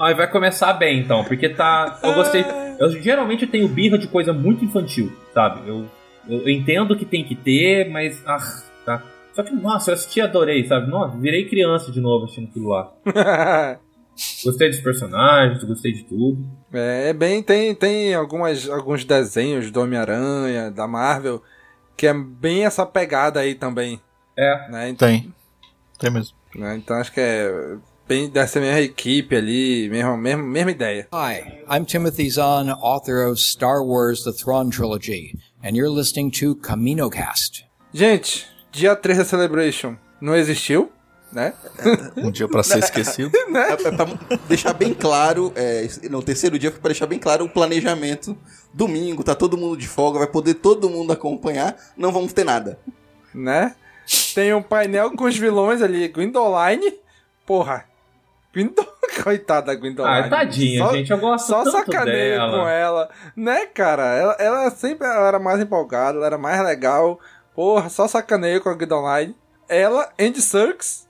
Aí 0.00 0.14
vai 0.14 0.26
começar 0.30 0.72
bem, 0.72 1.00
então, 1.00 1.22
porque 1.24 1.50
tá. 1.50 2.00
Eu 2.02 2.14
gostei. 2.14 2.42
Eu 2.78 2.90
geralmente 3.02 3.46
tenho 3.46 3.68
birra 3.68 3.98
de 3.98 4.08
coisa 4.08 4.32
muito 4.32 4.64
infantil, 4.64 5.12
sabe? 5.34 5.68
Eu, 5.68 5.84
eu 6.26 6.48
entendo 6.48 6.96
que 6.96 7.04
tem 7.04 7.22
que 7.22 7.34
ter, 7.34 7.90
mas. 7.90 8.22
Ah, 8.26 8.38
tá. 8.86 9.02
Só 9.34 9.42
que, 9.42 9.52
nossa, 9.52 9.90
eu 9.90 9.94
assisti 9.94 10.18
e 10.18 10.22
adorei, 10.22 10.66
sabe? 10.66 10.88
Nossa, 10.90 11.18
virei 11.18 11.46
criança 11.46 11.92
de 11.92 12.00
novo 12.00 12.24
assistindo 12.24 12.48
aquilo 12.48 12.68
lá. 12.68 12.90
Gostei 14.44 14.68
dos 14.68 14.80
personagens, 14.80 15.64
gostei 15.64 15.92
de 15.92 16.04
tudo. 16.04 16.44
É, 16.72 17.08
é 17.08 17.12
bem. 17.12 17.42
Tem, 17.42 17.74
tem 17.74 18.14
algumas, 18.14 18.68
alguns 18.68 19.02
desenhos 19.02 19.70
do 19.70 19.80
Homem-Aranha, 19.80 20.70
da 20.70 20.86
Marvel, 20.86 21.42
que 21.96 22.06
é 22.06 22.12
bem 22.12 22.66
essa 22.66 22.84
pegada 22.84 23.40
aí 23.40 23.54
também. 23.54 23.98
É. 24.36 24.70
Né? 24.70 24.94
Tem. 24.98 25.32
Tem 25.98 26.10
mesmo. 26.10 26.36
né? 26.54 26.76
Então 26.76 26.96
acho 26.98 27.12
que 27.12 27.20
é 27.20 27.78
dessa 28.28 28.58
mesma 28.58 28.80
equipe 28.80 29.36
ali, 29.36 29.88
mesma, 29.88 30.16
mesma, 30.16 30.42
mesma 30.42 30.70
ideia. 30.72 31.06
Hi, 31.12 31.62
I'm 31.70 31.84
Timothy 31.84 32.28
Zahn, 32.28 32.68
author 32.70 33.26
of 33.28 33.40
Star 33.40 33.84
Wars 33.84 34.24
The 34.24 34.32
Thrawn 34.32 34.70
Trilogy, 34.70 35.38
and 35.62 35.76
you're 35.76 35.88
listening 35.88 36.30
to 36.32 36.56
CaminoCast. 36.56 37.64
Gente, 37.92 38.48
dia 38.72 38.96
3 38.96 39.18
da 39.18 39.24
Celebration 39.24 39.96
não 40.20 40.34
existiu, 40.34 40.90
né? 41.32 41.54
Um 42.16 42.32
dia 42.32 42.48
pra 42.48 42.64
ser 42.64 42.80
esquecido. 42.80 43.30
É, 43.54 43.72
é 43.72 43.76
pra 43.76 44.06
deixar 44.48 44.72
bem 44.72 44.92
claro, 44.92 45.52
é, 45.54 45.86
no 46.10 46.20
terceiro 46.22 46.58
dia 46.58 46.70
foi 46.72 46.80
pra 46.80 46.88
deixar 46.88 47.06
bem 47.06 47.18
claro 47.18 47.44
o 47.44 47.48
planejamento. 47.48 48.36
Domingo, 48.74 49.22
tá 49.22 49.34
todo 49.36 49.56
mundo 49.56 49.76
de 49.76 49.86
folga, 49.86 50.18
vai 50.18 50.28
poder 50.28 50.54
todo 50.54 50.90
mundo 50.90 51.12
acompanhar, 51.12 51.76
não 51.96 52.10
vamos 52.12 52.32
ter 52.32 52.44
nada. 52.44 52.78
né? 53.32 53.74
Tem 54.34 54.52
um 54.52 54.62
painel 54.62 55.12
com 55.12 55.24
os 55.24 55.36
vilões 55.36 55.80
ali, 55.82 56.08
Gwendoline. 56.08 56.94
Porra. 57.46 57.84
Gwendol... 58.52 58.86
Coitada 59.22 59.66
da 59.66 59.74
Gwendoline. 59.74 60.20
Ah, 60.26 60.28
tadinha, 60.28 60.84
Só- 60.84 60.92
gente. 60.92 61.10
Eu 61.10 61.18
gosto 61.18 61.46
Só 61.46 61.64
tanto 61.64 61.76
sacaneio 61.76 62.38
dela. 62.38 62.58
com 62.58 62.68
ela. 62.68 63.10
Né, 63.36 63.66
cara? 63.66 64.04
Ela, 64.14 64.32
ela 64.38 64.70
sempre 64.70 65.06
ela 65.06 65.28
era 65.28 65.38
mais 65.38 65.60
empolgada, 65.60 66.16
ela 66.16 66.26
era 66.26 66.38
mais 66.38 66.62
legal. 66.62 67.20
Porra, 67.54 67.88
só 67.88 68.06
sacaneio 68.08 68.60
com 68.62 68.70
a 68.70 68.74
Gwendoline. 68.74 69.36
Ela, 69.68 70.10
Andy 70.18 70.40
Serkis 70.40 71.08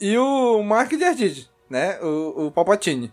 e 0.00 0.16
o 0.18 0.62
Mark 0.62 0.90
Jardid, 0.92 1.48
né? 1.68 1.98
O, 2.00 2.46
o 2.46 2.50
Palpatine. 2.50 3.12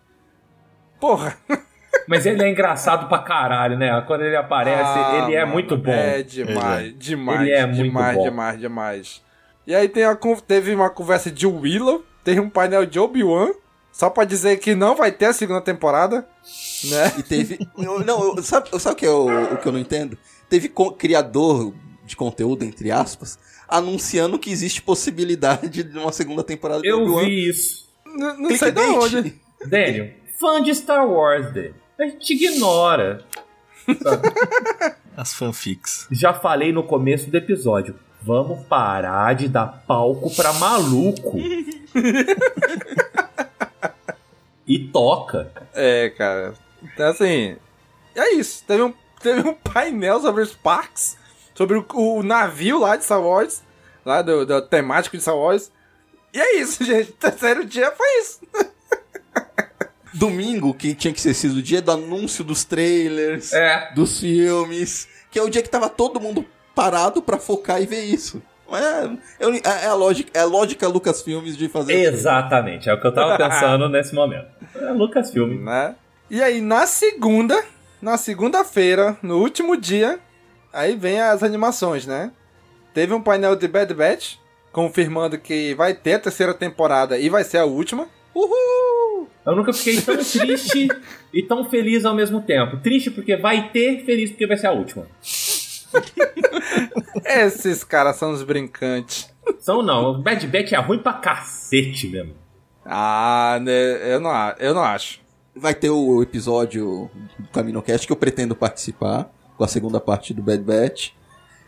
Porra. 0.99 1.38
Mas 2.07 2.26
ele 2.26 2.41
é 2.41 2.49
engraçado 2.49 3.07
pra 3.10 3.19
caralho, 3.19 3.78
né? 3.78 4.02
Quando 4.07 4.22
ele 4.24 4.36
aparece, 4.36 4.98
Ah, 4.98 5.24
ele 5.24 5.36
é 5.36 5.41
mano, 5.41 5.53
muito 5.53 5.76
bom. 5.78 5.91
É 5.91 6.24
demais, 6.24 6.94
demais. 6.98 7.41
Ele 7.41 7.52
é 7.52 7.65
muito 7.65 7.84
demais, 7.84 8.18
bom. 8.18 8.24
demais, 8.24 8.60
demais. 8.60 9.24
E 9.65 9.76
aí 9.76 9.90
tem 9.90 10.06
a 10.06 10.18
teve 10.48 10.74
uma 10.74 10.90
conversa 10.90 11.30
de 11.30 11.45
Willow, 11.45 12.03
teve 12.28 12.41
um 12.41 12.49
painel 12.49 12.86
de 12.86 12.99
Obi-Wan, 12.99 13.54
só 13.90 14.10
pra 14.10 14.26
dizer 14.26 14.58
que 14.58 14.76
não 14.76 14.98
vai 14.98 15.14
ter 15.14 15.28
a 15.28 15.34
segunda 15.34 15.62
temporada, 15.62 16.28
né? 16.84 17.14
E 17.18 17.24
teve. 17.24 17.58
eu- 17.78 18.04
não, 18.04 18.36
eu- 18.36 18.44
sabe, 18.44 18.68
sabe 18.82 18.94
o 18.94 18.98
que 18.98 19.06
é 19.06 19.10
o, 19.10 19.54
o 19.54 19.58
que 19.58 19.66
eu 19.66 19.72
não 19.72 19.80
entendo? 19.80 20.18
Teve 20.49 20.68
co- 20.68 20.91
criador 20.91 21.74
de 22.06 22.18
conteúdo, 22.18 22.64
entre 22.66 22.91
aspas, 22.91 23.40
anunciando 23.66 24.38
que 24.38 24.52
existe 24.52 24.82
possibilidade 24.82 25.70
de 25.86 25.98
uma 25.98 26.12
segunda 26.12 26.44
temporada 26.44 26.82
de 26.82 26.90
Eu 26.90 27.02
Obi-Wan. 27.04 27.24
vi 27.26 27.48
isso. 27.49 27.88
Não, 28.06 28.38
não 28.38 28.58
sei 28.58 28.72
de 28.74 28.80
onde. 28.82 29.40
Daniel, 29.66 30.10
fã 30.38 30.62
de 30.62 30.76
Star 30.76 31.08
Wars, 31.10 31.45
Daniel. 31.54 31.74
A 31.98 32.04
gente 32.08 32.34
ignora. 32.34 33.24
As 35.16 35.34
fanfics. 35.34 36.08
Já 36.12 36.34
falei 36.34 36.72
no 36.74 36.84
começo 36.84 37.30
do 37.32 37.38
episódio. 37.38 37.95
Vamos 38.28 38.66
parar 38.68 39.34
de 39.36 39.48
dar 39.48 39.68
palco 39.88 40.30
pra 40.36 40.52
maluco. 40.52 41.38
e 44.68 44.80
toca. 44.90 45.49
É, 45.74 46.10
cara. 46.10 46.54
Então, 46.84 47.08
assim. 47.10 47.56
É 48.14 48.34
isso. 48.34 48.66
Teve 48.68 48.84
um, 48.84 48.94
teve 49.22 49.48
um 49.48 49.54
painel 49.54 50.20
sobre 50.20 50.44
os 50.44 50.54
parques, 50.54 51.18
sobre 51.56 51.78
o, 51.78 51.86
o 51.94 52.22
navio 52.22 52.80
lá 52.80 52.98
de 52.98 53.06
Star 53.06 53.22
Wars, 53.22 53.64
lá 54.06 54.22
do, 54.22 54.45
do 54.45 54.62
temático 54.62 55.16
de 55.16 55.22
Star 55.22 55.38
Wars. 55.38 55.72
E 56.34 56.40
é 56.41 56.58
isso, 56.58 56.84
gente. 56.84 57.14
Terceiro 57.14 57.64
dia 57.64 57.94
foi 57.94 58.08
isso. 58.20 58.41
Domingo, 60.14 60.74
que 60.74 60.94
tinha 60.95 61.14
que 61.14 61.22
ser 61.22 61.34
sido 61.34 61.60
o 61.60 61.62
dia 61.62 61.82
do 61.82 61.91
anúncio 61.91 62.44
dos 62.44 62.66
trailers, 62.66 63.54
É. 63.54 63.94
dos 63.94 64.20
filmes, 64.20 65.08
que 65.32 65.40
é 65.40 65.44
o 65.44 65.49
dia 65.49 65.62
que 65.62 65.70
tava 65.70 65.88
todo 65.88 66.20
mundo 66.20 66.44
parado 66.78 67.24
pra 67.24 67.38
focar 67.40 67.82
e 67.82 67.88
ver 67.88 68.04
isso. 68.04 68.40
É, 68.72 69.10
eu- 69.40 69.54
é, 69.56 69.86
a 69.88 69.94
lógica, 69.95 70.30
é 70.38 70.41
a 70.41 70.45
lógica 70.45 70.88
Lucas 70.88 71.22
Filmes 71.24 71.58
de 71.58 71.68
fazer 71.68 71.94
Exatamente, 71.94 72.88
é 72.90 72.94
o 72.94 73.02
que 73.02 73.08
eu 73.08 73.14
tava 73.14 73.36
pensando 73.41 73.90
nesse 73.90 74.14
momento. 74.14 74.45
É 74.76 74.91
Lucasfilm. 74.91 75.64
né? 75.64 75.95
E 76.30 76.44
aí, 76.44 76.62
na 76.62 76.86
segunda, 76.86 77.58
na 78.02 78.18
segunda-feira, 78.18 79.18
no 79.24 79.40
último 79.40 79.76
dia, 79.76 80.20
aí 80.72 80.95
vem 80.95 81.20
as 81.20 81.41
animações, 81.41 82.06
né? 82.06 82.32
Teve 82.94 83.14
um 83.14 83.22
painel 83.22 83.56
de 83.56 83.68
Bad 83.68 83.94
Batch, 83.94 84.36
confirmando 84.72 85.38
que 85.40 85.74
vai 85.74 85.94
ter 85.94 86.14
a 86.16 86.20
terceira 86.20 86.54
temporada 86.54 87.18
e 87.18 87.30
vai 87.30 87.44
ser 87.45 87.58
a 87.60 87.66
última. 87.66 88.08
Uhul! 88.36 89.28
Eu 89.45 89.56
nunca 89.56 89.72
fiquei 89.72 90.02
tão 90.02 90.18
triste 90.18 90.90
e 91.34 91.41
tão 91.41 91.64
feliz 91.70 92.04
ao 92.04 92.14
mesmo 92.14 92.41
tempo. 92.41 92.76
Triste 92.78 93.10
porque 93.10 93.38
vai 93.38 93.70
ter, 93.70 94.04
feliz 94.04 94.30
porque 94.30 94.45
vai 94.45 94.58
ser 94.58 94.68
a 94.68 94.74
última. 94.74 95.08
Esses 97.26 97.84
caras 97.84 98.15
são 98.15 98.31
os 98.31 98.43
brincantes. 98.43 99.30
São 99.59 99.81
não, 99.81 100.11
o 100.11 100.22
Bad 100.22 100.45
Batch 100.47 100.73
é 100.73 100.77
ruim 100.77 100.99
pra 100.99 101.14
cacete 101.14 102.07
mesmo. 102.07 102.34
Ah, 102.85 103.59
né, 103.61 104.14
eu 104.14 104.19
não, 104.19 104.31
eu 104.59 104.73
não 104.73 104.84
acho. 104.84 105.19
Vai 105.55 105.73
ter 105.73 105.89
o 105.89 106.22
episódio 106.22 107.09
do 107.39 107.47
CaminoCast 107.49 108.05
que 108.05 108.14
eu 108.14 108.18
pretendo 108.18 108.55
participar, 108.55 109.30
com 109.57 109.64
a 109.64 109.68
segunda 109.68 109.99
parte 109.99 110.34
do 110.34 110.41
Bad 110.41 110.64
Batch. 110.64 111.11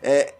É, 0.02 0.36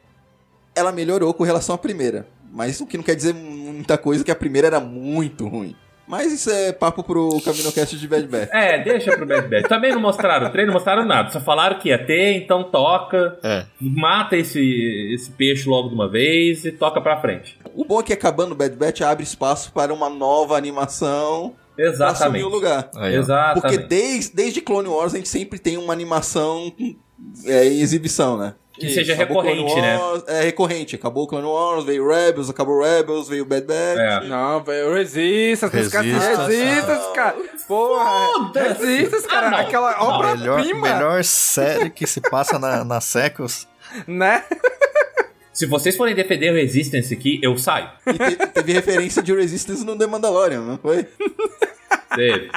ela 0.76 0.92
melhorou 0.92 1.34
com 1.34 1.44
relação 1.44 1.76
à 1.76 1.78
primeira, 1.78 2.28
mas 2.52 2.80
o 2.80 2.86
que 2.86 2.98
não 2.98 3.04
quer 3.04 3.16
dizer 3.16 3.34
muita 3.34 3.98
coisa, 3.98 4.24
que 4.24 4.32
a 4.32 4.36
primeira 4.36 4.68
era 4.68 4.80
muito 4.80 5.48
ruim. 5.48 5.76
Mas 6.10 6.34
isso 6.34 6.50
é 6.50 6.74
papo 6.74 7.04
pro 7.04 7.40
CaminoCast 7.46 7.96
de 7.96 8.08
Bad 8.08 8.28
Batch. 8.28 8.50
É, 8.52 8.84
deixa 8.84 9.16
pro 9.16 9.28
Bad 9.28 9.48
Batch. 9.48 9.68
Também 9.70 9.92
não 9.92 10.02
mostraram 10.02 10.48
o 10.48 10.50
treino, 10.50 10.72
não 10.72 10.74
mostraram 10.74 11.06
nada. 11.06 11.30
Só 11.30 11.40
falaram 11.40 11.78
que 11.78 11.90
ia 11.90 12.04
ter, 12.04 12.34
então 12.34 12.64
toca. 12.64 13.38
É. 13.44 13.66
Mata 13.80 14.36
esse, 14.36 15.14
esse 15.14 15.30
peixe 15.30 15.70
logo 15.70 15.90
de 15.90 15.94
uma 15.94 16.10
vez 16.10 16.66
e 16.66 16.72
toca 16.72 17.00
pra 17.00 17.22
frente. 17.22 17.60
O 17.76 17.86
bom 17.86 18.00
é 18.00 18.04
que 18.04 18.12
acabando 18.12 18.54
o 18.54 18.56
Bad 18.56 18.76
Batch 18.76 19.02
abre 19.02 19.24
espaço 19.24 19.72
para 19.72 19.94
uma 19.94 20.10
nova 20.10 20.58
animação 20.58 21.54
pra 21.76 21.86
assumir 21.86 21.94
Exatamente. 21.94 22.44
o 22.44 22.50
lugar. 22.50 22.90
Aí. 22.96 23.16
Exatamente. 23.16 23.62
Porque 23.62 23.78
desde, 23.78 24.36
desde 24.36 24.62
Clone 24.62 24.88
Wars 24.90 25.14
a 25.14 25.18
gente 25.18 25.30
sempre 25.30 25.60
tem 25.60 25.78
uma 25.78 25.94
animação 25.94 26.74
é, 27.46 27.68
em 27.68 27.82
exibição, 27.82 28.36
né? 28.36 28.56
Que 28.80 28.94
seja 28.94 29.14
Acabou 29.14 29.42
recorrente, 29.42 29.82
né? 29.82 29.98
Wars, 29.98 30.24
É 30.28 30.42
recorrente. 30.42 30.96
Acabou 30.96 31.24
o 31.24 31.28
Clone 31.28 31.46
Wars, 31.48 31.84
veio 31.86 32.08
Rebels, 32.08 32.50
acabou 32.50 32.82
Rebels, 32.82 33.28
veio 33.28 33.46
Bad 33.46 33.66
Batch. 33.68 34.00
É. 34.00 34.28
Não, 34.28 34.64
velho, 34.64 34.94
Resistance, 34.94 35.78
os 35.78 35.88
caras 35.90 36.08
Resistance. 36.12 36.56
Resistance, 36.56 37.14
cara. 37.14 37.36
Porra, 37.68 38.28
Foda-se. 38.34 38.86
Resistance, 38.86 39.28
cara, 39.28 39.50
Ah, 39.50 39.60
aquela 39.62 39.92
Melhor, 39.92 40.60
obra-prima, 40.60 40.82
melhor 40.94 41.24
série 41.24 41.90
que 41.90 42.08
se 42.08 42.22
passa 42.22 42.58
na, 42.58 42.84
na 42.84 43.02
Sequels. 43.02 43.68
né? 44.08 44.44
Se 45.52 45.66
vocês 45.66 45.98
forem 45.98 46.16
defender 46.16 46.52
o 46.52 46.56
Resistance 46.56 47.14
aqui, 47.14 47.38
eu 47.44 47.58
saio. 47.58 47.90
E 48.08 48.14
te- 48.14 48.48
teve 48.48 48.72
referência 48.72 49.22
de 49.22 49.36
Resistance 49.36 49.84
no 49.86 49.98
The 49.98 50.08
Mandalorian, 50.08 50.62
não 50.62 50.78
foi? 50.78 51.06
Teve. 52.16 52.50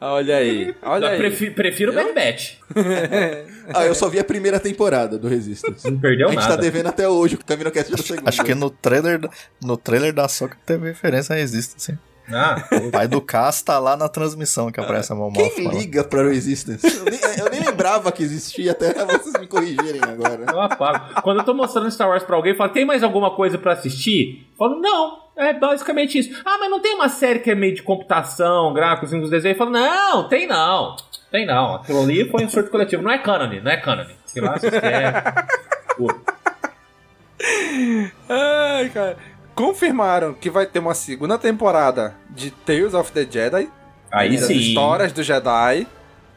Olha 0.00 0.36
aí, 0.36 0.74
olha 0.82 1.04
Eu 1.06 1.10
aí. 1.10 1.18
prefi- 1.18 1.50
prefiro 1.50 1.92
o 1.92 1.94
Bad 1.94 2.12
Batch. 2.12 2.54
Ah, 3.74 3.84
eu 3.84 3.94
só 3.96 4.08
vi 4.08 4.18
a 4.20 4.24
primeira 4.24 4.60
temporada 4.60 5.18
do 5.18 5.26
Resistance. 5.28 5.90
Não 5.90 5.98
perdeu 5.98 6.28
a 6.28 6.30
gente 6.30 6.40
nada. 6.40 6.54
tá 6.56 6.60
devendo 6.62 6.86
até 6.86 7.08
hoje 7.08 7.34
o 7.34 7.44
CaminoCast 7.44 7.90
da 7.90 7.98
segunda. 7.98 8.28
Acho 8.28 8.44
que 8.44 8.54
no 8.54 8.70
trailer, 8.70 9.20
no 9.62 9.76
trailer 9.76 10.12
da 10.12 10.28
Soca 10.28 10.56
teve 10.64 10.86
referência 10.88 11.34
a 11.34 11.36
Resistance. 11.38 11.98
Ah, 12.32 12.56
O 12.86 12.90
pai 12.90 13.06
do 13.06 13.20
Cass 13.20 13.62
tá 13.62 13.78
lá 13.78 13.96
na 13.96 14.08
transmissão 14.08 14.70
que 14.72 14.80
aparece 14.80 15.12
a 15.12 15.14
Mão 15.14 15.32
Quem 15.32 15.68
liga 15.68 16.02
pra 16.02 16.22
Resistance? 16.24 16.84
Eu 16.84 17.04
nem, 17.04 17.20
eu 17.38 17.50
nem 17.50 17.60
lembrava 17.60 18.10
que 18.10 18.22
existia 18.22 18.72
até 18.72 18.92
vocês 19.04 19.34
me 19.38 19.46
corrigirem 19.46 20.00
agora. 20.02 20.44
eu 20.50 20.60
apago. 20.60 21.22
Quando 21.22 21.38
eu 21.38 21.44
tô 21.44 21.54
mostrando 21.54 21.90
Star 21.90 22.08
Wars 22.08 22.24
pra 22.24 22.36
alguém, 22.36 22.56
fala, 22.56 22.70
tem 22.70 22.84
mais 22.84 23.02
alguma 23.02 23.30
coisa 23.30 23.58
pra 23.58 23.72
assistir? 23.72 24.46
Eu 24.52 24.56
falo, 24.56 24.80
não. 24.80 25.24
É 25.36 25.52
basicamente 25.52 26.18
isso. 26.18 26.40
Ah, 26.44 26.56
mas 26.58 26.70
não 26.70 26.80
tem 26.80 26.94
uma 26.94 27.08
série 27.10 27.38
que 27.40 27.50
é 27.50 27.54
meio 27.54 27.74
de 27.74 27.82
computação, 27.82 28.72
gráficos, 28.72 29.12
os 29.12 29.30
desenhos? 29.30 29.58
Eu 29.58 29.64
falo, 29.66 29.70
não, 29.70 30.28
tem 30.28 30.46
não. 30.46 30.96
Tem 31.30 31.44
não. 31.46 31.74
Aquilo 31.76 32.02
ali 32.02 32.28
foi 32.30 32.44
um 32.44 32.48
surto 32.48 32.70
coletivo. 32.70 33.02
Não 33.02 33.10
é 33.10 33.18
canon, 33.18 33.60
não 33.62 33.70
é 33.70 33.76
canon. 33.76 34.04
Sei 34.24 34.42
lá, 34.42 34.56
vocês 34.58 34.72
querem. 34.72 35.12
Pô, 35.96 36.08
Ai, 38.28 38.88
cara. 38.90 39.16
Confirmaram 39.56 40.34
que 40.34 40.50
vai 40.50 40.66
ter 40.66 40.78
uma 40.78 40.94
segunda 40.94 41.38
temporada 41.38 42.14
de 42.30 42.50
Tales 42.50 42.92
of 42.94 43.10
the 43.10 43.26
Jedi. 43.28 43.68
Aí 44.12 44.36
sim. 44.38 44.52
Histórias 44.54 45.12
do 45.12 45.22
Jedi. 45.22 45.86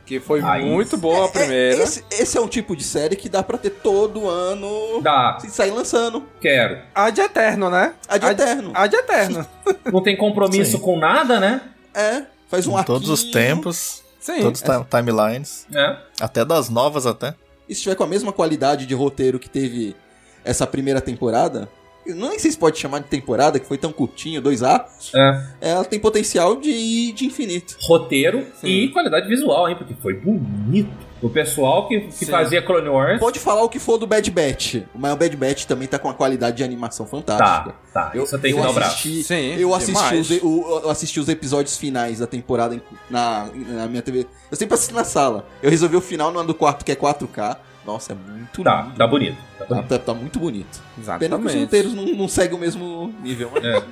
Que 0.06 0.20
foi 0.20 0.41
Aí 0.41 0.66
muito 0.66 0.96
sim. 0.96 0.98
boa 1.02 1.26
a 1.26 1.28
primeira. 1.28 1.84
Esse, 1.84 2.04
esse 2.10 2.36
é 2.36 2.41
um 2.41 2.48
tipo 2.48 2.76
de 2.76 2.84
série 2.84 3.16
que 3.16 3.30
dá 3.30 3.44
pra 3.44 3.60
ter 3.60 3.70
todo 3.70 4.28
ano. 4.28 5.02
Dá. 5.04 5.38
Se 5.40 5.52
sair 5.52 5.70
lançando. 5.70 6.24
Quero. 6.41 6.80
A 6.96 7.12
de 7.12 7.22
Eterno, 7.22 7.70
né? 7.70 7.94
A 8.08 8.18
de 8.18 8.26
Eterno. 8.26 8.72
A 8.74 8.88
de 8.88 8.96
Eterno. 8.96 9.46
Não 9.94 10.02
tem 10.02 10.18
compromisso 10.18 10.78
Sim. 10.78 10.84
com 10.84 10.98
nada, 10.98 11.40
né? 11.40 11.62
É, 11.94 12.24
faz 12.48 12.66
um 12.66 12.80
Em 12.80 12.84
todos 12.84 13.08
os 13.10 13.26
tempos, 13.26 14.02
Sim. 14.20 14.41
todos 14.41 14.62
os 14.62 14.68
ti- 14.68 14.88
timelines, 14.90 15.68
É. 15.76 15.98
até 16.22 16.44
das 16.46 16.70
novas 16.70 17.06
até. 17.06 17.36
E 17.68 17.76
se 17.76 17.82
tiver 17.84 17.96
com 17.96 18.04
a 18.04 18.08
mesma 18.08 18.32
qualidade 18.32 18.88
de 18.88 18.96
roteiro 18.96 19.38
que 19.38 19.50
teve 19.50 19.96
essa 20.44 20.66
primeira 20.66 21.02
temporada, 21.02 21.70
Não 22.14 22.38
sei 22.40 22.52
se 22.52 22.57
pode 22.57 22.77
chamar 22.77 22.99
de 22.99 23.06
temporada, 23.07 23.60
que 23.60 23.65
foi 23.65 23.77
tão 23.77 23.91
curtinho, 23.91 24.41
dois 24.41 24.64
atos. 24.64 25.11
É. 25.15 25.44
Ela 25.61 25.84
tem 25.86 25.99
potencial 25.99 26.56
de, 26.56 27.11
de 27.11 27.26
infinito. 27.26 27.76
Roteiro 27.81 28.45
e 28.64 28.88
qualidade 28.90 29.27
visual, 29.27 29.69
hein? 29.69 29.76
Porque 29.77 29.94
foi 30.02 30.14
bonito. 30.14 31.10
O 31.22 31.30
pessoal 31.30 31.86
que, 31.90 31.99
que 31.99 32.11
Sim. 32.26 32.27
fazia 32.27 32.61
Clone 32.61 32.88
Wars. 32.88 33.19
Pode 33.19 33.40
falar 33.40 33.61
o 33.64 33.68
que 33.68 33.77
for 33.77 33.98
do 33.98 34.07
Bad 34.07 34.31
Batch, 34.31 34.76
mas 34.95 35.11
o 35.11 35.18
Bad 35.18 35.36
Batch 35.36 35.65
também 35.65 35.86
tá 35.86 35.99
com 35.99 36.07
uma 36.07 36.14
qualidade 36.14 36.56
de 36.56 36.64
animação 36.64 37.06
fantástica. 37.06 37.76
Tá, 37.94 38.03
tá. 38.06 38.11
Eu, 38.15 38.23
Isso 38.23 38.40
tem 38.40 38.53
que 38.53 38.60
eu 38.60 38.73
braço. 38.73 38.91
assisti, 38.91 39.23
Sim, 39.23 39.56
eu 39.57 39.76
assisti, 39.76 40.15
os, 40.15 40.31
o- 40.41 40.80
eu 40.86 40.90
assisti 40.90 41.19
os 41.19 41.27
episódios 41.27 41.76
finais 41.76 42.19
da 42.19 42.27
temporada 42.27 42.73
em- 42.73 42.81
na, 43.10 43.49
na 43.68 43.88
minha 43.88 44.02
TV. 44.02 44.27
Eu 44.49 44.56
sempre 44.56 44.76
assisti 44.76 44.94
na 44.94 45.03
sala. 45.03 45.45
Eu 45.61 45.69
resolvi 45.69 45.98
o 45.98 46.02
final 46.02 46.31
no 46.31 46.40
ano 46.40 46.48
do 46.48 46.53
quarto, 46.56 46.86
que 46.86 46.91
é 46.94 46.95
4K. 46.95 47.57
Nossa, 47.91 48.14
é 48.14 48.16
muito 48.16 48.64
Tá, 48.64 48.84
lindo. 48.84 48.95
tá 48.98 49.07
bonito. 49.07 49.38
Tá 49.57 49.66
Tá, 49.66 49.76
bonito. 49.76 49.88
tá- 49.90 49.99
tá 49.99 50.14
muito 50.14 50.40
bonito. 50.40 50.80
Pena 50.80 50.88
que 50.95 51.02
os 51.02 51.03
Exatamente. 51.30 51.57
roteiros 51.60 51.94
não, 51.95 52.06
não 52.06 52.28
seguem 52.28 52.56
o 52.56 52.60
mesmo 52.60 53.14
nível. 53.24 53.49
mas- 53.53 53.64
É. 53.66 53.84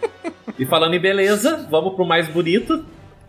E 0.59 0.65
falando 0.65 0.93
em 0.93 0.99
beleza, 0.99 1.67
vamos 1.69 1.95
pro 1.95 2.05
mais 2.05 2.27
bonito. 2.27 2.85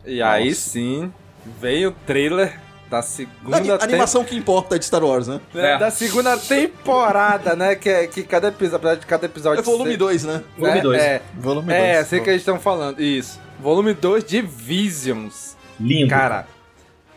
E 0.07 0.21
aí 0.23 0.55
sim, 0.55 1.13
veio 1.61 1.89
o 1.91 1.93
trailer 2.07 2.61
da 2.91 3.03
segunda 3.03 3.57
Ani- 3.59 3.67
tem- 3.69 3.79
animação 3.83 4.25
que 4.25 4.35
importa 4.37 4.79
de 4.79 4.85
Star 4.85 5.05
Wars, 5.05 5.27
né? 5.29 5.41
né, 5.53 5.73
É. 5.75 5.79
da 5.79 5.91
segunda 5.91 6.37
temporada, 6.39 7.55
né? 7.57 7.75
Que, 7.75 7.89
é- 7.89 8.07
que 8.07 8.23
cada 8.23 8.49
episódio, 8.49 8.77
apesar 8.77 8.95
de 8.97 9.07
cada 9.07 9.27
episódio. 9.27 9.61
É 9.61 9.63
volume 9.63 9.91
ser- 9.93 9.97
2, 9.99 10.25
né? 10.25 10.43
Volume 10.57 10.77
né, 10.77 10.83
dois. 10.83 11.03
É, 11.03 11.23
Volume 11.39 11.73
é, 11.73 11.93
2. 11.95 11.99
assim 12.07 12.23
que 12.23 12.31
eles 12.31 12.41
estão 12.43 12.59
falando. 12.61 13.01
Isso. 13.01 13.39
Volume 13.61 13.93
2 13.95 14.25
de 14.25 14.41
Visions. 14.41 15.57
Lindo. 15.81 16.09
Cara, 16.11 16.47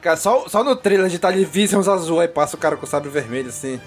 cara 0.02 0.18
só, 0.18 0.48
só 0.48 0.64
no 0.64 0.76
trailer 0.76 1.08
de 1.10 1.20
tá 1.20 1.28
ali 1.28 1.46
Visions 1.46 1.88
azul, 1.88 2.20
aí 2.20 2.28
passa 2.28 2.56
o 2.56 2.60
cara 2.60 2.76
com 2.76 2.86
o 2.86 2.90
sabre 2.90 3.10
vermelho 3.10 3.50
assim. 3.50 3.80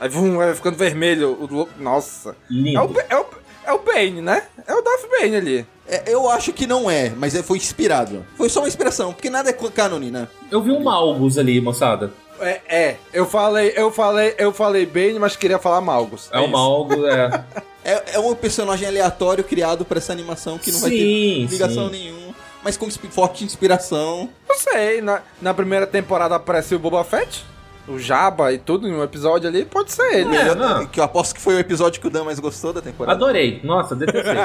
Aí 0.00 0.08
vum, 0.08 0.36
vai 0.36 0.54
ficando 0.54 0.76
vermelho. 0.76 1.32
O, 1.32 1.68
nossa. 1.78 2.34
Lindo. 2.50 2.78
É 2.78 2.82
o, 2.82 3.18
é, 3.18 3.20
o, 3.20 3.26
é 3.66 3.72
o 3.72 3.78
Bane, 3.78 4.20
né? 4.20 4.42
É 4.66 4.74
o 4.74 4.82
Darth 4.82 5.08
Bane 5.08 5.36
ali. 5.36 5.66
É, 5.86 6.04
eu 6.06 6.28
acho 6.28 6.52
que 6.52 6.66
não 6.66 6.90
é, 6.90 7.10
mas 7.16 7.34
é- 7.34 7.42
foi 7.42 7.58
inspirado. 7.58 8.24
Foi 8.36 8.48
só 8.48 8.60
uma 8.60 8.68
inspiração, 8.68 9.12
porque 9.12 9.30
nada 9.30 9.50
é 9.50 9.52
canone, 9.52 10.10
né? 10.10 10.26
Eu 10.50 10.62
vi 10.62 10.70
um 10.70 10.82
Malgus 10.82 11.38
ali, 11.38 11.60
moçada. 11.60 12.12
É, 12.40 12.60
é. 12.68 12.96
Eu 13.12 13.26
falei, 13.26 13.72
eu 13.76 13.92
falei, 13.92 14.34
eu 14.38 14.52
falei 14.52 14.86
Bane, 14.86 15.18
mas 15.18 15.36
queria 15.36 15.58
falar 15.58 15.80
Malgus. 15.80 16.28
É, 16.32 16.38
o 16.38 16.42
isso. 16.42 16.50
Malgus, 16.50 17.04
é. 17.04 17.44
É, 17.84 18.14
é 18.14 18.18
um 18.20 18.32
personagem 18.32 18.86
aleatório 18.86 19.42
criado 19.42 19.84
pra 19.84 19.98
essa 19.98 20.12
animação 20.12 20.56
que 20.56 20.70
não 20.70 20.78
vai 20.78 20.90
Sim, 20.90 20.96
ter 20.96 21.46
ligação 21.50 21.86
sim. 21.86 21.90
nenhuma, 21.92 22.32
mas 22.62 22.76
com 22.76 22.90
forte 22.90 23.44
inspiração. 23.44 24.28
Não 24.48 24.56
sei, 24.56 25.00
na, 25.00 25.20
na 25.40 25.52
primeira 25.54 25.86
temporada 25.86 26.34
apareceu 26.34 26.78
o 26.78 26.80
Boba 26.80 27.02
Fett, 27.04 27.44
o 27.88 27.98
Jabba 27.98 28.52
e 28.52 28.58
tudo 28.58 28.88
em 28.88 28.94
um 28.94 29.02
episódio 29.02 29.48
ali, 29.48 29.64
pode 29.64 29.92
ser 29.92 30.14
ele. 30.14 30.36
É, 30.36 30.54
não. 30.54 30.86
Que 30.86 31.00
eu 31.00 31.04
aposto 31.04 31.34
que 31.34 31.40
foi 31.40 31.54
o 31.54 31.58
episódio 31.58 32.00
que 32.00 32.06
o 32.06 32.10
Dan 32.10 32.24
mais 32.24 32.38
gostou 32.38 32.72
da 32.72 32.80
temporada. 32.80 33.16
Adorei. 33.16 33.60
Nossa, 33.64 33.94
detestei. 33.94 34.34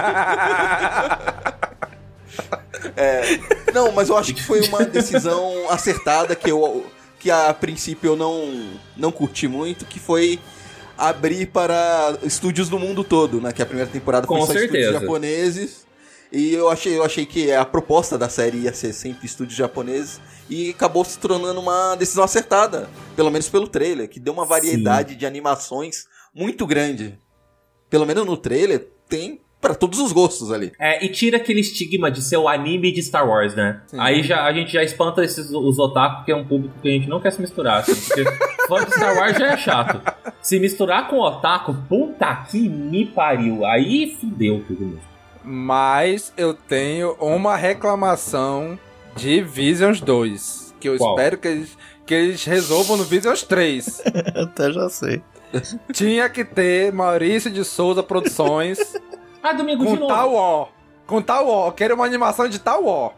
Não, 3.73 3.91
mas 3.91 4.09
eu 4.09 4.17
acho 4.17 4.33
que 4.33 4.43
foi 4.43 4.61
uma 4.67 4.83
decisão 4.85 5.69
acertada 5.69 6.35
que 6.35 6.49
eu 6.49 6.85
que 7.19 7.31
a 7.31 7.53
princípio 7.53 8.11
eu 8.11 8.15
não 8.15 8.71
não 8.95 9.11
curti 9.11 9.47
muito, 9.47 9.85
que 9.85 9.99
foi 9.99 10.39
abrir 10.97 11.47
para 11.47 12.17
estúdios 12.23 12.69
do 12.69 12.79
mundo 12.79 13.03
todo, 13.03 13.41
né? 13.41 13.51
Que 13.51 13.61
a 13.61 13.65
primeira 13.65 13.89
temporada 13.89 14.25
foi 14.27 14.37
Com 14.37 14.45
só 14.45 14.53
estúdios 14.53 14.71
certeza. 14.71 14.99
japoneses. 14.99 15.86
E 16.31 16.53
eu 16.53 16.69
achei, 16.69 16.97
eu 16.97 17.03
achei 17.03 17.25
que 17.25 17.51
a 17.51 17.65
proposta 17.65 18.17
da 18.17 18.29
série 18.29 18.59
ia 18.59 18.73
ser 18.73 18.93
sempre 18.93 19.25
estúdios 19.25 19.57
japoneses 19.57 20.21
e 20.49 20.69
acabou 20.69 21.03
se 21.05 21.17
tornando 21.19 21.59
uma 21.59 21.95
decisão 21.95 22.23
acertada, 22.23 22.89
pelo 23.15 23.31
menos 23.31 23.49
pelo 23.49 23.67
trailer, 23.67 24.09
que 24.09 24.19
deu 24.19 24.33
uma 24.33 24.45
variedade 24.45 25.15
de 25.15 25.25
animações 25.25 26.05
muito 26.33 26.65
grande. 26.65 27.17
Pelo 27.89 28.05
menos 28.05 28.25
no 28.25 28.35
trailer 28.35 28.89
tem 29.07 29.41
para 29.59 29.73
todos 29.73 29.99
os 29.99 30.11
gostos 30.11 30.51
ali. 30.51 30.71
É, 30.79 31.03
e 31.03 31.09
tira 31.09 31.37
aquele 31.37 31.61
estigma 31.61 32.11
de 32.11 32.21
ser 32.21 32.37
o 32.37 32.47
anime 32.47 32.91
de 32.91 33.01
Star 33.01 33.27
Wars, 33.27 33.55
né? 33.55 33.81
Aí 33.97 34.21
já, 34.21 34.45
a 34.45 34.53
gente 34.53 34.71
já 34.71 34.83
espanta 34.83 35.23
esses, 35.23 35.49
os 35.51 35.79
otaku, 35.79 36.25
que 36.25 36.31
é 36.31 36.35
um 36.35 36.45
público 36.45 36.75
que 36.81 36.87
a 36.87 36.91
gente 36.91 37.09
não 37.09 37.19
quer 37.19 37.31
se 37.31 37.41
misturar. 37.41 37.79
Assim, 37.79 37.95
porque 37.95 38.23
fã 38.67 38.85
de 38.85 38.91
Star 38.91 39.15
Wars 39.17 39.37
já 39.37 39.53
é 39.53 39.57
chato. 39.57 40.01
Se 40.41 40.59
misturar 40.59 41.09
com 41.09 41.19
otaku, 41.19 41.73
puta 41.89 42.35
que 42.49 42.69
me 42.69 43.05
pariu. 43.07 43.65
Aí 43.65 44.15
fudeu 44.19 44.63
tudo 44.67 44.85
mesmo. 44.85 45.16
Mas 45.49 46.33
eu 46.35 46.53
tenho 46.53 47.13
uma 47.21 47.55
reclamação 47.55 48.77
de 49.15 49.41
Visions 49.41 50.01
2, 50.01 50.75
que 50.77 50.89
eu 50.89 50.97
Qual? 50.97 51.11
espero 51.17 51.37
que 51.37 51.47
eles, 51.47 51.77
que 52.05 52.13
eles 52.13 52.43
resolvam 52.43 52.97
no 52.97 53.05
Visions 53.05 53.43
3. 53.43 54.01
Até 54.35 54.71
já 54.73 54.89
sei. 54.89 55.21
Tinha 55.93 56.27
que 56.29 56.43
ter 56.43 56.91
Maurício 56.91 57.49
de 57.49 57.63
Souza 57.63 58.03
Produções 58.03 58.77
Ah, 59.41 59.53
domingo 59.53 59.85
de 59.85 59.91
com 59.91 59.95
novo. 59.95 60.07
tal 60.13 60.33
ó. 60.35 60.67
Com 61.05 61.21
tal 61.21 61.47
ó. 61.47 61.71
Quero 61.71 61.95
uma 61.95 62.03
animação 62.05 62.49
de 62.49 62.59
tal 62.59 62.85
ó. 62.85 63.11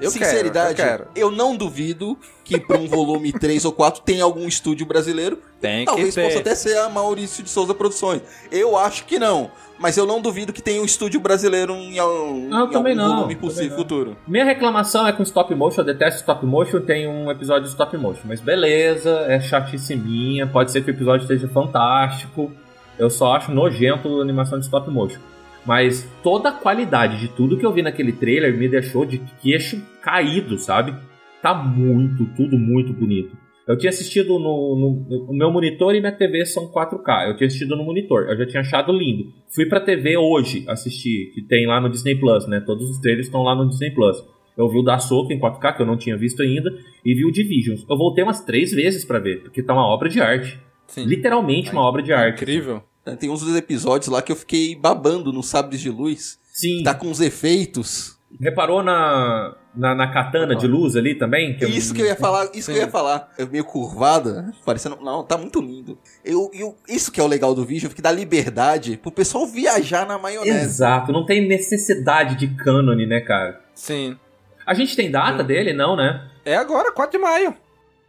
Eu 0.00 0.10
Sinceridade, 0.10 0.74
quero, 0.74 1.08
eu 1.14 1.28
quero. 1.28 1.36
não 1.36 1.56
duvido 1.56 2.18
que 2.44 2.58
para 2.60 2.76
um 2.76 2.88
volume 2.88 3.32
3 3.38 3.64
ou 3.64 3.72
4 3.72 4.02
tenha 4.02 4.24
algum 4.24 4.48
estúdio 4.48 4.84
brasileiro. 4.84 5.40
Tem 5.60 5.84
Talvez 5.84 6.08
que 6.14 6.20
ter. 6.20 6.26
possa 6.26 6.40
até 6.40 6.54
ser 6.56 6.76
a 6.78 6.88
Maurício 6.88 7.42
de 7.44 7.48
Souza 7.48 7.72
Produções. 7.72 8.20
Eu 8.50 8.76
acho 8.76 9.04
que 9.06 9.18
não. 9.18 9.50
Mas 9.78 9.96
eu 9.96 10.06
não 10.06 10.20
duvido 10.20 10.52
que 10.52 10.62
tenha 10.62 10.80
um 10.80 10.84
estúdio 10.84 11.20
brasileiro 11.20 11.74
em, 11.74 12.00
um, 12.00 12.48
Não, 12.48 12.66
em 12.66 12.70
também 12.70 12.92
algum 12.92 12.94
não, 12.94 13.16
volume 13.16 13.34
também 13.34 13.36
possível 13.36 13.70
não. 13.70 13.76
futuro. 13.76 14.16
Minha 14.26 14.44
reclamação 14.44 15.06
é 15.06 15.12
com 15.12 15.22
stop 15.22 15.54
motion, 15.54 15.82
eu 15.82 15.84
detesto 15.84 16.20
stop 16.20 16.44
motion, 16.46 16.80
tem 16.80 17.06
um 17.06 17.30
episódio 17.30 17.64
de 17.64 17.68
stop 17.68 17.96
motion, 17.96 18.22
mas 18.24 18.40
beleza, 18.40 19.10
é 19.28 19.40
chatice 19.40 19.94
minha, 19.94 20.46
pode 20.46 20.72
ser 20.72 20.82
que 20.82 20.90
o 20.90 20.94
episódio 20.94 21.24
esteja 21.24 21.48
fantástico, 21.48 22.52
eu 22.98 23.10
só 23.10 23.34
acho 23.36 23.52
nojento 23.52 24.18
a 24.18 24.22
animação 24.22 24.58
de 24.58 24.64
stop 24.64 24.90
motion. 24.90 25.20
Mas 25.64 26.08
toda 26.22 26.50
a 26.50 26.52
qualidade 26.52 27.18
de 27.18 27.28
tudo 27.28 27.58
que 27.58 27.66
eu 27.66 27.72
vi 27.72 27.82
naquele 27.82 28.12
trailer 28.12 28.56
me 28.56 28.68
deixou 28.68 29.04
de 29.04 29.18
queixo 29.42 29.82
caído, 30.00 30.58
sabe? 30.58 30.94
Tá 31.42 31.52
muito, 31.52 32.24
tudo 32.36 32.56
muito 32.56 32.92
bonito. 32.92 33.36
Eu 33.66 33.76
tinha 33.76 33.90
assistido 33.90 34.38
no, 34.38 34.76
no- 35.08 35.26
O 35.30 35.34
meu 35.36 35.50
monitor 35.50 35.94
e 35.94 36.00
minha 36.00 36.12
TV 36.12 36.44
são 36.46 36.68
4K. 36.70 37.28
Eu 37.28 37.36
tinha 37.36 37.46
assistido 37.48 37.76
no 37.76 37.84
monitor. 37.84 38.26
Eu 38.28 38.36
já 38.38 38.46
tinha 38.46 38.60
achado 38.60 38.92
lindo. 38.92 39.24
Fui 39.48 39.66
pra 39.66 39.80
TV 39.80 40.16
hoje 40.16 40.64
assistir, 40.68 41.32
que 41.34 41.42
tem 41.42 41.66
lá 41.66 41.80
no 41.80 41.90
Disney 41.90 42.14
Plus, 42.14 42.46
né? 42.46 42.60
Todos 42.64 42.88
os 42.88 42.98
trailers 43.00 43.26
estão 43.26 43.42
lá 43.42 43.54
no 43.56 43.68
Disney 43.68 43.90
Plus. 43.90 44.16
Eu 44.56 44.68
vi 44.68 44.78
o 44.78 44.82
da 44.82 44.98
Soca 44.98 45.34
em 45.34 45.38
4K, 45.40 45.76
que 45.76 45.82
eu 45.82 45.86
não 45.86 45.96
tinha 45.98 46.16
visto 46.16 46.42
ainda, 46.42 46.70
e 47.04 47.12
vi 47.14 47.26
o 47.26 47.32
Divisions. 47.32 47.84
Eu 47.90 47.96
voltei 47.98 48.22
umas 48.24 48.40
três 48.44 48.70
vezes 48.72 49.04
pra 49.04 49.18
ver, 49.18 49.42
porque 49.42 49.62
tá 49.62 49.74
uma 49.74 49.86
obra 49.86 50.08
de 50.08 50.20
arte. 50.20 50.58
Literalmente 50.96 51.70
uma 51.72 51.82
obra 51.82 52.02
de 52.02 52.12
arte. 52.12 52.42
Incrível. 52.42 52.82
Tem 53.20 53.28
uns 53.30 53.40
dos 53.40 53.54
episódios 53.56 54.08
lá 54.08 54.22
que 54.22 54.32
eu 54.32 54.36
fiquei 54.36 54.74
babando 54.74 55.32
nos 55.32 55.46
sabres 55.46 55.80
de 55.80 55.90
luz. 55.90 56.38
Sim. 56.52 56.82
Tá 56.82 56.94
com 56.94 57.08
uns 57.08 57.20
efeitos. 57.20 58.15
Reparou 58.40 58.82
na, 58.82 59.54
na, 59.74 59.94
na 59.94 60.12
katana 60.12 60.56
de 60.56 60.66
luz 60.66 60.96
ali 60.96 61.14
também? 61.14 61.56
Que 61.56 61.64
Isso 61.66 61.94
que 61.94 62.02
eu 62.02 62.06
ia 62.06 62.16
falar, 62.16 62.50
isso 62.52 62.70
que 62.70 62.76
eu 62.76 62.82
ia 62.82 62.90
falar. 62.90 63.32
É 63.38 63.44
meio 63.46 63.64
curvada, 63.64 64.52
parecendo. 64.64 64.96
Não, 65.00 65.22
tá 65.22 65.38
muito 65.38 65.60
lindo. 65.60 65.96
Eu, 66.24 66.50
eu, 66.52 66.76
isso 66.88 67.12
que 67.12 67.20
é 67.20 67.22
o 67.22 67.26
legal 67.26 67.54
do 67.54 67.64
vídeo, 67.64 67.88
que 67.88 68.02
dá 68.02 68.10
liberdade 68.10 68.96
pro 68.96 69.12
pessoal 69.12 69.46
viajar 69.46 70.06
na 70.06 70.18
maionese. 70.18 70.58
Exato, 70.58 71.12
não 71.12 71.24
tem 71.24 71.46
necessidade 71.46 72.34
de 72.34 72.48
cânone, 72.48 73.06
né, 73.06 73.20
cara? 73.20 73.60
Sim. 73.74 74.18
A 74.66 74.74
gente 74.74 74.96
tem 74.96 75.10
data 75.10 75.44
dele, 75.44 75.72
não, 75.72 75.94
né? 75.94 76.28
É 76.44 76.56
agora, 76.56 76.90
4 76.90 77.18
de 77.18 77.24
maio. 77.24 77.54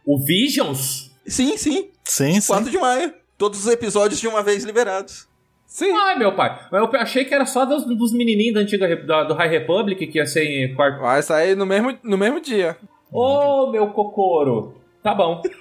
O 0.04 0.18
Visions? 0.18 1.12
Sim, 1.26 1.56
sim. 1.56 1.90
Sim, 2.02 2.40
4 2.40 2.70
de 2.70 2.78
maio. 2.78 3.14
Todos 3.36 3.60
os 3.60 3.72
episódios 3.72 4.18
de 4.18 4.26
uma 4.26 4.42
vez 4.42 4.64
liberados. 4.64 5.27
Sim. 5.68 5.92
Ai, 5.92 6.18
meu 6.18 6.32
pai. 6.34 6.58
Eu 6.72 6.90
achei 6.94 7.24
que 7.26 7.34
era 7.34 7.44
só 7.44 7.64
dos, 7.66 7.84
dos 7.84 8.12
menininhos 8.12 8.54
da 8.54 8.60
antiga 8.60 8.96
da- 9.04 9.24
do 9.24 9.34
High 9.34 9.50
Republic 9.50 10.06
que 10.06 10.16
ia 10.18 10.24
ser 10.26 10.44
em 10.44 10.74
quarto. 10.74 10.98
Vai 11.00 11.22
sair 11.22 11.54
no 11.54 11.66
mesmo, 11.66 11.96
no 12.02 12.16
mesmo 12.16 12.40
dia. 12.40 12.76
Ô, 13.12 13.70
meu 13.70 13.88
cocoro. 13.88 14.74
Tá 15.02 15.14
bom. 15.14 15.42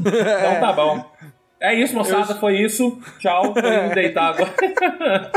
Então 0.00 0.60
tá 0.60 0.72
bom. 0.72 1.04
É 1.60 1.74
isso, 1.74 1.94
moçada. 1.94 2.34
Foi 2.34 2.56
isso. 2.60 2.98
Tchau. 3.20 3.54
Tô 3.54 3.60
indo 3.60 3.94
deitar 3.94 4.34
agora. 4.34 4.52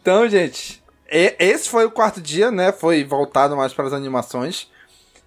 Então, 0.00 0.28
gente, 0.28 0.82
esse 1.08 1.68
foi 1.68 1.84
o 1.84 1.90
quarto 1.90 2.20
dia, 2.20 2.50
né? 2.50 2.72
Foi 2.72 3.04
voltado 3.04 3.56
mais 3.56 3.72
para 3.72 3.86
as 3.86 3.92
animações. 3.92 4.68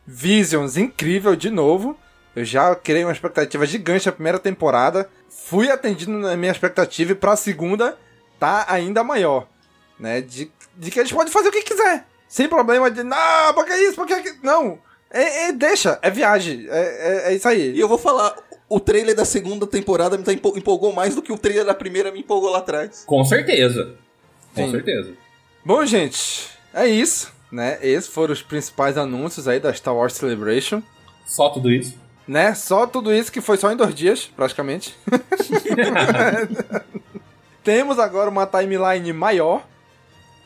Visions, 0.06 0.76
incrível 0.78 1.36
de 1.36 1.50
novo. 1.50 1.98
Eu 2.36 2.44
já 2.44 2.76
criei 2.76 3.06
uma 3.06 3.14
expectativa 3.14 3.66
gigante 3.66 4.06
na 4.06 4.12
primeira 4.12 4.38
temporada. 4.38 5.10
Fui 5.48 5.70
atendido 5.70 6.12
na 6.12 6.36
minha 6.36 6.52
expectativa 6.52 7.12
e 7.12 7.16
pra 7.16 7.36
segunda 7.36 7.96
tá 8.40 8.66
ainda 8.68 9.04
maior. 9.04 9.48
Né? 10.00 10.20
De, 10.22 10.52
de 10.76 10.90
que 10.90 11.00
eles 11.00 11.12
podem 11.12 11.32
fazer 11.32 11.50
o 11.50 11.52
que 11.52 11.62
quiser. 11.62 12.04
Sem 12.28 12.50
problema 12.50 12.90
de, 12.90 13.04
não, 13.04 13.54
porque 13.54 13.72
é 13.72 13.84
isso, 13.84 13.96
porque 13.96 14.12
é 14.14 14.18
aquilo. 14.18 14.38
Não. 14.42 14.80
É, 15.12 15.50
é- 15.50 15.52
deixa, 15.52 16.00
é 16.02 16.10
viagem. 16.10 16.66
É, 16.68 16.80
é, 17.28 17.32
é 17.32 17.36
isso 17.36 17.48
aí. 17.48 17.74
E 17.76 17.80
eu 17.80 17.88
vou 17.88 18.00
falar, 18.00 18.36
o 18.68 18.80
trailer 18.80 19.16
da 19.16 19.24
segunda 19.24 19.68
temporada 19.68 20.18
me 20.18 20.24
tá 20.24 20.34
empo- 20.34 20.58
empolgou 20.58 20.92
mais 20.92 21.14
do 21.14 21.22
que 21.22 21.32
o 21.32 21.38
trailer 21.38 21.64
da 21.64 21.76
primeira 21.76 22.12
me 22.12 22.22
empolgou 22.22 22.50
lá 22.50 22.58
atrás. 22.58 23.04
Com 23.06 23.24
certeza. 23.24 23.94
Com 24.56 24.66
Sim. 24.66 24.72
certeza. 24.72 25.14
Bom, 25.64 25.86
gente, 25.86 26.50
é 26.74 26.88
isso, 26.88 27.32
né? 27.52 27.78
Esses 27.84 28.10
foram 28.10 28.34
os 28.34 28.42
principais 28.42 28.98
anúncios 28.98 29.48
aí 29.48 29.60
da 29.60 29.72
Star 29.72 29.96
Wars 29.96 30.14
Celebration. 30.14 30.82
Só 31.24 31.50
tudo 31.50 31.72
isso. 31.72 32.04
Né? 32.27 32.56
Só 32.56 32.88
tudo 32.88 33.14
isso 33.14 33.31
que 33.31 33.41
foi 33.41 33.57
só 33.57 33.72
em 33.72 33.76
dois 33.76 33.93
dias, 33.93 34.26
praticamente. 34.35 34.97
temos 37.65 37.97
agora 37.97 38.30
uma 38.30 38.45
timeline 38.45 39.11
maior, 39.11 39.65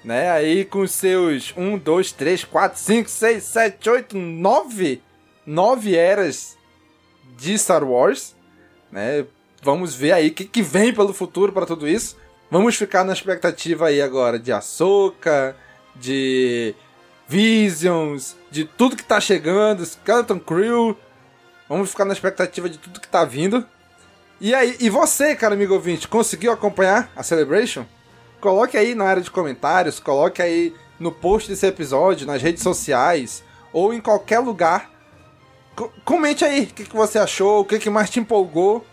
né? 0.03 0.31
Aí 0.31 0.63
com 0.63 0.87
seus 0.87 1.53
1, 1.55 1.77
2, 1.77 2.11
3, 2.13 2.45
4, 2.45 2.79
5, 2.79 3.09
6, 3.09 3.43
7, 3.43 3.89
8, 3.89 4.17
9, 4.17 5.01
9 5.45 5.95
eras 5.95 6.57
de 7.37 7.57
Star 7.57 7.83
Wars, 7.83 8.33
né? 8.89 9.25
Vamos 9.61 9.93
ver 9.93 10.13
aí 10.13 10.29
o 10.29 10.33
que, 10.33 10.45
que 10.45 10.61
vem 10.61 10.93
pelo 10.93 11.13
futuro 11.13 11.51
para 11.51 11.65
tudo 11.65 11.85
isso. 11.85 12.15
Vamos 12.49 12.77
ficar 12.77 13.03
na 13.03 13.11
expectativa 13.11 13.87
aí 13.87 14.01
agora 14.01 14.39
de 14.39 14.53
Ahsoka, 14.53 15.57
de 15.93 16.73
Visions, 17.27 18.37
de 18.49 18.63
tudo 18.63 18.95
que 18.95 19.03
tá 19.03 19.19
chegando, 19.19 19.85
Skeleton 19.85 20.39
Crew. 20.39 20.97
Vamos 21.69 21.91
ficar 21.91 22.03
na 22.03 22.13
expectativa 22.13 22.67
de 22.67 22.79
tudo 22.79 22.99
que 22.99 23.07
tá 23.07 23.23
vindo. 23.23 23.63
E 24.41 24.55
aí, 24.55 24.75
e 24.79 24.89
você, 24.89 25.35
cara 25.35 25.53
amigo 25.53 25.75
ouvinte, 25.75 26.07
conseguiu 26.07 26.51
acompanhar 26.51 27.11
a 27.15 27.21
Celebration? 27.21 27.85
Coloque 28.41 28.75
aí 28.75 28.95
na 28.95 29.05
área 29.05 29.21
de 29.21 29.29
comentários, 29.29 29.99
coloque 29.99 30.41
aí 30.41 30.73
no 30.99 31.11
post 31.11 31.47
desse 31.47 31.67
episódio, 31.67 32.25
nas 32.25 32.41
redes 32.41 32.63
sociais, 32.63 33.43
ou 33.71 33.93
em 33.93 34.01
qualquer 34.01 34.39
lugar. 34.39 34.89
Co 35.75 35.91
comente 36.03 36.43
aí 36.43 36.63
o 36.63 36.67
que, 36.67 36.85
que 36.85 36.95
você 36.95 37.19
achou, 37.19 37.61
o 37.61 37.65
que, 37.65 37.77
que 37.77 37.89
mais 37.89 38.09
te 38.09 38.19
empolgou, 38.19 38.83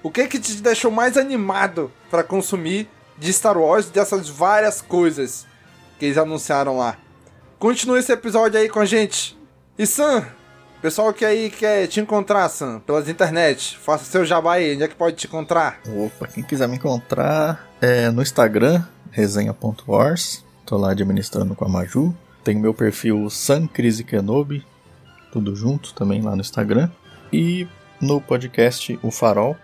o 0.00 0.10
que, 0.10 0.28
que 0.28 0.38
te 0.38 0.54
deixou 0.62 0.90
mais 0.90 1.16
animado 1.16 1.90
para 2.10 2.22
consumir 2.22 2.88
de 3.18 3.32
Star 3.32 3.58
Wars, 3.58 3.90
dessas 3.90 4.28
várias 4.28 4.80
coisas 4.80 5.46
que 5.98 6.04
eles 6.04 6.16
anunciaram 6.16 6.78
lá. 6.78 6.96
Continue 7.58 7.98
esse 7.98 8.12
episódio 8.12 8.58
aí 8.58 8.68
com 8.68 8.80
a 8.80 8.86
gente. 8.86 9.38
E 9.78 9.86
Sam, 9.86 10.26
pessoal 10.80 11.12
que 11.12 11.24
aí 11.24 11.50
quer 11.50 11.86
te 11.86 12.00
encontrar, 12.00 12.48
Sam, 12.48 12.80
pelas 12.80 13.08
internet, 13.08 13.76
faça 13.78 14.04
seu 14.04 14.24
jabá 14.24 14.54
aí, 14.54 14.74
onde 14.74 14.82
é 14.82 14.88
que 14.88 14.94
pode 14.94 15.16
te 15.16 15.26
encontrar? 15.26 15.80
Opa, 15.86 16.26
quem 16.26 16.42
quiser 16.42 16.66
me 16.66 16.76
encontrar 16.76 17.68
é 17.80 18.10
no 18.10 18.22
Instagram, 18.22 18.82
resenha.wars. 19.10 20.44
Tô 20.64 20.76
lá 20.76 20.92
administrando 20.92 21.54
com 21.54 21.64
a 21.64 21.68
Maju. 21.68 22.14
Tem 22.42 22.56
meu 22.56 22.72
perfil 22.72 23.28
San 23.28 23.66
Crise 23.66 24.02
Kenobi, 24.02 24.64
tudo 25.32 25.54
junto 25.54 25.92
também 25.92 26.22
lá 26.22 26.34
no 26.34 26.40
Instagram. 26.40 26.90
E 27.32 27.68
no 28.00 28.20
podcast 28.20 28.98
O 29.02 29.10
Farol, 29.10 29.56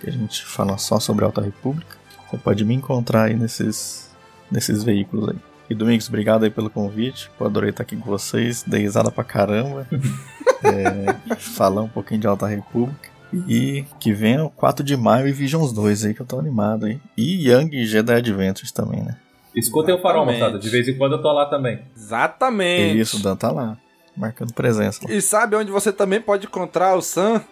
que 0.00 0.08
a 0.08 0.12
gente 0.12 0.44
fala 0.44 0.76
só 0.78 0.98
sobre 0.98 1.24
a 1.24 1.28
Alta 1.28 1.40
República. 1.40 1.96
Você 2.28 2.36
pode 2.36 2.64
me 2.64 2.74
encontrar 2.74 3.24
aí 3.24 3.34
nesses, 3.34 4.10
nesses 4.50 4.82
veículos 4.82 5.30
aí. 5.30 5.47
E 5.70 5.74
Domingos, 5.74 6.08
obrigado 6.08 6.44
aí 6.44 6.50
pelo 6.50 6.70
convite. 6.70 7.30
Pô, 7.38 7.44
adorei 7.44 7.70
estar 7.70 7.82
aqui 7.82 7.96
com 7.96 8.06
vocês. 8.10 8.62
Dei 8.66 8.80
risada 8.80 9.10
pra 9.10 9.22
caramba. 9.22 9.86
é, 10.64 11.36
falar 11.36 11.82
um 11.82 11.88
pouquinho 11.88 12.20
de 12.20 12.26
Alta 12.26 12.46
República. 12.46 13.10
E 13.46 13.84
que 14.00 14.12
venha 14.12 14.44
o 14.44 14.50
4 14.50 14.82
de 14.82 14.96
maio 14.96 15.28
e 15.28 15.32
Visions 15.32 15.72
2 15.72 16.06
aí, 16.06 16.14
que 16.14 16.22
eu 16.22 16.26
tô 16.26 16.38
animado 16.38 16.86
aí. 16.86 16.98
E 17.16 17.50
Young 17.50 17.84
Jedi 17.84 18.14
Adventures 18.14 18.72
também, 18.72 19.02
né? 19.02 19.16
Escutem 19.54 19.94
o 19.94 20.00
farol, 20.00 20.24
moçada. 20.24 20.58
De 20.58 20.70
vez 20.70 20.88
em 20.88 20.96
quando 20.96 21.12
eu 21.12 21.22
tô 21.22 21.30
lá 21.32 21.46
também. 21.46 21.80
Exatamente. 21.94 22.98
Isso, 22.98 23.18
o 23.18 23.22
Dan 23.22 23.36
tá 23.36 23.50
lá. 23.50 23.76
Marcando 24.16 24.54
presença. 24.54 25.00
lá. 25.04 25.12
E 25.12 25.20
sabe 25.20 25.56
onde 25.56 25.70
você 25.70 25.92
também 25.92 26.20
pode 26.20 26.46
encontrar 26.46 26.94
o 26.94 27.02
Sam? 27.02 27.42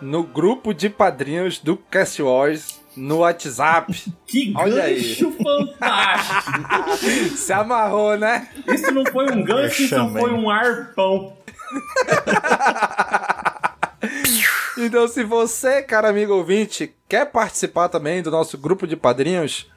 No 0.00 0.22
grupo 0.22 0.72
de 0.72 0.88
padrinhos 0.88 1.58
do 1.58 1.76
Cast 1.76 2.22
Wars 2.22 2.80
no 2.96 3.18
WhatsApp. 3.18 3.92
Que 4.26 4.52
Olha 4.56 4.84
aí. 4.84 4.94
gancho 4.96 5.32
fantástico! 5.32 7.26
Se 7.36 7.52
amarrou, 7.52 8.16
né? 8.16 8.48
Isso 8.68 8.90
não 8.92 9.04
foi 9.06 9.30
um 9.30 9.42
gancho, 9.42 9.82
isso 9.82 10.08
foi 10.10 10.32
um 10.32 10.48
arpão. 10.50 11.36
Então, 14.76 15.06
se 15.06 15.22
você, 15.22 15.82
cara 15.82 16.08
amigo 16.08 16.34
ouvinte, 16.34 16.92
quer 17.08 17.30
participar 17.30 17.88
também 17.88 18.20
do 18.22 18.30
nosso 18.30 18.58
grupo 18.58 18.88
de 18.88 18.96
padrinhos, 18.96 19.70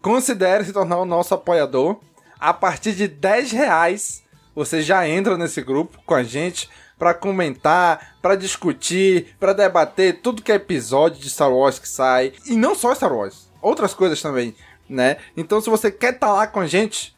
considere 0.00 0.64
se 0.64 0.72
tornar 0.72 0.96
o 0.98 1.04
nosso 1.04 1.34
apoiador. 1.34 2.00
A 2.38 2.54
partir 2.54 2.94
de 2.94 3.06
10 3.06 3.52
reais, 3.52 4.22
você 4.54 4.80
já 4.82 5.06
entra 5.06 5.36
nesse 5.36 5.60
grupo 5.60 5.98
com 6.06 6.14
a 6.14 6.22
gente 6.22 6.70
para 7.00 7.14
comentar, 7.14 8.14
para 8.20 8.36
discutir, 8.36 9.34
para 9.40 9.54
debater 9.54 10.20
tudo 10.20 10.42
que 10.42 10.52
é 10.52 10.56
episódio 10.56 11.18
de 11.18 11.30
Star 11.30 11.50
Wars 11.50 11.78
que 11.78 11.88
sai. 11.88 12.34
E 12.44 12.54
não 12.54 12.74
só 12.74 12.94
Star 12.94 13.10
Wars, 13.10 13.50
outras 13.62 13.94
coisas 13.94 14.20
também, 14.20 14.54
né? 14.86 15.16
Então, 15.34 15.62
se 15.62 15.70
você 15.70 15.90
quer 15.90 16.12
estar 16.12 16.30
lá 16.30 16.46
com 16.46 16.60
a 16.60 16.66
gente, 16.66 17.16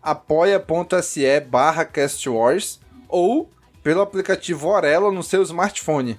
apoia.se 0.00 1.40
barra 1.40 1.84
castwars 1.84 2.78
ou 3.08 3.50
pelo 3.82 4.02
aplicativo 4.02 4.68
Orelo 4.68 5.10
no 5.10 5.22
seu 5.24 5.42
smartphone. 5.42 6.16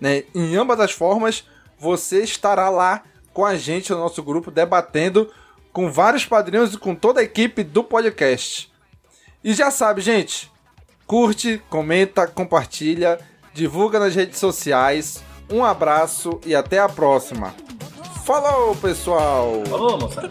Né? 0.00 0.24
Em 0.34 0.56
ambas 0.56 0.80
as 0.80 0.90
formas, 0.90 1.44
você 1.78 2.22
estará 2.22 2.70
lá 2.70 3.02
com 3.34 3.44
a 3.44 3.56
gente 3.56 3.92
no 3.92 3.98
nosso 3.98 4.22
grupo 4.22 4.50
debatendo 4.50 5.30
com 5.70 5.92
vários 5.92 6.24
padrinhos 6.24 6.72
e 6.72 6.78
com 6.78 6.94
toda 6.94 7.20
a 7.20 7.24
equipe 7.24 7.62
do 7.62 7.84
podcast. 7.84 8.72
E 9.42 9.52
já 9.52 9.70
sabe, 9.70 10.00
gente, 10.00 10.50
curte, 11.06 11.62
comenta, 11.68 12.26
compartilha, 12.26 13.18
divulga 13.52 13.98
nas 13.98 14.14
redes 14.14 14.38
sociais. 14.38 15.22
Um 15.50 15.64
abraço 15.64 16.40
e 16.44 16.54
até 16.54 16.78
a 16.78 16.88
próxima. 16.88 17.54
Falou, 18.24 18.74
pessoal! 18.76 19.62
Falou, 19.66 19.98
moçada! 19.98 20.30